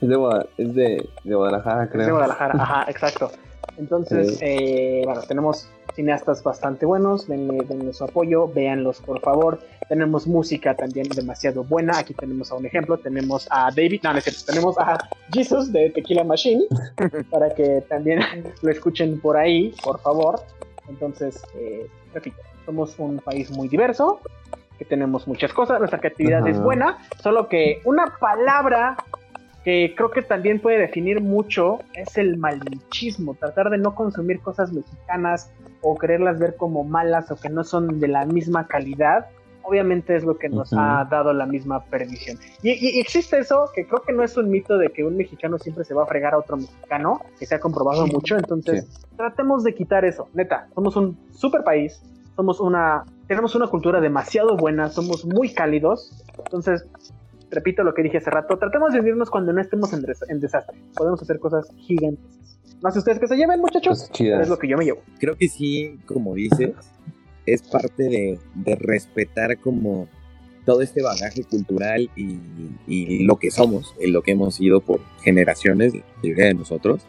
Es 0.00 0.08
de, 0.08 0.46
es 0.56 0.74
de, 0.74 1.08
de 1.24 1.34
Guadalajara, 1.34 1.88
creo. 1.88 2.00
Es 2.00 2.06
de 2.06 2.12
Guadalajara, 2.12 2.54
ajá, 2.62 2.90
exacto. 2.90 3.30
Entonces, 3.78 4.38
Sí. 4.38 4.44
eh, 4.44 5.02
bueno, 5.04 5.22
tenemos 5.22 5.68
cineastas 5.94 6.42
bastante 6.42 6.84
buenos, 6.84 7.26
denle, 7.26 7.64
denle 7.64 7.92
su 7.92 8.04
apoyo, 8.04 8.48
véanlos 8.48 9.00
por 9.00 9.20
favor. 9.20 9.60
Tenemos 9.88 10.26
música 10.26 10.74
también 10.74 11.08
demasiado 11.08 11.64
buena. 11.64 11.98
Aquí 11.98 12.12
tenemos 12.14 12.50
a 12.50 12.56
un 12.56 12.66
ejemplo, 12.66 12.98
tenemos 12.98 13.46
a 13.50 13.70
David, 13.70 14.00
no, 14.02 14.12
no 14.12 14.18
es 14.18 14.24
cierto, 14.24 14.42
tenemos 14.46 14.78
a 14.78 14.98
Jesus 15.32 15.72
de 15.72 15.90
Tequila 15.90 16.24
Machine, 16.24 16.64
para 17.30 17.54
que 17.54 17.82
también 17.88 18.20
lo 18.62 18.70
escuchen 18.70 19.20
por 19.20 19.36
ahí, 19.36 19.74
por 19.82 20.00
favor. 20.00 20.40
Entonces, 20.88 21.42
eh, 21.56 21.86
repito, 22.14 22.36
somos 22.64 22.98
un 22.98 23.18
país 23.18 23.50
muy 23.50 23.68
diverso, 23.68 24.20
que 24.78 24.84
tenemos 24.84 25.26
muchas 25.26 25.52
cosas, 25.52 25.78
nuestra 25.78 25.98
creatividad 26.00 26.46
es 26.46 26.60
buena, 26.60 26.98
solo 27.22 27.48
que 27.48 27.80
una 27.84 28.18
palabra 28.20 28.96
que 29.66 29.94
creo 29.96 30.12
que 30.12 30.22
también 30.22 30.60
puede 30.60 30.78
definir 30.78 31.20
mucho 31.20 31.80
es 31.92 32.16
el 32.18 32.36
malinchismo, 32.36 33.34
tratar 33.34 33.68
de 33.68 33.78
no 33.78 33.96
consumir 33.96 34.38
cosas 34.38 34.72
mexicanas 34.72 35.50
o 35.82 35.98
quererlas 35.98 36.38
ver 36.38 36.54
como 36.54 36.84
malas 36.84 37.32
o 37.32 37.36
que 37.36 37.48
no 37.48 37.64
son 37.64 37.98
de 37.98 38.06
la 38.06 38.24
misma 38.26 38.68
calidad. 38.68 39.26
Obviamente 39.64 40.14
es 40.14 40.22
lo 40.22 40.38
que 40.38 40.48
nos 40.48 40.72
Ujú. 40.72 40.80
ha 40.80 41.04
dado 41.10 41.32
la 41.32 41.46
misma 41.46 41.82
perdición. 41.86 42.38
Y, 42.62 42.74
y- 42.74 43.00
existe 43.00 43.40
eso, 43.40 43.68
que 43.74 43.88
creo 43.88 44.04
que 44.06 44.12
no 44.12 44.22
es 44.22 44.36
un 44.36 44.48
mito 44.50 44.78
de 44.78 44.92
que 44.92 45.02
un 45.02 45.16
mexicano 45.16 45.58
siempre 45.58 45.82
se 45.82 45.94
va 45.94 46.04
a 46.04 46.06
fregar 46.06 46.34
a 46.34 46.38
otro 46.38 46.56
mexicano, 46.58 47.20
que 47.36 47.44
se 47.44 47.56
ha 47.56 47.58
comprobado 47.58 48.06
mucho, 48.06 48.36
entonces 48.36 48.86
tratemos 49.16 49.64
de 49.64 49.74
quitar 49.74 50.04
eso, 50.04 50.28
neta, 50.32 50.68
somos 50.76 50.94
un 50.94 51.18
super 51.32 51.64
país, 51.64 52.00
somos 52.36 52.60
una, 52.60 53.04
tenemos 53.26 53.56
una 53.56 53.66
cultura 53.66 54.00
demasiado 54.00 54.56
buena, 54.56 54.90
somos 54.90 55.24
muy 55.24 55.52
cálidos, 55.52 56.22
entonces 56.44 56.86
repito 57.56 57.82
lo 57.82 57.92
que 57.94 58.02
dije 58.04 58.18
hace 58.18 58.30
rato, 58.30 58.56
tratemos 58.58 58.92
de 58.92 59.00
unirnos 59.00 59.28
cuando 59.30 59.52
no 59.52 59.60
estemos 59.60 59.92
en, 59.92 60.02
des- 60.02 60.24
en 60.28 60.38
desastre. 60.40 60.78
Podemos 60.94 61.20
hacer 61.20 61.40
cosas 61.40 61.68
gigantes. 61.78 62.24
No 62.82 62.90
sé 62.92 62.98
ustedes 63.00 63.18
que 63.18 63.26
se 63.26 63.36
lleven, 63.36 63.60
muchachos. 63.60 64.08
Pero 64.16 64.40
Es 64.42 64.48
lo 64.48 64.58
que 64.58 64.68
yo 64.68 64.76
me 64.76 64.84
llevo. 64.84 65.00
creo 65.18 65.34
que 65.36 65.48
sí, 65.48 65.98
como 66.06 66.34
dices, 66.34 66.70
es 67.46 67.62
parte 67.62 68.04
de, 68.04 68.38
de 68.54 68.74
respetar 68.76 69.58
como 69.58 70.08
todo 70.64 70.82
este 70.82 71.00
bagaje 71.02 71.44
cultural 71.44 72.10
y, 72.16 72.38
y 72.86 73.24
lo 73.24 73.36
que 73.36 73.50
somos, 73.50 73.94
y 74.00 74.10
lo 74.10 74.22
que 74.22 74.32
hemos 74.32 74.56
sido 74.56 74.80
por 74.80 75.00
generaciones, 75.22 75.94
la 75.94 76.02
mayoría 76.22 76.44
de 76.46 76.54
nosotros. 76.54 77.02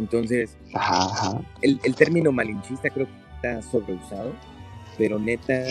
Entonces, 0.00 0.56
Ajá, 0.74 1.04
ajá. 1.04 1.40
el, 1.62 1.80
el 1.84 1.94
término 1.94 2.32
malinchista 2.32 2.90
creo 2.90 3.06
que 3.06 3.12
está 3.36 3.62
sobreusado, 3.62 4.32
pero 4.98 5.18
neta, 5.18 5.62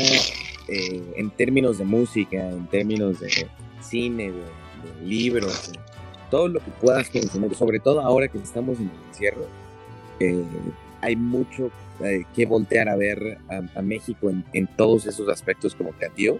eh, 0.67 1.13
en 1.17 1.29
términos 1.31 1.77
de 1.77 1.83
música, 1.85 2.49
en 2.49 2.67
términos 2.67 3.19
de 3.19 3.27
cine, 3.89 4.31
de, 4.31 4.37
de 4.39 5.05
libros, 5.05 5.71
de 5.71 5.79
todo 6.31 6.47
lo 6.47 6.59
que 6.59 6.71
puedas 6.81 7.09
consumir, 7.09 7.55
sobre 7.55 7.79
todo 7.79 8.01
ahora 8.01 8.27
que 8.27 8.37
estamos 8.39 8.77
en 8.79 8.85
el 8.89 9.07
encierro, 9.09 9.45
eh, 10.19 10.43
hay 11.01 11.15
mucho 11.15 11.69
eh, 12.03 12.23
que 12.35 12.45
voltear 12.45 12.89
a 12.89 12.95
ver 12.95 13.37
a, 13.49 13.79
a 13.79 13.81
México 13.81 14.29
en, 14.29 14.43
en 14.53 14.67
todos 14.67 15.05
esos 15.05 15.29
aspectos 15.29 15.75
como 15.75 15.91
creativos. 15.91 16.39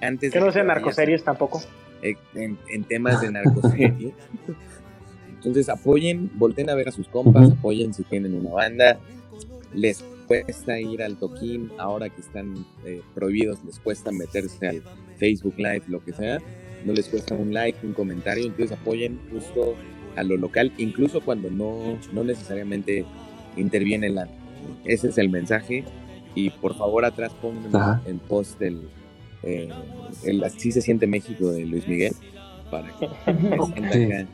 Antes 0.00 0.32
Que 0.32 0.40
no 0.40 0.52
sean 0.52 0.66
narcoseries 0.68 1.24
tampoco. 1.24 1.60
eh, 2.02 2.14
en, 2.34 2.58
en 2.70 2.84
temas 2.84 3.20
de 3.20 3.30
narcoseries. 3.32 4.12
Entonces 5.30 5.68
apoyen, 5.68 6.30
volten 6.34 6.68
a 6.70 6.74
ver 6.74 6.88
a 6.88 6.92
sus 6.92 7.08
compas, 7.08 7.50
apoyen 7.52 7.94
si 7.94 8.02
tienen 8.04 8.34
una 8.34 8.50
banda. 8.50 8.98
Les 9.72 10.04
cuesta 10.28 10.78
ir 10.78 11.02
al 11.02 11.16
toquín, 11.16 11.72
ahora 11.78 12.08
que 12.08 12.20
están 12.20 12.54
eh, 12.84 13.00
prohibidos, 13.14 13.58
les 13.64 13.80
cuesta 13.80 14.12
meterse 14.12 14.68
al 14.68 14.82
Facebook 15.18 15.54
Live, 15.56 15.82
lo 15.88 16.04
que 16.04 16.12
sea. 16.12 16.38
No 16.84 16.92
les 16.92 17.08
cuesta 17.08 17.34
un 17.34 17.52
like, 17.52 17.84
un 17.84 17.92
comentario, 17.94 18.44
entonces 18.46 18.78
apoyen 18.78 19.18
justo 19.32 19.74
a 20.16 20.22
lo 20.22 20.36
local, 20.36 20.72
incluso 20.78 21.20
cuando 21.22 21.50
no, 21.50 21.98
no 22.12 22.22
necesariamente 22.24 23.04
interviene 23.56 24.08
la... 24.10 24.28
Ese 24.84 25.08
es 25.08 25.18
el 25.18 25.28
mensaje. 25.30 25.84
Y 26.34 26.50
por 26.50 26.76
favor 26.76 27.04
atrás 27.04 27.32
pongan 27.42 27.74
Ajá. 27.74 28.02
el 28.06 28.18
post 28.18 28.60
del, 28.60 28.88
eh, 29.42 29.70
el 30.24 30.44
Así 30.44 30.70
se 30.70 30.82
siente 30.82 31.06
México 31.08 31.50
de 31.50 31.64
Luis 31.64 31.88
Miguel 31.88 32.12
para 32.70 32.88
que 32.98 33.08
se 33.24 33.72
sienta 33.72 33.92
Sí. 33.92 34.02
acá 34.04 34.26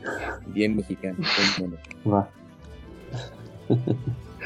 bien 0.47 0.75
mexicano. 0.75 1.17
Bueno, 1.57 1.77
Va. 2.07 2.29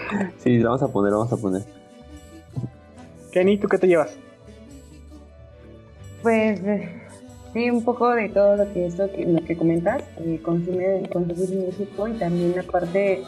sí, 0.38 0.58
lo 0.60 0.70
vamos 0.70 0.84
a 0.84 0.88
poner, 0.88 1.12
lo 1.12 1.20
vamos 1.20 1.34
a 1.34 1.38
poner. 1.38 1.64
Kenny, 3.32 3.58
¿tú 3.58 3.68
qué 3.68 3.78
te 3.78 3.88
llevas? 3.88 4.18
Pues 6.22 6.60
eh, 6.62 6.90
sí, 7.54 7.70
un 7.70 7.84
poco 7.84 8.10
de 8.12 8.30
todo 8.30 8.58
lo 8.58 8.74
que 8.74 8.88
esto 8.88 9.10
que, 9.12 9.26
lo 9.26 9.44
que 9.44 9.56
comentas, 9.56 10.04
eh, 10.18 10.40
consume, 10.44 11.08
consumir 11.12 11.68
México 11.68 12.08
y 12.08 12.14
también 12.14 12.60
aparte, 12.60 13.24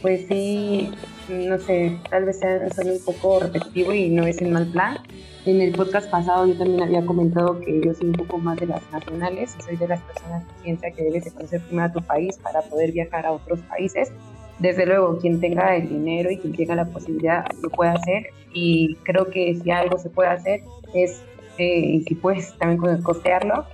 pues 0.00 0.26
sí, 0.26 0.90
no 1.28 1.58
sé, 1.58 1.98
tal 2.10 2.24
vez 2.24 2.40
sea 2.40 2.68
suene 2.70 2.92
un 2.92 3.04
poco 3.04 3.40
repetitivo 3.40 3.92
y 3.92 4.08
no 4.08 4.26
es 4.26 4.40
en 4.40 4.52
mal 4.52 4.66
plan, 4.66 4.96
en 5.44 5.60
el 5.60 5.72
podcast 5.72 6.10
pasado 6.10 6.46
yo 6.46 6.56
también 6.56 6.82
había 6.82 7.04
comentado 7.04 7.60
que 7.60 7.80
yo 7.84 7.92
soy 7.94 8.08
un 8.08 8.14
poco 8.14 8.38
más 8.38 8.56
de 8.58 8.66
las 8.66 8.82
nacionales, 8.90 9.56
soy 9.64 9.76
de 9.76 9.88
las 9.88 10.00
personas 10.00 10.44
que 10.44 10.62
piensan 10.62 10.92
que 10.94 11.04
debes 11.04 11.24
de 11.24 11.30
conocer 11.32 11.60
primero 11.62 11.88
a 11.88 11.92
tu 11.92 12.02
país 12.02 12.38
para 12.38 12.62
poder 12.62 12.92
viajar 12.92 13.26
a 13.26 13.32
otros 13.32 13.60
países. 13.62 14.12
Desde 14.58 14.86
luego, 14.86 15.18
quien 15.18 15.40
tenga 15.40 15.76
el 15.76 15.88
dinero 15.88 16.30
y 16.30 16.38
quien 16.38 16.54
tenga 16.54 16.74
la 16.74 16.84
posibilidad 16.86 17.44
lo 17.62 17.70
puede 17.70 17.90
hacer. 17.90 18.26
Y 18.52 18.96
creo 19.02 19.26
que 19.26 19.54
si 19.54 19.70
algo 19.70 19.98
se 19.98 20.10
puede 20.10 20.28
hacer 20.28 20.62
es, 20.94 21.22
eh, 21.58 22.02
si 22.06 22.14
puedes 22.14 22.56
también 22.58 23.02
costearlo, 23.02 23.64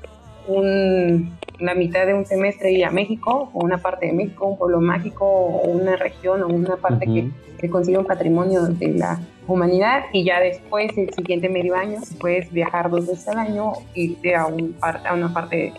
un, 0.47 1.37
la 1.59 1.75
mitad 1.75 2.07
de 2.07 2.15
un 2.15 2.25
semestre 2.25 2.73
ir 2.73 2.85
a 2.85 2.91
México, 2.91 3.51
o 3.53 3.65
una 3.65 3.79
parte 3.79 4.07
de 4.07 4.13
México, 4.13 4.47
un 4.47 4.59
pueblo 4.59 4.81
mágico, 4.81 5.27
o 5.27 5.69
una 5.69 5.97
región, 5.97 6.43
o 6.43 6.49
una 6.49 6.77
parte 6.77 7.07
que 7.07 7.31
se 7.61 7.69
consiga 7.69 7.99
un 7.99 8.07
patrimonio 8.07 8.63
de 8.67 8.95
la 8.95 9.21
humanidad 9.47 10.05
y 10.13 10.25
ya 10.25 10.41
después, 10.41 10.97
el 10.97 11.13
siguiente 11.13 11.49
medio 11.49 11.75
año, 11.75 11.99
puedes 12.21 12.51
viajar 12.53 12.91
dos 12.91 13.07
veces 13.07 13.29
al 13.29 13.39
año, 13.39 13.73
irte 13.95 14.35
a, 14.35 14.47
un, 14.47 14.77
a 14.81 15.15
una 15.15 15.33
parte 15.33 15.73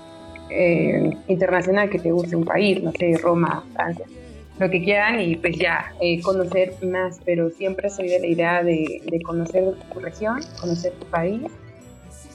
eh, 0.50 1.12
internacional 1.28 1.90
que 1.90 2.00
te 2.00 2.12
guste 2.12 2.36
un 2.36 2.46
país, 2.46 2.82
no 2.82 2.92
sé, 2.92 3.18
Roma, 3.22 3.64
Francia, 3.74 4.06
lo 4.60 4.70
que 4.70 4.84
quieran 4.84 5.22
y 5.22 5.36
pues 5.36 5.58
ya 5.58 5.94
eh, 6.02 6.22
conocer 6.22 6.76
más, 6.84 7.20
pero 7.26 7.50
siempre 7.50 7.90
soy 7.90 8.10
de 8.10 8.20
la 8.20 8.28
idea 8.28 8.64
de, 8.64 9.02
de 9.06 9.22
conocer 9.22 9.74
tu 9.94 10.00
región, 10.00 10.40
conocer 10.60 10.92
tu 10.94 11.06
país 11.08 11.44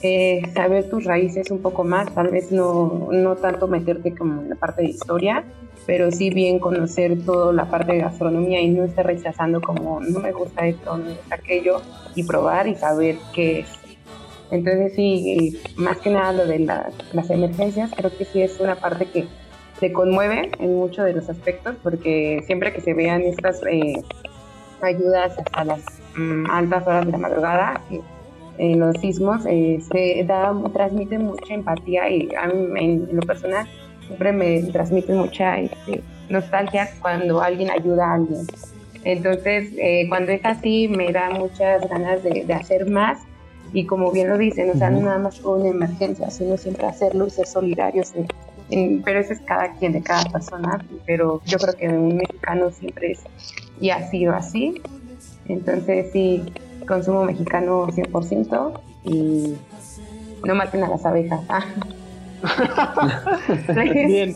eh, 0.07 0.43
saber 0.53 0.87
tus 0.87 1.03
raíces 1.05 1.49
un 1.49 1.63
poco 1.63 1.83
más, 1.83 2.13
tal 2.13 2.27
vez 2.27 2.51
no, 2.51 3.07
no 3.11 3.35
tanto 3.37 3.67
meterte 3.67 4.13
como 4.13 4.41
en 4.41 4.49
la 4.49 4.55
parte 4.55 4.83
de 4.83 4.89
historia, 4.89 5.43
pero 5.87 6.11
sí 6.11 6.29
bien 6.29 6.59
conocer 6.59 7.23
toda 7.25 7.51
la 7.53 7.65
parte 7.65 7.93
de 7.93 7.99
gastronomía 8.01 8.61
y 8.61 8.69
no 8.69 8.83
estar 8.83 9.05
rechazando 9.05 9.61
como 9.61 10.01
no 10.01 10.19
me 10.19 10.31
gusta 10.31 10.67
esto, 10.67 10.97
no 10.97 11.05
me 11.05 11.09
gusta 11.11 11.35
aquello 11.35 11.81
y 12.13 12.23
probar 12.23 12.67
y 12.67 12.75
saber 12.75 13.17
qué 13.33 13.61
es. 13.61 13.67
Entonces 14.51 14.93
sí, 14.95 15.59
más 15.75 15.97
que 15.97 16.11
nada 16.11 16.33
lo 16.33 16.45
de 16.45 16.59
las 16.59 17.29
emergencias, 17.31 17.89
creo 17.95 18.15
que 18.15 18.25
sí 18.25 18.43
es 18.43 18.59
una 18.59 18.75
parte 18.75 19.05
que 19.05 19.25
se 19.79 19.91
conmueve 19.91 20.51
en 20.59 20.75
muchos 20.75 21.05
de 21.05 21.13
los 21.13 21.29
aspectos 21.29 21.75
porque 21.83 22.43
siempre 22.45 22.73
que 22.73 22.81
se 22.81 22.93
vean 22.93 23.21
estas 23.21 23.61
eh, 23.69 24.01
ayudas 24.81 25.37
hasta 25.37 25.63
las 25.65 25.81
mm, 26.15 26.49
altas 26.49 26.87
horas 26.87 27.05
de 27.05 27.11
la 27.11 27.17
madrugada, 27.17 27.81
en 28.57 28.79
los 28.79 28.95
sismos 29.01 29.45
eh, 29.45 29.79
se 29.91 30.23
da, 30.23 30.53
transmite 30.73 31.17
mucha 31.19 31.53
empatía 31.53 32.09
y 32.09 32.29
a 32.35 32.47
mí 32.47 32.79
en, 32.79 33.09
lo 33.11 33.21
personal 33.21 33.67
siempre 34.05 34.31
me 34.31 34.61
transmite 34.71 35.13
mucha 35.13 35.59
este, 35.59 36.01
nostalgia 36.29 36.89
cuando 37.01 37.41
alguien 37.41 37.69
ayuda 37.69 38.11
a 38.11 38.13
alguien. 38.15 38.47
Entonces, 39.03 39.71
eh, 39.77 40.07
cuando 40.09 40.31
es 40.31 40.43
así, 40.43 40.87
me 40.87 41.11
da 41.11 41.29
muchas 41.29 41.87
ganas 41.89 42.23
de, 42.23 42.51
hacer 42.53 42.89
más 42.89 43.19
y 43.73 43.85
como 43.85 44.11
bien 44.11 44.29
lo 44.29 44.37
dicen, 44.37 44.69
o 44.71 44.73
sea, 44.75 44.89
no 44.89 45.01
nada 45.01 45.19
más 45.19 45.39
una 45.43 45.69
emergencia, 45.69 46.29
sino 46.29 46.57
siempre 46.57 46.87
hacerlo 46.87 47.27
y 47.27 47.29
ser 47.29 47.45
solidarios. 47.45 48.13
Pero 48.69 49.19
eso 49.19 49.33
es 49.33 49.39
cada 49.41 49.73
quien, 49.73 49.93
de 49.93 50.01
cada 50.01 50.23
persona, 50.25 50.83
pero 51.05 51.41
yo 51.45 51.57
creo 51.57 51.75
que 51.75 51.87
un 51.87 52.17
mexicano 52.17 52.71
siempre 52.71 53.11
es 53.11 53.23
y 53.79 53.89
ha 53.89 54.09
sido 54.09 54.33
así. 54.33 54.81
Entonces, 55.47 56.11
sí, 56.11 56.43
consumo 56.87 57.23
mexicano 57.23 57.87
100% 57.87 58.79
y 59.03 59.55
no 60.43 60.55
maten 60.55 60.83
a 60.83 60.89
las 60.89 61.05
abejas. 61.05 61.41
Bien. 64.07 64.35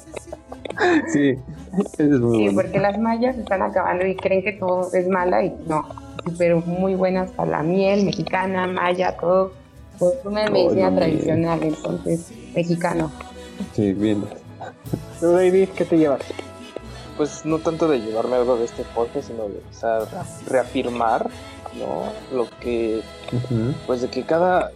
Sí, 1.11 1.35
sí 1.97 2.49
porque 2.53 2.80
las 2.80 2.97
mayas 2.99 3.38
están 3.38 3.61
acabando 3.61 4.06
y 4.06 4.15
creen 4.15 4.43
que 4.43 4.53
todo 4.53 4.91
es 4.93 5.07
mala 5.07 5.43
y 5.43 5.53
no, 5.68 5.85
pero 6.38 6.61
muy 6.61 6.95
buenas 6.95 7.31
para 7.31 7.51
la 7.51 7.64
miel 7.64 8.06
mexicana, 8.06 8.65
maya, 8.68 9.15
todo 9.18 9.51
una 10.23 10.49
medicina 10.49 10.95
tradicional, 10.95 11.60
entonces 11.64 12.31
mexicano. 12.56 13.11
Sí, 13.80 13.93
bien. 13.93 14.26
¿Tú, 15.22 15.31
David, 15.31 15.69
qué 15.69 15.85
te 15.85 15.97
llevas? 15.97 16.19
Pues 17.15 17.45
no 17.45 17.60
tanto 17.60 17.88
de 17.88 18.01
llevarme 18.01 18.35
algo 18.35 18.57
de 18.57 18.65
este 18.65 18.84
podcast, 18.93 19.30
sino 19.30 19.43
de 19.47 19.61
reafirmar 20.47 21.30
¿no? 21.77 22.11
Lo 22.35 22.49
que, 22.60 23.01
pues 23.88 24.01
de 24.01 24.10
que 24.10 24.23
cada, 24.23 24.73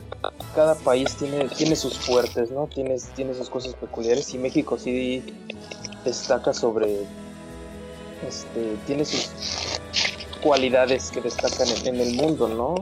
cada 0.55 0.75
país 0.75 1.15
tiene, 1.17 1.49
tiene 1.49 1.75
sus 1.75 1.97
fuertes, 1.99 2.49
¿no? 2.49 2.67
Tiene, 2.67 2.95
tiene 3.13 3.33
sus 3.33 3.49
cosas 3.49 3.73
peculiares 3.75 4.33
y 4.33 4.37
México 4.37 4.77
sí 4.77 5.21
destaca 6.05 6.53
sobre, 6.53 7.01
este, 8.25 8.77
tiene 8.85 9.03
sus 9.03 9.31
cualidades 10.41 11.11
que 11.11 11.19
destacan 11.19 11.67
en, 11.85 11.99
el 11.99 12.15
mundo, 12.15 12.47
¿no? 12.47 12.75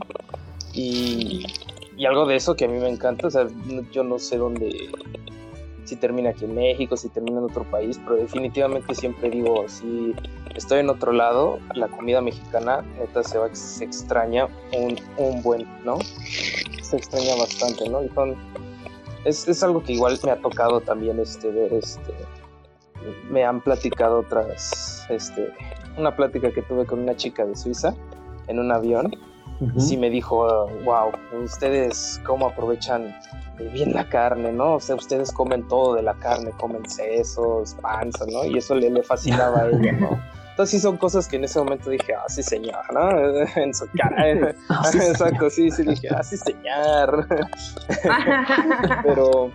Y, 0.74 1.48
y, 1.98 2.06
algo 2.06 2.28
de 2.28 2.36
eso 2.36 2.56
que 2.56 2.66
a 2.66 2.68
mí 2.68 2.78
me 2.78 2.90
encanta, 2.90 3.26
o 3.26 3.32
sea, 3.32 3.48
yo 3.92 4.04
no 4.04 4.20
sé 4.20 4.38
dónde, 4.38 4.92
si 5.92 5.98
termina 5.98 6.30
aquí 6.30 6.46
en 6.46 6.56
México, 6.56 6.96
si 6.96 7.10
termina 7.10 7.40
en 7.40 7.44
otro 7.44 7.66
país, 7.66 8.00
pero 8.06 8.16
definitivamente 8.16 8.96
siempre 8.96 9.30
digo, 9.30 9.68
si 9.68 10.16
estoy 10.56 10.80
en 10.80 10.90
otro 10.90 11.12
lado, 11.12 11.60
la 11.76 11.90
comida 11.90 12.22
mexicana, 12.22 12.86
se, 13.24 13.38
va, 13.38 13.54
se 13.54 13.84
extraña 13.84 14.48
un, 14.72 14.98
un 15.18 15.42
buen, 15.42 15.68
¿no? 15.84 16.00
Se 16.82 16.96
extraña 16.96 17.36
bastante, 17.36 17.90
¿no? 17.90 18.02
Y 18.06 18.10
es, 19.26 19.50
es, 19.50 19.64
algo 19.64 19.84
que 19.84 19.92
igual 19.92 20.18
me 20.24 20.32
ha 20.32 20.38
tocado 20.38 20.80
también 20.80 21.20
este, 21.20 21.52
ver, 21.52 21.74
este, 21.74 22.14
me 23.30 23.44
han 23.44 23.60
platicado 23.60 24.20
otras, 24.20 25.06
este, 25.10 25.52
una 25.98 26.16
plática 26.16 26.54
que 26.54 26.62
tuve 26.62 26.86
con 26.86 27.02
una 27.02 27.18
chica 27.18 27.46
de 27.46 27.54
Suiza 27.58 27.94
en 28.48 28.60
un 28.60 28.72
avión, 28.72 29.12
y 29.76 29.80
sí 29.80 29.96
me 29.96 30.10
dijo, 30.10 30.68
wow, 30.84 31.12
ustedes 31.44 32.20
cómo 32.26 32.48
aprovechan 32.48 33.16
bien 33.74 33.94
la 33.94 34.08
carne, 34.10 34.52
¿no? 34.52 34.76
O 34.76 34.80
sea, 34.80 34.96
ustedes 34.96 35.32
comen 35.32 35.68
todo 35.68 35.96
de 35.96 36.02
la 36.02 36.16
carne, 36.16 36.52
comen 36.60 36.88
sesos, 36.90 37.76
panza, 37.82 38.26
¿no? 38.26 38.44
Y 38.46 38.58
eso 38.58 38.74
le, 38.74 38.90
le 38.90 39.04
fascinaba 39.04 39.62
a 39.62 39.70
ella, 39.70 39.92
¿no? 39.94 40.20
Entonces 40.52 40.72
sí 40.72 40.80
son 40.80 40.98
cosas 40.98 41.28
que 41.28 41.38
en 41.38 41.46
ese 41.46 41.60
momento 41.60 41.90
dije, 41.90 42.14
ah, 42.14 42.26
sí 42.28 42.44
señor, 42.44 42.84
¿no? 42.94 43.10
En 43.56 43.74
su 43.74 43.88
cara. 43.96 44.54
Ah, 44.70 44.92
Exacto, 44.94 45.50
sí, 45.50 45.72
sí 45.72 45.84
dije, 45.84 46.10
ah, 46.10 46.24
sí 46.24 46.38
señor. 46.38 47.28
pero, 49.04 49.52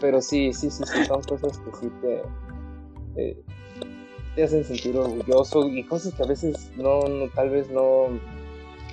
pero 0.00 0.20
sí, 0.20 0.52
sí, 0.52 0.70
sí, 0.70 0.82
sí, 0.84 1.04
son 1.04 1.22
cosas 1.22 1.58
que 1.58 1.70
sí 1.80 1.92
te, 2.02 3.44
te, 4.34 4.42
hacen 4.42 4.64
sentir 4.64 4.96
orgulloso 4.96 5.68
y 5.68 5.84
cosas 5.84 6.14
que 6.14 6.22
a 6.22 6.26
veces 6.26 6.70
no, 6.76 7.02
no, 7.08 7.28
tal 7.28 7.50
vez 7.50 7.70
no, 7.70 8.08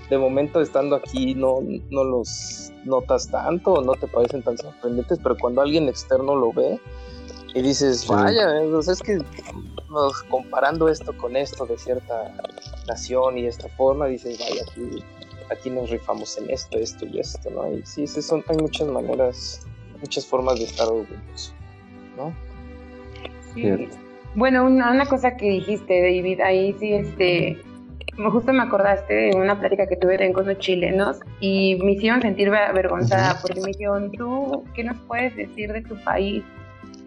de 0.10 0.18
momento 0.18 0.62
estando 0.62 0.96
aquí 0.96 1.36
no, 1.36 1.60
no 1.90 2.04
los 2.04 2.72
notas 2.86 3.30
tanto 3.30 3.74
o 3.74 3.82
no 3.82 3.94
te 3.94 4.08
parecen 4.08 4.42
tan 4.42 4.58
sorprendentes, 4.58 5.20
pero 5.22 5.38
cuando 5.38 5.62
alguien 5.62 5.90
externo 5.90 6.36
lo 6.36 6.54
ve 6.54 6.80
y 7.54 7.62
dices, 7.62 8.08
vaya, 8.08 8.62
es 8.62 9.02
que 9.02 9.20
comparando 10.30 10.88
esto 10.90 11.16
con 11.18 11.36
esto 11.36 11.66
de 11.66 11.78
cierta 11.78 12.34
nación 12.88 13.38
y 13.38 13.44
de 13.44 13.50
esta 13.50 13.68
forma, 13.70 14.06
dices, 14.08 14.40
vaya, 14.40 14.62
aquí, 14.70 15.04
aquí 15.52 15.70
nos 15.70 15.90
rifamos 15.90 16.38
en 16.38 16.50
esto, 16.50 16.78
esto 16.78 17.06
y 17.06 17.20
esto, 17.20 17.50
¿no? 17.50 17.72
Y 17.72 17.86
sí, 17.86 18.08
sí 18.08 18.22
son, 18.22 18.44
hay 18.48 18.58
muchas 18.58 18.88
maneras, 18.88 19.66
muchas 20.00 20.26
formas 20.26 20.60
de 20.60 20.66
estar 20.66 20.88
orgulloso, 20.88 21.54
¿no? 22.16 22.34
Sí. 23.54 23.90
Bueno, 24.36 24.66
una, 24.66 24.92
una 24.92 25.08
cosa 25.08 25.36
que 25.36 25.50
dijiste, 25.50 26.02
David, 26.02 26.42
ahí 26.42 26.76
sí, 26.80 26.94
este, 26.94 27.60
justo 28.18 28.52
me 28.52 28.64
acordaste 28.64 29.14
de 29.14 29.36
una 29.36 29.60
plática 29.60 29.88
que 29.88 29.96
tuve 29.96 30.18
con 30.34 30.48
los 30.48 30.58
chilenos 30.58 31.20
y 31.40 31.76
me 31.84 31.94
hicieron 31.94 32.22
sentir 32.22 32.50
avergonzada 32.50 33.40
porque 33.42 33.62
me 33.62 33.68
dijeron, 33.68 34.12
tú, 34.12 34.64
¿qué 34.74 34.84
nos 34.84 34.98
puedes 35.02 35.36
decir 35.36 35.72
de 35.72 35.82
tu 35.82 35.96
país? 36.04 36.44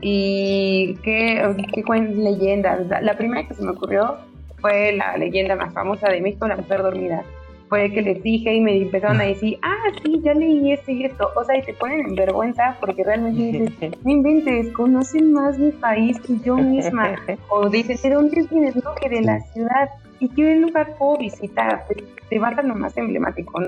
Y 0.01 0.97
qué, 1.03 1.43
qué 1.75 1.83
leyendas. 2.01 2.87
La 3.03 3.17
primera 3.17 3.47
que 3.47 3.55
se 3.55 3.63
me 3.63 3.71
ocurrió 3.71 4.19
fue 4.61 4.93
la 4.93 5.17
leyenda 5.17 5.57
más 5.57 5.75
famosa 5.75 6.09
de 6.09 6.21
México, 6.21 6.47
la 6.47 6.57
mujer 6.57 6.83
dormida. 6.83 7.25
Fue 7.69 7.93
que 7.93 8.03
les 8.03 8.23
dije 8.23 8.55
y 8.55 8.61
me 8.61 8.77
empezaron 8.77 9.21
a 9.21 9.25
decir, 9.25 9.59
ah, 9.63 9.77
sí, 10.03 10.21
ya 10.23 10.35
leí 10.35 10.73
esto 10.73 10.91
y 10.91 11.05
esto. 11.05 11.31
O 11.37 11.45
sea, 11.45 11.57
y 11.57 11.63
te 11.63 11.75
ponen 11.75 12.01
en 12.01 12.15
vergüenza 12.15 12.77
porque 12.81 13.05
realmente 13.05 13.59
dices, 13.59 13.93
no 14.05 14.11
inventes, 14.11 14.69
conocen 14.73 15.33
más 15.33 15.59
mi 15.59 15.73
país 15.73 16.19
que 16.21 16.39
yo 16.39 16.57
misma. 16.57 17.17
O 17.49 17.69
dices, 17.69 18.03
¿de 18.03 18.11
dónde 18.11 18.47
vienes? 18.51 18.77
No, 18.77 18.95
que 18.95 19.09
de 19.09 19.23
la 19.23 19.41
ciudad 19.53 19.91
¿y 20.21 20.29
qué 20.29 20.57
lugar 20.57 20.95
puedo 20.97 21.19
visitar? 21.19 21.85
Pues, 21.87 22.05
te 22.29 22.39
vas 22.39 22.57
a 22.57 22.63
lo 22.63 22.75
más 22.77 22.97
emblemático, 22.97 23.61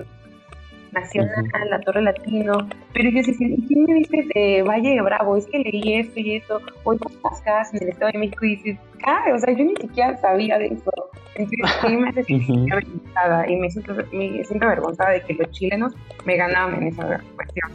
Nacional, 0.92 1.70
la 1.70 1.80
Torre 1.80 2.02
Latino, 2.02 2.68
pero 2.92 3.10
yo 3.10 3.16
decía, 3.16 3.48
¿y 3.48 3.66
quién 3.66 3.84
me 3.84 3.94
dice 3.94 4.24
de 4.34 4.62
Valle 4.62 4.90
de 4.90 5.00
Bravo? 5.00 5.36
Es 5.36 5.46
que 5.46 5.58
leí 5.58 5.94
esto 5.94 6.20
y 6.20 6.36
esto, 6.36 6.60
por 6.84 6.98
las 7.00 7.40
casas 7.40 7.74
en 7.74 7.84
el 7.84 7.88
Estado 7.88 8.12
de 8.12 8.18
México 8.18 8.44
y 8.44 8.56
dices, 8.56 8.78
¡ah! 9.06 9.24
O 9.34 9.38
sea, 9.38 9.54
yo 9.54 9.64
ni 9.64 9.74
siquiera 9.76 10.16
sabía 10.18 10.58
de 10.58 10.66
eso. 10.66 10.92
Entonces, 11.34 11.70
sí 11.80 11.96
me 11.96 12.08
hace 12.10 12.70
avergonzada 12.70 13.50
y 13.50 13.56
me 13.56 13.70
siento, 13.70 13.94
me 14.12 14.44
siento 14.44 14.66
avergonzada 14.66 15.10
de 15.12 15.22
que 15.22 15.34
los 15.34 15.50
chilenos 15.50 15.94
me 16.26 16.36
ganaban 16.36 16.82
en 16.82 16.88
esa 16.88 17.20
cuestión. 17.36 17.70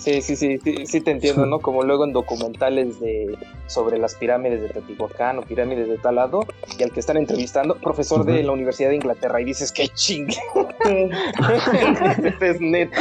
Sí, 0.00 0.22
sí, 0.22 0.34
sí, 0.34 0.58
sí, 0.64 0.86
sí 0.86 1.00
te 1.02 1.10
entiendo, 1.10 1.44
¿no? 1.44 1.58
Como 1.58 1.82
luego 1.82 2.06
en 2.06 2.14
documentales 2.14 2.98
de 3.00 3.36
sobre 3.66 3.98
las 3.98 4.14
pirámides 4.14 4.62
de 4.62 4.70
Teotihuacán 4.70 5.38
o 5.38 5.42
pirámides 5.42 5.88
de 5.88 5.98
tal 5.98 6.14
lado, 6.14 6.46
y 6.78 6.82
al 6.82 6.90
que 6.90 7.00
están 7.00 7.18
entrevistando, 7.18 7.74
profesor 7.74 8.24
de 8.24 8.42
la 8.42 8.52
Universidad 8.52 8.88
de 8.88 8.94
Inglaterra, 8.94 9.42
y 9.42 9.44
dices, 9.44 9.70
qué 9.70 9.88
chingue. 9.88 10.38
Es 12.40 12.60
neta. 12.62 12.96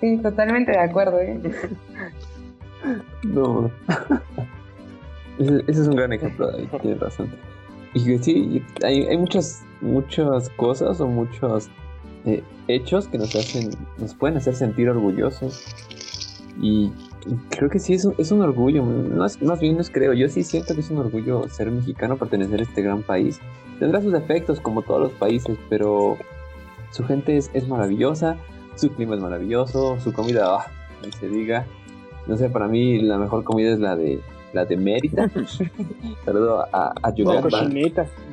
Sí, 0.00 0.18
totalmente 0.18 0.72
de 0.72 0.80
acuerdo. 0.80 1.20
¿eh? 1.20 1.40
No. 3.22 3.70
ese, 5.38 5.64
ese 5.68 5.82
es 5.82 5.86
un 5.86 5.94
gran 5.94 6.12
ejemplo, 6.12 6.50
tienes 6.80 6.98
razón. 6.98 7.32
Y 7.94 8.04
que 8.04 8.18
sí, 8.18 8.64
hay, 8.82 9.06
hay 9.06 9.16
muchas, 9.16 9.62
muchas 9.80 10.48
cosas 10.50 11.00
o 11.00 11.06
muchos 11.06 11.70
eh, 12.26 12.42
hechos 12.68 13.08
que 13.08 13.18
nos 13.18 13.34
hacen, 13.34 13.70
nos 13.98 14.14
pueden 14.14 14.36
hacer 14.36 14.54
sentir 14.54 14.88
orgullosos. 14.88 15.64
Y, 16.60 16.92
creo 17.50 17.68
que 17.70 17.78
sí 17.78 17.94
es 17.94 18.04
un, 18.04 18.14
es 18.18 18.32
un 18.32 18.40
orgullo, 18.40 18.82
no 18.82 19.24
es- 19.24 19.40
más 19.42 19.60
bien 19.60 19.74
no 19.76 19.82
es 19.82 19.90
creo, 19.90 20.12
yo 20.14 20.28
sí 20.28 20.42
siento 20.42 20.74
que 20.74 20.80
es 20.80 20.90
un 20.90 20.98
orgullo 20.98 21.48
ser 21.48 21.70
mexicano, 21.70 22.16
pertenecer 22.16 22.60
a 22.60 22.62
este 22.62 22.82
gran 22.82 23.02
país. 23.02 23.40
Tendrá 23.78 24.00
sus 24.02 24.12
defectos 24.12 24.60
como 24.60 24.82
todos 24.82 25.00
los 25.00 25.12
países, 25.12 25.58
pero 25.68 26.16
su 26.90 27.04
gente 27.04 27.36
es, 27.36 27.50
es 27.54 27.68
maravillosa, 27.68 28.36
su 28.76 28.90
clima 28.90 29.14
es 29.14 29.20
maravilloso, 29.20 29.98
su 30.00 30.12
comida, 30.12 30.56
ah, 30.56 30.66
ni 31.04 31.12
se 31.12 31.28
diga. 31.28 31.66
No 32.26 32.36
sé, 32.36 32.50
para 32.50 32.68
mí 32.68 33.00
la 33.00 33.18
mejor 33.18 33.44
comida 33.44 33.72
es 33.72 33.80
la 33.80 33.96
de 33.96 34.20
la 34.52 34.64
de 34.64 34.76
Mérida. 34.76 35.30
Saludo 36.24 36.66
a, 36.72 36.92
a 37.02 37.14
Yucatán. 37.14 37.42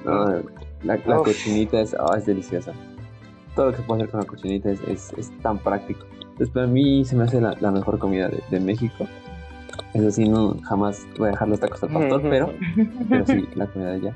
No, 0.06 0.42
la, 0.84 0.98
cochinita 1.18 1.82
es, 1.82 1.94
ah, 1.94 2.16
es 2.18 2.26
deliciosa. 2.26 2.74
Todo 3.58 3.66
lo 3.66 3.72
que 3.72 3.78
se 3.80 3.84
puede 3.84 4.04
hacer 4.04 4.12
con 4.12 4.20
la 4.22 4.26
cochinita 4.28 4.70
es, 4.70 4.80
es, 4.88 5.14
es 5.18 5.32
tan 5.42 5.58
práctico. 5.58 6.06
Entonces, 6.22 6.50
para 6.52 6.68
mí 6.68 7.04
se 7.04 7.16
me 7.16 7.24
hace 7.24 7.42
la, 7.42 7.56
la 7.60 7.72
mejor 7.72 7.98
comida 7.98 8.30
de, 8.30 8.42
de 8.52 8.60
México. 8.60 9.08
Eso 9.94 10.12
sí, 10.12 10.30
no, 10.30 10.56
jamás 10.64 11.06
voy 11.18 11.30
a 11.30 11.32
dejar 11.32 11.48
los 11.50 11.60
tacos 11.60 11.82
al 11.84 11.90
pastor, 11.90 12.22
pero, 12.22 12.54
pero 13.10 13.26
sí, 13.26 13.50
la 13.56 13.66
comida 13.66 13.90
de 13.90 13.96
allá. 13.96 14.14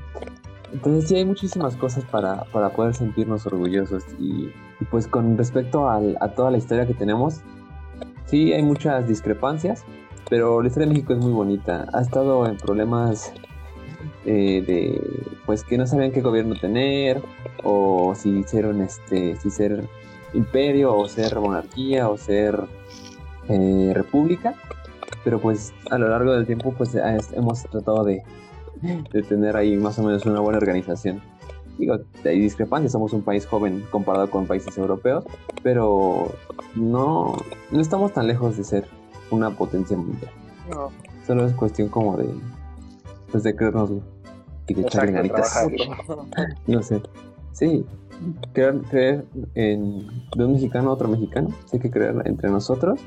Entonces, 0.72 1.10
sí, 1.10 1.16
hay 1.16 1.26
muchísimas 1.26 1.76
cosas 1.76 2.06
para, 2.06 2.44
para 2.46 2.70
poder 2.70 2.94
sentirnos 2.94 3.46
orgullosos. 3.48 4.04
Y, 4.20 4.52
y 4.80 4.86
pues, 4.92 5.08
con 5.08 5.38
respecto 5.38 5.90
al- 5.90 6.18
a 6.22 6.30
toda 6.30 6.52
la 6.52 6.58
historia 6.60 6.86
que 6.86 6.94
tenemos, 6.94 7.42
sí, 8.28 8.54
hay 8.54 8.62
muchas 8.62 9.08
discrepancias, 9.08 9.84
pero 10.30 10.62
la 10.62 10.68
historia 10.68 10.88
de 10.88 10.94
México 10.94 11.14
es 11.14 11.20
muy 11.20 11.34
bonita. 11.34 11.88
Ha 11.94 12.02
estado 12.02 12.46
en 12.48 12.58
problemas 12.58 13.34
eh, 14.26 14.64
de 14.66 15.36
pues 15.46 15.64
que 15.64 15.78
no 15.78 15.88
sabían 15.88 16.12
qué 16.12 16.22
gobierno 16.22 16.56
tener 16.56 17.22
o 17.64 18.14
si 18.16 18.30
hicieron 18.40 18.82
este 18.82 19.36
si 19.38 19.50
ser 19.50 19.88
imperio 20.34 20.96
o 20.96 21.08
ser 21.08 21.40
monarquía 21.40 22.10
o 22.10 22.18
ser 22.18 22.60
eh, 23.50 23.92
república. 23.94 24.56
Pero 25.24 25.40
pues 25.40 25.74
a 25.90 25.98
lo 25.98 26.08
largo 26.10 26.34
del 26.34 26.46
tiempo 26.46 26.74
pues 26.78 26.96
hemos 27.34 27.64
tratado 27.64 28.04
de, 28.04 28.24
de 28.82 29.24
tener 29.24 29.56
ahí 29.56 29.78
más 29.78 30.00
o 30.00 30.04
menos 30.04 30.26
una 30.26 30.40
buena 30.40 30.58
organización. 30.58 31.22
Digo 31.78 31.98
hay 32.26 32.40
discrepancias 32.40 32.92
somos 32.92 33.14
un 33.14 33.22
país 33.22 33.46
joven 33.46 33.86
comparado 33.90 34.30
con 34.30 34.46
países 34.46 34.78
europeos 34.78 35.24
pero 35.64 36.32
no 36.76 37.36
no 37.72 37.80
estamos 37.80 38.14
tan 38.14 38.28
lejos 38.28 38.58
de 38.58 38.64
ser 38.64 38.86
una 39.32 39.52
potencia 39.52 39.98
mundial. 39.98 40.32
No. 40.70 40.92
solo 41.26 41.46
es 41.46 41.54
cuestión 41.54 41.90
como 41.90 42.18
de 42.18 42.30
pues 43.32 43.44
de 43.44 43.56
creernos 43.56 43.92
y 44.68 44.74
de 44.74 44.82
echarle 44.82 45.12
ganitas 45.12 45.68
no 46.68 46.84
sé. 46.84 47.02
Sí 47.52 47.86
creer, 48.54 48.82
creer 48.90 49.26
en 49.56 50.08
de 50.36 50.46
un 50.46 50.54
mexicano 50.54 50.90
a 50.90 50.94
otro 50.94 51.08
mexicano 51.08 51.50
hay 51.72 51.80
que 51.80 51.90
creer 51.90 52.16
entre 52.26 52.50
nosotros. 52.50 53.00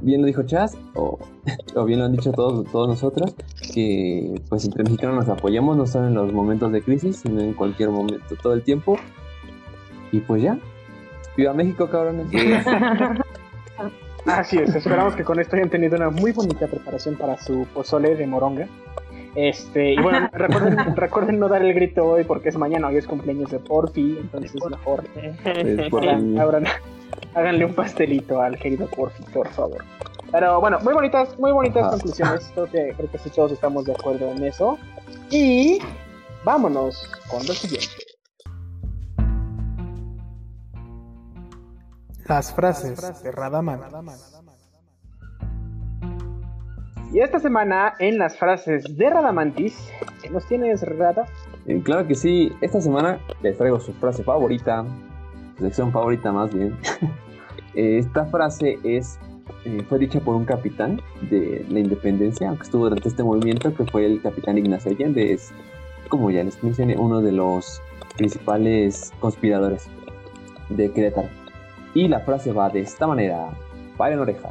Bien 0.00 0.20
lo 0.20 0.26
dijo 0.26 0.42
Chas 0.42 0.76
o, 0.94 1.18
o 1.74 1.84
bien 1.84 2.00
lo 2.00 2.06
han 2.06 2.12
dicho 2.12 2.32
todos 2.32 2.70
todos 2.70 2.88
nosotros 2.88 3.34
que 3.72 4.40
pues 4.48 4.64
entre 4.64 4.84
mexicanos 4.84 5.16
nos 5.16 5.28
apoyamos 5.28 5.76
no 5.76 5.86
solo 5.86 6.08
en 6.08 6.14
los 6.14 6.32
momentos 6.32 6.72
de 6.72 6.82
crisis 6.82 7.18
sino 7.18 7.40
en 7.40 7.54
cualquier 7.54 7.90
momento 7.90 8.36
todo 8.42 8.54
el 8.54 8.62
tiempo. 8.62 8.96
Y 10.10 10.20
pues 10.20 10.42
ya. 10.42 10.58
Viva 11.36 11.54
México 11.54 11.88
cabrones. 11.88 12.26
Así 14.26 14.58
es, 14.58 14.74
esperamos 14.74 15.16
que 15.16 15.24
con 15.24 15.40
esto 15.40 15.56
hayan 15.56 15.70
tenido 15.70 15.96
una 15.96 16.10
muy 16.10 16.32
bonita 16.32 16.68
preparación 16.68 17.16
para 17.16 17.38
su 17.38 17.66
pozole 17.74 18.14
de 18.14 18.26
moronga. 18.26 18.68
Este, 19.34 19.94
y 19.94 20.00
bueno, 20.00 20.28
recuerden, 20.32 20.96
recuerden 20.96 21.38
no 21.38 21.48
dar 21.48 21.62
el 21.62 21.72
grito 21.74 22.04
hoy 22.04 22.24
porque 22.24 22.50
es 22.50 22.56
mañana, 22.56 22.88
hoy 22.88 22.96
es 22.96 23.06
cumpleaños 23.06 23.50
de 23.50 23.58
Porfi, 23.58 24.18
entonces 24.20 24.52
mejor 24.70 25.04
Es 25.44 25.88
por 25.90 26.04
abran- 26.04 26.68
háganle 27.34 27.64
un 27.64 27.74
pastelito 27.74 28.40
al 28.42 28.58
querido 28.58 28.86
Porfi, 28.88 29.22
por 29.32 29.48
favor. 29.48 29.84
Pero 30.30 30.60
bueno, 30.60 30.78
muy 30.80 30.94
bonitas, 30.94 31.38
muy 31.38 31.52
bonitas 31.52 31.82
Ajá. 31.82 31.90
conclusiones. 31.92 32.50
Creo 32.54 32.66
que, 32.66 32.94
creo 32.96 33.10
que 33.10 33.18
sí 33.18 33.30
todos 33.30 33.52
estamos 33.52 33.84
de 33.84 33.92
acuerdo 33.92 34.30
en 34.30 34.44
eso. 34.44 34.78
Y 35.30 35.78
vámonos 36.44 37.10
con 37.28 37.46
lo 37.46 37.52
siguiente. 37.52 37.88
Las 42.26 42.54
frases 42.54 43.22
de 43.22 43.32
Radaman. 43.32 43.80
Y 47.12 47.20
esta 47.20 47.38
semana 47.38 47.92
en 47.98 48.16
las 48.18 48.38
frases 48.38 48.84
de 48.96 49.10
Radamantis, 49.10 49.92
¿qué 50.22 50.30
nos 50.30 50.46
tienes, 50.46 50.82
Rada? 50.82 51.26
Eh, 51.66 51.78
Claro 51.84 52.06
que 52.06 52.14
sí, 52.14 52.50
esta 52.62 52.80
semana 52.80 53.20
les 53.42 53.58
traigo 53.58 53.78
su 53.80 53.92
frase 53.92 54.24
favorita, 54.24 54.86
su 55.58 55.64
sección 55.64 55.92
favorita 55.92 56.32
más 56.32 56.52
bien. 56.54 56.76
Eh, 57.74 57.96
Esta 57.96 58.26
frase 58.26 58.78
eh, 58.84 59.00
fue 59.88 59.98
dicha 59.98 60.20
por 60.20 60.36
un 60.36 60.44
capitán 60.44 61.00
de 61.30 61.64
la 61.70 61.80
independencia, 61.80 62.46
aunque 62.50 62.64
estuvo 62.64 62.84
durante 62.84 63.08
este 63.08 63.22
movimiento, 63.22 63.74
que 63.74 63.86
fue 63.86 64.04
el 64.04 64.20
capitán 64.20 64.58
Ignacio 64.58 64.90
Allende, 64.90 65.32
es, 65.32 65.54
como 66.10 66.30
ya 66.30 66.44
les 66.44 66.62
mencioné, 66.62 66.98
uno 66.98 67.22
de 67.22 67.32
los 67.32 67.80
principales 68.18 69.10
conspiradores 69.20 69.88
de 70.68 70.90
Querétaro. 70.92 71.28
Y 71.94 72.08
la 72.08 72.20
frase 72.20 72.52
va 72.52 72.68
de 72.68 72.80
esta 72.80 73.06
manera, 73.06 73.48
paren 73.96 74.18
oreja. 74.18 74.50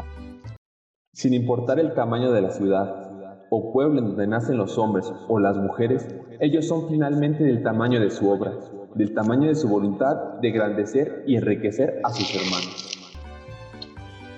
Sin 1.14 1.34
importar 1.34 1.78
el 1.78 1.94
tamaño 1.94 2.32
de 2.32 2.42
la 2.42 2.52
ciudad 2.52 3.12
o 3.50 3.74
pueblo 3.74 4.00
en 4.00 4.06
donde 4.08 4.28
nacen 4.28 4.58
los 4.58 4.78
hombres 4.78 5.12
o 5.28 5.40
las 5.40 5.58
mujeres, 5.58 6.08
ellos 6.40 6.66
son 6.66 6.88
finalmente 6.88 7.44
del 7.44 7.62
tamaño 7.64 8.00
de 8.00 8.10
su 8.10 8.30
obra, 8.30 8.54
del 8.96 9.14
tamaño 9.14 9.50
de 9.50 9.56
su 9.56 9.68
voluntad 9.68 10.16
de 10.42 10.48
engrandecer 10.48 11.24
y 11.28 11.36
enriquecer 11.36 12.00
a 12.06 12.12
sus 12.12 12.34
hermanos. 12.34 12.98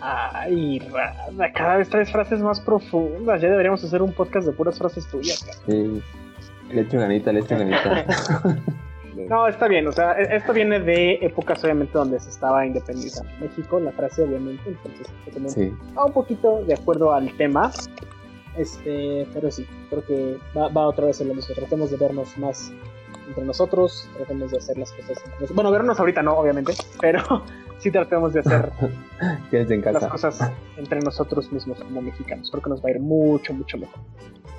Ay, 0.01 0.79
Rada, 0.79 1.53
cada 1.53 1.77
vez 1.77 1.89
traes 1.89 2.11
frases 2.11 2.41
más 2.41 2.59
profundas. 2.59 3.39
Ya 3.39 3.49
deberíamos 3.49 3.83
hacer 3.83 4.01
un 4.01 4.11
podcast 4.11 4.47
de 4.47 4.53
puras 4.53 4.77
frases 4.79 5.07
tuyas. 5.07 5.45
Sí, 5.67 6.01
le 6.71 6.81
echo 6.81 6.97
ganita, 6.97 7.31
le 7.31 7.41
echo 7.41 7.55
ganita. 7.55 8.03
No, 9.15 9.47
está 9.47 9.67
bien, 9.67 9.87
o 9.87 9.91
sea, 9.91 10.13
e- 10.13 10.35
esto 10.35 10.53
viene 10.53 10.79
de 10.79 11.13
épocas 11.21 11.63
obviamente 11.63 11.93
donde 11.97 12.19
se 12.19 12.29
estaba 12.29 12.65
independizando 12.65 13.29
México, 13.39 13.79
la 13.79 13.91
frase 13.91 14.23
obviamente, 14.23 14.61
entonces 14.69 15.07
Sí, 15.53 15.73
va 15.97 16.05
un 16.05 16.13
poquito 16.13 16.63
de 16.63 16.73
acuerdo 16.73 17.13
al 17.13 17.31
tema. 17.37 17.71
Este, 18.57 19.27
pero 19.33 19.49
sí, 19.49 19.65
creo 19.89 20.05
que 20.05 20.37
va, 20.55 20.67
va 20.69 20.87
otra 20.87 21.07
vez 21.07 21.19
en 21.21 21.29
lo 21.29 21.33
mismo. 21.33 21.55
Tratemos 21.55 21.89
de 21.89 21.97
vernos 21.97 22.37
más 22.37 22.71
entre 23.27 23.43
nosotros, 23.45 24.07
tratemos 24.15 24.51
de 24.51 24.57
hacer 24.57 24.77
las 24.77 24.91
cosas. 24.91 25.09
entre 25.17 25.31
nosotros. 25.31 25.55
Bueno, 25.55 25.71
vernos 25.71 25.99
ahorita 25.99 26.21
no, 26.21 26.37
obviamente, 26.37 26.73
pero 27.01 27.21
sí 27.79 27.89
tratemos 27.89 28.33
de 28.33 28.41
hacer 28.41 28.71
las 29.91 30.05
cosas 30.07 30.51
entre 30.77 30.99
nosotros 30.99 31.51
mismos 31.51 31.79
como 31.79 32.01
mexicanos. 32.01 32.49
Creo 32.51 32.61
que 32.61 32.69
nos 32.69 32.83
va 32.83 32.89
a 32.89 32.91
ir 32.91 32.99
mucho, 32.99 33.53
mucho 33.53 33.77
mejor. 33.77 33.99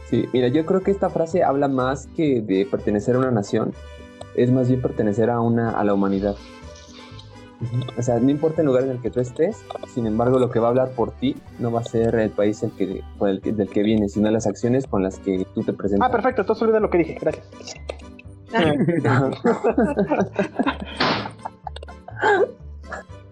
Sí, 0.06 0.28
mira, 0.32 0.48
yo 0.48 0.66
creo 0.66 0.82
que 0.82 0.90
esta 0.90 1.08
frase 1.08 1.42
habla 1.42 1.68
más 1.68 2.06
que 2.16 2.40
de 2.42 2.66
pertenecer 2.66 3.14
a 3.14 3.18
una 3.18 3.30
nación, 3.30 3.72
es 4.36 4.50
más 4.50 4.68
bien 4.68 4.82
pertenecer 4.82 5.30
a 5.30 5.40
una 5.40 5.70
a 5.70 5.84
la 5.84 5.94
humanidad. 5.94 6.34
O 7.96 8.02
sea, 8.02 8.18
no 8.18 8.28
importa 8.30 8.60
el 8.60 8.66
lugar 8.66 8.82
en 8.84 8.90
el 8.90 9.00
que 9.00 9.10
tú 9.10 9.20
estés, 9.20 9.64
sin 9.94 10.06
embargo, 10.06 10.38
lo 10.38 10.50
que 10.50 10.58
va 10.58 10.66
a 10.66 10.70
hablar 10.70 10.90
por 10.90 11.12
ti 11.12 11.34
no 11.58 11.72
va 11.72 11.80
a 11.80 11.84
ser 11.84 12.14
el 12.16 12.30
país 12.30 12.62
el 12.62 12.72
que, 12.72 13.02
por 13.18 13.28
el 13.30 13.40
que- 13.40 13.52
del 13.52 13.68
que 13.70 13.82
vienes, 13.82 14.12
sino 14.12 14.30
las 14.30 14.46
acciones 14.46 14.86
con 14.86 15.02
las 15.02 15.18
que 15.18 15.46
tú 15.54 15.62
te 15.62 15.72
presentas. 15.72 16.06
Ah, 16.08 16.12
perfecto, 16.12 16.42
entonces 16.42 16.62
olvida 16.62 16.80
lo 16.80 16.90
que 16.90 16.98
dije, 16.98 17.16
gracias. 17.20 17.46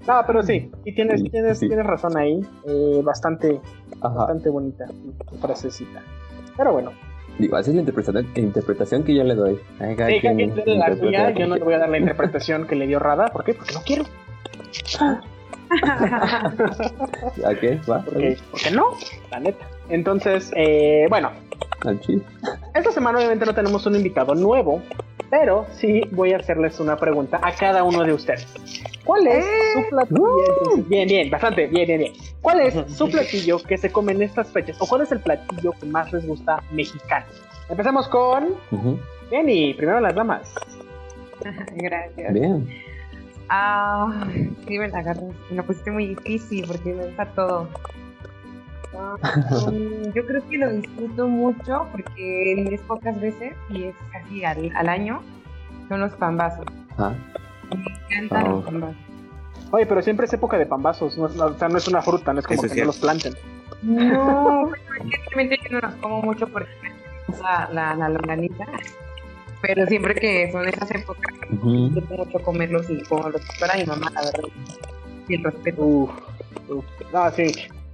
No, 0.07 0.21
pero 0.27 0.43
sí, 0.43 0.71
y 0.85 0.95
tienes, 0.97 1.23
tienes, 1.31 1.59
sí. 1.61 1.69
tienes 1.69 1.87
razón 1.87 2.17
ahí. 2.17 2.41
eh, 2.67 3.01
bastante, 3.05 3.61
Ajá. 4.01 4.15
bastante 4.15 4.51
bonita 4.51 4.87
frasecita. 5.41 6.03
Pero 6.57 6.73
bueno, 6.73 6.91
Digo, 7.39 7.59
esa 7.59 7.71
es 7.71 7.75
la 7.75 7.81
interpretación, 7.81 8.29
la 8.35 8.41
interpretación 8.41 9.03
que 9.05 9.15
yo 9.15 9.25
le 9.25 9.35
doy. 9.35 9.59
Ay, 9.81 9.97
sí, 9.97 10.21
quien 10.21 10.51
quien 10.51 10.79
la 10.79 10.97
suya, 10.97 11.33
que 11.33 11.41
yo 11.41 11.47
no 11.49 11.57
le 11.57 11.65
voy 11.65 11.75
a 11.75 11.79
dar 11.79 11.89
la 11.89 11.99
interpretación 11.99 12.67
que 12.67 12.77
le 12.77 12.87
dio 12.87 12.99
Rada. 12.99 13.27
¿Por 13.29 13.45
qué? 13.45 13.55
Porque 13.55 13.75
no 13.75 13.83
quiero. 13.83 14.05
¿A 17.45 17.55
qué? 17.55 17.81
¿Va? 17.91 18.03
Porque, 18.03 18.37
porque 18.51 18.71
no, 18.71 18.97
la 19.31 19.41
neta. 19.41 19.67
Entonces, 19.89 20.53
eh, 20.55 21.07
bueno, 21.09 21.31
esta 22.75 22.93
semana 22.93 23.19
obviamente 23.19 23.45
no 23.47 23.55
tenemos 23.55 23.85
un 23.87 23.97
invitado 23.97 24.35
nuevo, 24.35 24.83
pero 25.33 25.65
sí 25.73 26.03
voy 26.11 26.35
a 26.35 26.37
hacerles 26.37 26.79
una 26.79 26.99
pregunta 26.99 27.41
a 27.43 27.53
cada 27.53 27.85
uno 27.85 28.05
de 28.05 28.13
ustedes. 28.13 28.47
¿Cuál 29.03 29.27
es 29.29 29.47
su 29.73 29.89
platillo? 29.89 30.85
Bien, 30.89 31.09
bien, 31.09 31.31
bastante, 31.31 31.69
bien, 31.69 31.87
bien, 31.87 32.01
bien. 32.01 32.13
¿Cuál 32.43 32.61
es 32.61 32.75
su 32.95 33.11
platillo 33.11 33.59
que 33.63 33.79
se 33.79 33.91
come 33.91 34.13
en 34.13 34.21
estas 34.21 34.53
fechas? 34.53 34.77
¿O 34.79 34.87
cuál 34.87 35.01
es 35.01 35.11
el 35.11 35.21
platillo 35.21 35.73
que 35.73 35.87
más 35.87 36.13
les 36.13 36.27
gusta 36.27 36.63
mexicano? 36.71 37.25
Empezamos 37.71 38.09
con 38.09 38.49
Ujú. 38.73 38.99
Jenny, 39.31 39.73
primero 39.73 40.01
las 40.01 40.15
damas. 40.15 40.55
Gracias. 41.77 42.35
Bien. 42.35 42.69
Ah, 43.49 44.27
sí, 44.69 44.79
me 44.79 44.89
la 44.89 44.99
agarras. 44.99 45.33
Me 45.49 45.57
la 45.57 45.63
pusiste 45.63 45.91
muy 45.91 46.09
difícil 46.09 46.67
porque 46.67 46.93
me 46.93 47.07
gusta 47.07 47.25
todo. 47.35 47.69
Ah, 48.95 49.17
mm, 49.71 50.13
yo 50.15 50.27
creo 50.27 50.49
que 50.49 50.59
lo 50.59 50.71
disfruto 50.73 51.27
mucho 51.29 51.87
porque 51.93 52.53
es 52.75 52.81
pocas 52.83 53.19
veces 53.21 53.55
y 53.71 53.85
es 53.85 53.95
casi 54.13 54.45
al, 54.45 54.71
al 54.77 54.89
año. 54.89 55.23
Son 55.89 56.01
los 56.01 56.13
pambazos. 56.15 56.67
Ajá. 56.93 57.15
Me 57.71 57.77
encantan 58.17 58.47
Ah. 58.47 58.49
los 58.51 58.65
pambazos. 58.65 58.97
Oye, 59.71 59.87
pero 59.87 60.03
siempre 60.03 60.27
es 60.27 60.33
época 60.35 60.59
de 60.59 60.67
pambazos, 60.67 61.17
no 61.17 61.27
es, 61.27 61.39
o 61.41 61.55
sea, 61.59 61.69
no 61.69 61.79
es 61.79 61.89
una 61.89 62.03
fruta, 62.03 62.33
no 62.35 62.41
es 62.41 62.47
como 62.47 62.59
Eso 62.59 62.67
es 62.67 62.73
que 62.75 62.81
no 62.81 62.87
los 62.89 62.99
planten. 62.99 63.33
No, 63.83 64.71
realmente 65.35 65.59
yo 65.65 65.71
no 65.81 65.81
los 65.89 65.95
como 65.97 66.21
mucho 66.23 66.47
porque 66.49 66.69
me 66.83 66.91
gusta 67.29 67.71
la, 67.73 67.95
la 67.95 68.09
longaniza. 68.11 68.65
Pero 69.63 69.87
siempre 69.87 70.15
que 70.15 70.51
son 70.53 70.69
esas 70.69 70.91
épocas, 70.91 71.33
Ujú. 71.53 71.89
disfruto 71.89 72.25
mucho 72.25 72.39
comerlos 72.43 72.91
y 72.91 73.03
como 73.05 73.31
los 73.31 73.41
para 73.59 73.77
mi 73.77 73.85
mamá, 73.87 74.11
la 74.15 74.21
verdad. 74.23 74.49
Y 75.29 75.35
el 75.37 75.45
respeto. 75.45 75.83
Uf, 75.83 76.11
uf. 76.69 76.85
Ah, 77.15 77.31
sí. 77.35 77.47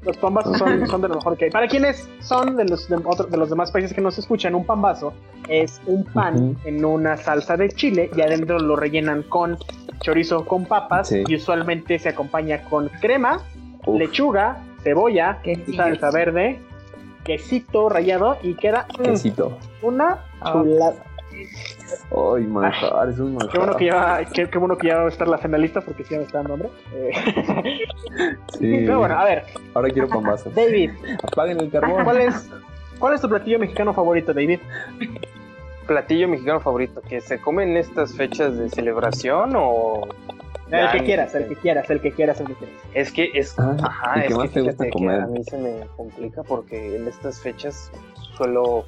Los 0.03 0.17
pambazos 0.17 0.57
son, 0.59 0.87
son 0.87 1.01
de 1.03 1.09
lo 1.09 1.17
mejor 1.17 1.37
que 1.37 1.47
hay. 1.47 1.51
Para 1.51 1.67
quienes 1.67 2.09
son 2.21 2.57
de 2.57 2.65
los, 2.65 2.89
de, 2.89 2.97
otro- 3.05 3.27
de 3.27 3.37
los 3.37 3.51
demás 3.51 3.71
países 3.73 3.93
que 3.93 4.01
nos 4.01 4.17
escuchan, 4.19 4.55
un 4.55 4.65
pambazo 4.65 5.13
es 5.49 5.81
un 5.87 6.05
pan 6.05 6.57
en 6.65 6.85
una 6.85 7.17
salsa 7.17 7.57
de 7.57 7.69
chile 7.71 8.11
y 8.17 8.21
adentro 8.21 8.59
lo 8.59 8.77
rellenan 8.77 9.23
con 9.25 9.59
chorizo 10.01 10.45
con 10.47 10.65
papas 10.67 11.09
Sí. 11.09 11.25
y 11.27 11.35
usualmente 11.37 11.99
se 11.99 12.11
acompaña 12.11 12.63
con 12.71 12.89
crema, 13.01 13.41
Uf. 13.87 13.99
lechuga, 13.99 14.59
cebolla, 14.85 15.41
salsa 15.77 16.11
verde, 16.13 16.61
quesito 17.25 17.89
rallado 17.89 18.37
y 18.43 18.55
queda 18.55 18.87
mm, 18.99 19.03
Quesito. 19.03 19.59
una 19.83 20.21
Ah. 20.41 20.63
Ay, 22.11 22.45
manjar, 22.45 23.09
es 23.09 23.19
un 23.19 23.35
manjar. 23.35 23.51
Qué 23.53 23.59
bueno 23.59 23.77
que 23.77 23.85
ya, 23.87 24.25
qué, 24.33 24.49
qué 24.49 24.59
bueno 24.59 24.77
que 24.77 24.87
ya 24.89 24.97
va 24.99 25.05
a 25.07 25.09
estar 25.09 25.29
la 25.29 25.39
finalista 25.39 25.81
porque 25.81 26.05
sí 26.05 26.11
ya 26.15 26.19
me 26.19 26.25
está 26.25 26.39
dando 26.39 26.55
hambre. 26.55 26.71
Eh, 26.95 27.11
Sí. 28.59 28.83
Pero 28.87 28.99
bueno, 29.01 29.19
a 29.19 29.25
ver, 29.25 29.45
Ahora 29.75 29.89
quiero 29.91 30.09
pambazos. 30.09 30.55
David, 30.55 30.91
Apaguen 31.23 31.61
el 31.61 31.71
carbón. 31.71 32.05
¿cuál 32.05 32.21
es, 32.23 32.51
¿cuál 32.99 33.15
es 33.15 33.21
tu 33.21 33.29
platillo 33.29 33.59
mexicano 33.59 33.93
favorito, 33.95 34.33
David? 34.35 34.61
¿Platillo 35.87 36.29
mexicano 36.29 36.61
favorito 36.61 37.01
que 37.03 37.21
se 37.21 37.41
come 37.41 37.63
en 37.63 37.77
estas 37.77 38.15
fechas 38.15 38.57
de 38.59 38.69
celebración 38.69 39.53
o...? 39.57 40.07
El 40.71 40.91
que 40.91 41.03
quieras, 41.05 41.35
el 41.35 41.49
que 41.49 41.57
quieras, 41.57 41.89
el 41.89 41.99
que 42.03 42.13
quieras, 42.13 42.41
el 42.41 42.47
que 42.49 42.55
quieras. 42.55 42.77
Es 42.93 43.11
que 43.11 43.31
es, 43.33 43.59
Ah, 43.59 43.75
ajá, 43.83 44.19
¿y 44.19 44.21
qué 44.21 44.27
es 44.27 44.37
más 44.37 44.49
que 44.49 44.53
te 44.55 44.61
gusta 44.61 44.85
fíjate 44.85 44.85
que 44.85 44.91
comer? 44.91 45.21
a 45.23 45.27
mí 45.27 45.43
se 45.45 45.57
me 45.57 45.87
complica 45.97 46.43
porque 46.43 46.97
en 46.97 47.09
estas 47.09 47.41
fechas 47.41 47.91
suelo 48.37 48.85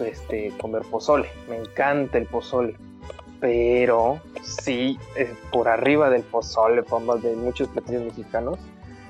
este, 0.00 0.52
comer 0.60 0.82
pozole. 0.90 1.28
Me 1.48 1.56
encanta 1.58 2.18
el 2.18 2.26
pozole. 2.26 2.76
Pero 3.40 4.20
sí, 4.42 4.98
eh, 5.16 5.32
por 5.52 5.68
arriba 5.68 6.10
del 6.10 6.22
pozole, 6.22 6.82
vamos, 6.90 7.22
de 7.22 7.36
muchos 7.36 7.68
platillos 7.68 8.02
mexicanos, 8.02 8.58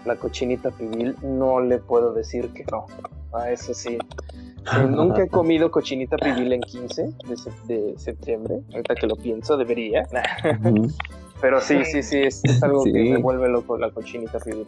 la 0.05 0.17
cochinita 0.17 0.71
pibil 0.71 1.17
no 1.23 1.61
le 1.61 1.79
puedo 1.79 2.13
decir 2.13 2.49
que 2.51 2.65
no. 2.71 2.87
A 3.33 3.51
eso 3.51 3.73
sí. 3.73 3.97
Nunca 4.91 5.23
he 5.23 5.29
comido 5.29 5.71
cochinita 5.71 6.17
pibil 6.19 6.53
en 6.53 6.61
15 6.61 7.03
de, 7.05 7.35
sep- 7.37 7.63
de 7.65 7.95
septiembre. 7.99 8.61
Ahorita 8.73 8.95
que 8.97 9.07
lo 9.07 9.17
pienso, 9.17 9.57
debería. 9.57 10.07
Pero 11.41 11.61
sí, 11.61 11.85
sí, 11.85 12.03
sí, 12.03 12.19
es, 12.19 12.43
es 12.45 12.63
algo 12.63 12.85
que 12.85 12.91
Sí. 12.93 13.11
me 13.11 13.17
vuelve 13.19 13.49
loco 13.49 13.79
la 13.79 13.91
cochinita 13.91 14.39
pibil. 14.41 14.67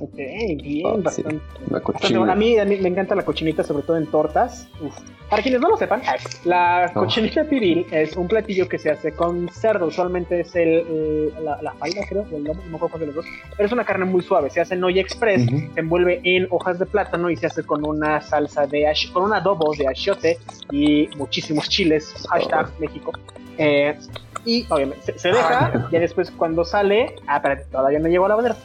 Ok, 0.00 0.14
bien, 0.14 0.86
Ah, 0.86 1.10
sí. 1.10 1.22
bastante. 1.22 1.44
La 1.70 1.78
bastante 1.80 2.18
bueno. 2.18 2.32
A 2.32 2.36
mí, 2.36 2.58
a 2.58 2.64
mí 2.64 2.76
me 2.78 2.88
encanta 2.88 3.14
la 3.14 3.24
cochinita, 3.24 3.64
sobre 3.64 3.82
todo 3.82 3.96
en 3.96 4.06
tortas. 4.06 4.68
Uf. 4.80 4.94
Para 5.28 5.42
quienes 5.42 5.60
no 5.60 5.68
lo 5.68 5.76
sepan, 5.76 6.00
la 6.44 6.90
cochinita 6.94 7.44
pibil 7.44 7.84
es 7.90 8.16
un 8.16 8.28
platillo 8.28 8.66
que 8.68 8.78
se 8.78 8.90
hace 8.90 9.12
con 9.12 9.48
cerdo. 9.50 9.86
Usualmente 9.86 10.40
es 10.40 10.54
el, 10.56 10.84
eh, 10.88 11.32
la, 11.42 11.60
la 11.60 11.72
falda, 11.74 12.00
creo, 12.08 12.24
o 12.32 12.36
el 12.36 12.44
lomo, 12.44 12.62
no 12.64 12.70
me 12.70 12.76
acuerdo 12.76 12.98
de 13.00 13.06
los 13.06 13.14
dos. 13.16 13.26
Pero 13.56 13.66
es 13.66 13.72
una 13.72 13.84
carne 13.84 14.04
muy 14.06 14.22
suave. 14.22 14.48
Se 14.50 14.60
hace 14.60 14.74
en 14.74 14.84
olla 14.84 15.00
express, 15.02 15.46
Ujú. 15.46 15.58
se 15.74 15.80
envuelve 15.80 16.20
en 16.24 16.46
hojas 16.50 16.78
de 16.78 16.86
plátano 16.86 17.28
y 17.28 17.36
se 17.36 17.46
hace 17.46 17.62
con 17.64 17.84
una 17.84 18.20
salsa 18.22 18.66
de 18.66 18.86
con 19.12 19.24
un 19.24 19.34
adobo 19.34 19.74
de 19.76 19.86
achiote 19.88 20.38
y 20.70 21.08
muchísimos 21.16 21.68
chiles. 21.68 22.14
Hashtag 22.30 22.70
México. 22.78 23.12
Eh, 23.58 23.98
y 24.46 24.64
obviamente 24.70 25.02
se, 25.12 25.18
se 25.18 25.28
deja, 25.28 25.88
ya 25.90 25.98
después 26.00 26.30
cuando 26.30 26.64
sale, 26.64 27.16
ah, 27.26 27.36
espérate, 27.36 27.64
todavía 27.70 27.98
no 27.98 28.08
llegó 28.08 28.24
a 28.26 28.28
la 28.30 28.34
bandera. 28.36 28.56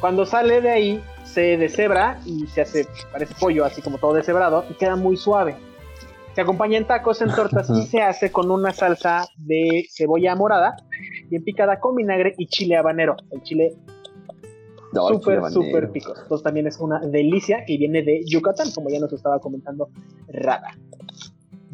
Cuando 0.00 0.26
sale 0.26 0.60
de 0.60 0.70
ahí, 0.70 1.02
se 1.24 1.56
deshebra 1.56 2.20
y 2.26 2.46
se 2.46 2.60
hace, 2.62 2.86
parece 3.10 3.34
pollo, 3.40 3.64
así 3.64 3.80
como 3.82 3.98
todo 3.98 4.14
deshebrado, 4.14 4.64
y 4.70 4.74
queda 4.74 4.96
muy 4.96 5.16
suave. 5.16 5.56
Se 6.34 6.40
acompaña 6.40 6.78
en 6.78 6.86
tacos, 6.86 7.22
en 7.22 7.34
tortas, 7.34 7.70
y 7.70 7.82
se 7.86 8.02
hace 8.02 8.30
con 8.30 8.50
una 8.50 8.72
salsa 8.72 9.26
de 9.36 9.86
cebolla 9.90 10.34
morada, 10.34 10.76
bien 11.28 11.44
picada 11.44 11.80
con 11.80 11.96
vinagre 11.96 12.34
y 12.38 12.46
chile 12.46 12.76
habanero. 12.76 13.16
El 13.30 13.42
chile 13.42 13.76
Ay, 14.96 15.14
súper, 15.14 15.50
súper 15.50 15.90
picoso. 15.90 16.22
Entonces 16.22 16.44
también 16.44 16.66
es 16.66 16.78
una 16.78 17.00
delicia 17.00 17.64
y 17.66 17.78
viene 17.78 18.02
de 18.02 18.22
Yucatán, 18.26 18.70
como 18.72 18.90
ya 18.90 19.00
nos 19.00 19.12
estaba 19.12 19.38
comentando 19.40 19.88
Rada. 20.28 20.76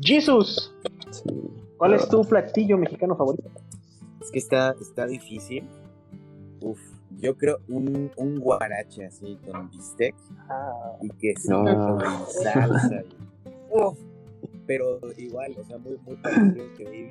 Jesus, 0.01 0.75
Sí. 1.11 1.25
¿cuál 1.77 1.95
es 1.95 2.09
tu 2.09 2.25
platillo 2.25 2.79
mexicano 2.79 3.17
favorito? 3.17 3.51
Es 4.23 4.31
que 4.31 4.39
está, 4.39 4.75
está 4.81 5.07
difícil. 5.07 5.69
Uf, 6.63 6.79
yo 7.19 7.37
creo 7.37 7.59
un, 7.69 8.11
un 8.17 8.39
guarache 8.41 9.07
así 9.07 9.39
con 9.45 9.71
bistec 9.71 10.15
Ah, 10.49 10.97
y 11.03 11.09
queso 11.11 11.63
No. 11.63 11.99
y 11.99 12.33
salsa. 12.43 13.03
y- 13.03 13.49
uf, 13.71 13.99
pero 14.67 15.01
igual, 15.17 15.55
o 15.59 15.65
sea, 15.65 15.79
muy, 15.79 15.97
muy 16.07 16.17
parecido 16.17 16.65
que 16.77 16.85
David. 16.85 17.11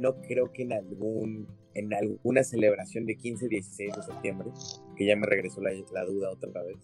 No 0.00 0.14
creo 0.22 0.50
que 0.52 0.62
en 0.62 0.72
algún 0.72 1.46
en 1.74 1.92
alguna 1.92 2.42
celebración 2.42 3.04
de 3.04 3.16
15, 3.16 3.48
16 3.48 3.94
de 3.96 4.02
septiembre, 4.02 4.48
que 4.96 5.04
ya 5.06 5.14
me 5.14 5.26
regresó 5.26 5.60
la, 5.60 5.70
la 5.92 6.04
duda 6.06 6.30
otra 6.30 6.62
vez, 6.62 6.78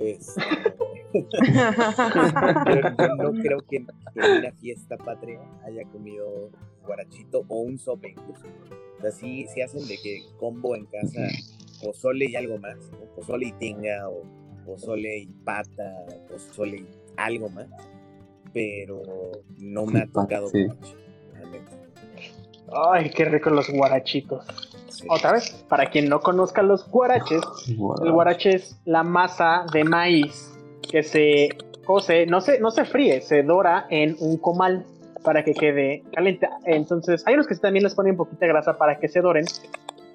es, 0.00 0.34
yo, 1.14 1.22
yo 2.98 3.16
no 3.16 3.32
creo 3.40 3.58
que, 3.60 3.86
que 4.14 4.20
en 4.20 4.38
una 4.40 4.52
fiesta 4.52 4.96
patria 4.96 5.40
haya 5.64 5.84
comido 5.90 6.50
guarachito 6.84 7.44
o 7.48 7.60
un 7.60 7.78
sope 7.78 8.10
incluso. 8.10 8.46
O 8.98 9.00
sea, 9.02 9.10
sí, 9.10 9.46
sí 9.52 9.60
hacen 9.62 9.86
de 9.86 9.96
que 9.98 10.22
combo 10.38 10.74
en 10.74 10.86
casa 10.86 11.20
pozole 11.82 12.26
y 12.30 12.36
algo 12.36 12.58
más, 12.58 12.76
¿no? 12.92 12.98
pozole 13.14 13.46
y 13.48 13.52
tinga 13.52 14.08
o 14.08 14.22
pozole 14.64 15.18
y 15.18 15.26
pata, 15.26 16.06
pozole 16.28 16.78
y 16.78 16.86
algo 17.16 17.48
más, 17.50 17.66
pero 18.52 19.02
no 19.58 19.86
me 19.86 20.00
ha 20.00 20.06
tocado 20.06 20.48
Sí. 20.48 20.64
neta. 20.66 21.72
Ay, 22.92 23.10
qué 23.10 23.26
rico 23.26 23.50
los 23.50 23.68
guarachitos. 23.70 24.44
Sí. 24.88 25.06
Otra 25.10 25.32
vez, 25.32 25.52
para 25.68 25.90
quien 25.90 26.08
no 26.08 26.20
conozca 26.20 26.62
los 26.62 26.88
guaraches, 26.90 27.42
el 27.68 28.12
guarache 28.12 28.56
es 28.56 28.76
la 28.86 29.02
masa 29.02 29.66
de 29.72 29.84
maíz 29.84 30.52
que 30.90 31.02
se 31.02 31.48
cose, 31.84 32.26
no 32.26 32.40
se, 32.40 32.58
no 32.58 32.70
se 32.70 32.84
fríe, 32.84 33.20
se 33.20 33.42
dora 33.42 33.86
en 33.90 34.16
un 34.18 34.38
comal 34.38 34.84
para 35.26 35.42
que 35.42 35.54
quede 35.54 36.04
caliente. 36.14 36.48
Entonces, 36.64 37.26
hay 37.26 37.34
unos 37.34 37.48
que 37.48 37.56
también 37.56 37.82
les 37.82 37.96
ponen 37.96 38.16
poquita 38.16 38.46
grasa 38.46 38.78
para 38.78 39.00
que 39.00 39.08
se 39.08 39.20
doren 39.20 39.44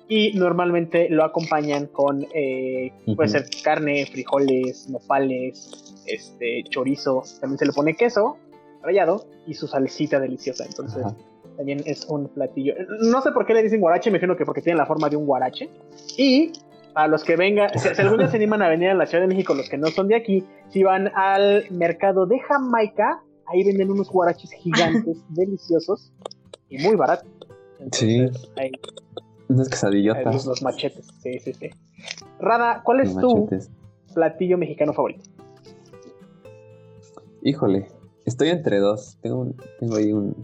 y 0.08 0.32
normalmente 0.36 1.10
lo 1.10 1.26
acompañan 1.26 1.88
con, 1.88 2.26
eh, 2.34 2.94
puede 3.06 3.30
Ujú. 3.30 3.40
ser 3.40 3.46
carne, 3.62 4.06
frijoles, 4.06 4.90
nopales, 4.90 6.02
este, 6.08 6.64
chorizo, 6.70 7.24
también 7.42 7.58
se 7.58 7.66
le 7.66 7.74
pone 7.74 7.94
queso 7.94 8.38
rallado 8.82 9.26
y 9.46 9.54
su 9.54 9.68
salsita 9.68 10.18
deliciosa. 10.18 10.64
Entonces, 10.66 11.04
Ajá. 11.06 11.14
también 11.58 11.82
es 11.86 12.06
un 12.06 12.30
platillo. 12.30 12.74
No 13.02 13.22
sé 13.22 13.34
por 13.34 13.46
qué 13.46 13.54
le 13.54 13.64
dicen 13.64 13.82
guarache, 13.82 14.10
me 14.12 14.18
imagino 14.18 14.38
que 14.38 14.46
porque 14.46 14.62
tiene 14.62 14.78
la 14.78 14.86
forma 14.86 15.10
de 15.10 15.18
un 15.18 15.26
guarache. 15.26 15.70
Y 16.18 16.54
a 16.96 17.08
los 17.08 17.26
que 17.26 17.36
vengan, 17.36 17.78
si, 17.78 17.94
si 17.94 18.02
algún 18.02 18.18
día 18.20 18.30
se 18.30 18.38
animan 18.38 18.62
a 18.62 18.70
venir 18.70 18.90
a 18.90 18.94
la 18.94 19.06
Ciudad 19.06 19.24
de 19.24 19.28
México, 19.28 19.54
los 19.56 19.68
que 19.70 19.78
no 19.78 19.88
son 19.88 20.08
de 20.08 20.16
aquí, 20.16 20.46
si 20.70 20.84
van 20.84 21.12
al 21.16 21.66
mercado 21.70 22.26
de 22.26 22.40
Jamaica, 22.40 23.22
ahí 23.52 23.64
venden 23.64 23.92
unos 23.92 24.10
guaraches 24.10 24.52
gigantes, 24.52 25.18
deliciosos 25.30 26.12
y 26.70 26.78
muy 26.80 26.96
baratos. 26.96 27.28
Entonces, 27.80 28.50
ahí, 28.58 28.72
Unas 29.50 29.68
ahí 29.68 29.72
quesadillotas. 29.72 30.34
los, 30.34 30.46
los 30.46 30.62
machetes. 30.62 31.08
Sí, 31.22 31.40
sí, 31.40 31.54
sí. 31.54 31.70
Rada, 32.40 32.82
¿cuál 32.84 33.02
es 33.02 33.14
Los 33.14 33.22
tu 33.22 33.36
machetes. 33.46 33.72
platillo 34.14 34.58
mexicano 34.58 34.94
favorito? 34.94 35.24
Híjole, 37.44 37.88
estoy 38.26 38.50
entre 38.50 38.80
dos. 38.80 39.18
Tengo, 39.22 39.40
un- 39.40 39.56
tengo 39.80 39.96
ahí 39.96 40.12
un, 40.14 40.36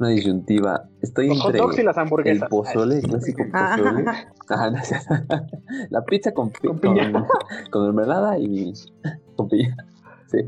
una 0.00 0.08
disyuntiva. 0.08 0.88
Estoy 1.00 1.28
Los 1.28 1.40
hot 1.40 1.46
entre 1.54 1.60
dogs 1.62 1.78
y 1.78 1.82
las 1.84 1.96
el 1.96 2.02
hamburguesas. 2.02 2.48
pozole, 2.48 2.96
el 2.96 3.02
clásico 3.02 3.44
pozole. 3.44 4.04
Ajá, 4.48 4.70
no, 4.70 4.78
la 5.90 6.04
pizza 6.04 6.32
con, 6.32 6.50
pi- 6.50 6.66
Con 6.68 6.78
piña. 6.80 7.12
con, 7.12 7.26
con 7.70 7.84
mermelada 7.86 8.38
y 8.38 8.72
con 9.36 9.48
piña. 9.48 9.76
Sí. 10.30 10.38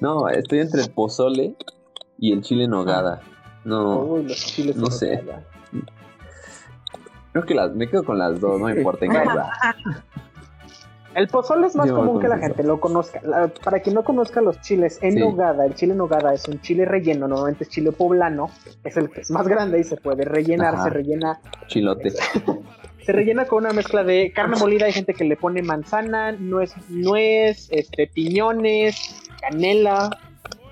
No, 0.00 0.28
estoy 0.28 0.60
entre 0.60 0.82
el 0.82 0.90
pozole 0.90 1.54
y 2.18 2.32
el 2.32 2.42
chile 2.42 2.64
en 2.64 2.70
nogada. 2.70 3.20
No, 3.64 4.00
Uy, 4.04 4.24
los 4.24 4.36
chiles 4.36 4.76
no 4.76 4.90
sé. 4.90 5.22
nogada. 5.22 5.44
creo 7.32 7.44
que 7.44 7.54
las, 7.54 7.74
me 7.74 7.88
quedo 7.88 8.04
con 8.04 8.18
las 8.18 8.40
dos, 8.40 8.58
no 8.60 8.66
me 8.66 8.76
importa 8.76 9.04
en 9.06 9.12
verdad. 9.12 9.48
El 11.14 11.28
pozole 11.28 11.66
es 11.66 11.74
más 11.74 11.86
Yo 11.86 11.96
común 11.96 12.20
que 12.20 12.28
la 12.28 12.34
eso. 12.36 12.44
gente 12.44 12.62
lo 12.62 12.78
conozca. 12.78 13.22
La- 13.22 13.48
para 13.48 13.80
quien 13.80 13.94
no 13.94 14.04
conozca 14.04 14.42
los 14.42 14.60
chiles 14.60 14.98
en 15.00 15.14
Sí. 15.14 15.18
nogada, 15.18 15.64
el 15.64 15.74
chile 15.74 15.92
en 15.92 15.98
nogada 15.98 16.34
es 16.34 16.46
un 16.46 16.60
chile 16.60 16.84
relleno, 16.84 17.26
normalmente 17.26 17.64
es 17.64 17.70
chile 17.70 17.90
poblano, 17.90 18.50
es 18.84 18.98
el 18.98 19.08
que 19.08 19.22
es 19.22 19.30
más 19.30 19.48
grande 19.48 19.80
y 19.80 19.84
se 19.84 19.96
puede 19.96 20.26
rellenar, 20.26 20.74
Ajá. 20.74 20.84
se 20.84 20.90
rellena, 20.90 21.40
Chilote. 21.68 22.12
se 23.06 23.12
rellena 23.12 23.44
con 23.46 23.64
una 23.64 23.72
mezcla 23.72 24.02
de 24.02 24.32
carne 24.34 24.56
molida, 24.58 24.86
hay 24.86 24.92
gente 24.92 25.14
que 25.14 25.22
le 25.24 25.36
pone 25.36 25.62
manzana, 25.62 26.32
nuez, 26.32 26.74
nuez, 26.88 27.68
este, 27.70 28.08
piñones, 28.08 29.22
canela, 29.40 30.10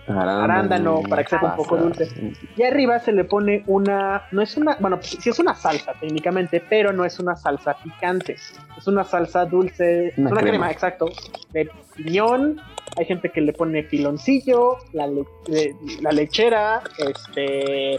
Arándano, 0.06 1.00
para 1.08 1.22
que 1.24 1.30
sepa 1.30 1.52
un 1.52 1.56
poco 1.56 1.76
dulce. 1.78 2.08
y 2.56 2.62
arriba 2.62 2.98
se 2.98 3.12
le 3.12 3.24
pone 3.24 3.62
una, 3.66 4.24
no 4.32 4.42
es 4.42 4.56
una, 4.56 4.76
bueno, 4.78 4.98
sí 5.00 5.30
es 5.30 5.38
una 5.38 5.54
salsa 5.54 5.92
técnicamente, 5.98 6.60
pero 6.68 6.92
no 6.92 7.04
es 7.06 7.18
una 7.20 7.36
salsa 7.36 7.76
picante, 7.82 8.36
es 8.76 8.86
una 8.86 9.04
salsa 9.04 9.46
dulce, 9.46 10.12
Una 10.18 10.26
es 10.28 10.32
una 10.32 10.40
crema. 10.40 10.42
crema. 10.50 10.70
exacto, 10.70 11.06
de 11.52 11.70
piñón, 11.96 12.60
hay 12.98 13.06
gente 13.06 13.30
que 13.30 13.40
le 13.40 13.52
pone 13.54 13.82
piloncillo, 13.84 14.76
la, 14.92 15.06
le- 15.06 15.24
le- 15.46 15.74
la 16.02 16.12
lechera, 16.12 16.82
este, 16.98 17.98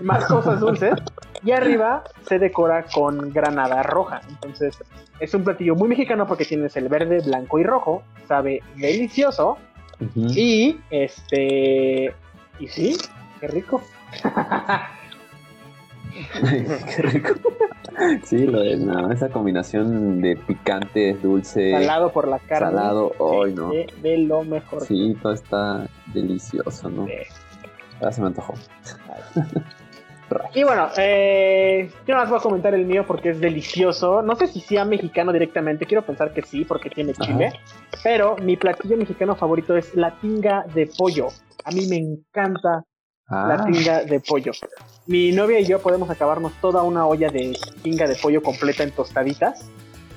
más 0.00 0.24
cosas 0.26 0.60
dulces, 0.60 0.94
y 1.44 1.52
arriba 1.52 2.04
se 2.26 2.38
decora 2.38 2.84
con 2.92 3.32
granada 3.32 3.82
roja, 3.82 4.20
entonces 4.28 4.76
es 5.20 5.34
un 5.34 5.44
platillo 5.44 5.74
muy 5.74 5.88
mexicano 5.88 6.26
porque 6.26 6.44
tienes 6.44 6.76
el 6.76 6.88
verde, 6.88 7.20
blanco 7.24 7.58
y 7.58 7.64
rojo, 7.64 8.02
sabe 8.26 8.62
delicioso, 8.76 9.58
y 10.16 10.78
este. 10.90 12.14
Y 12.58 12.68
sí, 12.68 12.96
qué 13.40 13.48
rico. 13.48 13.82
Qué 16.14 17.02
rico. 17.02 17.34
Sí, 18.24 18.46
lo 18.46 18.62
es, 18.62 18.78
no, 18.78 19.10
esa 19.10 19.28
combinación 19.28 20.20
de 20.20 20.36
picante, 20.36 21.14
dulce, 21.14 21.72
Salado 21.72 22.12
por 22.12 22.28
la 22.28 22.38
carne. 22.38 22.70
salado, 22.70 23.12
hoy 23.18 23.52
no. 23.52 23.70
De, 23.70 23.86
de 24.02 24.18
lo 24.18 24.44
mejor. 24.44 24.82
Sí, 24.82 25.16
todo 25.20 25.32
está 25.32 25.88
delicioso, 26.12 26.88
¿no? 26.88 27.06
Sí. 27.06 27.12
Ahora 28.00 28.12
se 28.12 28.20
me 28.20 28.26
antojó. 28.28 28.54
Y 30.54 30.64
bueno, 30.64 30.88
eh, 30.96 31.90
yo 32.06 32.14
nada 32.14 32.24
más 32.24 32.30
voy 32.30 32.38
a 32.38 32.42
comentar 32.42 32.74
el 32.74 32.86
mío 32.86 33.04
porque 33.06 33.30
es 33.30 33.40
delicioso. 33.40 34.22
No 34.22 34.36
sé 34.36 34.46
si 34.46 34.60
sea 34.60 34.84
mexicano 34.84 35.32
directamente, 35.32 35.86
quiero 35.86 36.02
pensar 36.04 36.32
que 36.32 36.42
sí, 36.42 36.64
porque 36.64 36.90
tiene 36.90 37.12
Ajá. 37.12 37.24
chile. 37.24 37.52
Pero 38.02 38.36
mi 38.36 38.56
platillo 38.56 38.96
mexicano 38.96 39.36
favorito 39.36 39.76
es 39.76 39.94
la 39.94 40.18
tinga 40.20 40.64
de 40.74 40.88
pollo. 40.96 41.28
A 41.64 41.70
mí 41.70 41.86
me 41.86 41.96
encanta 41.96 42.84
la 43.28 43.54
Ah, 43.54 43.64
tinga 43.66 44.04
de 44.04 44.20
pollo. 44.20 44.52
Mi 45.06 45.32
novia 45.32 45.58
y 45.60 45.64
yo 45.66 45.80
podemos 45.80 46.08
acabarnos 46.10 46.52
toda 46.60 46.82
una 46.82 47.06
olla 47.06 47.28
de 47.30 47.56
tinga 47.82 48.06
de 48.06 48.16
pollo 48.16 48.42
completa 48.42 48.82
en 48.82 48.90
tostaditas. 48.92 49.68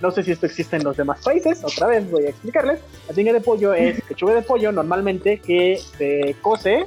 No 0.01 0.11
sé 0.11 0.23
si 0.23 0.31
esto 0.31 0.45
existe 0.45 0.75
en 0.75 0.83
los 0.83 0.95
demás 0.95 1.23
países, 1.23 1.63
otra 1.63 1.87
vez 1.87 2.09
voy 2.11 2.25
a 2.25 2.29
explicarles. 2.29 2.79
La 3.07 3.15
tinga 3.15 3.33
de 3.33 3.41
pollo 3.41 3.73
es 3.73 3.99
pechuga 4.07 4.35
de 4.35 4.43
pollo 4.43 4.71
normalmente 4.71 5.39
que 5.39 5.77
se 5.97 6.35
cose, 6.41 6.85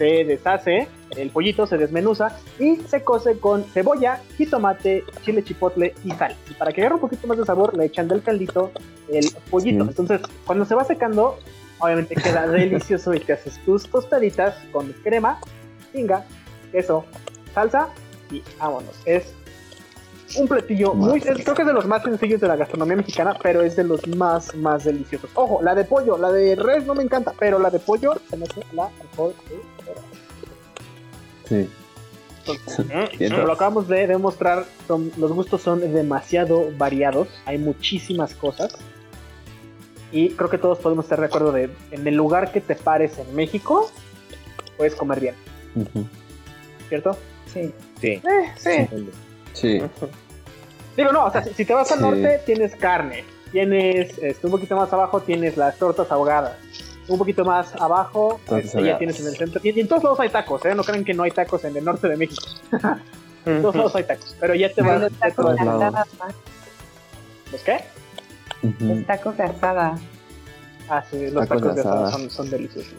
se 0.00 0.24
deshace, 0.24 0.88
el 1.14 1.28
pollito 1.28 1.66
se 1.66 1.76
desmenuza 1.76 2.34
y 2.58 2.76
se 2.76 3.02
cose 3.04 3.38
con 3.38 3.64
cebolla, 3.64 4.18
jitomate, 4.38 5.04
chile 5.22 5.44
chipotle 5.44 5.92
y 6.04 6.10
sal. 6.12 6.34
Y 6.48 6.54
para 6.54 6.72
que 6.72 6.80
agarre 6.80 6.94
un 6.94 7.02
poquito 7.02 7.26
más 7.26 7.36
de 7.36 7.44
sabor 7.44 7.76
le 7.76 7.84
echan 7.84 8.08
del 8.08 8.22
caldito 8.22 8.72
el 9.12 9.26
pollito. 9.50 9.84
Entonces, 9.84 10.22
cuando 10.46 10.64
se 10.64 10.74
va 10.74 10.84
secando, 10.84 11.36
obviamente 11.80 12.14
queda 12.14 12.46
delicioso 12.48 13.12
y 13.12 13.20
te 13.20 13.34
haces 13.34 13.58
tus 13.66 13.86
tostaditas 13.90 14.54
con 14.72 14.90
crema, 15.04 15.38
tinga, 15.92 16.24
queso, 16.72 17.04
salsa 17.52 17.88
y 18.30 18.42
vámonos. 18.58 18.94
Es 19.04 19.34
un 20.38 20.48
platillo 20.48 20.94
muy, 20.94 21.18
es- 21.18 21.24
creo 21.44 21.54
que 21.54 21.60
es 21.62 21.68
de 21.68 21.74
los 21.74 21.84
más 21.86 22.04
sencillos 22.04 22.40
de 22.40 22.48
la 22.48 22.56
gastronomía 22.56 22.96
mexicana, 22.96 23.36
pero 23.42 23.60
es 23.60 23.76
de 23.76 23.84
los 23.84 24.06
más, 24.16 24.54
más 24.54 24.84
deliciosos. 24.84 25.28
Ojo, 25.34 25.60
la 25.60 25.74
de 25.74 25.84
pollo, 25.84 26.16
la 26.16 26.32
de 26.32 26.56
res 26.56 26.86
no 26.86 26.94
me 26.94 27.02
encanta, 27.02 27.34
pero 27.38 27.58
la 27.58 27.68
de 27.68 27.80
pollo 27.80 28.14
se 28.30 28.38
me 28.38 28.44
hace 28.46 28.62
la 28.72 28.88
mejor 29.10 29.34
sí. 31.48 31.68
Como 32.46 33.36
lo 33.46 33.52
acabamos 33.52 33.86
de 33.88 34.06
demostrar, 34.06 34.64
son, 34.88 35.12
los 35.16 35.32
gustos 35.32 35.60
son 35.62 35.80
demasiado 35.92 36.70
variados, 36.76 37.28
hay 37.46 37.58
muchísimas 37.58 38.34
cosas. 38.34 38.76
Y 40.12 40.30
creo 40.30 40.50
que 40.50 40.58
todos 40.58 40.78
podemos 40.78 41.04
estar 41.04 41.20
de 41.20 41.26
acuerdo 41.26 41.52
de 41.52 41.70
en 41.92 42.06
el 42.06 42.16
lugar 42.16 42.50
que 42.50 42.60
te 42.60 42.74
pares 42.74 43.18
en 43.18 43.34
México, 43.34 43.90
puedes 44.76 44.94
comer 44.94 45.20
bien. 45.20 45.34
¿cierto? 46.88 47.16
Sí. 47.52 47.72
Sí. 48.00 48.08
Eh, 48.08 48.52
sí. 48.56 48.88
Sí. 49.52 49.82
Digo, 50.96 51.12
no, 51.12 51.26
o 51.26 51.30
sea, 51.30 51.44
si, 51.44 51.54
si 51.54 51.64
te 51.64 51.72
vas 51.72 51.90
al 51.92 51.98
Sí. 51.98 52.04
norte, 52.04 52.40
tienes 52.44 52.74
carne. 52.76 53.24
Tienes, 53.52 54.18
este, 54.18 54.46
un 54.46 54.52
poquito 54.52 54.76
más 54.76 54.92
abajo, 54.92 55.20
tienes 55.20 55.56
las 55.56 55.76
tortas 55.78 56.10
ahogadas. 56.10 56.56
Un 57.10 57.18
poquito 57.18 57.44
más 57.44 57.74
abajo, 57.74 58.40
Tortas 58.46 58.66
este, 58.66 58.84
ya 58.84 58.96
tienes 58.98 59.18
en 59.20 59.26
el 59.26 59.36
centro. 59.36 59.60
Y, 59.64 59.70
y 59.76 59.80
en 59.80 59.88
todos 59.88 60.04
lados 60.04 60.20
hay 60.20 60.28
tacos, 60.28 60.64
¿eh? 60.64 60.74
No 60.74 60.84
crean 60.84 61.04
que 61.04 61.12
no 61.12 61.24
hay 61.24 61.32
tacos 61.32 61.64
en 61.64 61.76
el 61.76 61.84
norte 61.84 62.08
de 62.08 62.16
México. 62.16 62.46
en 63.46 63.62
todos 63.62 63.74
lados 63.74 63.96
hay 63.96 64.04
tacos. 64.04 64.36
Pero 64.38 64.54
ya 64.54 64.72
te 64.72 64.80
vas. 64.82 65.00
los 65.00 65.12
tacos 65.12 65.54
de 65.56 65.60
asada. 65.60 66.06
¿Los 67.52 67.60
qué? 67.62 67.80
Los 68.78 69.06
tacos 69.06 69.36
de 69.36 69.42
asada. 69.42 69.98
Ah, 70.88 71.04
sí, 71.10 71.30
los 71.30 71.46
Tacos 71.48 71.62
tacos, 71.62 71.74
de 71.74 71.80
asada 71.80 72.06
asada. 72.06 72.18
son, 72.18 72.30
son 72.30 72.50
deliciosos. 72.50 72.94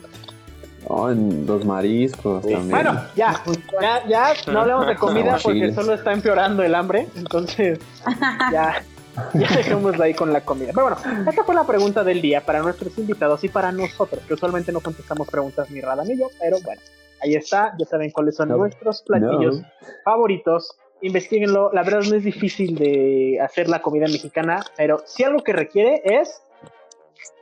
Oh, 0.88 1.10
en 1.10 1.46
los 1.46 1.64
mariscos 1.64 2.44
Sí. 2.44 2.52
también. 2.54 2.72
Bueno, 2.72 3.02
ya, 3.16 3.42
ya, 3.82 4.08
ya, 4.08 4.34
no 4.52 4.62
hablamos 4.62 4.88
de 4.88 4.96
comida 4.96 5.38
porque 5.42 5.72
solo 5.74 5.94
está 5.94 6.12
empeorando 6.12 6.64
el 6.64 6.74
hambre, 6.74 7.08
entonces 7.16 7.80
ya, 8.52 8.84
ya 9.34 9.56
dejemos 9.56 9.98
de 9.98 10.04
ahí 10.04 10.14
con 10.14 10.32
la 10.32 10.42
comida. 10.42 10.72
Pero 10.74 10.88
bueno, 10.96 11.30
esta 11.30 11.44
fue 11.44 11.56
la 11.56 11.66
pregunta 11.66 12.04
del 12.04 12.22
día 12.22 12.42
para 12.46 12.62
nuestros 12.62 12.98
invitados 12.98 13.44
y 13.44 13.50
para 13.50 13.72
nosotros, 13.72 14.24
que 14.28 14.34
usualmente 14.34 14.72
no 14.72 14.80
contestamos 14.82 15.28
preguntas 15.30 15.70
ni 15.70 15.82
Radam 15.82 16.08
ni 16.08 16.18
yo, 16.18 16.28
pero 16.40 16.58
bueno, 16.64 16.82
ahí 17.22 17.36
está, 17.36 17.74
ya 17.78 17.86
saben 17.86 18.12
cuáles 18.12 18.36
son 18.36 18.50
No. 18.50 18.58
nuestros 18.58 19.02
platillos 19.04 19.60
No. 19.60 19.68
favoritos. 20.04 20.78
Investíguenlo, 21.04 21.72
la 21.74 21.82
verdad 21.84 22.02
no 22.08 22.16
es 22.16 22.24
difícil 22.24 22.76
de 22.78 23.40
hacer 23.42 23.68
la 23.70 23.82
comida 23.82 24.06
mexicana, 24.06 24.64
pero 24.78 25.02
si 25.06 25.24
algo 25.24 25.44
que 25.44 25.52
requiere 25.54 26.02
es 26.06 26.42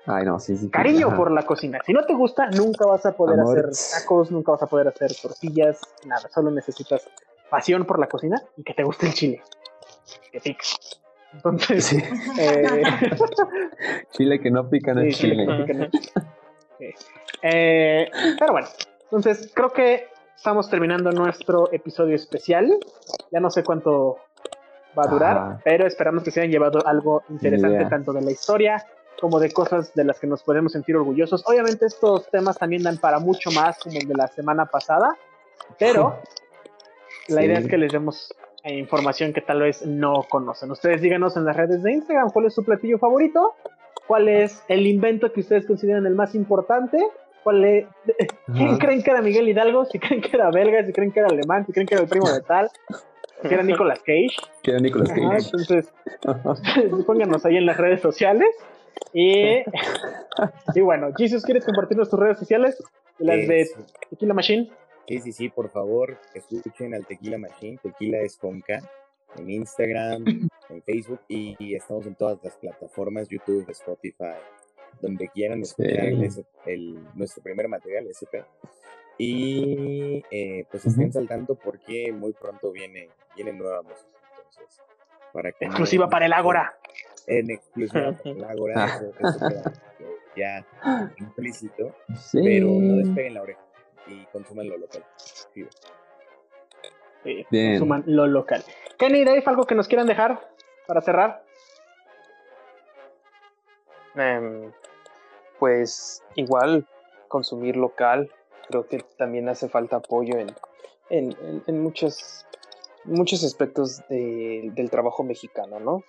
Ay, 0.05 0.25
no, 0.25 0.39
sí, 0.39 0.55
sí. 0.57 0.69
cariño 0.69 1.07
Ajá. 1.09 1.17
por 1.17 1.29
la 1.31 1.43
cocina. 1.45 1.79
Si 1.85 1.93
no 1.93 2.03
te 2.05 2.13
gusta, 2.13 2.47
nunca 2.51 2.85
vas 2.85 3.05
a 3.05 3.11
poder 3.11 3.39
Amor. 3.39 3.59
hacer 3.59 3.69
tacos, 3.99 4.31
nunca 4.31 4.53
vas 4.53 4.63
a 4.63 4.67
poder 4.67 4.87
hacer 4.87 5.11
tortillas, 5.21 5.77
nada. 6.05 6.27
Solo 6.33 6.49
necesitas 6.51 7.07
pasión 7.49 7.85
por 7.85 7.99
la 7.99 8.07
cocina 8.07 8.41
y 8.57 8.63
que 8.63 8.73
te 8.73 8.83
guste 8.83 9.07
el 9.07 9.13
chile. 9.13 9.43
Que 10.31 10.39
pica. 10.39 10.63
Entonces, 11.34 11.85
Sí. 11.85 11.97
eh, 12.39 12.81
Chile 14.11 14.39
que 14.39 14.51
no 14.51 14.69
pica 14.69 14.93
no 14.93 15.01
sí, 15.03 15.11
chile 15.11 15.45
chile. 15.45 15.65
que 15.65 15.73
¿no? 15.73 15.88
Sí. 16.80 16.93
Eh, 17.43 18.10
pero 18.39 18.51
bueno, 18.53 18.68
entonces 19.03 19.51
creo 19.53 19.72
que 19.72 20.07
estamos 20.35 20.69
terminando 20.69 21.11
nuestro 21.11 21.72
episodio 21.72 22.15
especial. 22.15 22.77
Ya 23.31 23.39
no 23.39 23.49
sé 23.49 23.64
cuánto 23.64 24.18
va 24.97 25.03
a 25.03 25.07
durar, 25.07 25.38
Ajá. 25.38 25.61
pero 25.64 25.85
esperamos 25.85 26.23
que 26.23 26.31
se 26.31 26.39
hayan 26.41 26.51
llevado 26.51 26.85
algo 26.88 27.23
interesante 27.30 27.85
tanto 27.85 28.11
de 28.14 28.22
la 28.22 28.31
historia 28.31 28.84
como 29.22 29.39
de 29.39 29.51
cosas 29.51 29.93
de 29.93 30.06
las 30.06 30.18
que 30.19 30.27
nos 30.27 30.41
podemos 30.43 30.72
sentir 30.72 30.95
orgullosos. 30.95 31.43
Obviamente 31.45 31.85
estos 31.85 32.30
temas 32.31 32.57
también 32.57 32.84
dan 32.84 32.97
para 32.97 33.19
mucho 33.19 33.51
más 33.51 33.77
como 33.80 33.97
el 33.99 34.07
de 34.07 34.15
la 34.15 34.27
semana 34.27 34.65
pasada, 34.65 35.15
pero 35.77 36.18
la 37.27 37.43
idea 37.43 37.60
es 37.60 37.68
que 37.68 37.77
les 37.77 37.91
demos 37.91 38.34
eh, 38.64 38.76
información 38.77 39.34
que 39.34 39.41
tal 39.41 39.61
vez 39.61 39.86
no 39.86 40.23
conocen. 40.30 40.72
Ustedes 40.72 41.02
díganos 41.02 41.38
en 41.38 41.45
las 41.45 41.56
redes 41.56 41.81
de 41.84 41.94
Instagram 41.94 42.30
cuál 42.31 42.45
es 42.45 42.53
su 42.53 42.64
platillo 42.64 42.98
favorito, 42.98 43.56
cuál 44.07 44.27
es 44.27 44.64
el 44.68 44.86
invento 44.88 45.31
que 45.31 45.41
ustedes 45.41 45.65
consideran 45.65 46.06
el 46.06 46.15
más 46.15 46.36
importante, 46.36 46.98
cuál 47.44 47.64
es, 47.64 47.86
quién 48.53 48.77
creen 48.77 49.03
que 49.03 49.11
era 49.11 49.22
Miguel 49.22 49.48
Hidalgo, 49.48 49.86
si 49.86 49.99
creen 49.99 50.22
que 50.22 50.36
era 50.36 50.52
belga, 50.52 50.86
si 50.86 50.91
creen 50.91 51.11
que 51.11 51.19
era 51.19 51.30
alemán, 51.30 51.65
si 51.65 51.72
creen 51.72 51.88
que 51.88 51.95
era 51.95 52.03
el 52.03 52.10
primo 52.10 52.30
de 52.30 52.41
tal, 52.41 52.69
si 53.41 53.53
era 53.53 53.64
Nicolas 53.64 53.99
Cage. 53.99 54.36
Que 54.61 54.72
era 54.72 54.80
Nicolas 54.80 55.10
Ajá, 55.11 55.22
Cage. 55.22 55.45
entonces, 55.45 55.94
pónganos 57.06 57.45
ahí 57.45 57.57
en 57.57 57.65
las 57.65 57.77
redes 57.77 58.02
sociales. 58.02 58.49
Y, 59.14 59.60
y 60.76 60.81
bueno, 60.81 61.10
Jesus, 61.18 61.44
¿quieres 61.44 61.65
compartirnos 61.65 62.10
tus 62.10 62.19
redes 62.19 62.38
sociales? 62.38 62.77
Las 63.19 63.48
de 63.48 63.68
Tequila 64.10 64.34
Machine. 64.34 64.69
Sí, 65.10 65.19
sí, 65.22 65.31
sí, 65.34 65.49
por 65.49 65.69
favor, 65.72 66.18
escuchen 66.36 66.94
al 66.94 67.06
Tequila 67.06 67.38
Machine. 67.38 67.77
Tequila 67.81 68.19
es 68.19 68.38
con 68.38 68.61
K. 68.61 68.80
En 69.38 69.49
Instagram, 69.49 70.23
en 70.69 70.81
Facebook 70.84 71.19
y, 71.27 71.56
y 71.60 71.76
estamos 71.76 72.06
en 72.07 72.15
todas 72.15 72.38
las 72.44 72.56
plataformas, 72.57 73.27
YouTube, 73.27 73.68
Spotify, 73.69 74.38
donde 75.02 75.27
quieran 75.30 75.61
escuchar 75.61 76.10
Sí. 76.30 76.44
el 76.65 76.99
nuestro 77.15 77.44
primer 77.44 77.68
material, 77.68 78.07
SP. 78.10 78.41
Y 79.18 80.23
eh, 80.31 80.65
pues 80.72 80.86
estén 80.86 81.06
Ujú. 81.10 81.14
saltando 81.14 81.56
porque 81.56 82.11
muy 82.11 82.34
pronto 82.34 82.72
viene, 82.72 83.10
viene 83.36 83.52
nueva 83.53 83.81
música. 83.81 84.18
Entonces, 84.38 84.81
para 85.34 85.52
que 85.52 85.65
no- 85.65 85.72
Exclusiva 85.72 86.07
para 86.10 86.26
el 86.27 86.34
Ágora. 86.34 86.76
En 87.27 87.52
exclusiva 87.52 88.11
para 88.14 88.31
el 88.31 88.44
Ágora, 88.44 88.86
eso, 88.95 89.14
eso 89.19 89.40
queda, 89.48 89.73
eh, 89.99 90.15
ya 90.36 90.65
implícito 91.19 91.94
Sí. 92.15 92.40
pero 92.44 92.68
no 92.72 92.95
despeguen 92.98 93.34
la 93.36 93.41
oreja. 93.44 93.60
Y 94.11 94.26
consuman 94.31 94.68
lo 94.69 94.77
local. 94.77 95.06
Sí. 95.18 95.65
Sí, 97.23 97.45
Bien. 97.49 97.72
consuman 97.73 98.03
lo 98.07 98.27
local. 98.27 98.64
Kenny, 98.98 99.23
Dave, 99.23 99.44
algo 99.45 99.65
que 99.65 99.76
nos 99.76 99.88
quieran 99.88 100.07
dejar 100.07 100.40
para 100.88 101.02
cerrar. 101.02 101.44
Em, 104.15 104.72
pues 105.60 106.23
igual 106.36 106.88
consumir 107.27 107.76
local, 107.77 108.31
creo 108.68 108.88
que 108.88 108.99
también 109.18 109.49
hace 109.49 109.69
falta 109.69 109.98
apoyo 109.98 110.38
en, 110.38 110.49
en, 111.10 111.31
en- 111.41 111.64
en 111.68 111.84
muchos, 111.84 112.45
muchos 113.03 113.44
aspectos 113.44 114.02
de- 114.10 114.72
del 114.73 114.90
trabajo 114.90 115.23
mexicano, 115.23 115.80
¿no? 115.80 116.03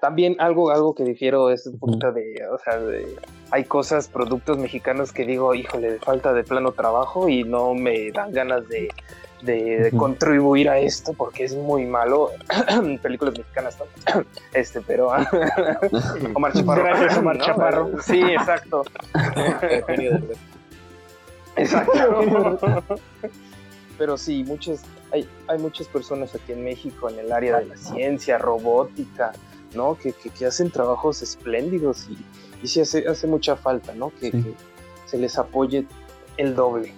También 0.00 0.36
algo, 0.38 0.70
algo 0.70 0.94
que 0.94 1.04
difiero 1.04 1.50
es 1.50 1.66
un 1.66 1.78
poquito 1.78 2.12
de, 2.12 2.34
o 2.52 2.58
sea, 2.58 2.78
de- 2.78 3.16
hay 3.50 3.64
cosas, 3.64 4.08
productos 4.08 4.58
mexicanos 4.58 5.12
que 5.12 5.24
digo, 5.24 5.54
híjole, 5.54 5.98
falta 6.00 6.32
de 6.32 6.44
plano 6.44 6.72
trabajo 6.72 7.28
y 7.28 7.44
no 7.44 7.74
me 7.74 8.10
dan 8.12 8.30
ganas 8.32 8.68
de, 8.68 8.88
de- 9.42 9.90
contribuir 9.96 10.68
a 10.68 10.78
esto 10.78 11.12
porque 11.14 11.44
es 11.44 11.54
muy 11.54 11.86
malo. 11.86 12.30
Películas 13.02 13.38
mexicanas, 13.38 13.78
¿no? 13.78 14.24
Este, 14.52 14.80
pero... 14.82 15.08
Omar 16.34 16.52
Chaparro. 16.52 16.82
Gracias, 16.84 17.18
Omar 17.18 17.36
¿no? 17.38 17.44
Chaparro. 17.44 17.90
Sí, 18.02 18.20
exacto. 18.20 18.82
Exacto. 21.56 22.82
Pero 23.98 24.18
sí, 24.18 24.44
muchas, 24.44 24.82
hay, 25.10 25.26
hay 25.48 25.58
muchas 25.58 25.88
personas 25.88 26.34
aquí 26.34 26.52
en 26.52 26.64
México 26.64 27.08
en 27.08 27.18
el 27.18 27.32
área 27.32 27.58
de 27.58 27.64
la 27.66 27.76
ciencia, 27.78 28.36
robótica, 28.36 29.32
¿no? 29.76 29.96
Que, 29.96 30.12
que, 30.12 30.30
que 30.30 30.46
hacen 30.46 30.70
trabajos 30.70 31.22
espléndidos 31.22 32.06
y, 32.10 32.16
y 32.64 32.68
sí 32.68 32.80
hace, 32.80 33.06
hace 33.06 33.26
mucha 33.26 33.54
falta, 33.56 33.94
¿no? 33.94 34.10
Que, 34.20 34.30
Sí. 34.32 34.42
que 34.42 34.54
se 35.06 35.18
les 35.18 35.38
apoye 35.38 35.86
el 36.36 36.54
doble. 36.54 36.92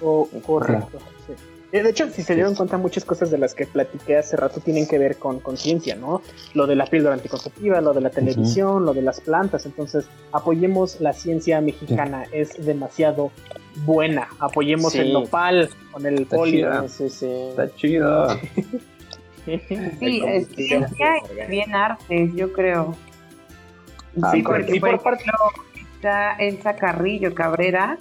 Co- 0.00 0.28
correcto. 0.44 0.98
sí. 1.26 1.32
Eh, 1.72 1.82
De 1.82 1.90
hecho, 1.90 2.08
si 2.10 2.22
se 2.22 2.34
dieron 2.34 2.54
cuenta, 2.54 2.76
muchas 2.76 3.04
cosas 3.04 3.30
de 3.30 3.38
las 3.38 3.54
que 3.54 3.66
platiqué 3.66 4.16
hace 4.18 4.36
rato 4.36 4.60
tienen 4.60 4.86
que 4.86 4.98
ver 4.98 5.16
con 5.16 5.40
conciencia, 5.40 5.94
¿no? 5.96 6.20
Lo 6.54 6.66
de 6.66 6.76
la 6.76 6.84
píldora 6.86 7.14
anticonceptiva, 7.14 7.80
lo 7.80 7.92
de 7.94 8.00
la 8.02 8.10
televisión, 8.10 8.84
lo 8.84 8.92
de 8.94 9.02
las 9.02 9.20
plantas. 9.20 9.64
Entonces, 9.64 10.04
apoyemos 10.32 11.00
la 11.00 11.12
ciencia 11.12 11.60
mexicana, 11.60 12.24
es 12.32 12.64
demasiado 12.64 13.30
buena. 13.86 14.28
Apoyemos 14.38 14.92
Sí. 14.92 14.98
el 14.98 15.12
nopal 15.14 15.70
con 15.92 16.04
el 16.04 16.22
Está 16.22 16.36
polio. 16.36 16.68
chida. 16.68 16.88
Sí, 16.88 17.08
sí. 17.08 17.26
Está 17.30 17.74
chido. 17.74 18.26
Sí, 19.98 20.22
es 20.26 20.48
ciencia 20.48 21.14
y 21.46 21.50
bien 21.50 21.74
artes, 21.74 22.30
yo 22.34 22.52
creo. 22.52 22.94
Ah, 24.22 24.30
Sí. 24.32 24.42
Porque, 24.42 24.76
y 24.76 24.80
por 24.80 25.00
parte 25.02 25.24
está 25.96 26.34
Elsa 26.36 26.76
Carrillo 26.76 27.34
Cabrera, 27.34 27.98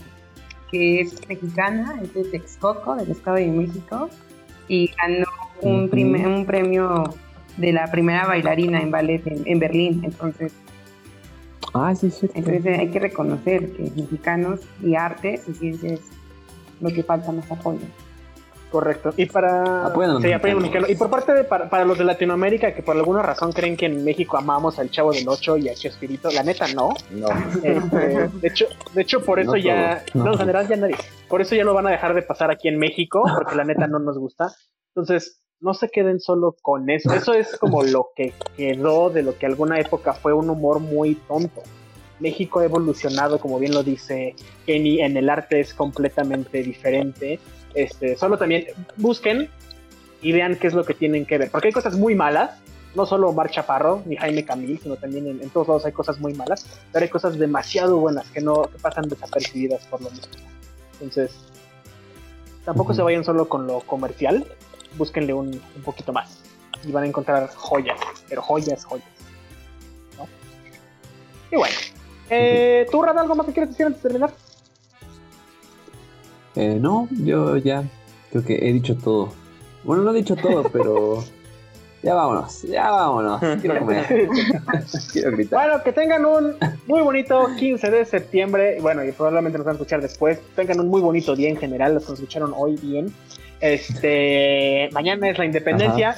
que 0.71 1.01
es 1.01 1.27
mexicana, 1.27 1.99
es 2.01 2.13
de 2.13 2.23
Texcoco, 2.25 2.95
del 2.95 3.11
Estado 3.11 3.37
de 3.37 3.47
México, 3.47 4.09
y 4.67 4.91
ganó 5.01 5.25
un, 5.61 5.81
Ujú. 5.81 5.89
prime- 5.89 6.27
un 6.27 6.45
premio 6.45 7.03
de 7.57 7.73
la 7.73 7.89
primera 7.91 8.25
bailarina 8.27 8.81
en 8.81 8.91
ballet 8.91 9.25
en, 9.27 9.43
en 9.45 9.59
Berlín. 9.59 10.01
Entonces, 10.03 10.53
Ah, 11.73 11.95
sí, 11.95 12.11
sí. 12.11 12.29
entonces 12.33 12.79
hay 12.79 12.89
que 12.89 12.99
reconocer 12.99 13.71
que 13.71 13.83
mexicanos 13.95 14.59
y 14.83 14.95
artes 14.95 15.47
y 15.47 15.53
ciencia 15.53 15.93
es 15.93 16.01
lo 16.81 16.89
que 16.89 17.01
falta 17.03 17.31
más 17.31 17.49
apoyo. 17.49 17.79
Correcto. 18.71 19.13
Y 19.17 19.25
para. 19.25 19.87
Apoyan 19.87 20.11
a 20.11 20.13
los 20.13 20.23
sí, 20.23 20.31
apoyan 20.31 20.57
a 20.57 20.59
los 20.59 20.63
mexicanos. 20.63 20.89
Y 20.89 20.95
por 20.95 21.09
parte 21.09 21.33
de 21.33 21.43
para, 21.43 21.69
para 21.69 21.83
los 21.83 21.97
de 21.97 22.05
Latinoamérica 22.05 22.73
que 22.73 22.81
por 22.81 22.95
alguna 22.95 23.21
razón 23.21 23.51
creen 23.51 23.75
que 23.75 23.85
en 23.85 24.03
México 24.03 24.37
amamos 24.37 24.79
al 24.79 24.89
Chavo 24.89 25.11
del 25.11 25.27
Ocho 25.27 25.57
y 25.57 25.67
a 25.67 25.73
Chespirito, 25.73 26.31
la 26.31 26.43
neta 26.43 26.67
no. 26.73 26.93
No, 27.11 27.27
Este, 27.61 28.29
de 28.29 28.47
hecho, 28.47 28.67
de 28.93 29.01
hecho 29.01 29.23
por 29.25 29.39
eso 29.39 29.51
No 29.51 29.57
ya, 29.57 30.03
todos, 30.05 30.15
no. 30.15 30.23
no, 30.23 30.31
en 30.31 30.37
general 30.39 30.67
ya 30.69 30.77
nadie. 30.77 30.95
Por 31.27 31.41
eso 31.41 31.53
ya 31.53 31.65
lo 31.65 31.73
van 31.73 31.87
a 31.87 31.91
dejar 31.91 32.13
de 32.13 32.21
pasar 32.21 32.49
aquí 32.49 32.69
en 32.69 32.79
México, 32.79 33.23
porque 33.35 33.55
la 33.55 33.65
neta 33.65 33.87
no 33.87 33.99
nos 33.99 34.17
gusta. 34.17 34.53
Entonces, 34.95 35.41
no 35.59 35.73
se 35.73 35.89
queden 35.89 36.19
solo 36.19 36.55
con 36.61 36.89
eso. 36.89 37.13
Eso 37.13 37.33
es 37.33 37.57
como 37.57 37.83
lo 37.83 38.09
que 38.15 38.33
quedó 38.57 39.09
de 39.09 39.21
lo 39.21 39.37
que 39.37 39.45
alguna 39.45 39.79
época 39.79 40.13
fue 40.13 40.33
un 40.33 40.49
humor 40.49 40.79
muy 40.79 41.15
tonto. 41.15 41.61
México 42.19 42.59
ha 42.59 42.65
evolucionado, 42.65 43.39
como 43.39 43.59
bien 43.59 43.73
lo 43.73 43.83
dice 43.83 44.35
Kenny, 44.65 45.01
en 45.01 45.17
el 45.17 45.29
arte 45.29 45.59
es 45.59 45.73
completamente 45.73 46.61
diferente. 46.63 47.39
Este, 47.73 48.15
solo 48.17 48.37
también 48.37 48.65
busquen 48.97 49.49
y 50.21 50.31
vean 50.31 50.55
qué 50.55 50.67
es 50.67 50.73
lo 50.73 50.83
que 50.83 50.93
tienen 50.93 51.25
que 51.25 51.37
ver. 51.37 51.51
Porque 51.51 51.67
hay 51.67 51.73
cosas 51.73 51.95
muy 51.95 52.15
malas, 52.15 52.59
no 52.95 53.05
solo 53.05 53.29
Omar 53.29 53.49
Chaparro 53.49 54.03
ni 54.05 54.15
Jaime 54.15 54.45
Camil, 54.45 54.79
sino 54.81 54.95
también 54.95 55.27
en, 55.27 55.41
en 55.41 55.49
todos 55.49 55.67
lados 55.67 55.85
hay 55.85 55.93
cosas 55.93 56.19
muy 56.19 56.33
malas, 56.33 56.65
pero 56.91 57.03
hay 57.03 57.09
cosas 57.09 57.37
demasiado 57.37 57.97
buenas 57.97 58.29
que 58.29 58.41
no 58.41 58.63
que 58.63 58.77
pasan 58.79 59.07
desapercibidas 59.07 59.85
por 59.87 60.01
lo 60.01 60.09
mismo. 60.11 60.33
Entonces, 60.93 61.31
tampoco 62.65 62.93
se 62.93 63.01
vayan 63.01 63.23
solo 63.23 63.47
con 63.47 63.65
lo 63.67 63.79
comercial, 63.81 64.45
búsquenle 64.97 65.33
un, 65.33 65.47
un 65.49 65.81
poquito 65.83 66.13
más 66.13 66.41
y 66.85 66.91
van 66.91 67.03
a 67.03 67.07
encontrar 67.07 67.49
joyas, 67.55 67.99
pero 68.27 68.41
joyas, 68.41 68.85
joyas. 68.85 69.07
¿no? 70.17 70.27
Y 71.51 71.55
bueno, 71.55 71.75
eh, 72.29 72.87
¿tú, 72.91 73.01
Rada, 73.01 73.21
algo 73.21 73.35
más 73.35 73.45
que 73.45 73.53
quieres 73.53 73.71
decir 73.71 73.85
antes 73.85 74.01
de 74.01 74.09
terminar? 74.09 74.33
Eh, 76.55 76.77
no, 76.79 77.07
yo 77.11 77.57
ya 77.57 77.83
creo 78.31 78.43
que 78.43 78.55
he 78.55 78.73
dicho 78.73 78.97
todo. 78.97 79.33
Bueno, 79.83 80.03
no 80.03 80.11
he 80.11 80.15
dicho 80.15 80.35
todo, 80.35 80.63
pero 80.73 81.23
ya 82.03 82.15
vámonos, 82.15 82.63
ya 82.63 82.89
vámonos. 82.89 83.39
Quiero 83.61 83.79
comer. 83.79 84.05
Quiero 85.13 85.31
gritar. 85.31 85.67
Bueno, 85.67 85.83
que 85.83 85.93
tengan 85.93 86.25
un 86.25 86.55
muy 86.87 87.01
bonito 87.01 87.49
15 87.57 87.91
de 87.91 88.05
septiembre. 88.05 88.77
Bueno, 88.81 89.03
y 89.03 89.11
probablemente 89.11 89.59
nos 89.59 89.65
van 89.65 89.73
a 89.73 89.77
escuchar 89.77 90.01
después. 90.01 90.39
Tengan 90.55 90.79
un 90.79 90.87
muy 90.87 91.01
bonito 91.01 91.35
día 91.35 91.49
en 91.49 91.57
general. 91.57 91.93
Los 91.93 92.05
que 92.05 92.11
nos 92.11 92.19
escucharon 92.19 92.53
hoy 92.55 92.75
bien. 92.77 93.13
Este, 93.59 94.89
mañana 94.93 95.29
es 95.29 95.37
la 95.37 95.45
independencia. 95.45 96.15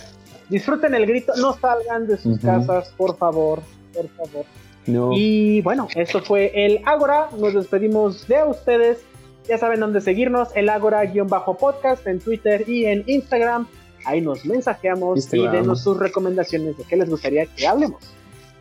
Disfruten 0.47 0.95
el 0.95 1.05
grito. 1.05 1.33
No 1.35 1.53
salgan 1.53 2.07
de 2.07 2.17
sus 2.17 2.39
casas, 2.39 2.93
por 2.95 3.17
favor. 3.17 3.61
Por 3.93 4.07
favor. 4.09 4.45
No. 4.85 5.11
Y 5.13 5.61
bueno, 5.61 5.87
esto 5.95 6.21
fue 6.21 6.51
el 6.53 6.81
Ágora. 6.85 7.27
Nos 7.37 7.53
despedimos 7.53 8.25
de 8.27 8.43
ustedes. 8.43 8.99
Ya 9.47 9.57
saben 9.57 9.79
dónde 9.79 10.01
seguirnos, 10.01 10.49
el 10.55 10.69
Ágora-podcast 10.69 12.07
en 12.07 12.19
Twitter 12.19 12.63
y 12.67 12.85
en 12.85 13.03
Instagram. 13.07 13.67
Ahí 14.05 14.21
nos 14.21 14.45
mensajeamos 14.45 15.17
Instagram. 15.17 15.53
y 15.53 15.57
denos 15.57 15.81
sus 15.81 15.97
recomendaciones 15.97 16.77
de 16.77 16.83
qué 16.83 16.95
les 16.95 17.09
gustaría 17.09 17.45
que 17.45 17.67
hablemos. 17.67 18.01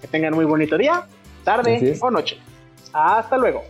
Que 0.00 0.08
tengan 0.08 0.34
muy 0.34 0.44
bonito 0.44 0.76
día, 0.76 1.06
tarde 1.44 1.96
o 2.00 2.10
noche. 2.10 2.38
Hasta 2.92 3.36
luego. 3.38 3.62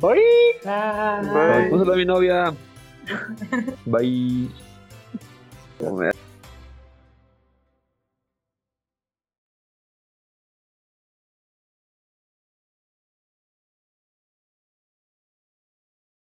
Bye. 0.00 0.20
Bye. 0.64 1.70
Un 1.70 1.78
saludo 1.78 1.92
a 1.92 1.96
mi 1.96 2.04
novia. 2.04 2.54
Bye. 3.86 4.50